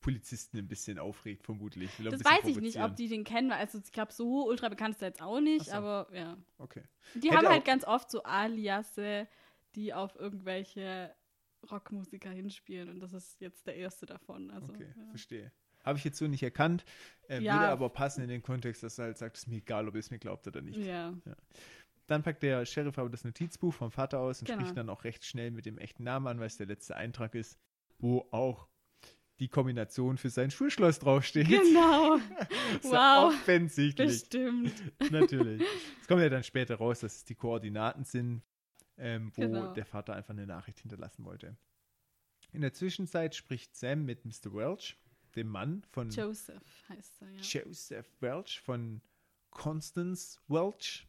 Polizisten 0.00 0.58
ein 0.58 0.68
bisschen 0.68 0.98
aufregt, 0.98 1.44
vermutlich. 1.44 1.90
Er 1.98 2.10
das 2.10 2.24
weiß 2.24 2.44
ich 2.46 2.60
nicht, 2.60 2.80
ob 2.82 2.96
die 2.96 3.08
den 3.08 3.24
kennen, 3.24 3.50
weil 3.50 3.58
also 3.58 3.78
ich 3.84 3.92
glaube, 3.92 4.12
so 4.12 4.46
ultra 4.48 4.68
bekannt 4.68 4.94
ist 4.94 5.02
er 5.02 5.08
jetzt 5.08 5.22
auch 5.22 5.40
nicht, 5.40 5.66
so. 5.66 5.72
aber 5.72 6.08
ja. 6.14 6.36
Okay. 6.58 6.84
Die 7.14 7.28
Hätte 7.28 7.36
haben 7.38 7.48
halt 7.48 7.64
ganz 7.64 7.84
oft 7.84 8.10
so 8.10 8.22
Aliasse, 8.22 9.28
die 9.74 9.92
auf 9.92 10.16
irgendwelche 10.18 11.14
Rockmusiker 11.70 12.30
hinspielen 12.30 12.88
und 12.88 13.00
das 13.00 13.12
ist 13.12 13.40
jetzt 13.40 13.66
der 13.66 13.76
erste 13.76 14.06
davon. 14.06 14.50
Also, 14.50 14.72
Okay, 14.72 14.88
ja. 14.96 15.08
verstehe. 15.10 15.52
Habe 15.84 15.98
ich 15.98 16.04
jetzt 16.04 16.18
so 16.18 16.26
nicht 16.26 16.42
erkannt. 16.42 16.84
Äh, 17.28 17.40
Ja. 17.40 17.54
Würde 17.54 17.68
aber 17.68 17.88
passen 17.90 18.22
in 18.22 18.28
den 18.28 18.42
Kontext, 18.42 18.82
dass 18.82 18.98
er 18.98 19.06
halt 19.06 19.18
sagt, 19.18 19.36
es 19.36 19.42
ist 19.44 19.48
mir 19.48 19.56
egal, 19.58 19.88
ob 19.88 19.94
ihr 19.94 20.00
es 20.00 20.10
mir 20.10 20.18
glaubt 20.18 20.46
oder 20.46 20.60
nicht. 20.60 20.78
ja. 20.78 21.14
Dann 22.06 22.24
packt 22.24 22.42
der 22.42 22.66
Sheriff 22.66 22.98
aber 22.98 23.08
das 23.08 23.22
Notizbuch 23.22 23.72
vom 23.72 23.92
Vater 23.92 24.18
aus 24.18 24.40
und 24.40 24.46
Genau. 24.46 24.58
spricht 24.60 24.76
dann 24.76 24.88
auch 24.90 25.04
recht 25.04 25.24
schnell 25.24 25.52
mit 25.52 25.64
dem 25.64 25.78
echten 25.78 26.02
Namen 26.02 26.26
an, 26.26 26.40
weil 26.40 26.48
es 26.48 26.56
der 26.56 26.66
letzte 26.66 26.96
Eintrag 26.96 27.36
ist, 27.36 27.56
wo 27.98 28.26
auch 28.32 28.66
die 29.38 29.46
Kombination 29.48 30.18
für 30.18 30.28
sein 30.28 30.50
Schulschloss 30.50 30.98
draufsteht. 30.98 31.46
Genau. 31.48 32.18
So 32.82 32.90
wow. 32.90 33.32
offensichtlich. 33.32 34.08
Bestimmt. 34.08 34.72
Natürlich. 35.12 35.62
Es 36.02 36.08
kommt 36.08 36.20
ja 36.22 36.28
dann 36.28 36.42
später 36.42 36.76
raus, 36.76 36.98
dass 37.00 37.14
es 37.18 37.24
die 37.24 37.36
Koordinaten 37.36 38.02
sind, 38.04 38.42
ähm, 38.98 39.30
wo 39.36 39.42
Genau. 39.42 39.72
der 39.72 39.86
Vater 39.86 40.14
einfach 40.14 40.30
eine 40.34 40.46
Nachricht 40.48 40.80
hinterlassen 40.80 41.24
wollte. 41.24 41.56
In 42.52 42.60
der 42.60 42.72
Zwischenzeit 42.72 43.36
spricht 43.36 43.76
Sam 43.76 44.04
mit 44.04 44.24
Mr. 44.24 44.52
Welch, 44.52 44.96
dem 45.36 45.48
Mann 45.48 45.82
von 45.90 46.10
Joseph 46.10 46.62
heißt 46.88 47.22
er, 47.22 47.30
ja. 47.30 47.40
Joseph 47.40 48.06
Welch, 48.20 48.60
von 48.60 49.00
Constance 49.50 50.38
Welch. 50.48 51.06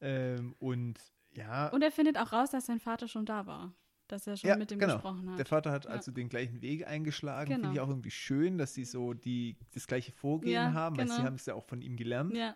Ähm, 0.00 0.54
und 0.58 0.98
ja, 1.34 1.68
Und 1.68 1.82
er 1.82 1.90
findet 1.92 2.18
auch 2.18 2.32
raus, 2.32 2.50
dass 2.50 2.66
sein 2.66 2.80
Vater 2.80 3.08
schon 3.08 3.24
da 3.26 3.46
war. 3.46 3.74
Dass 4.08 4.26
er 4.26 4.36
schon 4.36 4.48
Ja, 4.50 4.56
mit 4.56 4.70
dem 4.70 4.78
genau. 4.78 4.94
gesprochen 4.94 5.30
hat. 5.30 5.38
der 5.38 5.46
Vater 5.46 5.70
hat 5.70 5.84
Ja. 5.86 5.92
also 5.92 6.10
den 6.10 6.28
gleichen 6.28 6.60
Weg 6.60 6.86
eingeschlagen. 6.86 7.48
Genau. 7.48 7.62
Finde 7.62 7.74
ich 7.76 7.80
auch 7.80 7.88
irgendwie 7.88 8.10
schön, 8.10 8.58
dass 8.58 8.74
sie 8.74 8.84
so 8.84 9.14
die, 9.14 9.56
das 9.72 9.86
gleiche 9.86 10.12
Vorgehen 10.12 10.52
Ja, 10.52 10.72
haben, 10.74 10.98
weil 10.98 11.06
sie 11.08 11.14
genau. 11.14 11.26
haben 11.26 11.36
es 11.36 11.46
ja 11.46 11.54
auch 11.54 11.64
von 11.64 11.80
ihm 11.80 11.96
gelernt. 11.96 12.34
ja, 12.34 12.54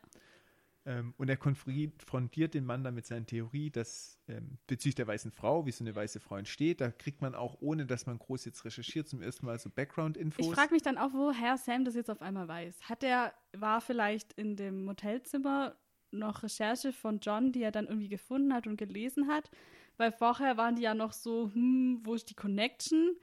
Ähm, 0.86 1.14
und 1.18 1.28
er 1.28 1.36
konfrontiert 1.36 2.54
den 2.54 2.64
Mann 2.64 2.84
dann 2.84 2.94
mit 2.94 3.06
seiner 3.06 3.26
Theorie, 3.26 3.70
dass 3.70 4.20
ähm, 4.28 4.56
bezüglich 4.68 4.94
der 4.94 5.08
weißen 5.08 5.32
Frau, 5.32 5.66
wie 5.66 5.72
so 5.72 5.82
eine 5.82 5.94
weiße 5.94 6.20
Frau 6.20 6.36
entsteht, 6.36 6.80
da 6.80 6.92
kriegt 6.92 7.20
man 7.20 7.34
auch, 7.34 7.56
ohne 7.60 7.86
dass 7.86 8.06
man 8.06 8.20
groß 8.20 8.44
jetzt 8.44 8.64
recherchiert, 8.64 9.08
zum 9.08 9.20
ersten 9.20 9.46
Mal 9.46 9.58
so 9.58 9.68
Background-Infos. 9.68 10.46
Ich 10.46 10.54
frage 10.54 10.72
mich 10.72 10.82
dann 10.82 10.96
auch, 10.96 11.12
woher 11.12 11.58
Sam 11.58 11.84
das 11.84 11.96
jetzt 11.96 12.08
auf 12.08 12.22
einmal 12.22 12.46
weiß. 12.46 12.82
Hat 12.88 13.02
er, 13.02 13.34
war 13.52 13.80
vielleicht 13.80 14.32
in 14.34 14.54
dem 14.54 14.84
Motelzimmer 14.84 15.74
noch 16.12 16.44
Recherche 16.44 16.92
von 16.92 17.18
John, 17.18 17.50
die 17.50 17.62
er 17.62 17.72
dann 17.72 17.88
irgendwie 17.88 18.08
gefunden 18.08 18.54
hat 18.54 18.68
und 18.68 18.76
gelesen 18.76 19.26
hat? 19.26 19.50
Weil 19.96 20.12
vorher 20.12 20.56
waren 20.56 20.76
die 20.76 20.82
ja 20.82 20.94
noch 20.94 21.12
so, 21.12 21.50
hm, 21.52 22.00
wo 22.04 22.14
ist 22.14 22.30
die 22.30 22.34
Connection 22.34 23.16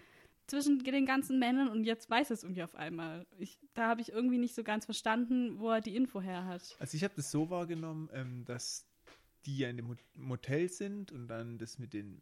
zwischen 0.47 0.79
den 0.79 1.05
ganzen 1.05 1.39
Männern 1.39 1.69
und 1.69 1.83
jetzt 1.83 2.09
weiß 2.09 2.29
er 2.29 2.33
es 2.35 2.43
irgendwie 2.43 2.63
auf 2.63 2.75
einmal. 2.75 3.25
Ich, 3.37 3.57
da 3.73 3.87
habe 3.87 4.01
ich 4.01 4.11
irgendwie 4.11 4.37
nicht 4.37 4.55
so 4.55 4.63
ganz 4.63 4.85
verstanden, 4.85 5.59
wo 5.59 5.69
er 5.69 5.81
die 5.81 5.95
Info 5.95 6.21
her 6.21 6.45
hat. 6.45 6.75
Also 6.79 6.97
ich 6.97 7.03
habe 7.03 7.13
das 7.15 7.31
so 7.31 7.49
wahrgenommen, 7.49 8.09
ähm, 8.13 8.45
dass 8.45 8.85
die 9.45 9.57
ja 9.57 9.69
in 9.69 9.77
dem 9.77 9.97
Motel 10.15 10.69
sind 10.69 11.11
und 11.11 11.27
dann 11.27 11.57
das 11.57 11.79
mit 11.79 11.93
den 11.93 12.21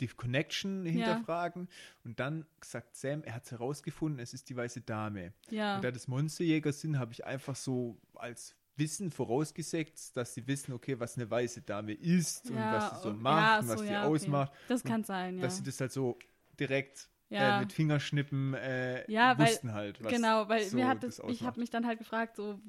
die 0.00 0.08
Connection 0.08 0.84
hinterfragen 0.84 1.68
und 2.04 2.18
dann 2.18 2.46
sagt 2.64 2.96
Sam, 2.96 3.22
er 3.22 3.34
hat 3.34 3.44
es 3.44 3.52
herausgefunden, 3.52 4.18
es 4.18 4.34
ist 4.34 4.48
die 4.48 4.56
weiße 4.56 4.80
Dame. 4.80 5.32
Ja, 5.50 5.76
Und 5.76 5.84
da 5.84 5.92
das 5.92 6.08
Monsterjäger 6.08 6.72
sind, 6.72 6.98
habe 6.98 7.12
ich 7.12 7.24
einfach 7.24 7.54
so 7.54 7.96
als 8.14 8.56
Wissen 8.76 9.10
vorausgesetzt, 9.10 10.16
dass 10.16 10.34
sie 10.34 10.46
wissen, 10.46 10.72
okay, 10.72 10.98
was 10.98 11.16
eine 11.16 11.30
weiße 11.30 11.62
Dame 11.62 11.92
ist 11.92 12.50
und 12.50 12.56
ja, 12.56 12.72
was 12.72 12.90
sie 12.90 13.08
so 13.08 13.14
macht 13.14 13.46
ja, 13.46 13.58
und 13.60 13.68
was 13.68 13.80
sie 13.80 13.86
ja, 13.86 14.06
okay. 14.06 14.14
ausmacht. 14.14 14.52
Das 14.68 14.82
Und 14.82 14.90
kann 14.90 15.04
sein, 15.04 15.36
ja. 15.36 15.42
Dass 15.42 15.56
sie 15.56 15.62
das 15.62 15.80
halt 15.80 15.92
so 15.92 16.18
direkt 16.58 17.08
Ja. 17.28 17.56
äh, 17.58 17.60
mit 17.60 17.72
Fingerschnippen 17.72 18.54
äh, 18.54 19.10
Ja, 19.10 19.36
weil- 19.38 19.48
wussten 19.48 19.72
halt, 19.74 20.02
was 20.02 20.12
genau, 20.12 20.48
weil 20.48 20.62
so 20.64 20.76
mir 20.76 20.86
hat 20.86 21.02
das 21.02 21.16
das, 21.16 21.30
ich 21.30 21.42
habe 21.42 21.58
mich 21.60 21.70
dann 21.70 21.84
halt 21.86 21.98
gefragt, 21.98 22.36
so 22.36 22.60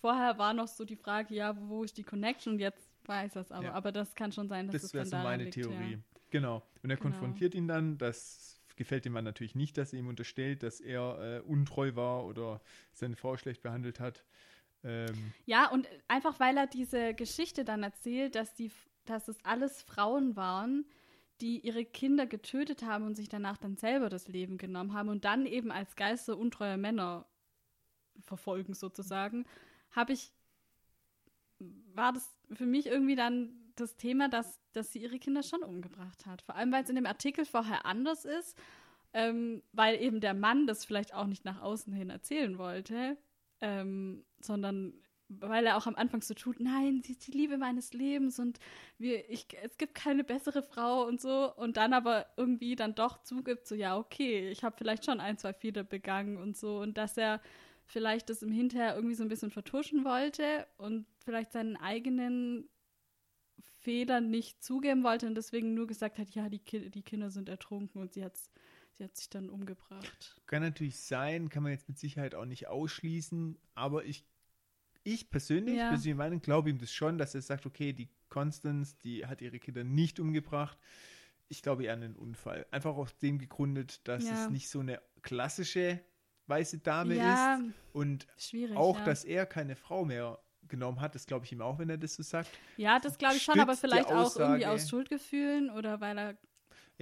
vorher 0.00 0.36
war 0.38 0.52
noch 0.52 0.68
so 0.68 0.84
die 0.84 0.96
Frage, 0.96 1.34
ja, 1.34 1.56
wo 1.68 1.82
ist 1.84 1.96
die 1.96 2.02
Connection? 2.02 2.58
Jetzt 2.58 2.90
weiß 3.06 3.32
das 3.34 3.50
aber. 3.50 3.64
Ja. 3.64 3.72
Aber 3.72 3.90
das 3.92 4.14
kann 4.14 4.30
schon 4.32 4.48
sein, 4.48 4.66
dass 4.66 4.74
Das 4.74 4.82
das, 4.82 4.94
wäre 4.94 5.06
so 5.06 5.16
meine 5.16 5.44
liegt, 5.44 5.54
Theorie. 5.54 5.92
Ja. 5.92 5.98
Genau. 6.30 6.62
Und 6.82 6.90
er 6.90 6.96
Genau. 6.96 7.10
konfrontiert 7.10 7.54
ihn 7.54 7.68
dann. 7.68 7.98
Das 7.98 8.60
gefällt 8.76 9.04
dem 9.04 9.12
Mann 9.12 9.24
natürlich 9.24 9.54
nicht, 9.54 9.76
dass 9.78 9.92
er 9.92 9.98
ihm 10.00 10.08
unterstellt, 10.08 10.62
dass 10.62 10.80
er 10.80 11.38
äh, 11.38 11.40
untreu 11.40 11.94
war 11.94 12.24
oder 12.24 12.60
seine 12.92 13.16
Frau 13.16 13.36
schlecht 13.36 13.62
behandelt 13.62 14.00
hat. 14.00 14.24
Ähm, 14.84 15.32
ja, 15.46 15.68
und 15.70 15.86
einfach 16.08 16.40
weil 16.40 16.56
er 16.56 16.66
diese 16.66 17.14
Geschichte 17.14 17.64
dann 17.64 17.82
erzählt, 17.82 18.34
dass 18.34 18.54
die, 18.54 18.72
dass 19.04 19.28
es 19.28 19.36
alles 19.44 19.82
Frauen 19.82 20.34
waren, 20.36 20.84
die 21.42 21.58
ihre 21.58 21.84
Kinder 21.84 22.26
getötet 22.26 22.82
haben 22.82 23.04
und 23.04 23.16
sich 23.16 23.28
danach 23.28 23.58
dann 23.58 23.76
selber 23.76 24.08
das 24.08 24.28
Leben 24.28 24.56
genommen 24.56 24.94
haben 24.94 25.08
und 25.08 25.24
dann 25.24 25.44
eben 25.44 25.70
als 25.70 25.96
Geister 25.96 26.38
untreuer 26.38 26.76
Männer 26.76 27.26
verfolgen 28.20 28.74
sozusagen, 28.74 29.44
habe 29.90 30.12
ich 30.12 30.32
war 31.94 32.12
das 32.12 32.36
für 32.52 32.66
mich 32.66 32.86
irgendwie 32.86 33.14
dann 33.14 33.52
das 33.76 33.96
Thema, 33.96 34.28
dass, 34.28 34.60
dass 34.72 34.92
sie 34.92 35.00
ihre 35.00 35.18
Kinder 35.18 35.42
schon 35.42 35.62
umgebracht 35.62 36.26
hat. 36.26 36.42
Vor 36.42 36.54
allem, 36.54 36.72
weil 36.72 36.82
es 36.82 36.90
in 36.90 36.96
dem 36.96 37.06
Artikel 37.06 37.44
vorher 37.44 37.86
anders 37.86 38.24
ist, 38.24 38.58
ähm, 39.12 39.62
weil 39.72 40.00
eben 40.00 40.20
der 40.20 40.34
Mann 40.34 40.66
das 40.66 40.84
vielleicht 40.84 41.14
auch 41.14 41.26
nicht 41.26 41.44
nach 41.44 41.60
außen 41.60 41.92
hin 41.92 42.10
erzählen 42.10 42.58
wollte, 42.58 43.16
ähm, 43.60 44.24
sondern 44.40 44.94
weil 45.40 45.66
er 45.66 45.76
auch 45.76 45.86
am 45.86 45.96
Anfang 45.96 46.22
so 46.22 46.34
tut, 46.34 46.60
nein, 46.60 47.02
sie 47.04 47.12
ist 47.12 47.26
die 47.26 47.32
Liebe 47.32 47.58
meines 47.58 47.92
Lebens 47.92 48.38
und 48.38 48.58
wir, 48.98 49.28
ich, 49.30 49.46
es 49.62 49.78
gibt 49.78 49.94
keine 49.94 50.24
bessere 50.24 50.62
Frau 50.62 51.06
und 51.06 51.20
so 51.20 51.54
und 51.54 51.76
dann 51.76 51.92
aber 51.92 52.26
irgendwie 52.36 52.76
dann 52.76 52.94
doch 52.94 53.22
zugibt, 53.22 53.66
so 53.66 53.74
ja, 53.74 53.96
okay, 53.96 54.50
ich 54.50 54.64
habe 54.64 54.76
vielleicht 54.76 55.04
schon 55.04 55.20
ein, 55.20 55.38
zwei 55.38 55.52
Fehler 55.52 55.84
begangen 55.84 56.36
und 56.36 56.56
so 56.56 56.80
und 56.80 56.98
dass 56.98 57.16
er 57.16 57.40
vielleicht 57.84 58.30
das 58.30 58.42
im 58.42 58.52
Hinterher 58.52 58.94
irgendwie 58.94 59.14
so 59.14 59.22
ein 59.22 59.28
bisschen 59.28 59.50
vertuschen 59.50 60.04
wollte 60.04 60.66
und 60.78 61.06
vielleicht 61.18 61.52
seinen 61.52 61.76
eigenen 61.76 62.68
Fehler 63.82 64.20
nicht 64.20 64.62
zugeben 64.62 65.02
wollte 65.02 65.26
und 65.26 65.34
deswegen 65.34 65.74
nur 65.74 65.86
gesagt 65.86 66.18
hat, 66.18 66.30
ja, 66.30 66.48
die, 66.48 66.60
Ki 66.60 66.90
die 66.90 67.02
Kinder 67.02 67.30
sind 67.30 67.48
ertrunken 67.48 68.00
und 68.00 68.12
sie, 68.12 68.24
hat's, 68.24 68.50
sie 68.92 69.04
hat 69.04 69.16
sich 69.16 69.28
dann 69.28 69.50
umgebracht. 69.50 70.36
kann 70.46 70.62
natürlich 70.62 70.98
sein, 71.00 71.48
kann 71.48 71.64
man 71.64 71.72
jetzt 71.72 71.88
mit 71.88 71.98
Sicherheit 71.98 72.34
auch 72.34 72.44
nicht 72.44 72.68
ausschließen, 72.68 73.58
aber 73.74 74.04
ich, 74.04 74.24
ich 75.04 75.30
persönlich, 75.30 75.76
Ja. 75.76 75.88
persönliche 75.88 76.16
Meinung, 76.16 76.40
glaube 76.40 76.70
ihm 76.70 76.78
das 76.78 76.92
schon, 76.92 77.18
dass 77.18 77.34
er 77.34 77.42
sagt, 77.42 77.66
okay, 77.66 77.92
die 77.92 78.08
Constance, 78.28 78.96
die 79.02 79.26
hat 79.26 79.40
ihre 79.42 79.58
Kinder 79.58 79.84
nicht 79.84 80.20
umgebracht. 80.20 80.78
Ich 81.48 81.62
glaube 81.62 81.84
eher 81.84 81.92
an 81.94 82.02
einen 82.02 82.16
Unfall. 82.16 82.66
Einfach 82.70 82.96
aus 82.96 83.16
dem 83.18 83.38
gegründet, 83.38 84.00
dass 84.08 84.24
Ja. 84.24 84.44
es 84.44 84.50
nicht 84.50 84.68
so 84.68 84.80
eine 84.80 85.00
klassische 85.22 86.00
weiße 86.46 86.78
Dame 86.78 87.16
ja, 87.16 87.56
ist 87.56 87.62
und 87.92 88.26
schwierig. 88.38 88.76
auch, 88.76 88.98
ja. 88.98 89.04
dass 89.04 89.24
er 89.24 89.46
keine 89.46 89.76
Frau 89.76 90.04
mehr 90.04 90.38
genommen 90.68 91.00
hat. 91.00 91.14
Das 91.14 91.26
glaube 91.26 91.44
ich 91.44 91.52
ihm 91.52 91.60
auch, 91.60 91.78
wenn 91.78 91.90
er 91.90 91.98
das 91.98 92.14
so 92.14 92.22
sagt. 92.22 92.48
Ja, 92.76 92.98
das 92.98 93.18
glaube 93.18 93.36
ich 93.36 93.42
schon, 93.42 93.60
aber 93.60 93.76
vielleicht 93.76 94.06
auch 94.06 94.34
irgendwie 94.36 94.66
aus 94.66 94.88
Schuldgefühlen 94.88 95.70
oder 95.70 96.00
weil 96.00 96.18
er. 96.18 96.36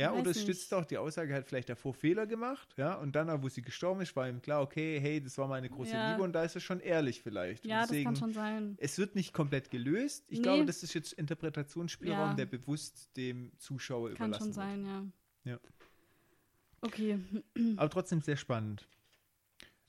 Ja, 0.00 0.12
Weiß 0.12 0.20
oder 0.20 0.30
es 0.30 0.40
stützt 0.42 0.72
auch 0.72 0.84
die 0.84 0.96
Aussage, 0.96 1.34
hat 1.34 1.46
vielleicht 1.46 1.68
davor 1.68 1.92
Fehler 1.92 2.26
gemacht, 2.26 2.74
ja, 2.76 2.94
und 2.94 3.12
dann, 3.14 3.42
wo 3.42 3.48
sie 3.48 3.60
gestorben 3.62 4.00
ist, 4.00 4.16
war 4.16 4.28
ihm 4.28 4.40
klar, 4.40 4.62
okay, 4.62 4.98
hey, 4.98 5.20
das 5.20 5.36
war 5.36 5.46
meine 5.46 5.68
große 5.68 5.92
Ja. 5.92 6.12
Liebe 6.12 6.22
und 6.22 6.32
da 6.32 6.42
ist 6.42 6.54
er 6.54 6.60
schon 6.60 6.80
ehrlich 6.80 7.22
vielleicht. 7.22 7.66
Ja, 7.66 7.80
das 7.80 7.88
deswegen, 7.90 8.04
kann 8.06 8.16
schon 8.16 8.32
sein. 8.32 8.76
Es 8.80 8.98
wird 8.98 9.14
nicht 9.14 9.32
komplett 9.34 9.70
gelöst. 9.70 10.24
Ich 10.28 10.38
Nee. 10.38 10.42
glaube, 10.42 10.64
das 10.64 10.82
ist 10.82 10.94
jetzt 10.94 11.12
Interpretationsspielraum, 11.12 12.30
Ja. 12.30 12.34
der 12.34 12.46
bewusst 12.46 13.14
dem 13.16 13.52
Zuschauer 13.58 14.08
Kann 14.14 14.28
überlassen 14.30 14.44
schon 14.44 14.52
sein, 14.54 14.86
ja. 14.86 15.04
Ja. 15.52 15.60
Okay. 16.82 17.18
Aber 17.76 17.90
trotzdem 17.90 18.22
sehr 18.22 18.36
spannend. 18.36 18.86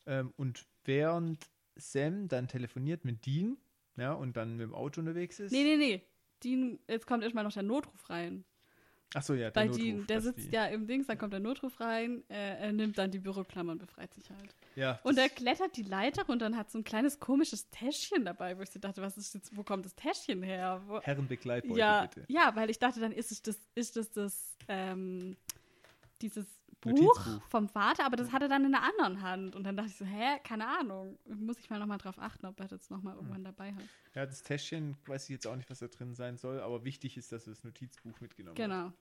Ähm, 0.05 0.33
und 0.35 0.65
während 0.83 1.47
Sam 1.75 2.27
dann 2.27 2.47
telefoniert 2.47 3.05
mit 3.05 3.25
Dean, 3.25 3.57
ja, 3.97 4.13
und 4.13 4.35
dann 4.35 4.57
mit 4.57 4.65
dem 4.65 4.73
Auto 4.73 4.99
unterwegs 4.99 5.39
ist. 5.39 5.51
Nee, 5.51 5.63
nee, 5.63 5.77
nee. 5.77 6.01
Dean, 6.43 6.79
jetzt 6.87 7.07
kommt 7.07 7.23
erstmal 7.23 7.43
noch 7.43 7.53
der 7.53 7.63
Notruf 7.63 8.09
rein. 8.09 8.43
Achso, 9.13 9.33
ja, 9.33 9.51
der 9.51 9.65
Notruf, 9.65 9.81
Dean, 9.81 10.07
der 10.07 10.21
sitzt 10.21 10.47
die, 10.47 10.55
ja 10.55 10.65
im 10.67 10.87
Dings, 10.87 11.07
dann 11.07 11.17
kommt 11.17 11.33
der 11.33 11.41
Notruf 11.41 11.79
rein, 11.81 12.23
äh, 12.29 12.59
er 12.59 12.71
nimmt 12.71 12.97
dann 12.97 13.11
die 13.11 13.19
Büroklammer 13.19 13.73
und 13.73 13.79
befreit 13.79 14.13
sich 14.13 14.29
halt. 14.29 14.55
Ja, 14.75 14.99
Und 15.03 15.17
er 15.17 15.27
klettert 15.27 15.75
die 15.75 15.83
Leiter 15.83 16.29
und 16.29 16.41
dann 16.41 16.55
hat 16.55 16.71
so 16.71 16.77
ein 16.77 16.85
kleines 16.85 17.19
komisches 17.19 17.69
Täschchen 17.71 18.23
dabei, 18.23 18.57
wo 18.57 18.61
ich 18.61 18.69
so 18.69 18.79
dachte, 18.79 19.01
was 19.01 19.17
ist 19.17 19.33
jetzt, 19.33 19.55
wo 19.55 19.63
kommt 19.63 19.83
das 19.83 19.95
Täschchen 19.95 20.43
her? 20.43 20.81
Wo, 20.87 21.01
Herrenbegleitbeutel, 21.01 21.77
ja, 21.77 22.01
bitte. 22.03 22.23
ja, 22.29 22.55
weil 22.55 22.69
ich 22.69 22.79
dachte, 22.79 23.01
dann 23.01 23.11
ist 23.11 23.31
es 23.31 23.41
das, 23.41 23.59
ist 23.75 23.97
es 23.97 24.11
das, 24.11 24.55
ähm, 24.69 25.35
dieses 26.21 26.45
Buch 26.81 27.41
vom 27.49 27.69
Vater, 27.69 28.05
aber 28.05 28.17
das 28.17 28.31
hat 28.31 28.41
er 28.41 28.47
dann 28.47 28.65
in 28.65 28.71
der 28.71 28.83
anderen 28.83 29.21
Hand. 29.21 29.55
Und 29.55 29.63
dann 29.63 29.77
dachte 29.77 29.89
ich 29.89 29.95
so, 29.97 30.05
hä, 30.05 30.39
keine 30.43 30.67
Ahnung. 30.67 31.17
Muss 31.25 31.59
ich 31.59 31.69
mal 31.69 31.79
nochmal 31.79 31.97
drauf 31.97 32.17
achten, 32.17 32.45
ob 32.45 32.59
er 32.59 32.67
das 32.67 32.89
nochmal 32.89 33.15
irgendwann 33.15 33.43
dabei 33.43 33.73
hat. 33.73 33.83
Ja, 34.15 34.25
das 34.25 34.43
Täschchen 34.43 34.97
weiß 35.05 35.25
ich 35.25 35.29
jetzt 35.29 35.47
auch 35.47 35.55
nicht, 35.55 35.69
was 35.69 35.79
da 35.79 35.87
drin 35.87 36.15
sein 36.15 36.37
soll, 36.37 36.59
aber 36.59 36.83
wichtig 36.83 37.17
ist, 37.17 37.31
dass 37.31 37.47
er 37.47 37.53
das 37.53 37.63
Notizbuch 37.63 38.19
mitgenommen 38.19 38.57
hat. 38.57 38.63
Genau. 38.63 38.91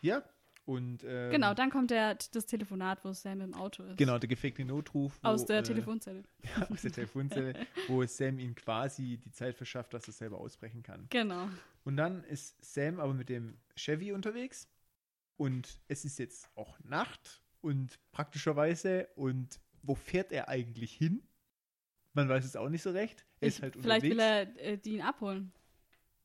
Ja, 0.00 0.22
und 0.66 1.04
ähm, 1.04 1.30
Genau, 1.30 1.52
dann 1.52 1.70
kommt 1.70 1.90
der, 1.90 2.14
das 2.14 2.46
Telefonat, 2.46 3.04
wo 3.04 3.12
Sam 3.12 3.40
im 3.42 3.54
Auto 3.54 3.82
ist. 3.82 3.98
genau, 3.98 4.18
der 4.18 4.28
gefakte 4.28 4.64
Notruf. 4.64 5.18
wo, 5.22 5.28
Aus 5.28 5.44
der 5.44 5.58
äh, 5.58 5.62
Telefonzelle. 5.62 6.24
Ja, 6.56 6.66
aus 6.70 6.82
der 6.82 6.92
Telefonzelle, 6.92 7.66
wo 7.88 8.04
Sam 8.06 8.38
ihm 8.38 8.54
quasi 8.54 9.18
die 9.18 9.30
Zeit 9.30 9.54
verschafft, 9.56 9.92
dass 9.92 10.06
er 10.06 10.14
selber 10.14 10.38
ausbrechen 10.38 10.82
kann. 10.82 11.06
Genau. 11.10 11.48
Und 11.84 11.96
dann 11.96 12.24
ist 12.24 12.56
Sam 12.64 12.98
aber 12.98 13.12
mit 13.12 13.28
dem 13.28 13.58
Chevy 13.76 14.12
unterwegs 14.12 14.68
und 15.36 15.80
es 15.88 16.04
ist 16.04 16.18
jetzt 16.18 16.48
auch 16.54 16.78
Nacht 16.80 17.42
und 17.60 17.98
praktischerweise 18.12 19.08
und 19.16 19.60
wo 19.82 19.94
fährt 19.94 20.32
er 20.32 20.48
eigentlich 20.48 20.92
hin? 20.92 21.26
Man 22.12 22.28
weiß 22.28 22.44
es 22.44 22.56
auch 22.56 22.68
nicht 22.68 22.82
so 22.82 22.90
recht. 22.90 23.26
Er 23.40 23.48
Ich, 23.48 23.56
ist 23.56 23.62
halt 23.62 23.74
vielleicht 23.74 24.04
unterwegs. 24.04 24.10
will 24.14 24.20
er 24.20 24.72
äh, 24.72 24.78
Dean 24.78 25.00
abholen. 25.02 25.52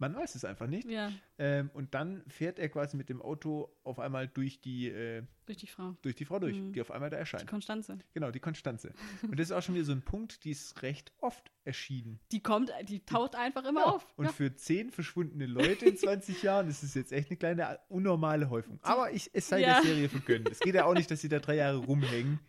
Man 0.01 0.15
weiß 0.15 0.35
es 0.35 0.45
einfach 0.45 0.65
nicht. 0.67 0.89
Ja, 0.89 1.11
Ähm, 1.38 1.69
und 1.73 1.93
dann 1.93 2.23
fährt 2.27 2.57
er 2.57 2.69
quasi 2.69 2.95
mit 2.97 3.09
dem 3.09 3.21
Auto 3.21 3.69
auf 3.84 3.99
einmal 3.99 4.27
durch 4.30 4.61
die, 4.61 4.88
äh, 4.88 5.23
durch 5.45 5.57
die 5.57 5.67
Frau. 5.67 5.95
durch 6.01 6.15
die 6.15 6.23
Frau 6.26 6.39
durch, 6.39 6.57
Mhm. 6.57 6.71
die 6.73 6.80
auf 6.81 6.89
einmal 6.91 7.09
da 7.09 7.17
Die 7.17 7.19
erscheint. 7.19 7.47
Konstanze. 7.47 7.99
Genau, 8.13 8.31
die 8.31 8.39
Konstanze. 8.39 8.93
Und 9.23 9.38
das 9.39 9.47
ist 9.49 9.51
auch 9.51 9.61
schon 9.61 9.76
wieder 9.76 9.84
so 9.85 9.91
ein 9.91 10.01
Punkt, 10.01 10.43
die 10.45 10.51
ist 10.51 10.81
recht 10.84 11.11
oft 11.19 11.51
erschienen. 11.65 12.19
Die 12.31 12.41
kommt, 12.41 12.71
die 12.88 13.05
taucht 13.05 13.35
einfach 13.35 13.65
immer 13.65 13.81
Ja, 13.81 13.85
auf. 13.88 14.07
Und 14.17 14.26
Ja. 14.27 14.31
für 14.31 14.55
zehn 14.55 14.89
verschwundene 14.89 15.45
Leute 15.45 15.85
in 15.85 15.97
20 15.97 16.43
Jahren 16.43 16.69
ist 16.69 16.81
es 16.81 16.93
jetzt 16.93 17.11
echt 17.11 17.30
eine 17.30 17.38
kleine 17.38 17.80
unnormale 17.89 18.49
Häufung. 18.49 18.80
Aber 18.81 19.11
ich, 19.11 19.30
es 19.34 19.49
sei 19.49 19.59
der 19.59 19.81
Serie 19.81 20.07
vergönnt. 20.07 20.49
Es 20.49 20.59
geht 20.61 20.76
ja 20.76 20.85
auch 20.85 20.93
nicht, 20.93 21.11
dass 21.11 21.19
sie 21.19 21.30
da 21.30 21.39
drei 21.39 21.55
Jahre 21.55 21.77
rumhängen, 21.77 22.39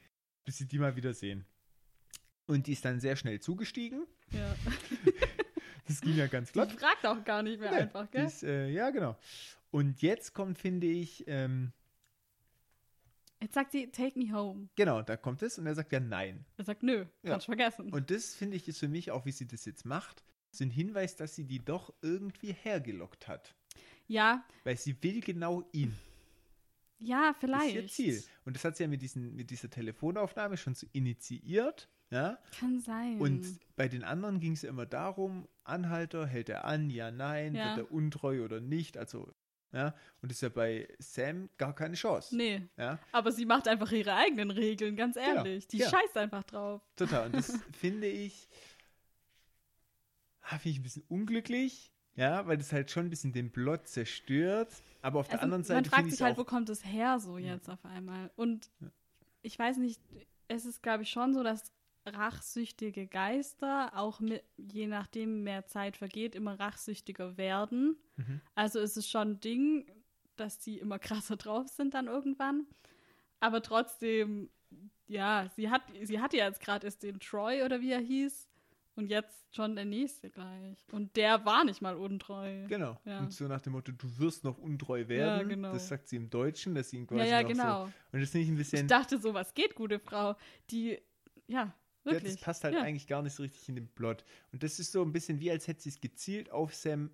bis 0.44 0.58
sie 0.58 0.68
die 0.68 0.78
mal 0.78 0.94
wieder 0.94 1.14
sehen. 1.14 1.44
Und 2.46 2.66
die 2.68 2.72
ist 2.72 2.84
dann 2.84 3.00
sehr 3.00 3.16
schnell 3.16 3.40
zugestiegen. 3.40 4.06
Ja. 4.32 4.54
Das 5.90 6.00
ging 6.00 6.16
ja 6.16 6.26
ganz 6.28 6.48
Die 6.52 6.52
flott. 6.60 6.72
fragt 6.72 7.04
auch 7.04 7.22
gar 7.24 7.42
nicht 7.42 7.58
mehr 7.60 7.70
Nee, 7.72 7.76
einfach, 7.78 8.06
die 8.06 8.12
gell? 8.18 8.26
ist, 8.26 8.42
äh, 8.44 8.68
ja, 8.68 8.90
genau. 8.90 9.16
Und 9.72 10.00
jetzt 10.02 10.32
kommt, 10.34 10.58
finde 10.58 10.86
ich, 10.86 11.24
ähm, 11.26 11.72
Jetzt 13.42 13.54
sagt 13.54 13.72
sie, 13.72 13.86
take 13.90 14.18
me 14.18 14.32
home. 14.32 14.68
genau, 14.76 15.00
da 15.02 15.16
kommt 15.16 15.42
es 15.42 15.58
und 15.58 15.66
er 15.66 15.74
sagt 15.74 15.92
ja 15.92 16.00
nein. 16.00 16.44
Er 16.58 16.64
sagt, 16.64 16.82
nö, 16.82 17.06
Ja. 17.22 17.30
kannst 17.32 17.46
vergessen. 17.46 17.90
Und 17.92 18.10
das, 18.10 18.34
finde 18.34 18.56
ich, 18.56 18.68
ist 18.68 18.78
für 18.78 18.88
mich, 18.88 19.10
auch 19.10 19.24
wie 19.24 19.32
sie 19.32 19.46
das 19.46 19.64
jetzt 19.64 19.86
macht, 19.86 20.22
so 20.50 20.62
ein 20.64 20.70
Hinweis, 20.70 21.16
dass 21.16 21.34
sie 21.36 21.44
die 21.44 21.64
doch 21.64 21.92
irgendwie 22.02 22.52
hergelockt 22.52 23.28
hat. 23.28 23.54
ja, 24.08 24.44
Weil 24.64 24.76
sie 24.76 24.94
will 25.02 25.20
genau 25.20 25.64
ihn. 25.72 25.96
ja, 26.98 27.30
Das 27.32 27.40
vielleicht. 27.40 27.76
ist 27.76 27.98
ihr 27.98 28.12
Ziel. 28.20 28.24
Und 28.44 28.56
das 28.56 28.64
hat 28.64 28.76
sie 28.76 28.82
ja 28.82 28.88
mit, 28.88 29.00
diesen, 29.00 29.34
mit 29.36 29.50
dieser 29.50 29.70
Telefonaufnahme 29.70 30.56
schon 30.58 30.74
so 30.74 30.86
initiiert. 30.92 31.88
Ja? 32.10 32.38
Kann 32.58 32.80
sein. 32.80 33.20
Und 33.20 33.46
bei 33.76 33.88
den 33.88 34.02
anderen 34.04 34.40
ging 34.40 34.52
es 34.52 34.64
immer 34.64 34.84
darum, 34.84 35.48
Anhalter, 35.70 36.26
hält 36.26 36.48
er 36.48 36.64
an, 36.66 36.90
ja, 36.90 37.10
nein, 37.10 37.54
Ja. 37.54 37.76
wird 37.76 37.86
er 37.86 37.92
untreu 37.92 38.44
oder 38.44 38.60
nicht. 38.60 38.98
Also, 38.98 39.32
ja, 39.72 39.94
und 40.20 40.30
ist 40.32 40.42
ja 40.42 40.48
bei 40.48 40.88
Sam 40.98 41.48
gar 41.56 41.74
keine 41.74 41.94
Chance. 41.94 42.36
nee, 42.36 42.68
Ja, 42.76 42.98
aber 43.12 43.30
sie 43.32 43.46
macht 43.46 43.68
einfach 43.68 43.90
ihre 43.92 44.14
eigenen 44.14 44.50
Regeln, 44.50 44.96
ganz 44.96 45.16
ehrlich. 45.16 45.66
Die 45.68 45.78
ja. 45.78 45.88
scheißt 45.88 46.16
einfach 46.16 46.42
drauf. 46.44 46.82
total. 46.96 47.26
Und 47.26 47.36
das 47.36 47.52
finde 47.72 48.08
ich, 48.08 48.48
ah, 50.42 50.58
finde 50.58 50.70
ich 50.70 50.78
ein 50.80 50.82
bisschen 50.82 51.04
unglücklich. 51.08 51.92
Ja, 52.16 52.46
weil 52.46 52.58
das 52.58 52.72
halt 52.72 52.90
schon 52.90 53.06
ein 53.06 53.10
bisschen 53.10 53.32
den 53.32 53.50
Plot 53.52 53.86
zerstört. 53.86 54.72
Aber 55.00 55.20
auf 55.20 55.28
der 55.28 55.34
Also, 55.40 55.44
anderen 55.44 55.60
man 55.62 55.64
Seite 55.64 55.88
fragt 55.88 56.00
finde 56.00 56.08
ich 56.10 56.18
sich 56.18 56.24
halt, 56.26 56.36
wo 56.36 56.44
kommt 56.44 56.68
es 56.68 56.84
her 56.84 57.18
so 57.20 57.38
jetzt 57.38 57.70
auf 57.70 57.82
einmal? 57.84 58.30
Und 58.36 58.70
Ja. 58.80 58.88
ich 59.42 59.58
weiß 59.58 59.76
nicht, 59.78 60.00
es 60.48 60.64
ist, 60.66 60.82
glaube 60.82 61.04
ich, 61.04 61.10
schon 61.10 61.32
so, 61.32 61.42
dass 61.44 61.72
rachsüchtige 62.06 63.06
Geister 63.06 63.92
auch 63.94 64.20
mit, 64.20 64.42
je 64.56 64.86
nachdem 64.86 65.42
mehr 65.42 65.66
Zeit 65.66 65.96
vergeht, 65.96 66.34
immer 66.34 66.58
rachsüchtiger 66.58 67.36
werden. 67.36 67.96
Mhm. 68.16 68.40
Also 68.54 68.80
ist 68.80 68.96
es 68.96 69.08
schon 69.08 69.32
ein 69.32 69.40
Ding, 69.40 69.90
dass 70.36 70.58
die 70.58 70.78
immer 70.78 70.98
krasser 70.98 71.36
drauf 71.36 71.68
sind 71.68 71.94
dann 71.94 72.06
irgendwann. 72.06 72.66
Aber 73.40 73.62
trotzdem, 73.62 74.50
ja, 75.06 75.48
sie 75.56 75.70
hat, 75.70 75.82
sie 76.02 76.20
hatte 76.20 76.36
ja 76.36 76.46
jetzt 76.46 76.60
gerade 76.60 76.86
erst 76.86 77.02
den 77.02 77.20
Troy 77.20 77.62
oder 77.62 77.80
wie 77.80 77.92
er 77.92 78.00
hieß. 78.00 78.48
Und 78.96 79.06
jetzt 79.06 79.54
schon 79.54 79.76
der 79.76 79.84
nächste 79.86 80.28
gleich. 80.30 80.84
Und 80.92 81.16
der 81.16 81.44
war 81.46 81.64
nicht 81.64 81.80
mal 81.80 81.96
untreu. 81.96 82.66
Genau. 82.66 82.98
Ja. 83.04 83.20
Und 83.20 83.32
so 83.32 83.46
nach 83.46 83.60
dem 83.60 83.72
Motto, 83.72 83.92
du 83.92 84.18
wirst 84.18 84.44
noch 84.44 84.58
untreu 84.58 85.08
werden. 85.08 85.48
genau. 85.48 85.72
Das 85.72 85.88
sagt 85.88 86.08
sie 86.08 86.16
im 86.16 86.28
Deutschen, 86.28 86.74
dass 86.74 86.90
sie 86.90 86.98
ihn 86.98 87.06
quasi 87.06 87.20
Ja, 87.20 87.40
ja, 87.40 87.42
genau. 87.42 87.86
so. 87.86 87.92
Und 88.12 88.20
das 88.20 88.30
finde 88.30 88.44
ich 88.44 88.50
ein 88.50 88.56
bisschen. 88.56 88.80
Ich 88.82 88.86
dachte 88.88 89.18
so, 89.18 89.32
was 89.32 89.54
geht, 89.54 89.74
gute 89.74 90.00
Frau? 90.00 90.36
Die, 90.70 90.98
ja, 91.46 91.72
ja, 91.72 91.74
wirklich. 92.04 92.34
das 92.34 92.40
passt 92.40 92.64
halt 92.64 92.74
ja. 92.74 92.82
eigentlich 92.82 93.06
gar 93.06 93.22
nicht 93.22 93.34
so 93.34 93.42
richtig 93.42 93.68
in 93.68 93.74
den 93.76 93.88
Plot. 93.88 94.24
Und 94.52 94.62
das 94.62 94.78
ist 94.78 94.92
so 94.92 95.02
ein 95.02 95.12
bisschen 95.12 95.40
wie, 95.40 95.50
als 95.50 95.66
hätte 95.68 95.82
sie 95.82 95.90
es 95.90 96.00
gezielt 96.00 96.50
auf 96.50 96.74
Sam. 96.74 97.10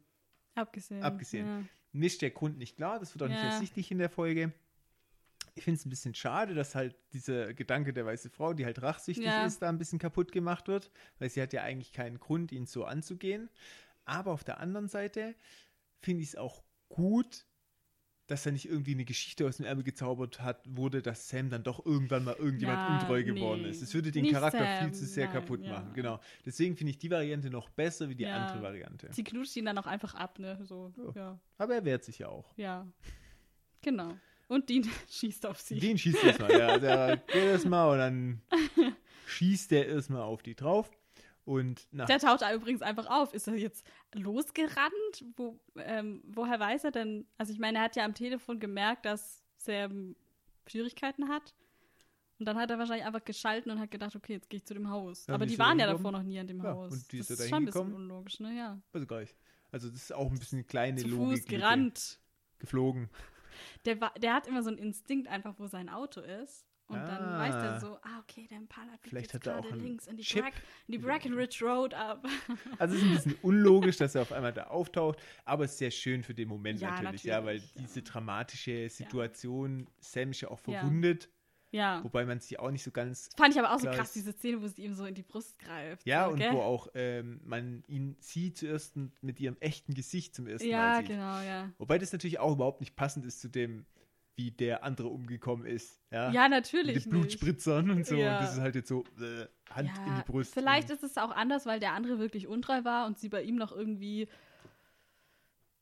Abgesehen. 0.54 1.02
abgesehen. 1.02 1.46
Ja. 1.46 1.62
Mir 1.92 2.06
ist 2.06 2.22
der 2.22 2.30
Grund 2.30 2.58
nicht 2.58 2.76
klar, 2.76 2.98
das 2.98 3.14
wird 3.14 3.22
auch 3.22 3.28
nicht 3.28 3.42
Ja. 3.42 3.50
ersichtlich 3.50 3.90
in 3.90 3.98
der 3.98 4.10
Folge. 4.10 4.52
Ich 5.54 5.64
finde 5.64 5.78
es 5.78 5.86
ein 5.86 5.90
bisschen 5.90 6.14
schade, 6.14 6.54
dass 6.54 6.74
halt 6.74 6.94
dieser 7.12 7.54
Gedanke 7.54 7.92
der 7.92 8.04
weißen 8.04 8.30
Frau, 8.30 8.52
die 8.52 8.64
halt 8.66 8.82
rachsüchtig 8.82 9.26
ist, 9.46 9.60
da 9.62 9.68
ein 9.70 9.78
bisschen 9.78 9.98
kaputt 9.98 10.32
gemacht 10.32 10.68
wird, 10.68 10.90
weil 11.18 11.30
sie 11.30 11.40
hat 11.40 11.52
ja 11.54 11.62
eigentlich 11.62 11.92
keinen 11.92 12.18
Grund, 12.20 12.52
ihn 12.52 12.66
so 12.66 12.84
anzugehen. 12.84 13.48
Aber 14.04 14.32
auf 14.32 14.44
der 14.44 14.60
anderen 14.60 14.88
Seite 14.88 15.34
finde 16.00 16.22
ich 16.22 16.30
es 16.30 16.36
auch 16.36 16.62
gut, 16.88 17.46
dass 18.26 18.44
er 18.46 18.52
nicht 18.52 18.68
irgendwie 18.68 18.92
eine 18.92 19.04
Geschichte 19.04 19.46
aus 19.46 19.58
dem 19.58 19.66
Ärmel 19.66 19.84
gezaubert 19.84 20.40
hat, 20.40 20.60
wurde, 20.68 21.00
dass 21.02 21.28
Sam 21.28 21.48
dann 21.48 21.62
doch 21.62 21.84
irgendwann 21.86 22.24
mal 22.24 22.34
irgendjemand 22.34 22.78
Ja, 22.78 22.98
untreu 22.98 23.22
geworden 23.22 23.62
nee. 23.62 23.68
ist. 23.68 23.82
Es 23.82 23.94
würde 23.94 24.10
den 24.10 24.22
Nicht 24.22 24.34
Charakter 24.34 24.58
Sam, 24.58 24.84
viel 24.84 24.92
zu 24.92 25.06
sehr 25.06 25.26
nein, 25.26 25.34
kaputt 25.34 25.62
ja. 25.62 25.72
machen. 25.72 25.92
Genau. 25.94 26.20
Deswegen 26.44 26.76
finde 26.76 26.90
ich 26.90 26.98
die 26.98 27.10
Variante 27.10 27.50
noch 27.50 27.70
besser 27.70 28.08
wie 28.08 28.14
die 28.14 28.24
Ja. 28.24 28.46
andere 28.46 28.62
Variante. 28.62 29.08
Sie 29.12 29.22
knutscht 29.24 29.56
ihn 29.56 29.64
dann 29.66 29.78
auch 29.78 29.86
einfach 29.86 30.14
ab, 30.14 30.38
ne? 30.38 30.58
So. 30.64 30.92
Aber 31.58 31.74
er 31.74 31.84
wehrt 31.84 32.04
sich 32.04 32.18
ja 32.18 32.28
auch. 32.28 32.52
Ja. 32.56 32.86
Genau. 33.82 34.16
Und 34.48 34.68
Dean 34.68 34.84
schießt 35.10 35.46
auf 35.46 35.60
sie. 35.60 35.78
Den 35.78 35.98
schießt 35.98 36.22
erstmal, 36.24 36.52
ja. 36.52 36.78
Der 36.78 37.16
geht 37.18 37.34
erstmal 37.36 37.90
und 37.92 37.98
dann 37.98 38.42
schießt 39.26 39.70
der 39.70 39.88
erstmal 39.88 40.22
auf 40.22 40.42
die 40.42 40.54
drauf. 40.54 40.90
Und 41.46 41.86
nach, 41.92 42.06
Der 42.06 42.18
taucht 42.18 42.42
übrigens 42.54 42.82
einfach 42.82 43.06
auf. 43.08 43.32
Ist 43.32 43.46
er 43.46 43.54
jetzt 43.54 43.86
losgerannt? 44.12 45.24
Wo, 45.36 45.60
ähm, 45.76 46.20
woher 46.26 46.58
weiß 46.58 46.82
er 46.84 46.90
denn? 46.90 47.24
Also 47.38 47.52
ich 47.52 47.60
meine, 47.60 47.78
er 47.78 47.84
hat 47.84 47.94
ja 47.94 48.04
am 48.04 48.14
Telefon 48.14 48.58
gemerkt, 48.58 49.06
dass 49.06 49.44
Sam 49.56 50.16
Schwierigkeiten 50.66 51.28
hat. 51.28 51.54
Und 52.40 52.46
dann 52.46 52.58
hat 52.58 52.70
er 52.70 52.78
wahrscheinlich 52.78 53.06
einfach 53.06 53.24
geschalten 53.24 53.70
und 53.70 53.78
hat 53.78 53.92
gedacht, 53.92 54.14
okay, 54.16 54.34
jetzt 54.34 54.50
gehe 54.50 54.58
ich 54.58 54.66
zu 54.66 54.74
dem 54.74 54.90
Haus. 54.90 55.28
Ja, 55.28 55.34
Aber 55.34 55.46
die 55.46 55.52
ist 55.54 55.58
waren 55.58 55.78
ja 55.78 55.86
davor 55.86 56.10
noch 56.12 56.24
nie 56.24 56.38
an 56.40 56.48
dem 56.48 56.62
Ja, 56.62 56.74
Haus. 56.74 56.92
und 56.92 56.98
ist 56.98 57.30
das 57.30 57.30
ist 57.30 57.40
da 57.40 57.48
schon 57.48 57.58
ein 57.58 57.64
bisschen 57.66 57.94
unlogisch, 57.94 58.40
ne? 58.40 58.52
Ja. 58.56 58.80
also 58.92 59.06
gar 59.06 59.20
nicht. 59.20 59.36
Also 59.70 59.88
das 59.88 60.02
ist 60.02 60.12
auch 60.14 60.30
ein 60.30 60.38
bisschen 60.38 60.58
eine 60.58 60.64
kleine 60.64 61.00
Zu 61.00 61.06
Logik. 61.08 61.38
Fuß 61.38 61.46
gerannt. 61.46 62.20
Geflogen. 62.58 63.08
Der, 63.84 64.00
war, 64.00 64.12
der 64.18 64.34
hat 64.34 64.48
immer 64.48 64.62
so 64.62 64.68
einen 64.68 64.78
Instinkt 64.78 65.28
einfach, 65.28 65.54
wo 65.58 65.66
sein 65.68 65.88
Auto 65.88 66.20
ist. 66.20 66.65
Und 66.88 66.98
dann 66.98 67.22
Ah. 67.22 67.38
weiß 67.40 67.54
der 67.54 67.80
so, 67.80 67.96
ah, 68.02 68.20
okay, 68.20 68.46
der 68.48 68.58
Impala 68.58 68.92
biegt 68.92 69.08
Vielleicht 69.08 69.32
jetzt 69.34 69.46
er 69.46 69.60
gerade 69.60 69.74
links 69.76 70.06
in 70.06 70.16
die, 70.16 70.22
Chip. 70.22 70.42
Brack, 70.42 70.54
in 70.86 70.92
die 70.92 70.98
Brackenridge 70.98 71.64
Road 71.64 71.94
ab. 71.94 72.24
Also 72.80 72.94
es 72.94 73.02
ist 73.02 73.08
ein 73.08 73.14
bisschen 73.14 73.34
unlogisch, 73.42 73.96
dass 73.96 74.14
er 74.14 74.22
auf 74.22 74.30
einmal 74.32 74.52
da 74.52 74.64
auftaucht, 74.68 75.18
aber 75.44 75.64
es 75.64 75.72
ist 75.72 75.78
sehr 75.78 75.90
schön 75.90 76.22
für 76.22 76.34
den 76.34 76.48
Moment 76.48 76.80
Ja, 76.80 76.90
natürlich, 76.90 77.24
ja, 77.24 77.44
weil 77.44 77.56
natürlich, 77.56 77.74
ja. 77.74 77.80
diese 77.82 78.02
dramatische 78.02 78.88
Situation, 78.88 79.88
Sam 79.98 80.30
ist 80.30 80.40
ja 80.42 80.48
auch 80.48 80.60
Ja. 80.66 80.80
verwundet. 80.80 81.28
Ja. 81.72 82.02
Wobei 82.04 82.24
man 82.24 82.38
sie 82.40 82.58
auch 82.58 82.70
nicht 82.70 82.84
so 82.84 82.90
ganz. 82.92 83.28
Fand 83.36 83.52
ich 83.52 83.58
aber 83.60 83.74
auch 83.74 83.80
so 83.80 83.90
krass, 83.90 84.12
diese 84.12 84.32
Szene, 84.32 84.62
wo 84.62 84.68
sie 84.68 84.84
ihm 84.84 84.94
so 84.94 85.04
in 85.04 85.14
die 85.14 85.22
Brust 85.24 85.58
greift. 85.58 86.06
Ja, 86.06 86.26
so, 86.26 86.32
und 86.32 86.38
gell? 86.38 86.52
wo 86.52 86.60
auch 86.60 86.86
ähm, 86.94 87.40
man 87.44 87.82
ihn 87.88 88.16
sieht 88.20 88.56
zuerst 88.58 88.94
mit 89.20 89.40
ihrem 89.40 89.56
echten 89.58 89.92
Gesicht 89.92 90.34
zum 90.36 90.46
ersten 90.46 90.68
Ja, 90.68 90.78
Mal 90.78 90.98
sieht. 91.00 91.08
genau, 91.08 91.40
ja. 91.40 91.70
Wobei 91.78 91.98
das 91.98 92.12
natürlich 92.12 92.38
auch 92.38 92.52
überhaupt 92.52 92.80
nicht 92.80 92.94
passend 92.94 93.26
ist 93.26 93.40
zu 93.40 93.48
dem, 93.48 93.84
wie 94.36 94.50
der 94.50 94.84
andere 94.84 95.08
umgekommen 95.08 95.66
ist. 95.66 96.00
Ja, 96.10 96.30
Ja, 96.30 96.42
mit 96.42 96.50
natürlich. 96.50 97.02
den 97.02 97.10
Blutspritzern 97.10 97.90
und 97.90 98.06
so. 98.06 98.16
Ja. 98.16 98.36
Und 98.36 98.44
das 98.44 98.54
ist 98.54 98.60
halt 98.60 98.74
jetzt 98.74 98.88
so 98.88 99.02
äh, 99.18 99.46
Hand 99.72 99.90
ja, 99.96 100.06
in 100.06 100.16
die 100.16 100.30
Brust. 100.30 100.52
Vielleicht 100.54 100.90
ist 100.90 101.02
es 101.02 101.16
auch 101.16 101.30
anders, 101.30 101.66
weil 101.66 101.80
der 101.80 101.92
andere 101.92 102.18
wirklich 102.18 102.46
untreu 102.46 102.84
war 102.84 103.06
und 103.06 103.18
sie 103.18 103.28
bei 103.28 103.42
ihm 103.42 103.56
noch 103.56 103.72
irgendwie 103.72 104.28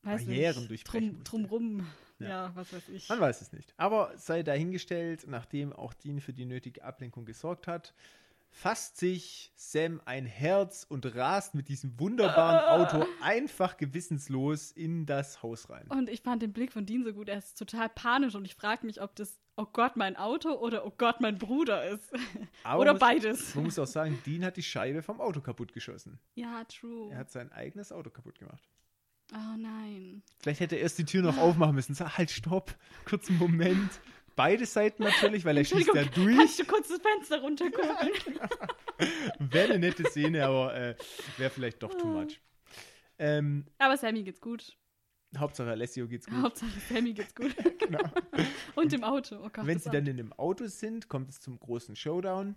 weiß 0.02 0.24
Barrieren 0.24 0.58
nicht, 0.60 0.70
durchbrechen 0.70 1.24
drum, 1.24 1.48
drumrum. 1.48 1.86
Ja. 2.20 2.28
Ja. 2.28 2.52
was 2.54 2.72
weiß 2.72 2.88
ich. 2.90 3.08
Man 3.08 3.20
weiß 3.20 3.40
es 3.40 3.52
nicht. 3.52 3.74
Aber 3.76 4.12
sei 4.16 4.42
dahingestellt, 4.44 5.26
nachdem 5.26 5.72
auch 5.72 5.92
Dean 5.92 6.20
für 6.20 6.32
die 6.32 6.44
nötige 6.44 6.84
Ablenkung 6.84 7.24
gesorgt 7.24 7.66
hat, 7.66 7.92
fasst 8.56 8.96
sich 8.98 9.52
Sam 9.56 10.00
ein 10.04 10.26
Herz 10.26 10.86
und 10.88 11.04
rast 11.16 11.54
mit 11.56 11.68
diesem 11.68 11.98
wunderbaren 11.98 12.80
Auto 12.80 13.04
einfach 13.20 13.76
gewissenslos 13.76 14.70
in 14.70 15.06
das 15.06 15.42
Haus 15.42 15.68
rein. 15.70 15.88
Und 15.88 16.08
ich 16.08 16.22
fand 16.22 16.40
den 16.40 16.52
Blick 16.52 16.72
von 16.72 16.86
Dean 16.86 17.02
so 17.04 17.12
gut. 17.12 17.28
Er 17.28 17.38
ist 17.38 17.58
total 17.58 17.88
panisch 17.88 18.36
und 18.36 18.44
ich 18.44 18.54
frage 18.54 18.86
mich, 18.86 19.02
ob 19.02 19.14
das 19.16 19.38
Oh 19.56 19.66
Gott, 19.72 19.96
mein 19.96 20.16
Auto 20.16 20.50
oder 20.52 20.84
Oh 20.86 20.92
Gott, 20.96 21.20
mein 21.20 21.36
Bruder 21.38 21.88
ist. 21.88 22.12
Oder 22.76 22.92
muss- 22.92 23.00
beides. 23.00 23.54
Man 23.54 23.64
muss 23.64 23.78
auch 23.78 23.86
sagen, 23.86 24.20
Dean 24.24 24.44
hat 24.44 24.56
die 24.56 24.62
Scheibe 24.62 25.02
vom 25.02 25.20
Auto 25.20 25.40
kaputt 25.40 25.72
geschossen. 25.72 26.18
Ja, 26.34 26.64
true. 26.64 27.10
Er 27.12 27.18
hat 27.18 27.30
sein 27.30 27.50
eigenes 27.52 27.90
Auto 27.92 28.10
kaputt 28.10 28.38
gemacht. 28.38 28.62
oh 29.32 29.56
nein. 29.58 30.22
Vielleicht 30.38 30.60
hätte 30.60 30.76
er 30.76 30.82
erst 30.82 30.98
die 30.98 31.04
Tür 31.04 31.22
noch 31.22 31.38
aufmachen 31.38 31.74
müssen. 31.74 31.94
Sag, 31.94 32.18
halt, 32.18 32.30
stopp, 32.30 32.74
kurzen 33.04 33.36
Moment. 33.38 33.90
Beide 34.36 34.66
Seiten 34.66 35.04
natürlich, 35.04 35.44
weil 35.44 35.58
er 35.58 35.64
schießt 35.64 35.94
ja 35.94 36.04
durch. 36.04 36.36
Kannst 36.36 36.58
du 36.58 36.64
kurz 36.64 36.88
das 36.88 37.00
Fenster 37.00 37.40
runtergucken? 37.40 38.10
Wäre 39.38 39.74
eine 39.74 39.78
nette 39.78 40.04
Szene, 40.04 40.44
aber 40.44 40.74
äh, 40.74 40.96
wäre 41.36 41.50
vielleicht 41.50 41.82
doch 41.82 41.94
too 41.94 42.06
much. 42.06 42.40
Ähm, 43.18 43.66
Aber 43.78 43.96
Sammy 43.96 44.22
geht's 44.22 44.40
gut. 44.40 44.76
Hauptsache 45.36 45.70
Alessio 45.70 46.06
geht's 46.06 46.26
gut. 46.26 46.42
Hauptsache 46.42 46.70
Sammy 46.88 47.12
geht's 47.12 47.34
gut. 47.34 47.54
Genau. 47.78 48.02
Und 48.76 48.92
im 48.92 49.04
Auto. 49.04 49.36
Oh 49.36 49.50
Gott, 49.52 49.66
Wenn 49.66 49.78
sie 49.78 49.90
dann 49.90 50.06
in 50.06 50.16
dem 50.16 50.32
Auto 50.32 50.66
sind, 50.66 51.08
kommt 51.08 51.28
es 51.30 51.40
zum 51.40 51.58
großen 51.58 51.96
Showdown. 51.96 52.56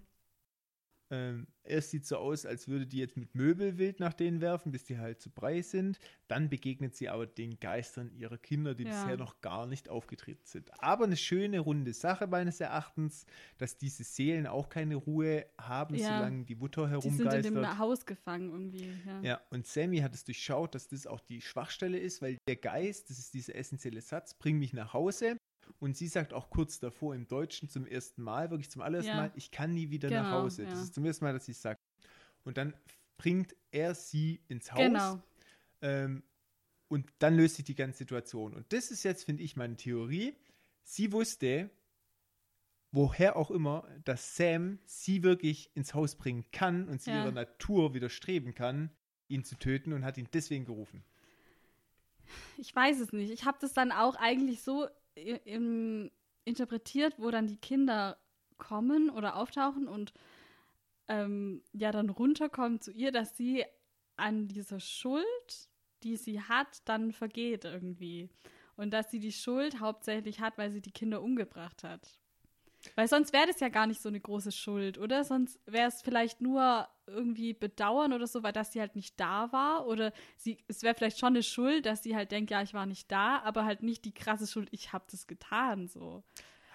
Ähm, 1.10 1.48
erst 1.64 1.92
sieht 1.92 2.06
so 2.06 2.18
aus, 2.18 2.46
als 2.46 2.68
würde 2.68 2.86
die 2.86 2.98
jetzt 2.98 3.16
mit 3.16 3.34
Möbelwild 3.34 4.00
nach 4.02 4.14
denen 4.14 4.42
werfen, 4.42 4.72
bis 4.74 4.84
die 4.84 4.98
halt 4.98 5.22
zu 5.22 5.30
Brei 5.30 5.62
sind. 5.62 6.00
Dann 6.28 6.50
begegnet 6.50 6.96
sie 6.96 7.08
aber 7.08 7.26
den 7.26 7.60
Geistern 7.62 8.12
ihrer 8.12 8.38
Kinder, 8.38 8.76
die 8.76 8.84
Ja. 8.84 8.90
bisher 8.90 9.16
noch 9.18 9.40
gar 9.40 9.68
nicht 9.68 9.88
aufgetreten 9.90 10.42
sind. 10.46 10.70
Aber 10.84 11.06
eine 11.06 11.16
schöne 11.16 11.60
runde 11.60 11.94
Sache 11.94 12.28
meines 12.28 12.60
Erachtens, 12.60 13.26
dass 13.58 13.78
diese 13.78 14.04
Seelen 14.04 14.48
auch 14.48 14.68
keine 14.68 14.96
Ruhe 14.96 15.46
haben, 15.58 15.96
Ja. 15.96 16.18
solange 16.18 16.44
die 16.44 16.56
Mutter 16.56 16.88
Die 16.88 17.02
sind 17.10 17.20
in 17.22 17.26
herumgeistert. 17.26 17.56
dem 17.56 17.78
Haus 17.78 18.06
gefangen 18.06 18.50
irgendwie. 18.50 18.90
Ja. 19.06 19.22
Ja, 19.22 19.42
und 19.50 19.66
Sammy 19.66 20.00
hat 20.00 20.14
es 20.14 20.26
durchschaut, 20.26 20.76
dass 20.76 20.90
das 20.90 21.08
auch 21.08 21.22
die 21.22 21.40
Schwachstelle 21.42 21.98
ist, 22.00 22.22
weil 22.22 22.38
der 22.48 22.58
Geist, 22.58 23.10
das 23.10 23.18
ist 23.20 23.34
dieser 23.34 23.56
essentielle 23.56 24.02
Satz, 24.02 24.34
bring 24.34 24.60
mich 24.60 24.74
nach 24.74 24.94
Hause. 24.94 25.38
Und 25.80 25.96
sie 25.98 26.08
sagt 26.08 26.34
auch 26.34 26.50
kurz 26.50 26.80
davor 26.80 27.16
im 27.16 27.28
Deutschen 27.28 27.70
zum 27.70 27.86
ersten 27.86 28.22
Mal, 28.22 28.50
wirklich 28.52 28.70
zum 28.70 28.82
allerersten 28.82 29.10
Ja. 29.12 29.16
Mal, 29.18 29.32
ich 29.36 29.52
kann 29.52 29.74
nie 29.74 29.90
wieder 29.90 30.10
nach 30.10 30.24
Genau, 30.26 30.44
Hause. 30.44 30.64
Das 30.66 30.74
ja. 30.76 30.84
ist 30.84 30.94
zum 30.96 31.06
ersten 31.06 31.26
Mal, 31.26 31.34
dass 31.34 31.46
sie 31.46 31.52
es 31.52 31.62
sagt. 31.62 31.82
Und 32.44 32.58
dann 32.58 32.74
bringt 33.18 33.56
er 33.72 33.96
sie 33.96 34.42
ins 34.48 34.72
Haus. 34.72 34.80
Genau. 34.80 35.22
Ähm, 35.82 36.24
und 36.88 37.08
dann 37.20 37.36
löst 37.36 37.56
sich 37.56 37.66
die 37.66 37.76
ganze 37.76 38.00
Situation. 38.00 38.54
Und 38.54 38.72
das 38.72 38.92
ist 38.92 39.04
jetzt, 39.04 39.26
finde 39.26 39.44
ich, 39.44 39.56
meine 39.56 39.76
Theorie. 39.76 40.36
Sie 40.84 41.12
wusste, 41.12 41.70
woher 42.92 43.36
auch 43.36 43.52
immer, 43.52 43.88
dass 44.06 44.36
Sam 44.38 44.80
sie 44.86 45.22
wirklich 45.24 45.70
ins 45.76 45.94
Haus 45.94 46.16
bringen 46.16 46.46
kann 46.52 46.88
und 46.88 47.02
sie 47.02 47.12
Ja. 47.12 47.24
ihrer 47.24 47.32
Natur 47.34 47.94
widerstreben 47.94 48.56
kann, 48.56 48.90
ihn 49.28 49.44
zu 49.44 49.56
töten 49.58 49.92
und 49.94 50.06
hat 50.06 50.18
ihn 50.18 50.30
deswegen 50.34 50.64
gerufen. 50.66 51.04
Ich 52.58 52.76
weiß 52.76 53.00
es 53.00 53.12
nicht. 53.12 53.32
Ich 53.32 53.46
habe 53.46 53.58
das 53.60 53.74
dann 53.74 53.92
auch 53.92 54.16
eigentlich 54.16 54.62
so 54.62 54.88
im, 55.46 56.12
interpretiert, 56.46 57.16
wo 57.18 57.32
dann 57.32 57.48
die 57.48 57.58
Kinder 57.58 58.18
kommen 58.58 59.10
oder 59.10 59.36
auftauchen 59.36 59.88
und 59.88 60.14
ähm, 61.08 61.64
ja 61.74 61.92
dann 61.92 62.10
runterkommen 62.10 62.82
zu 62.82 62.92
ihr, 62.92 63.12
dass 63.12 63.38
sie 63.38 63.66
an 64.16 64.48
dieser 64.48 64.80
Schuld, 64.80 65.70
die 66.04 66.18
sie 66.18 66.42
hat, 66.42 66.82
dann 66.86 67.12
vergeht 67.12 67.66
irgendwie. 67.66 68.30
Und 68.76 68.92
dass 68.92 69.10
sie 69.12 69.20
die 69.20 69.32
Schuld 69.32 69.80
hauptsächlich 69.80 70.40
hat, 70.40 70.58
weil 70.58 70.72
sie 70.72 70.82
die 70.82 70.92
Kinder 70.92 71.22
umgebracht 71.22 71.84
hat. 71.84 72.20
Weil 72.96 73.08
sonst 73.08 73.34
wäre 73.34 73.48
das 73.48 73.60
ja 73.60 73.70
gar 73.70 73.88
nicht 73.88 74.02
so 74.02 74.10
eine 74.10 74.20
große 74.20 74.52
Schuld, 74.52 74.98
oder? 74.98 75.24
Sonst 75.24 75.60
wäre 75.66 75.88
es 75.88 76.02
vielleicht 76.02 76.42
nur 76.42 76.88
irgendwie 77.06 77.54
Bedauern 77.54 78.14
oder 78.14 78.28
so, 78.28 78.44
weil 78.44 78.54
dass 78.54 78.74
sie 78.74 78.80
halt 78.80 78.96
nicht 78.96 79.20
da 79.20 79.52
war. 79.52 79.88
Oder 79.88 80.12
sie, 80.36 80.58
es 80.68 80.84
wäre 80.84 80.96
vielleicht 80.96 81.20
schon 81.20 81.30
eine 81.30 81.44
Schuld, 81.44 81.86
dass 81.86 82.04
sie 82.04 82.16
halt 82.16 82.32
denkt, 82.32 82.52
ja, 82.52 82.62
ich 82.62 82.74
war 82.74 82.86
nicht 82.86 83.12
da, 83.12 83.40
aber 83.40 83.66
halt 83.66 83.84
nicht 83.84 84.06
die 84.06 84.14
krasse 84.14 84.48
Schuld, 84.48 84.70
ich 84.72 84.94
habe 84.94 85.06
das 85.12 85.28
getan, 85.28 85.88
so. 85.88 86.24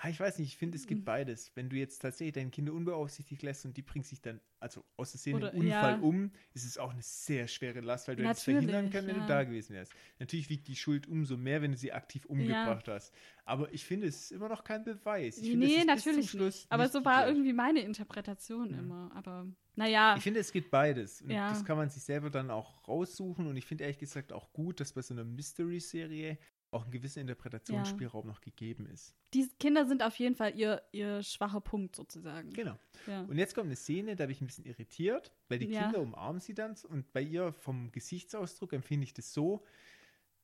Ah, 0.04 0.08
Ich 0.08 0.18
weiß 0.18 0.40
nicht, 0.40 0.48
ich 0.48 0.56
finde, 0.56 0.76
es 0.76 0.82
Mhm. 0.84 0.88
gibt 0.88 1.04
beides. 1.04 1.52
Wenn 1.54 1.68
du 1.70 1.76
jetzt 1.76 2.00
tatsächlich 2.00 2.32
deine 2.32 2.50
Kinder 2.50 2.72
unbeaufsichtigt 2.72 3.40
lässt 3.42 3.64
und 3.64 3.76
die 3.76 3.82
bringt 3.82 4.04
sich 4.04 4.20
dann, 4.20 4.40
also 4.58 4.84
aus 4.96 5.10
Versehen 5.12 5.36
Oder- 5.36 5.52
im 5.52 5.60
Unfall 5.60 5.92
ja. 5.92 6.00
um, 6.00 6.32
ist 6.54 6.64
es 6.64 6.76
auch 6.76 6.90
eine 6.92 7.02
sehr 7.02 7.46
schwere 7.46 7.78
Last, 7.80 8.08
weil 8.08 8.16
du 8.16 8.24
hättest 8.26 8.42
verhindern 8.44 8.90
können, 8.90 9.06
wenn 9.06 9.14
ja. 9.16 9.22
du 9.22 9.28
da 9.28 9.44
gewesen 9.44 9.74
wärst. 9.74 9.92
Natürlich 10.18 10.48
wiegt 10.50 10.66
die 10.66 10.74
Schuld 10.74 11.06
umso 11.06 11.36
mehr, 11.36 11.62
wenn 11.62 11.70
du 11.70 11.76
sie 11.78 11.92
aktiv 11.92 12.24
umgebracht 12.26 12.88
hast. 12.88 13.14
Aber 13.44 13.72
ich 13.72 13.84
finde, 13.84 14.08
es 14.08 14.22
ist 14.22 14.32
immer 14.32 14.48
noch 14.48 14.64
kein 14.64 14.82
Beweis. 14.82 15.38
Ich 15.38 15.50
finde, 15.50 15.66
es 15.66 15.72
nee, 15.72 15.78
ist 15.78 15.86
natürlich 15.86 16.30
zum 16.30 16.38
Schluss 16.40 16.54
nicht. 16.62 16.72
Aber 16.72 16.82
nicht 16.82 16.92
so 16.92 17.04
war 17.04 17.28
irgendwie 17.28 17.52
meine 17.52 17.80
Interpretation 17.80 18.70
Ja. 18.70 18.78
immer. 18.80 19.10
Aber 19.14 19.46
naja, 19.76 20.16
Ich 20.16 20.22
finde, 20.24 20.40
es 20.40 20.50
geht 20.50 20.70
beides. 20.70 21.22
Und 21.22 21.30
Ja. 21.30 21.48
das 21.50 21.64
kann 21.64 21.76
man 21.76 21.88
sich 21.90 22.02
selber 22.02 22.28
dann 22.28 22.50
auch 22.50 22.86
raussuchen. 22.88 23.46
Und 23.46 23.56
ich 23.56 23.66
finde 23.66 23.84
ehrlich 23.84 23.98
gesagt 23.98 24.32
auch 24.32 24.52
gut, 24.52 24.80
dass 24.80 24.92
bei 24.92 25.00
so 25.02 25.14
einer 25.14 25.24
Mystery-Serie 25.24 26.38
auch 26.72 26.84
ein 26.86 26.90
gewisser 26.90 27.20
Interpretationsspielraum 27.20 28.26
noch 28.26 28.40
gegeben 28.40 28.86
ist. 28.86 29.14
die 29.34 29.48
Kinder 29.60 29.86
sind 29.86 30.02
auf 30.02 30.16
jeden 30.16 30.34
Fall 30.34 30.56
ihr, 30.58 30.82
ihr 30.92 31.22
schwacher 31.22 31.60
Punkt 31.60 31.94
sozusagen. 31.96 32.50
Genau. 32.52 32.78
Ja. 33.06 33.22
Und 33.22 33.36
jetzt 33.38 33.54
kommt 33.54 33.66
eine 33.66 33.76
Szene, 33.76 34.16
da 34.16 34.24
bin 34.26 34.32
ich 34.32 34.40
ein 34.40 34.46
bisschen 34.46 34.64
irritiert, 34.64 35.32
weil 35.48 35.58
die 35.58 35.66
Ja. 35.66 35.82
Kinder 35.84 36.00
umarmen 36.00 36.40
sie 36.40 36.54
dann 36.54 36.74
und 36.88 37.12
bei 37.12 37.22
ihr 37.22 37.52
vom 37.52 37.92
Gesichtsausdruck 37.92 38.72
empfinde 38.72 39.04
ich 39.04 39.14
das 39.14 39.32
so, 39.32 39.64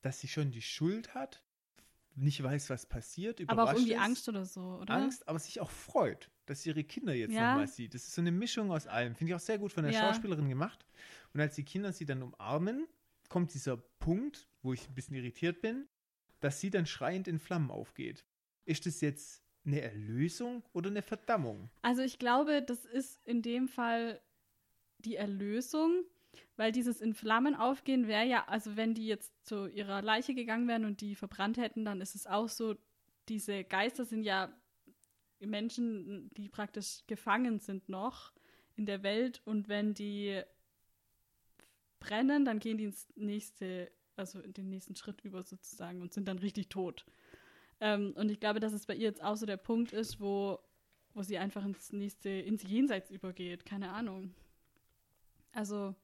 dass 0.01 0.19
sie 0.19 0.27
schon 0.27 0.51
die 0.51 0.61
Schuld 0.61 1.13
hat, 1.15 1.43
nicht 2.15 2.41
weiß, 2.43 2.69
was 2.69 2.85
passiert, 2.85 3.39
aber 3.41 3.49
auch 3.49 3.53
überrascht 3.53 3.77
irgendwie 3.79 3.93
ist, 3.93 3.99
Angst 4.01 4.29
oder 4.29 4.45
so, 4.45 4.61
oder? 4.81 4.93
Angst, 4.93 5.27
aber 5.27 5.39
sich 5.39 5.59
auch 5.61 5.69
freut, 5.69 6.29
dass 6.45 6.61
sie 6.63 6.69
ihre 6.69 6.83
Kinder 6.83 7.13
jetzt 7.13 7.33
Ja. 7.33 7.51
nochmal 7.51 7.67
sieht. 7.67 7.93
Das 7.93 8.03
ist 8.03 8.13
so 8.15 8.21
eine 8.21 8.31
Mischung 8.31 8.71
aus 8.71 8.87
allem. 8.87 9.15
Finde 9.15 9.31
ich 9.31 9.35
auch 9.35 9.39
sehr 9.39 9.57
gut 9.57 9.71
von 9.71 9.83
der 9.83 9.93
Ja. 9.93 10.01
Schauspielerin 10.01 10.49
gemacht. 10.49 10.85
Und 11.33 11.39
als 11.41 11.55
die 11.55 11.63
Kinder 11.63 11.93
sie 11.93 12.05
dann 12.05 12.21
umarmen, 12.21 12.87
kommt 13.29 13.53
dieser 13.53 13.77
Punkt, 13.77 14.47
wo 14.63 14.73
ich 14.73 14.87
ein 14.89 14.95
bisschen 14.95 15.15
irritiert 15.15 15.61
bin, 15.61 15.87
dass 16.39 16.59
sie 16.59 16.69
dann 16.69 16.85
schreiend 16.85 17.27
in 17.27 17.39
Flammen 17.39 17.71
aufgeht. 17.71 18.25
Ist 18.65 18.85
das 18.85 19.01
jetzt 19.01 19.43
eine 19.65 19.81
Erlösung 19.81 20.63
oder 20.73 20.89
eine 20.89 21.01
Verdammung? 21.01 21.69
Also 21.81 22.01
ich 22.01 22.19
glaube, 22.19 22.61
das 22.61 22.85
ist 22.85 23.25
in 23.25 23.41
dem 23.41 23.67
Fall 23.67 24.21
die 24.99 25.15
Erlösung, 25.15 26.03
weil 26.55 26.71
dieses 26.71 27.01
in 27.01 27.13
Flammen 27.13 27.55
aufgehen 27.55 28.07
wäre 28.07 28.25
ja, 28.25 28.45
also 28.47 28.75
wenn 28.75 28.93
die 28.93 29.07
jetzt 29.07 29.33
zu 29.45 29.67
ihrer 29.67 30.01
Leiche 30.01 30.33
gegangen 30.33 30.67
wären 30.67 30.85
und 30.85 31.01
die 31.01 31.15
verbrannt 31.15 31.57
hätten, 31.57 31.85
dann 31.85 32.01
ist 32.01 32.15
es 32.15 32.27
auch 32.27 32.49
so, 32.49 32.75
diese 33.27 33.63
Geister 33.63 34.05
sind 34.05 34.23
ja 34.23 34.51
Menschen, 35.39 36.29
die 36.33 36.49
praktisch 36.49 37.03
gefangen 37.07 37.59
sind 37.59 37.87
noch 37.87 38.33
in 38.75 38.85
der 38.85 39.03
Welt 39.03 39.41
und 39.45 39.69
wenn 39.69 39.93
die 39.93 40.41
brennen, 41.99 42.45
dann 42.45 42.59
gehen 42.59 42.77
die 42.77 42.85
ins 42.85 43.07
nächste, 43.15 43.91
also 44.19 44.39
in 44.41 44.53
den 44.53 44.69
nächsten 44.69 44.95
Schritt 44.95 45.21
über 45.21 45.43
sozusagen 45.43 46.01
und 46.01 46.13
sind 46.13 46.27
dann 46.27 46.37
richtig 46.39 46.69
tot. 46.69 47.05
Ähm, 47.79 48.13
und 48.15 48.29
ich 48.29 48.39
glaube, 48.39 48.59
dass 48.59 48.73
es 48.73 48.85
bei 48.85 48.93
ihr 48.95 49.03
jetzt 49.07 49.23
auch 49.23 49.35
so 49.37 49.45
der 49.45 49.57
Punkt 49.57 49.93
ist, 49.93 50.19
wo, 50.19 50.59
wo 51.13 51.23
sie 51.23 51.37
einfach 51.37 51.65
ins 51.65 51.91
nächste, 51.93 52.29
ins 52.29 52.61
Jenseits 52.63 53.09
übergeht. 53.09 53.65
Keine 53.65 53.91
Ahnung. 53.91 54.33
Also, 55.51 55.95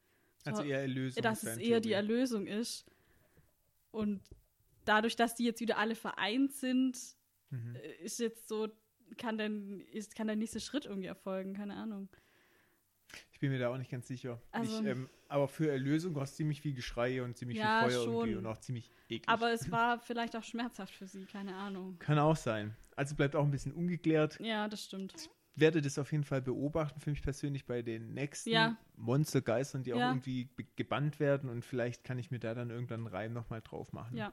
Also 0.45 0.61
so- 0.63 0.67
eher 0.67 0.79
Erlösung. 0.81 1.21
dass 1.21 1.43
es 1.43 1.57
eher 1.57 1.79
die. 1.81 1.91
Erlösung 1.91 2.47
ist. 2.47 2.85
Und 3.91 4.21
dadurch, 4.85 5.15
dass 5.15 5.35
die 5.35 5.43
jetzt 5.45 5.61
wieder 5.61 5.77
alle 5.77 5.95
vereint 5.95 6.53
sind, 6.53 6.97
Mhm. 7.51 7.75
äh, 7.75 7.95
ist 8.03 8.19
jetzt 8.19 8.47
so, 8.47 8.69
kann 9.17 9.37
dann, 9.37 9.81
ist, 9.81 10.15
kann 10.15 10.27
der 10.27 10.35
nächste 10.35 10.59
Schritt 10.59 10.85
irgendwie 10.85 11.07
erfolgen, 11.07 11.53
keine 11.53 11.75
Ahnung. 11.75 12.09
Ich 13.36 13.40
bin 13.41 13.52
mir 13.52 13.60
da 13.60 13.68
auch 13.70 13.78
nicht 13.78 13.91
ganz 13.91 14.07
sicher. 14.07 14.41
Also- 14.53 14.80
ich, 14.80 14.86
ähm, 14.88 15.10
aber 15.28 15.49
für 15.49 15.70
Erlösung 15.70 16.16
war 16.16 16.24
es 16.24 16.38
ziemlich 16.38 16.62
viel 16.62 16.74
Geschrei 16.74 17.22
und 17.22 17.36
ziemlich 17.36 17.57
Ja, 17.57 17.82
viel 17.82 17.91
Feuer 17.98 18.06
irgendwie 18.07 18.30
schon. 18.32 18.38
und 18.38 18.45
auch 18.45 18.57
ziemlich 18.60 18.90
eklig. 19.10 19.28
Aber 19.28 19.52
es 19.52 19.70
war 19.72 19.99
vielleicht 19.99 20.38
auch 20.38 20.44
schmerzhaft 20.44 20.94
für 20.95 21.06
sie, 21.06 21.26
keine 21.26 21.53
Ahnung. 21.53 21.99
Kann 21.99 22.18
auch 22.18 22.38
sein. 22.38 22.78
Also 22.95 23.14
bleibt 23.14 23.36
auch 23.36 23.44
ein 23.44 23.52
bisschen 23.52 23.74
ungeklärt. 23.74 24.40
Ja, 24.40 24.70
das 24.70 24.86
stimmt. 24.86 25.30
Werde 25.57 25.82
das 25.82 25.99
auf 25.99 26.14
jeden 26.14 26.24
Fall 26.24 26.41
beobachten 26.41 27.02
für 27.02 27.10
mich 27.10 27.22
persönlich 27.22 27.66
bei 27.66 27.82
den 27.82 28.14
nächsten 28.14 28.52
Ja. 28.52 28.78
Monstergeistern, 28.95 29.84
die 29.84 29.94
auch 29.94 29.99
Ja. 29.99 30.12
irgendwie 30.12 30.49
gebannt 30.78 31.20
werden 31.20 31.49
und 31.49 31.66
vielleicht 31.66 32.06
kann 32.06 32.18
ich 32.18 32.32
mir 32.32 32.40
da 32.40 32.53
dann 32.53 32.70
irgendwann 32.70 33.02
einen 33.02 33.07
Reim 33.07 33.34
nochmal 33.34 33.62
drauf 33.62 33.91
machen. 33.91 34.16
Ja. 34.16 34.32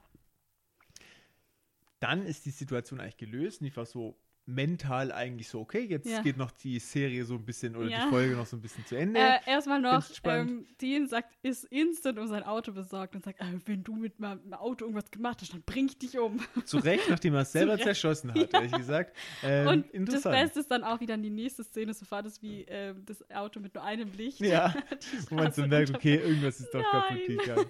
Dann 1.99 2.25
ist 2.25 2.45
die 2.45 2.51
Situation 2.51 2.99
eigentlich 3.01 3.17
gelöst 3.17 3.59
und 3.59 3.67
ich 3.67 3.75
war 3.75 3.85
so, 3.85 4.17
mental 4.45 5.11
eigentlich 5.13 5.47
so, 5.47 5.61
okay, 5.61 5.85
jetzt 5.89 6.05
Ja. 6.09 6.21
geht 6.21 6.35
noch 6.35 6.51
die 6.51 6.77
Serie 6.79 7.23
so 7.23 7.35
ein 7.35 7.45
bisschen 7.45 7.77
oder 7.77 7.87
Ja. 7.87 8.03
die 8.03 8.09
Folge 8.09 8.35
noch 8.35 8.45
so 8.45 8.57
ein 8.57 8.61
bisschen 8.61 8.85
zu 8.85 8.95
Ende. 8.97 9.17
Äh, 9.17 9.39
erstmal 9.45 9.79
noch, 9.79 10.03
ähm, 10.25 10.67
Dean 10.81 11.07
sagt, 11.07 11.33
ist 11.43 11.63
instant 11.65 12.19
um 12.19 12.27
sein 12.27 12.43
Auto 12.43 12.73
besorgt 12.73 13.15
und 13.15 13.23
sagt, 13.23 13.39
äh, 13.39 13.45
wenn 13.65 13.85
du 13.85 13.95
mit 13.95 14.19
meinem 14.19 14.53
Auto 14.53 14.83
irgendwas 14.85 15.09
gemacht 15.11 15.39
hast, 15.41 15.53
dann 15.53 15.61
bring 15.65 15.85
ich 15.85 15.97
dich 15.97 16.19
um. 16.19 16.39
Zu 16.65 16.77
Recht, 16.79 17.09
nachdem 17.09 17.35
er 17.35 17.41
es 17.41 17.53
selber 17.53 17.73
Recht. 17.75 17.83
zerschossen 17.83 18.33
hat, 18.33 18.51
Ja. 18.53 18.59
ehrlich 18.59 18.73
gesagt. 18.73 19.15
Ähm, 19.43 19.67
und 19.67 19.85
das 19.85 19.93
interessant. 19.93 20.35
Beste 20.35 20.59
ist 20.59 20.71
dann 20.71 20.83
auch 20.83 20.99
wieder 20.99 21.15
die 21.17 21.29
nächste 21.29 21.63
Szene, 21.63 21.93
so 21.93 22.03
fahrt 22.03 22.25
es 22.25 22.41
wie 22.41 22.65
ähm, 22.67 23.03
das 23.05 23.23
Auto 23.31 23.61
mit 23.61 23.73
nur 23.75 23.83
einem 23.85 24.11
Licht. 24.11 24.41
Ja, 24.41 24.75
Wo 25.29 25.35
man 25.35 25.53
so 25.53 25.65
merkt, 25.65 25.95
okay, 25.95 26.15
irgendwas 26.15 26.59
ist 26.59 26.73
doch 26.73 26.83
kaputt 26.83 27.25
gegangen. 27.27 27.69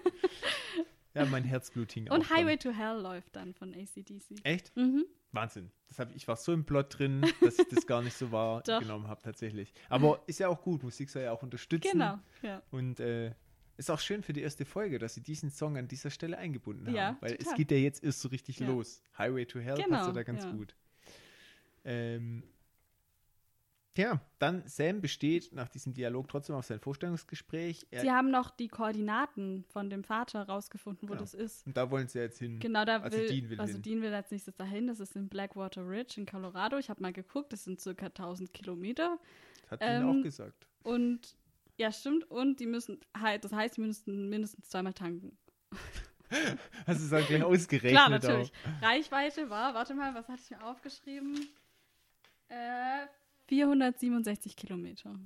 Ja, 1.13 1.25
mein 1.25 1.43
Herzblut 1.43 1.91
hing 1.91 2.09
auch 2.09 2.15
Und 2.15 2.27
dran. 2.27 2.37
Highway 2.37 2.57
to 2.57 2.71
Hell 2.71 2.99
läuft 2.99 3.35
dann 3.35 3.53
von 3.53 3.71
ACDC. 3.75 4.43
Echt? 4.43 4.75
Mhm. 4.75 5.05
Wahnsinn. 5.33 5.71
Das 5.89 5.99
hab, 5.99 6.15
ich 6.15 6.27
war 6.27 6.35
so 6.35 6.53
im 6.53 6.63
Plot 6.65 6.97
drin, 6.99 7.21
dass 7.41 7.59
ich 7.59 7.67
das 7.67 7.85
gar 7.85 8.01
nicht 8.01 8.15
so 8.17 8.31
wahrgenommen 8.31 9.07
habe, 9.07 9.21
tatsächlich. 9.21 9.73
Aber 9.89 10.21
ist 10.27 10.39
ja 10.39 10.47
auch 10.47 10.61
gut, 10.61 10.83
Musik 10.83 11.09
soll 11.09 11.23
ja 11.23 11.31
auch 11.31 11.43
unterstützen. 11.43 11.91
Genau, 11.93 12.19
ja. 12.41 12.61
Und 12.71 12.99
äh, 12.99 13.33
ist 13.77 13.89
auch 13.89 13.99
schön 13.99 14.21
für 14.23 14.33
die 14.33 14.41
erste 14.41 14.65
Folge, 14.65 14.99
dass 14.99 15.15
sie 15.15 15.21
diesen 15.21 15.49
Song 15.49 15.77
an 15.77 15.87
dieser 15.87 16.11
Stelle 16.11 16.37
eingebunden 16.37 16.87
haben. 16.87 16.95
Ja, 16.95 17.17
weil 17.21 17.33
es 17.33 17.39
total. 17.45 17.57
geht 17.57 17.71
ja 17.71 17.77
jetzt 17.77 18.03
erst 18.03 18.21
so 18.21 18.29
richtig 18.29 18.59
Ja. 18.59 18.67
los. 18.67 19.01
Highway 19.17 19.45
to 19.45 19.59
Hell 19.59 19.75
passt 19.75 19.85
Genau, 19.87 20.05
ja 20.07 20.11
da 20.11 20.23
ganz 20.23 20.45
gut. 20.47 20.75
Ähm, 21.85 22.43
ja, 23.95 24.19
dann 24.39 24.63
Sam 24.67 25.01
besteht 25.01 25.53
nach 25.53 25.69
diesem 25.69 25.93
Dialog 25.93 26.27
trotzdem 26.27 26.55
auf 26.55 26.65
sein 26.65 26.79
Vorstellungsgespräch. 26.79 27.85
Er, 27.91 28.01
Sie 28.01 28.11
haben 28.11 28.31
noch 28.31 28.49
die 28.49 28.67
Koordinaten 28.67 29.65
von 29.69 29.89
dem 29.89 30.03
Vater 30.03 30.43
rausgefunden, 30.47 31.07
wo 31.07 31.13
Genau. 31.13 31.21
das 31.21 31.33
ist. 31.33 31.65
und 31.67 31.77
da 31.77 31.89
wollen 31.91 32.07
sie 32.07 32.19
jetzt 32.19 32.39
hin. 32.39 32.59
Genau, 32.59 32.85
da 32.85 32.97
Also 33.01 33.17
will, 33.17 33.27
Dean 33.27 33.49
will 33.49 33.59
also 33.59 33.73
hin. 33.73 33.81
Dean 33.83 34.01
will 34.01 34.13
als 34.13 34.31
nächstes 34.31 34.55
dahin. 34.55 34.87
Das 34.87 34.99
ist 34.99 35.15
in 35.15 35.29
Blackwater 35.29 35.87
Ridge 35.87 36.15
in 36.17 36.25
Colorado. 36.25 36.77
Ich 36.77 36.89
habe 36.89 37.01
mal 37.01 37.13
geguckt, 37.13 37.53
das 37.53 37.63
sind 37.63 37.79
circa 37.79 38.07
1000 38.07 38.51
Kilometer. 38.53 39.19
Das 39.63 39.71
hat 39.71 39.81
Dean 39.81 40.01
ähm, 40.01 40.19
auch 40.19 40.23
gesagt. 40.23 40.67
Und 40.83 41.35
ja, 41.77 41.91
stimmt. 41.91 42.29
Und 42.29 42.59
die 42.59 42.67
müssen, 42.67 42.99
halt, 43.19 43.43
das 43.45 43.51
heißt, 43.53 43.77
die 43.77 43.81
müssen 43.81 44.29
mindestens 44.29 44.69
zweimal 44.69 44.93
tanken. 44.93 45.37
Hast 46.87 46.99
du 46.99 47.15
es 47.15 47.23
auch 47.23 47.27
gleich 47.27 47.43
ausgerechnet? 47.43 47.91
Klar, 47.91 48.09
natürlich. 48.09 48.51
Auch. 48.81 48.87
Reichweite 48.87 49.49
war, 49.51 49.73
warte 49.75 49.93
mal, 49.93 50.15
was 50.15 50.27
hatte 50.27 50.41
ich 50.43 50.49
mir 50.49 50.63
aufgeschrieben? 50.63 51.47
Äh, 52.49 53.05
467 53.47 54.55
Kilometer. 54.55 55.19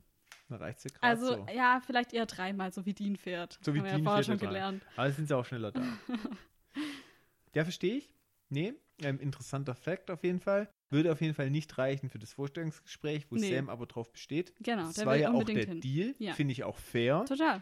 Da 0.49 0.56
reicht 0.57 0.84
ja 0.85 0.89
gerade 0.91 1.06
Also, 1.07 1.35
so. 1.35 1.48
ja, 1.53 1.81
vielleicht 1.85 2.14
eher 2.14 2.26
dreimal, 2.26 2.72
so 2.72 2.85
wie 2.85 2.94
Dean 2.94 3.18
fährt. 3.18 3.60
So 3.61 3.73
wie 3.73 3.80
Haben 3.80 3.85
wir 3.85 3.91
Dean 3.91 3.99
ja 3.99 4.03
vorher 4.06 4.23
fährt 4.23 4.26
schon 4.26 4.38
dran. 4.39 4.49
gelernt. 4.49 4.85
Aber 4.95 5.11
sind 5.11 5.27
sie 5.27 5.35
auch 5.38 5.45
schneller 5.45 5.72
da. 5.73 5.81
ja, 7.53 7.64
verstehe 7.64 7.95
ich. 7.98 8.14
Nee, 8.49 8.73
ähm, 9.02 9.19
interessanter 9.19 9.76
Fakt 9.76 10.10
auf 10.10 10.23
jeden 10.23 10.39
Fall. 10.39 10.69
Würde 10.89 11.11
auf 11.11 11.19
jeden 11.19 11.34
Fall 11.34 11.49
nicht 11.49 11.77
reichen 11.77 12.10
für 12.10 12.18
das 12.18 12.31
Vorstellungsgespräch, 12.34 13.30
wo 13.30 13.35
Nee. 13.35 13.53
Sam 13.53 13.68
aber 13.69 13.85
drauf 13.88 14.10
besteht. 14.10 14.53
Genau, 14.61 14.84
das 14.85 14.95
der 14.95 15.06
war 15.06 15.15
will 15.15 15.22
ja 15.22 15.30
auch 15.31 15.34
unbedingt 15.34 15.60
der 15.64 15.68
hin. 15.68 15.81
Deal, 15.81 16.15
Ja. 16.18 16.34
finde 16.34 16.53
ich 16.53 16.64
auch 16.64 16.77
fair. 16.77 17.26
Total. 17.27 17.61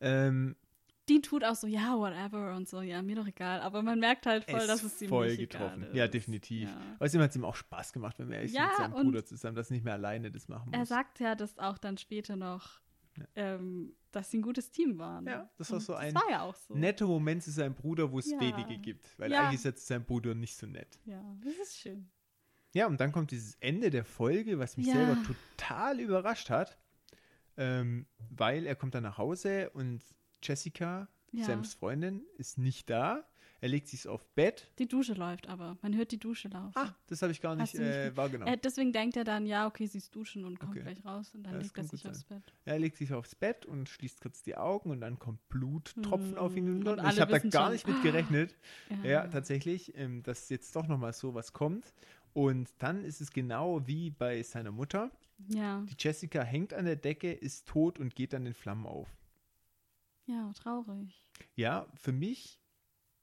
Ähm, 0.00 0.56
Dean 1.10 1.22
tut 1.22 1.44
auch 1.44 1.54
so, 1.56 1.66
ja, 1.66 1.96
whatever 1.98 2.54
und 2.56 2.68
so, 2.68 2.80
ja, 2.80 3.02
mir 3.02 3.16
doch 3.16 3.26
egal. 3.26 3.60
Aber 3.60 3.82
man 3.82 3.98
merkt 3.98 4.26
halt 4.26 4.44
voll, 4.44 4.60
es 4.60 4.66
dass 4.66 4.82
es 4.82 5.02
ihm 5.02 5.08
voll 5.08 5.28
nicht 5.28 5.38
getroffen. 5.38 5.86
Ja, 5.92 6.06
definitiv. 6.08 6.68
Ja. 6.68 6.76
Außerdem 7.00 7.22
hat 7.22 7.30
es 7.30 7.36
ihm 7.36 7.44
auch 7.44 7.56
Spaß 7.56 7.92
gemacht, 7.92 8.18
wenn 8.18 8.28
sind, 8.48 8.52
Ja, 8.56 8.68
mit 8.68 8.76
seinem 8.76 8.92
Bruder 8.92 9.24
zusammen, 9.24 9.56
dass 9.56 9.70
nicht 9.70 9.84
mehr 9.84 9.94
alleine 9.94 10.30
das 10.30 10.48
machen 10.48 10.70
muss. 10.70 10.78
Er 10.78 10.86
sagt 10.86 11.20
ja 11.20 11.34
das 11.34 11.58
auch 11.58 11.78
dann 11.78 11.98
später 11.98 12.36
noch, 12.36 12.80
Ja. 13.18 13.24
ähm, 13.34 13.92
dass 14.12 14.30
sie 14.30 14.38
ein 14.38 14.42
gutes 14.42 14.70
Team 14.70 14.98
waren. 14.98 15.26
Ja, 15.26 15.50
das 15.58 15.70
war 15.70 15.76
Und 15.78 15.84
so 15.84 15.94
ein 15.94 16.14
Das 16.14 16.22
war 16.22 16.30
ja 16.30 16.44
so. 16.54 16.74
Netter 16.74 17.06
Moment 17.06 17.42
zu 17.42 17.50
seinem 17.50 17.74
Bruder, 17.74 18.10
wo 18.12 18.18
es 18.20 18.30
Ja. 18.30 18.40
wenige 18.40 18.78
gibt. 18.78 19.18
Weil 19.18 19.32
Ja. 19.32 19.40
eigentlich 19.42 19.60
ist 19.60 19.64
er 19.66 19.74
zu 19.76 19.84
seinem 19.86 20.04
Bruder 20.04 20.34
nicht 20.34 20.56
so 20.56 20.66
nett. 20.66 20.98
Ja, 21.04 21.22
das 21.42 21.54
ist 21.54 21.78
schön. 21.78 22.08
Ja, 22.72 22.86
und 22.86 23.00
dann 23.00 23.10
kommt 23.10 23.32
dieses 23.32 23.56
Ende 23.56 23.90
der 23.90 24.04
Folge, 24.04 24.60
was 24.60 24.76
mich 24.76 24.86
selber 24.86 25.16
total 25.24 25.98
überrascht 25.98 26.50
hat. 26.50 26.78
Ähm, 27.56 28.06
weil 28.30 28.64
er 28.64 28.76
kommt 28.76 28.94
dann 28.94 29.02
nach 29.02 29.18
Hause 29.18 29.70
und 29.70 30.02
Jessica, 30.42 31.08
Ja. 31.32 31.44
Sams 31.44 31.74
Freundin, 31.74 32.22
ist 32.38 32.58
nicht 32.58 32.90
da. 32.90 33.24
Er 33.62 33.68
legt 33.68 33.88
sich 33.88 34.08
aufs 34.08 34.26
Bett. 34.34 34.70
Die 34.78 34.88
Dusche 34.88 35.12
läuft 35.12 35.46
aber. 35.46 35.76
Man 35.82 35.94
hört 35.94 36.12
die 36.12 36.18
Dusche 36.18 36.48
laufen. 36.48 36.72
Ah, 36.76 36.94
das 37.08 37.20
habe 37.20 37.30
ich 37.30 37.42
gar 37.42 37.54
nicht, 37.54 37.74
äh, 37.74 38.16
wahrgenommen. 38.16 38.54
Äh, 38.54 38.56
deswegen 38.56 38.90
denkt 38.90 39.18
er 39.18 39.24
dann, 39.24 39.44
ja, 39.44 39.66
okay, 39.66 39.86
sie 39.86 39.98
ist 39.98 40.14
duschen 40.16 40.46
und 40.46 40.58
kommt 40.58 40.72
Okay. 40.72 40.82
gleich 40.82 41.04
raus 41.04 41.34
und 41.34 41.42
dann 41.42 41.52
Ja, 41.54 41.60
legt 41.60 41.76
er 41.76 41.84
sich 41.84 42.08
aufs 42.08 42.24
Bett. 42.24 42.42
er 42.64 42.78
legt 42.78 42.96
sich 42.96 43.12
aufs 43.12 43.34
Bett 43.34 43.66
und 43.66 43.90
schließt 43.90 44.22
kurz 44.22 44.42
die 44.42 44.56
Augen 44.56 44.90
und 44.90 45.02
dann 45.02 45.18
kommt 45.18 45.46
Bluttropfen 45.50 46.32
Hm, 46.32 46.38
auf 46.38 46.56
ihn 46.56 46.68
und 46.68 46.76
runter. 46.78 46.92
Und 46.94 47.00
alle 47.00 47.12
ich 47.12 47.20
habe 47.20 47.32
da 47.32 47.38
gar 47.38 47.64
schon. 47.66 47.72
nicht 47.74 47.86
mit 47.86 48.02
gerechnet. 48.02 48.54
Ja, 49.04 49.04
Ja, 49.10 49.26
tatsächlich, 49.28 49.94
ähm, 49.96 50.22
dass 50.22 50.48
jetzt 50.48 50.74
doch 50.74 50.86
nochmal 50.88 51.12
so 51.12 51.34
was 51.34 51.52
kommt. 51.52 51.92
Und 52.32 52.70
dann 52.78 53.04
ist 53.04 53.20
es 53.20 53.30
genau 53.30 53.86
wie 53.86 54.08
bei 54.08 54.42
seiner 54.42 54.72
Mutter. 54.72 55.10
ja, 55.48 55.82
Die 55.86 55.96
Jessica 55.98 56.42
hängt 56.42 56.72
an 56.72 56.86
der 56.86 56.96
Decke, 56.96 57.30
ist 57.30 57.68
tot 57.68 57.98
und 57.98 58.14
geht 58.14 58.32
dann 58.32 58.46
in 58.46 58.54
Flammen 58.54 58.86
auf. 58.86 59.08
Ja, 60.30 60.52
traurig. 60.54 61.22
Ja, 61.54 61.86
für 61.94 62.12
mich 62.12 62.60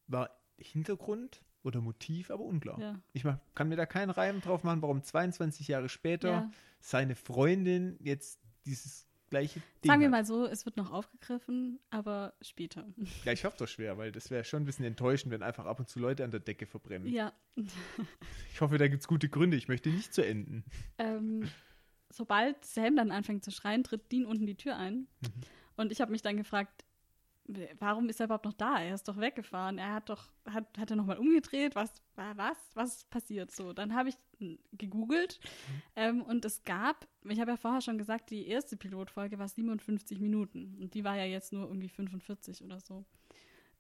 war 0.08 0.30
Hintergrund 0.58 1.44
oder 1.64 1.82
Motiv 1.82 2.32
aber 2.32 2.44
unklar. 2.44 2.80
Ja. 2.80 3.00
Ich 3.14 3.24
mach, 3.24 3.38
kann 3.56 3.70
mir 3.70 3.76
da 3.76 3.86
keinen 3.86 4.10
Reim 4.10 4.42
drauf 4.42 4.64
machen, 4.64 4.82
warum 4.82 5.04
22 5.04 5.68
Jahre 5.68 5.90
später 5.90 6.30
Ja. 6.30 6.52
seine 6.80 7.16
Freundin 7.16 7.98
jetzt 8.00 8.40
dieses 8.66 9.06
gleiche 9.30 9.60
Ding 9.84 9.90
Sagen 9.92 10.00
wir 10.00 10.08
hat. 10.08 10.12
mal 10.12 10.26
so, 10.26 10.46
es 10.46 10.66
wird 10.66 10.78
noch 10.78 10.92
aufgegriffen, 10.92 11.80
aber 11.90 12.34
später. 12.42 12.88
Ja, 13.26 13.34
ich 13.34 13.44
hoffe 13.44 13.58
doch 13.58 13.68
schwer, 13.68 13.98
weil 13.98 14.12
das 14.14 14.32
wäre 14.32 14.46
schon 14.46 14.64
ein 14.64 14.66
bisschen 14.66 14.86
enttäuschend, 14.86 15.32
wenn 15.34 15.44
einfach 15.44 15.66
ab 15.66 15.80
und 15.80 15.90
zu 15.90 16.00
Leute 16.00 16.24
an 16.24 16.32
der 16.32 16.40
Decke 16.40 16.66
verbrennen. 16.66 17.08
Ja. 17.10 17.34
Ich 18.54 18.62
hoffe, 18.62 18.78
da 18.78 18.88
gibt 18.88 19.02
es 19.02 19.08
gute 19.08 19.28
Gründe. 19.30 19.58
Ich 19.58 19.68
möchte 19.68 19.90
nicht 19.90 20.14
zu 20.14 20.26
enden. 20.26 20.64
Ähm, 20.98 21.50
sobald 22.10 22.64
Sam 22.64 22.96
dann 22.96 23.12
anfängt 23.12 23.44
zu 23.44 23.52
schreien, 23.52 23.84
tritt 23.84 24.10
Dean 24.12 24.26
unten 24.26 24.46
die 24.46 24.56
Tür 24.56 24.78
ein. 24.78 25.08
Mhm. 25.22 25.30
Und 25.76 25.92
ich 25.92 26.00
habe 26.02 26.12
mich 26.12 26.22
dann 26.22 26.38
gefragt, 26.38 26.86
warum 27.80 28.10
ist 28.10 28.20
er 28.20 28.26
überhaupt 28.26 28.46
noch 28.46 28.54
da? 28.54 28.80
Er 28.82 28.94
ist 28.94 29.08
doch 29.08 29.18
weggefahren. 29.18 29.78
Er 29.78 29.94
hat 29.94 30.10
doch, 30.10 30.30
hat, 30.50 30.78
hat 30.78 30.90
er 30.90 30.98
nochmal 30.98 31.18
umgedreht? 31.18 31.76
Was, 31.76 31.94
was, 32.16 32.58
was 32.74 32.98
ist 32.98 33.10
passiert 33.10 33.52
so? 33.52 33.74
Dann 33.74 33.96
habe 33.96 34.10
ich 34.10 34.16
hm, 34.40 34.60
gegoogelt 34.74 35.40
Mhm. 35.44 35.82
ähm, 35.96 36.22
und 36.24 36.46
es 36.46 36.64
gab, 36.64 37.08
ich 37.24 37.40
habe 37.40 37.52
ja 37.52 37.58
vorher 37.58 37.82
schon 37.82 37.98
gesagt, 37.98 38.30
die 38.30 38.48
erste 38.48 38.78
Pilotfolge 38.78 39.40
war 39.40 39.48
57 39.48 40.20
Minuten 40.20 40.78
und 40.80 40.94
die 40.94 41.04
war 41.04 41.16
ja 41.16 41.26
jetzt 41.26 41.54
nur 41.54 41.68
irgendwie 41.68 41.90
45 41.90 42.64
oder 42.64 42.80
so. 42.80 43.06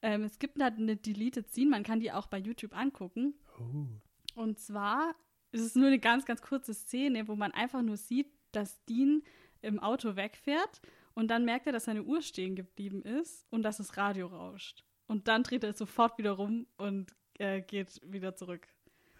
Ähm, 0.02 0.24
es 0.24 0.40
gibt 0.40 0.60
da 0.60 0.68
eine 0.68 0.96
Deleted 0.96 1.50
Scene, 1.50 1.70
man 1.70 1.84
kann 1.84 2.00
die 2.00 2.12
auch 2.12 2.28
bei 2.28 2.38
YouTube 2.38 2.76
angucken. 2.76 3.34
Oh. 3.60 4.42
Und 4.42 4.60
zwar 4.60 5.16
ist 5.52 5.62
es 5.62 5.76
nur 5.76 5.88
eine 5.88 6.00
ganz, 6.00 6.26
ganz 6.26 6.42
kurze 6.42 6.74
Szene, 6.74 7.28
wo 7.28 7.36
man 7.36 7.52
einfach 7.52 7.82
nur 7.82 7.98
sieht, 7.98 8.32
dass 8.52 8.84
Dean 8.86 9.24
im 9.62 9.80
Auto 9.80 10.16
wegfährt 10.16 10.82
und 11.18 11.30
dann 11.30 11.46
merkt 11.46 11.66
er, 11.66 11.74
dass 11.74 11.86
seine 11.86 12.04
Uhr 12.04 12.22
stehen 12.22 12.56
geblieben 12.56 13.02
ist 13.02 13.46
und 13.50 13.64
dass 13.64 13.78
das 13.78 13.98
Radio 13.98 14.28
rauscht. 14.28 14.84
Und 15.08 15.28
dann 15.28 15.42
dreht 15.42 15.64
er 15.64 15.74
sofort 15.74 16.18
wieder 16.20 16.32
rum 16.34 16.68
und 16.78 17.12
äh, 17.40 17.62
geht 17.62 18.00
wieder 18.04 18.36
zurück. 18.36 18.68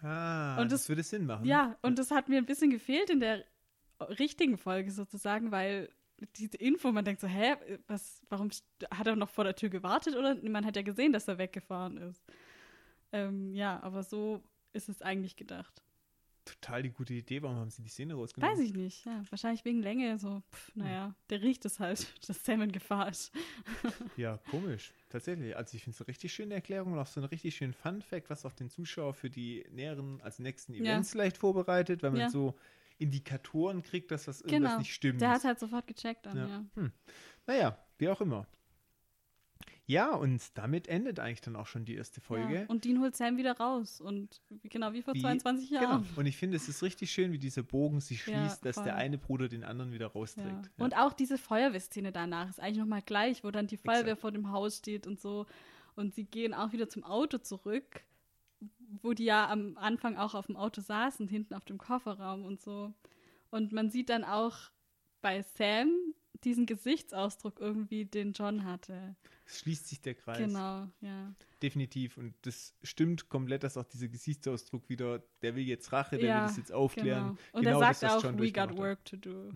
Ah, 0.00 0.60
Und 0.60 0.70
das, 0.70 0.82
das- 0.82 0.88
würde 0.88 1.02
Sinn 1.02 1.26
machen. 1.26 1.44
Ja, 1.44 1.76
und 1.82 1.98
das 1.98 2.10
hat 2.12 2.28
mir 2.28 2.38
ein 2.38 2.46
bisschen 2.46 2.70
gefehlt 2.70 3.10
in 3.10 3.18
der 3.18 3.44
richtigen 4.20 4.58
Folge 4.58 4.92
sozusagen, 4.92 5.50
weil 5.50 5.90
diese 6.36 6.56
Info, 6.56 6.92
man 6.92 7.04
denkt 7.04 7.20
so, 7.20 7.26
hä, 7.26 7.56
was, 7.88 8.20
warum 8.28 8.50
hat 8.92 9.06
er 9.08 9.16
noch 9.16 9.30
vor 9.30 9.42
der 9.44 9.56
Tür 9.56 9.68
gewartet 9.70 10.14
oder 10.14 10.36
man 10.48 10.64
hat 10.64 10.76
ja 10.76 10.82
gesehen, 10.82 11.12
dass 11.12 11.26
er 11.26 11.38
weggefahren 11.38 11.96
ist. 11.96 12.22
Ähm, 13.12 13.54
ja, 13.54 13.80
aber 13.82 14.02
so 14.04 14.42
ist 14.72 14.88
es 14.88 15.02
eigentlich 15.02 15.34
gedacht. 15.36 15.82
Total 16.48 16.82
die 16.82 16.90
gute 16.90 17.14
Idee. 17.14 17.42
Warum 17.42 17.56
haben 17.56 17.70
sie 17.70 17.82
die 17.82 17.88
Szene 17.88 18.14
rausgenommen? 18.14 18.56
Weiß 18.56 18.64
ich 18.64 18.72
nicht, 18.74 19.04
ja. 19.04 19.22
Wahrscheinlich 19.30 19.64
wegen 19.64 19.82
Länge, 19.82 20.18
so, 20.18 20.42
pff, 20.52 20.74
naja, 20.74 21.14
der 21.30 21.42
riecht 21.42 21.64
es 21.64 21.78
halt, 21.80 22.06
dass 22.28 22.44
Sam 22.44 22.62
in 22.62 22.72
Gefahr 22.72 23.08
ist. 23.08 23.32
Ja, 24.16 24.38
komisch. 24.50 24.92
Tatsächlich. 25.10 25.56
Also 25.56 25.76
ich 25.76 25.84
finde 25.84 25.94
es 25.94 26.00
eine 26.00 26.08
richtig 26.08 26.32
schöne 26.32 26.54
Erklärung 26.54 26.92
und 26.92 26.98
auch 26.98 27.06
so 27.06 27.20
einen 27.20 27.28
richtig 27.28 27.54
schönen 27.56 27.72
Fun-Fact, 27.74 28.30
was 28.30 28.44
auch 28.46 28.52
den 28.52 28.68
Zuschauer 28.70 29.14
für 29.14 29.30
die 29.30 29.64
näheren, 29.70 30.20
also 30.22 30.42
nächsten 30.42 30.74
Ja. 30.74 30.80
Events 30.82 31.10
vielleicht 31.12 31.36
vorbereitet, 31.38 32.02
weil 32.02 32.10
man 32.12 32.20
Ja. 32.20 32.30
so 32.30 32.54
Indikatoren 32.98 33.82
kriegt, 33.82 34.10
dass 34.10 34.26
was 34.26 34.40
irgendwas 34.40 34.70
Genau. 34.72 34.78
nicht 34.78 34.92
stimmt. 34.92 35.20
Der 35.20 35.30
hat 35.30 35.44
halt 35.44 35.58
sofort 35.60 35.86
gecheckt 35.86 36.26
dann, 36.26 36.36
Ja. 36.36 36.46
ja. 36.48 36.64
Hm. 36.74 36.92
Naja, 37.46 37.78
wie 37.98 38.08
auch 38.08 38.20
immer. 38.20 38.46
Ja, 39.90 40.14
und 40.14 40.42
damit 40.58 40.86
endet 40.86 41.18
eigentlich 41.18 41.40
dann 41.40 41.56
auch 41.56 41.66
schon 41.66 41.86
die 41.86 41.94
erste 41.94 42.20
Folge. 42.20 42.54
Ja. 42.54 42.66
Und 42.66 42.84
Dean 42.84 43.00
holt 43.00 43.16
Sam 43.16 43.38
wieder 43.38 43.56
raus 43.56 44.02
und 44.02 44.42
genau 44.64 44.92
wie 44.92 45.00
vor 45.00 45.14
Wie- 45.14 45.20
22 45.22 45.70
Genau. 45.70 45.82
Jahren. 45.82 46.06
Und 46.14 46.26
ich 46.26 46.36
finde, 46.36 46.56
es 46.58 46.68
ist 46.68 46.82
richtig 46.82 47.10
schön, 47.10 47.32
wie 47.32 47.38
dieser 47.38 47.62
Bogen 47.62 48.00
sich 48.00 48.26
Ja, 48.26 48.34
schließt, 48.38 48.64
dass 48.66 48.74
voll. 48.76 48.84
der 48.84 48.96
eine 48.96 49.16
Bruder 49.16 49.48
den 49.48 49.64
anderen 49.64 49.90
wieder 49.90 50.08
rausträgt. 50.08 50.46
Ja. 50.46 50.62
Ja. 50.76 50.84
Und 50.84 50.94
auch 50.94 51.14
diese 51.14 51.38
Feuerwehrszene 51.38 52.12
danach 52.12 52.50
ist 52.50 52.60
eigentlich 52.60 52.76
nochmal 52.78 53.00
gleich, 53.00 53.42
wo 53.44 53.50
dann 53.50 53.66
die 53.66 53.78
Feuerwehr 53.78 54.00
Exakt. 54.02 54.20
vor 54.20 54.30
dem 54.30 54.52
Haus 54.52 54.76
steht 54.76 55.06
und 55.06 55.18
so. 55.18 55.46
Und 55.96 56.14
sie 56.14 56.24
gehen 56.24 56.52
auch 56.52 56.72
wieder 56.72 56.90
zum 56.90 57.02
Auto 57.02 57.38
zurück, 57.38 58.02
wo 59.02 59.14
die 59.14 59.24
ja 59.24 59.48
am 59.48 59.78
Anfang 59.78 60.18
auch 60.18 60.34
auf 60.34 60.46
dem 60.48 60.56
Auto 60.56 60.82
saßen, 60.82 61.28
hinten 61.28 61.54
auf 61.54 61.64
dem 61.64 61.78
Kofferraum 61.78 62.44
und 62.44 62.60
so. 62.60 62.92
Und 63.50 63.72
man 63.72 63.88
sieht 63.90 64.10
dann 64.10 64.22
auch 64.24 64.54
bei 65.22 65.40
Sam 65.56 65.88
diesen 66.44 66.66
Gesichtsausdruck 66.66 67.60
irgendwie, 67.60 68.04
den 68.04 68.32
John 68.32 68.64
hatte. 68.64 69.16
Es 69.46 69.60
schließt 69.60 69.88
sich 69.88 70.00
der 70.00 70.14
Kreis. 70.14 70.38
Genau, 70.38 70.88
ja. 71.00 71.32
Definitiv. 71.62 72.16
Und 72.16 72.34
das 72.42 72.74
stimmt 72.82 73.28
komplett, 73.28 73.64
dass 73.64 73.76
auch 73.76 73.84
dieser 73.84 74.08
Gesichtsausdruck 74.08 74.88
wieder, 74.88 75.22
der 75.42 75.56
will 75.56 75.64
jetzt 75.64 75.92
Rache, 75.92 76.16
der 76.18 76.28
Ja, 76.28 76.34
will 76.40 76.48
das 76.48 76.56
jetzt 76.56 76.72
aufklären. 76.72 77.28
Genau. 77.28 77.38
Und 77.52 77.64
Genau 77.64 77.80
er 77.80 77.88
das, 77.88 78.00
sagt 78.00 78.12
was 78.14 78.24
auch, 78.24 78.28
John 78.30 78.38
we 78.38 78.52
got 78.52 78.76
work 78.76 79.04
to 79.04 79.16
do. 79.16 79.50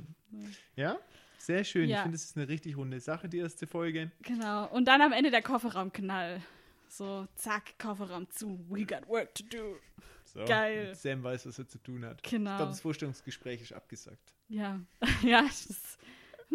Ja, 0.76 0.98
sehr 1.38 1.62
schön. 1.64 1.84
Ich 1.84 1.90
Ja. 1.90 2.02
finde, 2.02 2.16
es 2.16 2.24
ist 2.24 2.36
eine 2.36 2.48
richtig 2.48 2.76
runde 2.76 3.00
Sache, 3.00 3.28
die 3.28 3.38
erste 3.38 3.66
Folge. 3.66 4.10
Genau. 4.22 4.68
Und 4.72 4.86
dann 4.86 5.00
am 5.02 5.12
Ende 5.12 5.30
der 5.30 5.42
Kofferraumknall. 5.42 6.40
So, 6.88 7.26
zack, 7.36 7.78
Kofferraum 7.78 8.28
zu. 8.30 8.64
We 8.68 8.84
got 8.84 9.06
work 9.08 9.34
to 9.34 9.44
do. 9.44 9.76
So, 10.24 10.44
Geil. 10.44 10.94
Sam 10.94 11.22
weiß, 11.22 11.46
was 11.46 11.58
er 11.58 11.68
zu 11.68 11.78
tun 11.78 12.04
hat. 12.04 12.20
Ich 12.24 12.30
Genau. 12.30 12.56
glaube, 12.56 12.70
das 12.72 12.80
Vorstellungsgespräch 12.80 13.60
ist 13.62 13.72
abgesagt. 13.72 14.32
Ja. 14.48 14.80
ja, 15.22 15.42
das, 15.42 15.98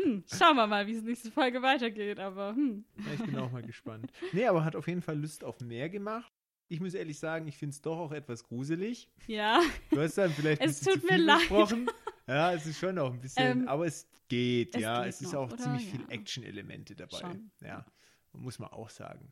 hm, 0.02 0.24
schauen 0.28 0.56
wir 0.56 0.68
mal, 0.68 0.86
wie 0.88 0.94
es 0.96 1.04
nächste 1.04 1.32
Folge 1.32 1.62
weitergeht. 1.62 2.20
Aber 2.20 2.54
hm. 2.56 2.86
Ja, 2.98 3.14
ich 3.14 3.24
bin 3.24 3.38
auch 3.38 3.52
mal 3.52 3.62
gespannt. 3.64 4.12
Nee, 4.32 4.46
aber 4.46 4.64
hat 4.64 4.76
auf 4.76 4.88
jeden 4.88 5.02
Fall 5.02 5.18
Lust 5.20 5.44
auf 5.44 5.60
mehr 5.62 5.90
gemacht. 5.90 6.32
Ich 6.70 6.80
muss 6.82 6.94
ehrlich 6.94 7.18
sagen, 7.18 7.48
ich 7.48 7.58
finde 7.58 7.74
es 7.74 7.82
doch 7.82 7.98
auch 7.98 8.12
etwas 8.12 8.44
gruselig. 8.44 9.10
Ja. 9.28 9.62
Du 9.90 10.02
hast 10.02 10.18
dann 10.18 10.32
vielleicht 10.32 10.62
ein 10.62 10.70
Es 10.70 10.80
bisschen 10.80 10.94
tut 10.94 11.02
zu 11.02 11.08
mir 11.08 11.14
viel 11.18 11.26
leid. 11.26 11.40
gesprochen. 11.40 11.90
Ja, 12.28 12.52
es 12.54 12.66
ist 12.66 12.78
schon 12.78 13.00
auch 13.00 13.14
ein 13.14 13.22
bisschen, 13.22 13.62
Ähm, 13.62 13.68
aber 13.70 13.86
es 13.86 14.06
geht, 14.28 14.76
es 14.76 14.82
ja. 14.82 15.00
geht 15.04 15.10
es 15.14 15.22
ist 15.22 15.32
noch, 15.32 15.40
auch 15.44 15.48
oder? 15.54 15.58
ziemlich 15.64 15.86
viel 15.90 16.02
Ja. 16.02 16.08
Action-Elemente 16.10 16.94
dabei. 16.96 17.18
Schon. 17.20 17.52
Ja, 17.64 17.86
muss 18.34 18.60
man 18.60 18.70
auch 18.70 18.90
sagen. 18.90 19.32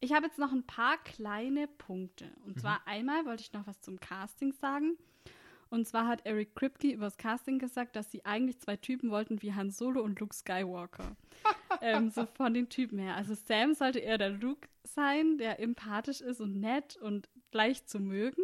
Ich 0.00 0.12
habe 0.14 0.26
jetzt 0.26 0.38
noch 0.38 0.50
ein 0.50 0.66
paar 0.66 0.96
kleine 1.04 1.68
Punkte. 1.68 2.32
Und 2.46 2.58
zwar 2.58 2.76
Mhm. 2.76 2.82
einmal 2.86 3.26
wollte 3.26 3.42
ich 3.42 3.52
noch 3.52 3.66
was 3.66 3.80
zum 3.82 4.00
Casting 4.00 4.52
sagen. 4.52 4.96
Und 5.72 5.88
zwar 5.88 6.06
hat 6.06 6.26
Eric 6.26 6.54
Kripke 6.54 6.90
über 6.90 7.06
das 7.06 7.16
Casting 7.16 7.58
gesagt, 7.58 7.96
dass 7.96 8.10
sie 8.10 8.26
eigentlich 8.26 8.60
zwei 8.60 8.76
Typen 8.76 9.08
wollten 9.08 9.40
wie 9.40 9.54
Han 9.54 9.70
Solo 9.70 10.02
und 10.02 10.20
Luke 10.20 10.34
Skywalker. 10.34 11.16
ähm, 11.80 12.10
so 12.10 12.26
von 12.26 12.52
den 12.52 12.68
Typen 12.68 12.98
her. 12.98 13.16
Also 13.16 13.34
Sam 13.34 13.72
sollte 13.72 13.98
eher 13.98 14.18
der 14.18 14.28
Luke 14.28 14.68
sein, 14.84 15.38
der 15.38 15.60
empathisch 15.60 16.20
ist 16.20 16.42
und 16.42 16.60
nett 16.60 16.98
und 16.98 17.30
leicht 17.52 17.88
zu 17.88 18.00
mögen. 18.00 18.42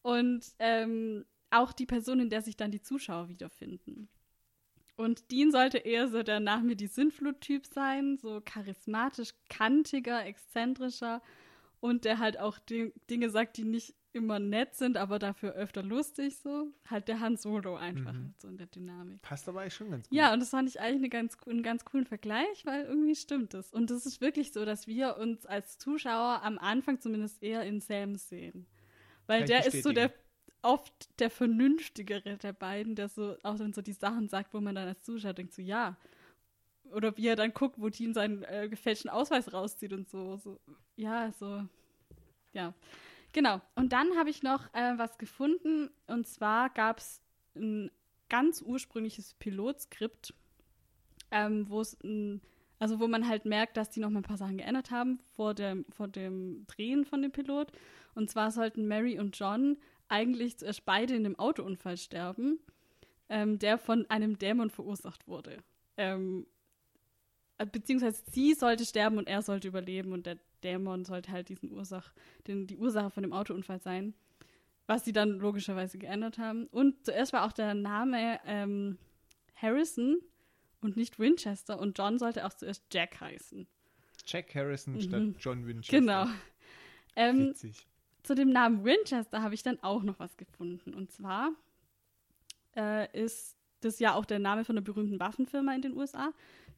Und 0.00 0.42
ähm, 0.58 1.26
auch 1.50 1.74
die 1.74 1.84
Person, 1.84 2.18
in 2.18 2.30
der 2.30 2.40
sich 2.40 2.56
dann 2.56 2.70
die 2.70 2.80
Zuschauer 2.80 3.28
wiederfinden. 3.28 4.08
Und 4.96 5.30
Dean 5.30 5.52
sollte 5.52 5.76
eher 5.76 6.08
so 6.08 6.22
der 6.22 6.40
nach 6.40 6.62
mir 6.62 6.76
die 6.76 6.86
Sintflut-Typ 6.86 7.66
sein, 7.66 8.16
so 8.16 8.40
charismatisch, 8.42 9.34
kantiger, 9.50 10.24
exzentrischer 10.24 11.20
und 11.80 12.06
der 12.06 12.18
halt 12.18 12.38
auch 12.40 12.58
Di 12.58 12.94
Dinge 13.10 13.28
sagt, 13.28 13.58
die 13.58 13.64
nicht 13.64 13.97
immer 14.12 14.38
nett 14.38 14.74
sind, 14.74 14.96
aber 14.96 15.18
dafür 15.18 15.52
öfter 15.52 15.82
lustig 15.82 16.38
so. 16.38 16.68
Halt 16.88 17.08
der 17.08 17.20
Han 17.20 17.36
Solo 17.36 17.76
einfach, 17.76 18.12
Mhm. 18.12 18.34
so 18.38 18.48
in 18.48 18.56
der 18.56 18.66
Dynamik. 18.66 19.20
Passt 19.22 19.48
aber 19.48 19.60
eigentlich 19.60 19.74
schon 19.74 19.90
ganz 19.90 20.08
gut. 20.08 20.16
Ja, 20.16 20.32
und 20.32 20.40
das 20.40 20.50
fand 20.50 20.68
ich 20.68 20.80
eigentlich 20.80 20.96
eine 20.96 21.08
ganz, 21.08 21.36
einen 21.46 21.62
ganz 21.62 21.84
coolen 21.84 22.06
Vergleich, 22.06 22.64
weil 22.64 22.84
irgendwie 22.84 23.14
stimmt 23.14 23.54
es. 23.54 23.72
Und 23.72 23.90
es 23.90 24.06
ist 24.06 24.20
wirklich 24.20 24.52
so, 24.52 24.64
dass 24.64 24.86
wir 24.86 25.16
uns 25.18 25.44
als 25.46 25.78
Zuschauer 25.78 26.42
am 26.42 26.58
Anfang 26.58 27.00
zumindest 27.00 27.42
eher 27.42 27.62
in 27.64 27.80
Sam 27.80 28.16
sehen. 28.16 28.66
Weil 29.26 29.42
ich 29.42 29.46
der 29.48 29.66
ist 29.66 29.82
so 29.82 29.92
der 29.92 30.12
oft 30.62 31.20
der 31.20 31.30
vernünftigere 31.30 32.36
der 32.38 32.52
beiden, 32.52 32.94
der 32.96 33.08
so 33.08 33.36
auch 33.42 33.56
dann 33.58 33.72
so 33.72 33.82
die 33.82 33.92
Sachen 33.92 34.28
sagt, 34.28 34.52
wo 34.54 34.60
man 34.60 34.74
dann 34.74 34.88
als 34.88 35.02
Zuschauer 35.02 35.34
denkt, 35.34 35.52
so 35.54 35.62
ja. 35.62 35.96
Oder 36.92 37.16
wie 37.18 37.26
er 37.28 37.36
dann 37.36 37.52
guckt, 37.52 37.78
wo 37.78 37.90
Dean 37.90 38.14
seinen 38.14 38.42
äh, 38.44 38.66
gefälschten 38.70 39.10
Ausweis 39.10 39.52
rauszieht 39.52 39.92
und 39.92 40.08
so. 40.08 40.38
so. 40.38 40.58
Ja, 40.96 41.30
so. 41.38 41.64
Ja. 42.54 42.72
Genau. 43.38 43.60
Und 43.76 43.92
dann 43.92 44.16
habe 44.16 44.30
ich 44.30 44.42
noch 44.42 44.66
äh, 44.74 44.98
was 44.98 45.16
gefunden. 45.16 45.90
Und 46.08 46.26
zwar 46.26 46.70
gab 46.70 46.98
es 46.98 47.22
ein 47.54 47.88
ganz 48.28 48.62
ursprüngliches 48.62 49.34
Pilotskript, 49.34 50.34
ähm, 51.30 51.70
wo 51.70 51.80
es 51.80 51.96
also 52.80 52.98
wo 52.98 53.06
man 53.06 53.28
halt 53.28 53.44
merkt, 53.44 53.76
dass 53.76 53.90
die 53.90 54.00
noch 54.00 54.10
mal 54.10 54.18
ein 54.18 54.24
paar 54.24 54.38
Sachen 54.38 54.56
geändert 54.56 54.90
haben 54.90 55.20
vor 55.36 55.54
dem, 55.54 55.84
vor 55.88 56.08
dem 56.08 56.66
Drehen 56.66 57.04
von 57.04 57.22
dem 57.22 57.30
Pilot. 57.30 57.70
Und 58.16 58.28
zwar 58.28 58.50
sollten 58.50 58.88
Mary 58.88 59.20
und 59.20 59.38
John 59.38 59.76
eigentlich 60.08 60.58
zuerst 60.58 60.84
beide 60.84 61.14
in 61.14 61.24
einem 61.24 61.38
Autounfall 61.38 61.96
sterben, 61.96 62.58
ähm, 63.28 63.60
der 63.60 63.78
von 63.78 64.04
einem 64.10 64.36
Dämon 64.40 64.70
verursacht 64.70 65.28
wurde. 65.28 65.58
Ähm, 65.96 66.44
äh, 67.58 67.66
beziehungsweise 67.66 68.20
sie 68.32 68.54
sollte 68.54 68.84
sterben 68.84 69.16
und 69.16 69.28
er 69.28 69.42
sollte 69.42 69.68
überleben 69.68 70.12
und 70.12 70.26
der 70.26 70.38
Dämon 70.64 71.04
sollte 71.04 71.30
halt 71.32 71.48
diesen 71.48 71.70
Ursach, 71.72 72.12
den, 72.46 72.66
die 72.66 72.76
Ursache 72.76 73.10
von 73.10 73.22
dem 73.22 73.32
Autounfall 73.32 73.80
sein. 73.80 74.14
Was 74.86 75.04
sie 75.04 75.12
dann 75.12 75.38
logischerweise 75.38 75.98
geändert 75.98 76.38
haben. 76.38 76.66
Und 76.68 77.04
zuerst 77.04 77.32
war 77.34 77.44
auch 77.46 77.52
der 77.52 77.74
Name 77.74 78.40
ähm, 78.46 78.96
Harrison 79.54 80.16
und 80.80 80.96
nicht 80.96 81.18
Winchester 81.18 81.78
und 81.78 81.98
John 81.98 82.18
sollte 82.18 82.46
auch 82.46 82.54
zuerst 82.54 82.84
Jack 82.92 83.20
heißen. 83.20 83.66
Jack 84.26 84.54
Harrison 84.54 84.94
Mhm. 84.94 85.00
statt 85.02 85.22
John 85.40 85.66
Winchester. 85.66 85.98
Genau. 85.98 86.26
Ähm, 87.16 87.48
Witzig. 87.50 87.86
zu 88.22 88.34
dem 88.34 88.48
Namen 88.50 88.84
Winchester 88.84 89.42
habe 89.42 89.54
ich 89.54 89.62
dann 89.62 89.82
auch 89.82 90.02
noch 90.02 90.18
was 90.18 90.36
gefunden. 90.36 90.94
Und 90.94 91.10
zwar 91.12 91.50
äh, 92.76 93.10
ist 93.20 93.56
das 93.80 93.98
ja 93.98 94.14
auch 94.14 94.24
der 94.24 94.38
Name 94.38 94.64
von 94.64 94.76
einer 94.76 94.84
berühmten 94.84 95.20
Waffenfirma 95.20 95.74
in 95.74 95.82
den 95.82 95.96
USA. 95.96 96.32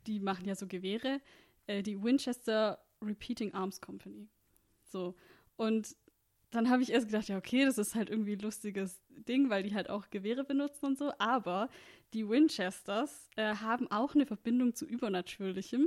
Die 0.06 0.18
machen 0.20 0.46
ja 0.46 0.54
so 0.54 0.66
Gewehre. 0.66 1.20
Äh, 1.66 1.82
die 1.82 2.02
Winchester 2.02 2.78
Repeating 3.02 3.54
Arms 3.54 3.80
Company. 3.80 4.28
So. 4.82 5.14
Und 5.56 5.96
dann 6.50 6.68
habe 6.68 6.82
ich 6.82 6.90
erst 6.90 7.06
gedacht, 7.06 7.28
ja, 7.28 7.38
okay, 7.38 7.64
das 7.64 7.78
ist 7.78 7.94
halt 7.94 8.10
irgendwie 8.10 8.32
ein 8.32 8.40
lustiges 8.40 9.00
Ding, 9.08 9.50
weil 9.50 9.62
die 9.62 9.74
halt 9.74 9.88
auch 9.88 10.10
Gewehre 10.10 10.44
benutzen 10.44 10.86
und 10.86 10.98
so. 10.98 11.12
Aber 11.18 11.68
die 12.12 12.28
Winchesters 12.28 13.28
äh, 13.36 13.54
haben 13.56 13.90
auch 13.90 14.14
eine 14.14 14.26
Verbindung 14.26 14.74
zu 14.74 14.84
Übernatürlichem. 14.84 15.86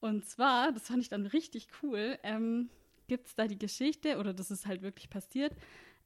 Und 0.00 0.24
zwar, 0.24 0.72
das 0.72 0.86
fand 0.86 1.02
ich 1.02 1.08
dann 1.08 1.26
richtig 1.26 1.68
cool, 1.82 2.18
ähm, 2.22 2.70
gibt 3.08 3.26
es 3.26 3.34
da 3.34 3.48
die 3.48 3.58
Geschichte, 3.58 4.18
oder 4.18 4.32
das 4.32 4.50
ist 4.50 4.66
halt 4.66 4.82
wirklich 4.82 5.10
passiert, 5.10 5.56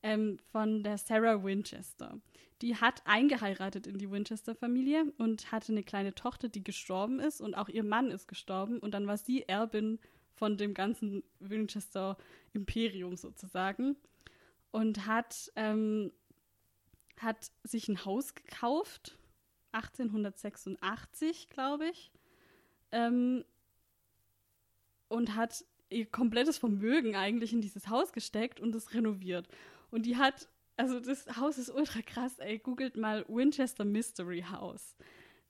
ähm, 0.03 0.39
von 0.51 0.83
der 0.83 0.97
Sarah 0.97 1.45
Winchester. 1.45 2.19
Die 2.63 2.77
hat 2.77 3.03
eingeheiratet 3.07 3.87
in 3.87 3.99
die 3.99 4.11
Winchester-Familie 4.11 5.13
und 5.19 5.53
hatte 5.53 5.73
eine 5.73 5.83
kleine 5.83 6.15
Tochter, 6.15 6.49
die 6.49 6.65
gestorben 6.65 7.19
ist 7.21 7.41
und 7.41 7.55
auch 7.55 7.69
ihr 7.69 7.85
Mann 7.85 8.11
ist 8.11 8.29
gestorben 8.29 8.79
und 8.79 8.93
dann 8.93 9.07
war 9.07 9.19
sie 9.19 9.43
Erbin 9.43 9.99
von 10.43 10.57
dem 10.57 10.75
ganzen 10.75 11.23
Winchester-Imperium 11.39 13.17
sozusagen 13.17 13.95
und 14.73 15.07
hat, 15.07 15.53
ähm, 15.55 16.11
hat 17.17 17.53
sich 17.63 17.87
ein 17.87 18.05
Haus 18.05 18.35
gekauft, 18.35 19.17
1886, 19.71 21.49
glaube 21.49 21.89
ich, 21.91 22.11
ähm, 22.91 23.45
und 25.07 25.37
hat 25.37 25.65
ihr 25.91 26.07
komplettes 26.07 26.59
Vermögen 26.59 27.15
eigentlich 27.15 27.53
in 27.53 27.61
dieses 27.61 27.87
Haus 27.87 28.13
gesteckt 28.13 28.59
und 28.59 28.75
es 28.75 28.95
renoviert. 28.95 29.47
Und 29.93 30.07
die 30.07 30.17
hat, 30.17 30.49
also 30.77 30.99
das 30.99 31.37
Haus 31.37 31.57
ist 31.57 31.71
ultra 31.71 32.03
krass, 32.03 32.41
ey, 32.41 32.59
googelt 32.59 32.97
mal 32.97 33.25
Winchester 33.29 33.85
Mystery 33.85 34.45
House. 34.51 34.97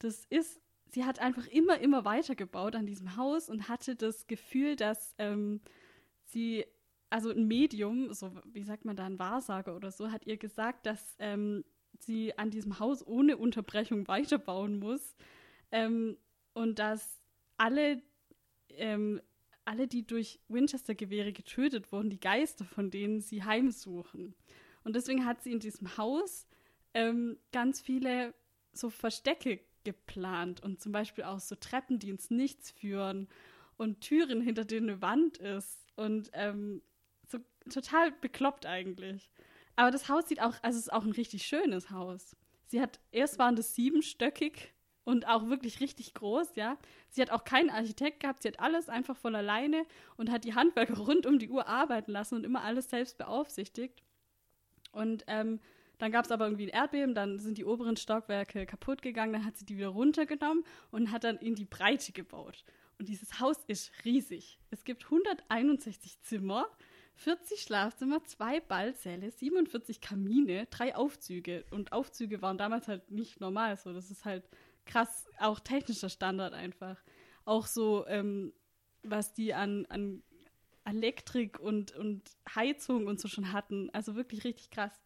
Das 0.01 0.27
ist, 0.27 0.61
sie 0.93 1.05
hat 1.05 1.19
einfach 1.19 1.47
immer, 1.47 1.81
immer 1.81 2.05
weitergebaut 2.05 2.77
an 2.77 2.87
diesem 2.87 3.17
Haus 3.17 3.49
und 3.49 3.69
hatte 3.69 3.97
das 3.97 4.27
Gefühl, 4.27 4.77
dass 4.77 5.15
ähm, 5.19 5.61
sie, 6.27 6.65
also 7.11 7.31
ein 7.31 7.47
Medium, 7.49 8.13
so 8.13 8.33
wie 8.45 8.63
sagt 8.63 8.85
man 8.85 8.97
da, 8.97 9.07
ein 9.07 9.19
Wahrsager 9.19 9.75
oder 9.75 9.91
so, 9.91 10.11
hat 10.11 10.27
ihr 10.27 10.37
gesagt, 10.37 10.87
dass 10.87 11.17
ähm, 11.19 11.65
sie 11.99 12.37
an 12.39 12.51
diesem 12.51 12.79
Haus 12.79 13.07
ohne 13.07 13.37
Unterbrechung 13.37 14.07
weiterbauen 14.07 14.79
muss 14.79 15.17
ähm, 15.71 16.17
und 16.53 16.79
dass 16.79 17.21
alle 17.57 18.03
ähm, 18.71 19.21
alle, 19.65 19.87
die 19.87 20.05
durch 20.05 20.41
Winchester-Gewehre 20.49 21.33
getötet 21.33 21.93
wurden, 21.93 22.11
die 22.11 22.19
Geister 22.19 22.65
von 22.65 22.91
denen 22.91 23.21
sie 23.21 23.45
heimsuchen. 23.45 24.35
Und 24.85 24.97
deswegen 24.97 25.25
hat 25.25 25.43
sie 25.43 25.53
in 25.53 25.61
diesem 25.61 25.97
Haus 25.97 26.49
ähm, 26.95 27.39
ganz 27.53 27.81
viele 27.81 28.35
so 28.73 28.91
Verstecke 28.91 29.61
geplant 29.85 30.63
und 30.63 30.81
zum 30.81 30.93
Beispiel 30.93 31.25
auch 31.25 31.41
so 31.41 31.55
Treppen, 31.55 31.99
die 31.99 32.11
ins 32.11 32.31
Nichts 32.31 32.71
führen 32.71 33.29
und 33.77 34.01
Türen, 34.01 34.41
hinter 34.41 34.65
denen 34.65 34.91
eine 34.91 35.03
Wand 35.03 35.39
ist 35.39 35.87
und 35.97 36.31
ähm, 36.33 36.83
so 37.27 37.39
total 37.71 38.13
bekloppt 38.13 38.67
eigentlich. 38.67 39.31
Aber 39.77 39.91
das 39.91 40.09
Haus 40.09 40.29
sieht 40.29 40.41
auch, 40.41 40.55
also 40.63 40.79
es 40.79 40.87
ist 40.87 40.93
auch 40.93 41.05
ein 41.05 41.13
richtig 41.13 41.45
schönes 41.45 41.91
Haus. 41.91 42.37
Sie 42.67 42.81
hat, 42.81 43.01
erst 43.11 43.39
waren 43.39 43.57
das 43.57 43.75
siebenstöckig 43.75 44.73
und 45.05 45.27
auch 45.27 45.49
wirklich 45.49 45.81
richtig 45.81 46.15
groß, 46.15 46.55
ja. 46.57 46.79
Sie 47.11 47.21
hat 47.21 47.31
auch 47.31 47.45
keinen 47.45 47.71
Architekt 47.71 48.21
gehabt, 48.21 48.43
sie 48.43 48.49
hat 48.49 48.61
alles 48.61 48.89
einfach 48.89 49.17
von 49.17 49.35
alleine 49.35 49.85
und 50.17 50.31
hat 50.31 50.45
die 50.45 50.55
Handwerker 50.55 50.97
rund 50.99 51.27
um 51.27 51.39
die 51.39 51.49
Uhr 51.49 51.67
arbeiten 51.67 52.13
lassen 52.13 52.37
und 52.37 52.45
immer 52.45 52.63
alles 52.63 52.91
selbst 52.91 53.19
beaufsichtigt. 53.19 54.03
Und 54.93 55.25
ähm, 55.27 55.61
dann 56.03 56.11
gab 56.11 56.25
es 56.25 56.33
aber 56.33 56.47
irgendwie 56.47 56.65
ein 56.65 56.81
Erdbeben, 56.81 57.15
dann 57.15 57.39
sind 57.39 57.59
die 57.59 57.65
oberen 57.65 57.97
Stockwerke 57.97 58.67
kaputt 58.67 59.03
gegangen, 59.03 59.35
dann 59.35 59.45
hat 59.45 59.57
sie 59.57 59.65
die 59.65 59.77
wieder 59.77 59.91
runtergenommen 59.91 60.65
und 60.91 61.13
hat 61.13 61.23
dann 61.23 61.39
in 61.39 61.55
die 61.55 61.65
Breite 61.65 62.11
gebaut. 62.11 62.65
Und 62.99 63.09
dieses 63.09 63.39
Haus 63.39 63.63
ist 63.69 63.93
riesig. 64.05 64.59
Es 64.73 64.83
gibt 64.83 65.05
161 65.05 66.21
Zimmer, 66.23 66.67
40 67.15 67.63
Schlafzimmer, 67.63 68.25
zwei 68.25 68.59
Ballsäle, 68.59 69.31
47 69.31 70.01
Kamine, 70.01 70.67
drei 70.71 70.97
Aufzüge. 70.97 71.65
Und 71.71 71.93
Aufzüge 71.93 72.43
waren 72.43 72.59
damals 72.59 72.89
halt 72.89 73.09
nicht 73.13 73.39
normal 73.39 73.77
so. 73.77 73.93
Das 73.93 74.11
ist 74.11 74.25
halt 74.25 74.43
krass, 74.87 75.29
auch 75.39 75.61
technischer 75.61 76.09
Standard 76.09 76.53
einfach. 76.53 77.01
Auch 77.45 77.69
so, 77.69 78.09
ähm, 78.09 78.53
was 79.05 79.35
die 79.35 79.55
an, 79.55 79.87
an 79.87 80.25
Elektrik 80.85 81.61
und, 81.61 81.95
und 81.95 82.23
Heizung 82.57 83.07
und 83.07 83.21
so 83.21 83.29
schon 83.29 83.53
hatten. 83.53 83.89
Also 83.93 84.17
wirklich 84.17 84.43
richtig 84.43 84.71
krass. 84.71 85.01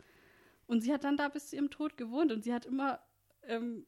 Und 0.66 0.80
sie 0.80 0.93
hat 0.93 1.05
dann 1.05 1.16
da 1.16 1.28
bis 1.28 1.48
zu 1.48 1.56
ihrem 1.56 1.70
Tod 1.70 1.97
gewohnt 1.97 2.32
und 2.32 2.43
sie 2.44 2.52
hat 2.52 2.66
immer, 2.66 3.01
ähm, 3.43 3.86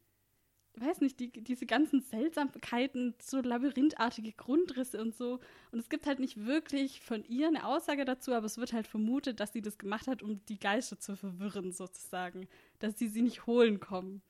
weiß 0.77 1.01
nicht, 1.01 1.19
die, 1.19 1.33
diese 1.33 1.67
ganzen 1.67 2.03
Seltsamkeiten, 2.03 3.15
so 3.21 3.41
labyrinthartige 3.41 4.33
Grundrisse 4.33 5.01
und 5.01 5.15
so. 5.15 5.41
Und 5.73 5.81
es 5.81 5.89
gibt 5.89 6.07
halt 6.07 6.21
nicht 6.21 6.47
wirklich 6.47 7.01
von 7.01 7.25
ihr 7.25 7.49
eine 7.49 7.67
Aussage 7.67 8.05
dazu, 8.05 8.33
aber 8.33 8.47
es 8.47 8.59
wird 8.59 8.73
halt 8.73 8.87
vermutet, 8.87 9.41
dass 9.41 9.53
sie 9.53 9.63
das 9.63 9.79
gemacht 9.79 10.07
hat, 10.07 10.23
um 10.23 10.45
die 10.47 10.59
Geister 10.59 10.99
zu 11.01 11.17
verwirren, 11.17 11.73
sozusagen. 11.73 12.49
Dass 12.79 12.99
sie 12.99 13.09
sie 13.09 13.23
nicht 13.23 13.47
holen 13.47 13.81
kommen. 13.81 14.23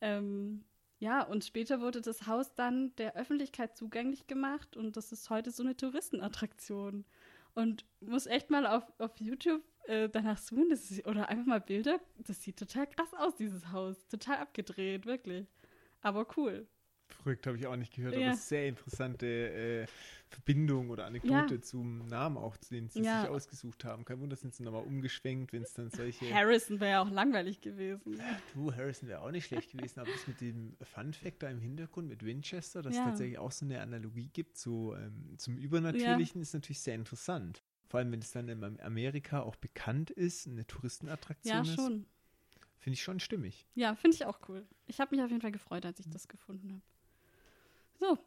Ähm, 0.00 0.64
ja, 0.98 1.22
und 1.22 1.44
später 1.44 1.80
wurde 1.80 2.00
das 2.00 2.26
Haus 2.26 2.54
dann 2.54 2.94
der 2.96 3.14
Öffentlichkeit 3.14 3.76
zugänglich 3.76 4.26
gemacht 4.26 4.76
und 4.76 4.96
das 4.96 5.12
ist 5.12 5.28
heute 5.30 5.50
so 5.50 5.62
eine 5.62 5.76
Touristenattraktion. 5.76 7.04
Und 7.54 7.84
muss 8.00 8.26
echt 8.26 8.50
mal 8.50 8.66
auf, 8.66 8.82
auf 8.98 9.20
YouTube 9.20 9.62
äh, 9.86 10.08
danach 10.08 10.38
suchen 10.38 10.70
ist, 10.70 11.06
oder 11.06 11.28
einfach 11.28 11.46
mal 11.46 11.60
Bilder. 11.60 12.00
Das 12.18 12.42
sieht 12.42 12.58
total 12.58 12.86
krass 12.86 13.12
aus, 13.18 13.36
dieses 13.36 13.70
Haus. 13.72 14.06
Total 14.08 14.38
abgedreht, 14.38 15.06
wirklich. 15.06 15.46
Aber 16.00 16.26
cool. 16.36 16.66
Verrückt, 17.06 17.46
habe 17.46 17.58
ich 17.58 17.66
auch 17.66 17.76
nicht 17.76 17.94
gehört, 17.94 18.16
Ja. 18.16 18.28
aber 18.28 18.36
sehr 18.36 18.66
interessante 18.66 19.26
äh, 19.26 19.86
Verbindung 20.28 20.88
oder 20.90 21.04
Anekdote 21.04 21.56
Ja. 21.56 21.62
zum 21.62 21.98
Namen 22.06 22.38
auch, 22.38 22.56
den 22.56 22.88
sie 22.88 23.02
Ja. 23.02 23.20
sich 23.20 23.28
ausgesucht 23.30 23.84
haben. 23.84 24.04
Kein 24.06 24.20
Wunder, 24.20 24.36
sind 24.36 24.54
sie 24.54 24.62
nochmal 24.62 24.82
umgeschwenkt, 24.82 25.52
wenn 25.52 25.62
es 25.62 25.74
dann 25.74 25.90
solche. 25.90 26.32
Harrison 26.34 26.80
wäre 26.80 26.90
ja 26.92 27.02
auch 27.02 27.10
langweilig 27.10 27.60
gewesen. 27.60 28.20
Du, 28.54 28.72
Harrison 28.74 29.08
wäre 29.08 29.20
auch 29.20 29.30
nicht 29.30 29.44
schlecht 29.46 29.70
gewesen, 29.70 30.00
aber 30.00 30.12
das 30.12 30.26
mit 30.26 30.40
dem 30.40 30.76
Fun 30.82 31.12
Fact 31.12 31.42
da 31.42 31.50
im 31.50 31.60
Hintergrund 31.60 32.08
mit 32.08 32.24
Winchester, 32.24 32.80
dass 32.82 32.94
es 32.96 33.02
tatsächlich 33.02 33.38
auch 33.38 33.52
so 33.52 33.66
eine 33.66 33.80
Analogie 33.82 34.28
gibt 34.32 34.56
zu, 34.56 34.94
ähm, 34.98 35.34
zum 35.38 35.58
Übernatürlichen, 35.58 36.40
ist 36.40 36.54
natürlich 36.54 36.80
sehr 36.80 36.94
interessant. 36.94 37.62
Vor 37.94 38.00
allem, 38.00 38.10
wenn 38.10 38.18
es 38.18 38.32
dann 38.32 38.48
in 38.48 38.80
Amerika 38.80 39.42
auch 39.42 39.54
bekannt 39.54 40.10
ist, 40.10 40.48
eine 40.48 40.66
Touristenattraktion 40.66 41.54
Ja, 41.54 41.62
ist, 41.62 41.76
schon. 41.76 42.06
finde 42.80 42.94
ich 42.94 43.04
schon 43.04 43.20
stimmig. 43.20 43.68
Ja, 43.76 43.94
finde 43.94 44.16
ich 44.16 44.24
auch 44.24 44.40
cool. 44.48 44.66
Ich 44.88 44.98
habe 44.98 45.14
mich 45.14 45.24
auf 45.24 45.30
jeden 45.30 45.40
Fall 45.40 45.52
gefreut, 45.52 45.86
als 45.86 46.00
ich 46.00 46.10
das 46.10 46.26
gefunden 46.26 46.72
habe. 46.72 46.82
So, 48.00 48.18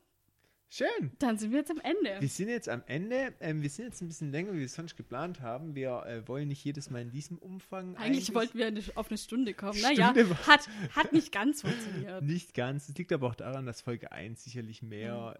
Schön! 0.69 1.11
dann 1.19 1.37
sind 1.37 1.51
wir 1.51 1.59
jetzt 1.59 1.71
am 1.71 1.81
Ende. 1.81 2.15
Wir 2.21 2.29
sind 2.29 2.47
jetzt 2.47 2.69
am 2.69 2.81
Ende. 2.87 3.33
Ähm, 3.41 3.61
wir 3.61 3.69
sind 3.69 3.83
jetzt 3.87 4.01
ein 4.01 4.07
bisschen 4.07 4.31
länger, 4.31 4.53
wie 4.53 4.59
wir 4.59 4.65
es 4.67 4.73
sonst 4.73 4.95
geplant 4.95 5.41
haben. 5.41 5.75
Wir 5.75 6.01
äh, 6.05 6.25
wollen 6.29 6.47
nicht 6.47 6.63
jedes 6.63 6.89
Mal 6.89 7.01
in 7.01 7.11
diesem 7.11 7.37
Umfang. 7.37 7.97
Eigentlich 7.97 8.33
wollten 8.33 8.57
wir 8.57 8.67
eine, 8.67 8.81
auf 8.95 9.09
eine 9.09 9.17
Stunde 9.17 9.53
kommen. 9.53 9.81
Naja, 9.81 10.15
hat, 10.47 10.69
hat 10.95 11.11
nicht 11.11 11.33
ganz 11.33 11.59
funktioniert. 11.59 12.23
Nicht 12.23 12.53
ganz. 12.53 12.87
Es 12.87 12.97
liegt 12.97 13.11
aber 13.11 13.27
auch 13.27 13.35
daran, 13.35 13.65
dass 13.65 13.81
Folge 13.81 14.13
1 14.13 14.45
sicherlich 14.45 14.81
mehr 14.81 15.37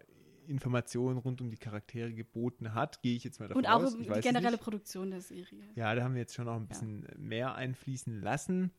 Informationen 0.48 1.18
rund 1.18 1.40
um 1.40 1.50
die 1.50 1.56
Charaktere 1.56 2.12
geboten 2.12 2.74
hat. 2.74 3.02
Gehe 3.02 3.14
ich 3.16 3.24
jetzt 3.24 3.38
mal 3.40 3.48
davon 3.48 3.62
Und 3.64 3.70
auch 3.70 3.82
aus. 3.82 3.96
die 3.96 4.04
generelle 4.04 4.52
nicht. 4.52 4.62
Produktion 4.62 5.10
der 5.10 5.20
Serie. 5.20 5.62
Ja, 5.74 5.94
da 5.94 6.02
haben 6.02 6.14
wir 6.14 6.20
jetzt 6.20 6.34
schon 6.34 6.46
noch 6.46 6.56
ein 6.56 6.66
bisschen 6.66 7.06
mehr 7.16 7.54
einfließen 7.54 8.20
lassen. 8.20 8.70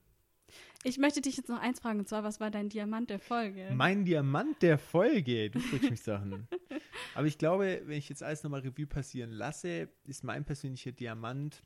Ich 0.84 0.98
möchte 0.98 1.22
dich 1.22 1.38
jetzt 1.38 1.50
noch 1.50 1.60
eins 1.60 1.80
fragen, 1.80 2.00
und 2.00 2.08
zwar, 2.08 2.24
was 2.24 2.40
war 2.40 2.50
dein 2.50 2.70
Diamant 2.70 3.10
der 3.10 3.20
Folge? 3.20 3.70
Mein 3.74 4.06
Diamant 4.06 4.62
der 4.62 4.78
Folge. 4.80 5.50
Du 5.52 5.60
fragst 5.60 5.90
mich 5.92 6.02
Sachen. 6.02 6.48
Aber 7.16 7.28
ich 7.28 7.38
glaube, 7.38 7.82
wenn 7.86 7.98
ich 7.98 8.10
jetzt 8.10 8.24
alles 8.24 8.44
nochmal 8.44 8.62
Revue 8.62 8.88
passieren 8.88 9.32
lasse, 9.32 9.90
ist 10.06 10.24
mein 10.24 10.46
persönlicher 10.46 10.92
Diamant, 10.92 11.64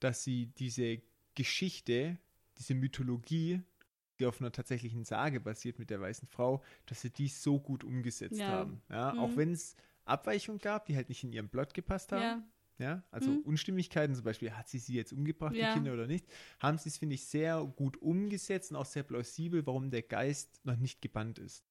dass 0.00 0.24
sie 0.24 0.46
diese 0.58 1.00
Geschichte, 1.34 2.18
diese 2.58 2.74
Mythologie, 2.74 3.62
die 4.24 4.28
auf 4.28 4.40
einer 4.40 4.52
tatsächlichen 4.52 5.04
Sage 5.04 5.38
basiert 5.40 5.78
mit 5.78 5.90
der 5.90 6.00
weißen 6.00 6.26
Frau, 6.28 6.62
dass 6.86 7.02
sie 7.02 7.10
die 7.10 7.28
so 7.28 7.60
gut 7.60 7.84
umgesetzt 7.84 8.40
Ja. 8.40 8.48
haben. 8.48 8.82
Ja, 8.90 9.12
Mhm. 9.12 9.18
Auch 9.20 9.36
wenn 9.36 9.52
es 9.52 9.76
Abweichungen 10.06 10.58
gab, 10.60 10.86
die 10.86 10.96
halt 10.96 11.08
nicht 11.08 11.22
in 11.24 11.32
ihrem 11.32 11.48
Plot 11.48 11.74
gepasst 11.74 12.12
haben. 12.12 12.22
ja, 12.22 12.42
Ja, 12.76 13.04
also 13.12 13.30
Mhm. 13.30 13.38
Unstimmigkeiten, 13.44 14.16
zum 14.16 14.24
Beispiel, 14.24 14.50
hat 14.50 14.68
sie 14.68 14.80
sie 14.80 14.94
jetzt 14.94 15.12
umgebracht, 15.12 15.54
Ja. 15.54 15.68
die 15.68 15.72
Kinder 15.74 15.92
oder 15.92 16.08
nicht, 16.08 16.26
haben 16.58 16.76
sie 16.76 16.88
es, 16.88 16.98
finde 16.98 17.14
ich, 17.14 17.24
sehr 17.24 17.62
gut 17.76 17.96
umgesetzt 17.98 18.72
und 18.72 18.76
auch 18.78 18.84
sehr 18.84 19.04
plausibel, 19.04 19.64
warum 19.64 19.90
der 19.92 20.02
Geist 20.02 20.58
noch 20.64 20.76
nicht 20.76 21.00
gebannt 21.00 21.38
ist. 21.38 21.64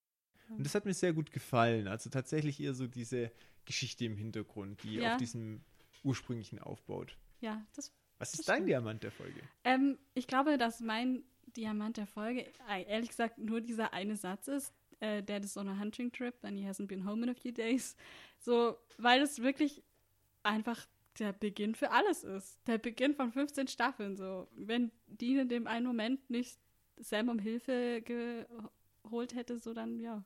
Mhm. 0.48 0.56
Und 0.60 0.66
das 0.66 0.76
hat 0.76 0.86
mir 0.86 0.94
sehr 0.94 1.12
gut 1.12 1.32
gefallen. 1.32 1.90
Also 1.90 2.10
tatsächlich 2.10 2.62
eher 2.62 2.74
so 2.74 2.88
diese 2.88 3.32
Geschichte 3.66 4.06
im 4.06 4.16
Hintergrund, 4.16 4.82
die 4.84 4.96
Ja. 4.96 5.12
auf 5.12 5.18
diesem 5.18 5.62
ursprünglichen 6.04 6.60
aufbaut. 6.60 7.18
ja, 7.42 7.66
das 7.76 7.92
Was 8.20 8.30
ist 8.34 8.40
Das 8.40 8.46
dein 8.46 8.56
stimmt. 8.58 8.70
Diamant 8.70 9.04
der 9.04 9.12
Folge? 9.12 9.42
Ähm, 9.66 9.98
ich 10.14 10.28
glaube, 10.28 10.58
dass 10.58 10.80
mein 10.80 11.24
Diamant 11.56 11.98
der 11.98 12.08
Folge 12.08 12.46
ehrlich 12.88 13.10
gesagt 13.10 13.38
nur 13.38 13.62
dieser 13.62 13.94
eine 13.94 14.16
Satz 14.18 14.48
ist. 14.48 14.74
Äh, 15.00 15.22
Dad 15.24 15.44
is 15.44 15.58
on 15.58 15.68
a 15.68 15.78
hunting 15.80 16.12
trip 16.12 16.36
and 16.44 16.58
he 16.58 16.66
hasn't 16.68 16.88
been 16.88 17.06
home 17.06 17.24
in 17.24 17.30
a 17.30 17.34
few 17.34 17.52
days. 17.52 17.96
So, 18.40 18.78
weil 18.98 19.22
es 19.22 19.42
wirklich 19.42 19.84
einfach 20.44 20.86
der 21.20 21.34
Beginn 21.34 21.76
für 21.76 21.92
alles 21.92 22.24
ist. 22.24 22.60
Der 22.68 22.78
Beginn 22.78 23.14
von 23.14 23.32
15 23.32 23.68
Staffeln. 23.68 24.16
So, 24.18 24.48
wenn 24.56 24.92
Dean 25.08 25.40
in 25.40 25.50
dem 25.50 25.68
einen 25.68 25.86
Moment 25.86 26.30
nicht 26.30 26.60
Sam 26.98 27.30
um 27.30 27.40
Hilfe 27.40 28.02
geholt 28.02 29.36
hätte, 29.36 29.60
so 29.60 29.74
dann 29.74 30.00
ja, 30.00 30.24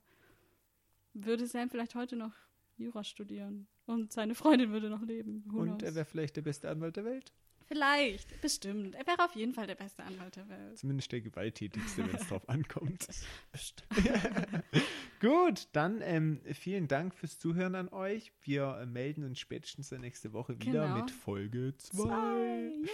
würde 1.14 1.48
Sam 1.48 1.70
vielleicht 1.70 1.96
heute 1.96 2.16
noch 2.16 2.34
Jura 2.78 3.04
studieren 3.04 3.68
und 3.86 4.14
seine 4.14 4.36
Freundin 4.36 4.72
würde 4.72 4.90
noch 4.90 5.02
leben. 5.02 5.44
Who 5.48 5.62
Und 5.62 5.82
er 5.82 5.90
knows? 5.90 5.96
wäre 5.96 6.06
vielleicht 6.06 6.36
der 6.36 6.42
beste 6.44 6.70
Anwalt 6.70 6.96
der 6.96 7.06
Welt. 7.06 7.34
Vielleicht, 7.68 8.40
bestimmt. 8.42 8.96
Er 8.96 9.06
wäre 9.06 9.24
auf 9.26 9.36
jeden 9.36 9.54
Fall 9.54 9.68
der 9.68 9.76
beste 9.76 10.04
Anwalt 10.04 10.36
der 10.38 10.48
Welt. 10.50 10.78
Zumindest 10.78 11.12
der 11.12 11.22
gewalttätigste, 11.22 12.08
wenn 12.08 12.16
es 12.16 12.28
drauf 12.28 12.48
ankommt. 12.48 13.08
Gut, 15.20 15.68
dann 15.74 16.02
ähm, 16.02 16.42
vielen 16.54 16.88
Dank 16.88 17.14
fürs 17.14 17.40
Zuhören 17.40 17.76
an 17.76 17.90
euch. 17.90 18.32
Wir 18.42 18.78
äh, 18.82 18.86
melden 18.86 19.24
uns 19.24 19.40
spätestens 19.40 19.92
nächste 19.92 20.34
Woche 20.34 20.60
wieder 20.62 20.88
Genau. 20.88 21.00
mit 21.02 21.12
Folge 21.12 21.74
2. 21.78 21.98
Zwei. 21.98 22.72
Juhu. 22.74 22.88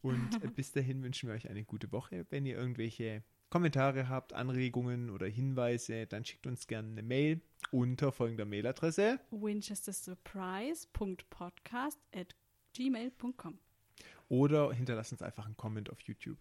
Und 0.00 0.42
äh, 0.42 0.48
bis 0.48 0.72
dahin 0.72 1.02
wünschen 1.02 1.28
wir 1.28 1.34
euch 1.34 1.48
eine 1.50 1.64
gute 1.64 1.92
Woche. 1.92 2.26
Wenn 2.30 2.46
ihr 2.46 2.56
irgendwelche 2.56 3.22
Kommentare 3.50 4.08
habt, 4.08 4.32
Anregungen 4.32 5.10
oder 5.10 5.26
Hinweise, 5.26 6.06
dann 6.06 6.24
schickt 6.24 6.46
uns 6.46 6.66
gerne 6.66 6.88
eine 6.88 7.02
Mail 7.02 7.40
unter 7.70 8.12
folgender 8.12 8.44
Mailadresse. 8.44 9.20
winchestersurprise.podcast 9.30 11.98
at 12.14 12.34
gmail.com. 12.74 13.58
Oder 14.28 14.72
hinterlasst 14.72 15.12
uns 15.12 15.22
einfach 15.22 15.46
einen 15.46 15.56
Comment 15.56 15.90
auf 15.90 16.00
YouTube. 16.00 16.38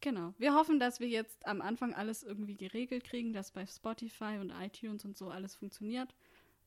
Genau. 0.00 0.34
Wir 0.38 0.54
hoffen, 0.54 0.78
dass 0.78 1.00
wir 1.00 1.08
jetzt 1.08 1.44
am 1.46 1.60
Anfang 1.60 1.94
alles 1.94 2.22
irgendwie 2.22 2.56
geregelt 2.56 3.04
kriegen, 3.04 3.32
dass 3.32 3.50
bei 3.50 3.66
Spotify 3.66 4.38
und 4.40 4.50
iTunes 4.50 5.04
und 5.04 5.16
so 5.16 5.30
alles 5.30 5.56
funktioniert. 5.56 6.14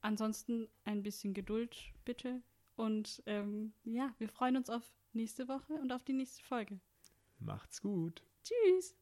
Ansonsten 0.00 0.68
ein 0.84 1.02
bisschen 1.02 1.34
Geduld, 1.34 1.92
bitte. 2.04 2.42
Und 2.76 3.22
ähm, 3.26 3.72
ja, 3.84 4.14
wir 4.18 4.28
freuen 4.28 4.56
uns 4.56 4.70
auf 4.70 4.90
nächste 5.12 5.48
Woche 5.48 5.74
und 5.74 5.92
auf 5.92 6.04
die 6.04 6.12
nächste 6.12 6.42
Folge. 6.42 6.80
Macht's 7.38 7.80
gut. 7.80 8.22
Tschüss. 8.42 8.96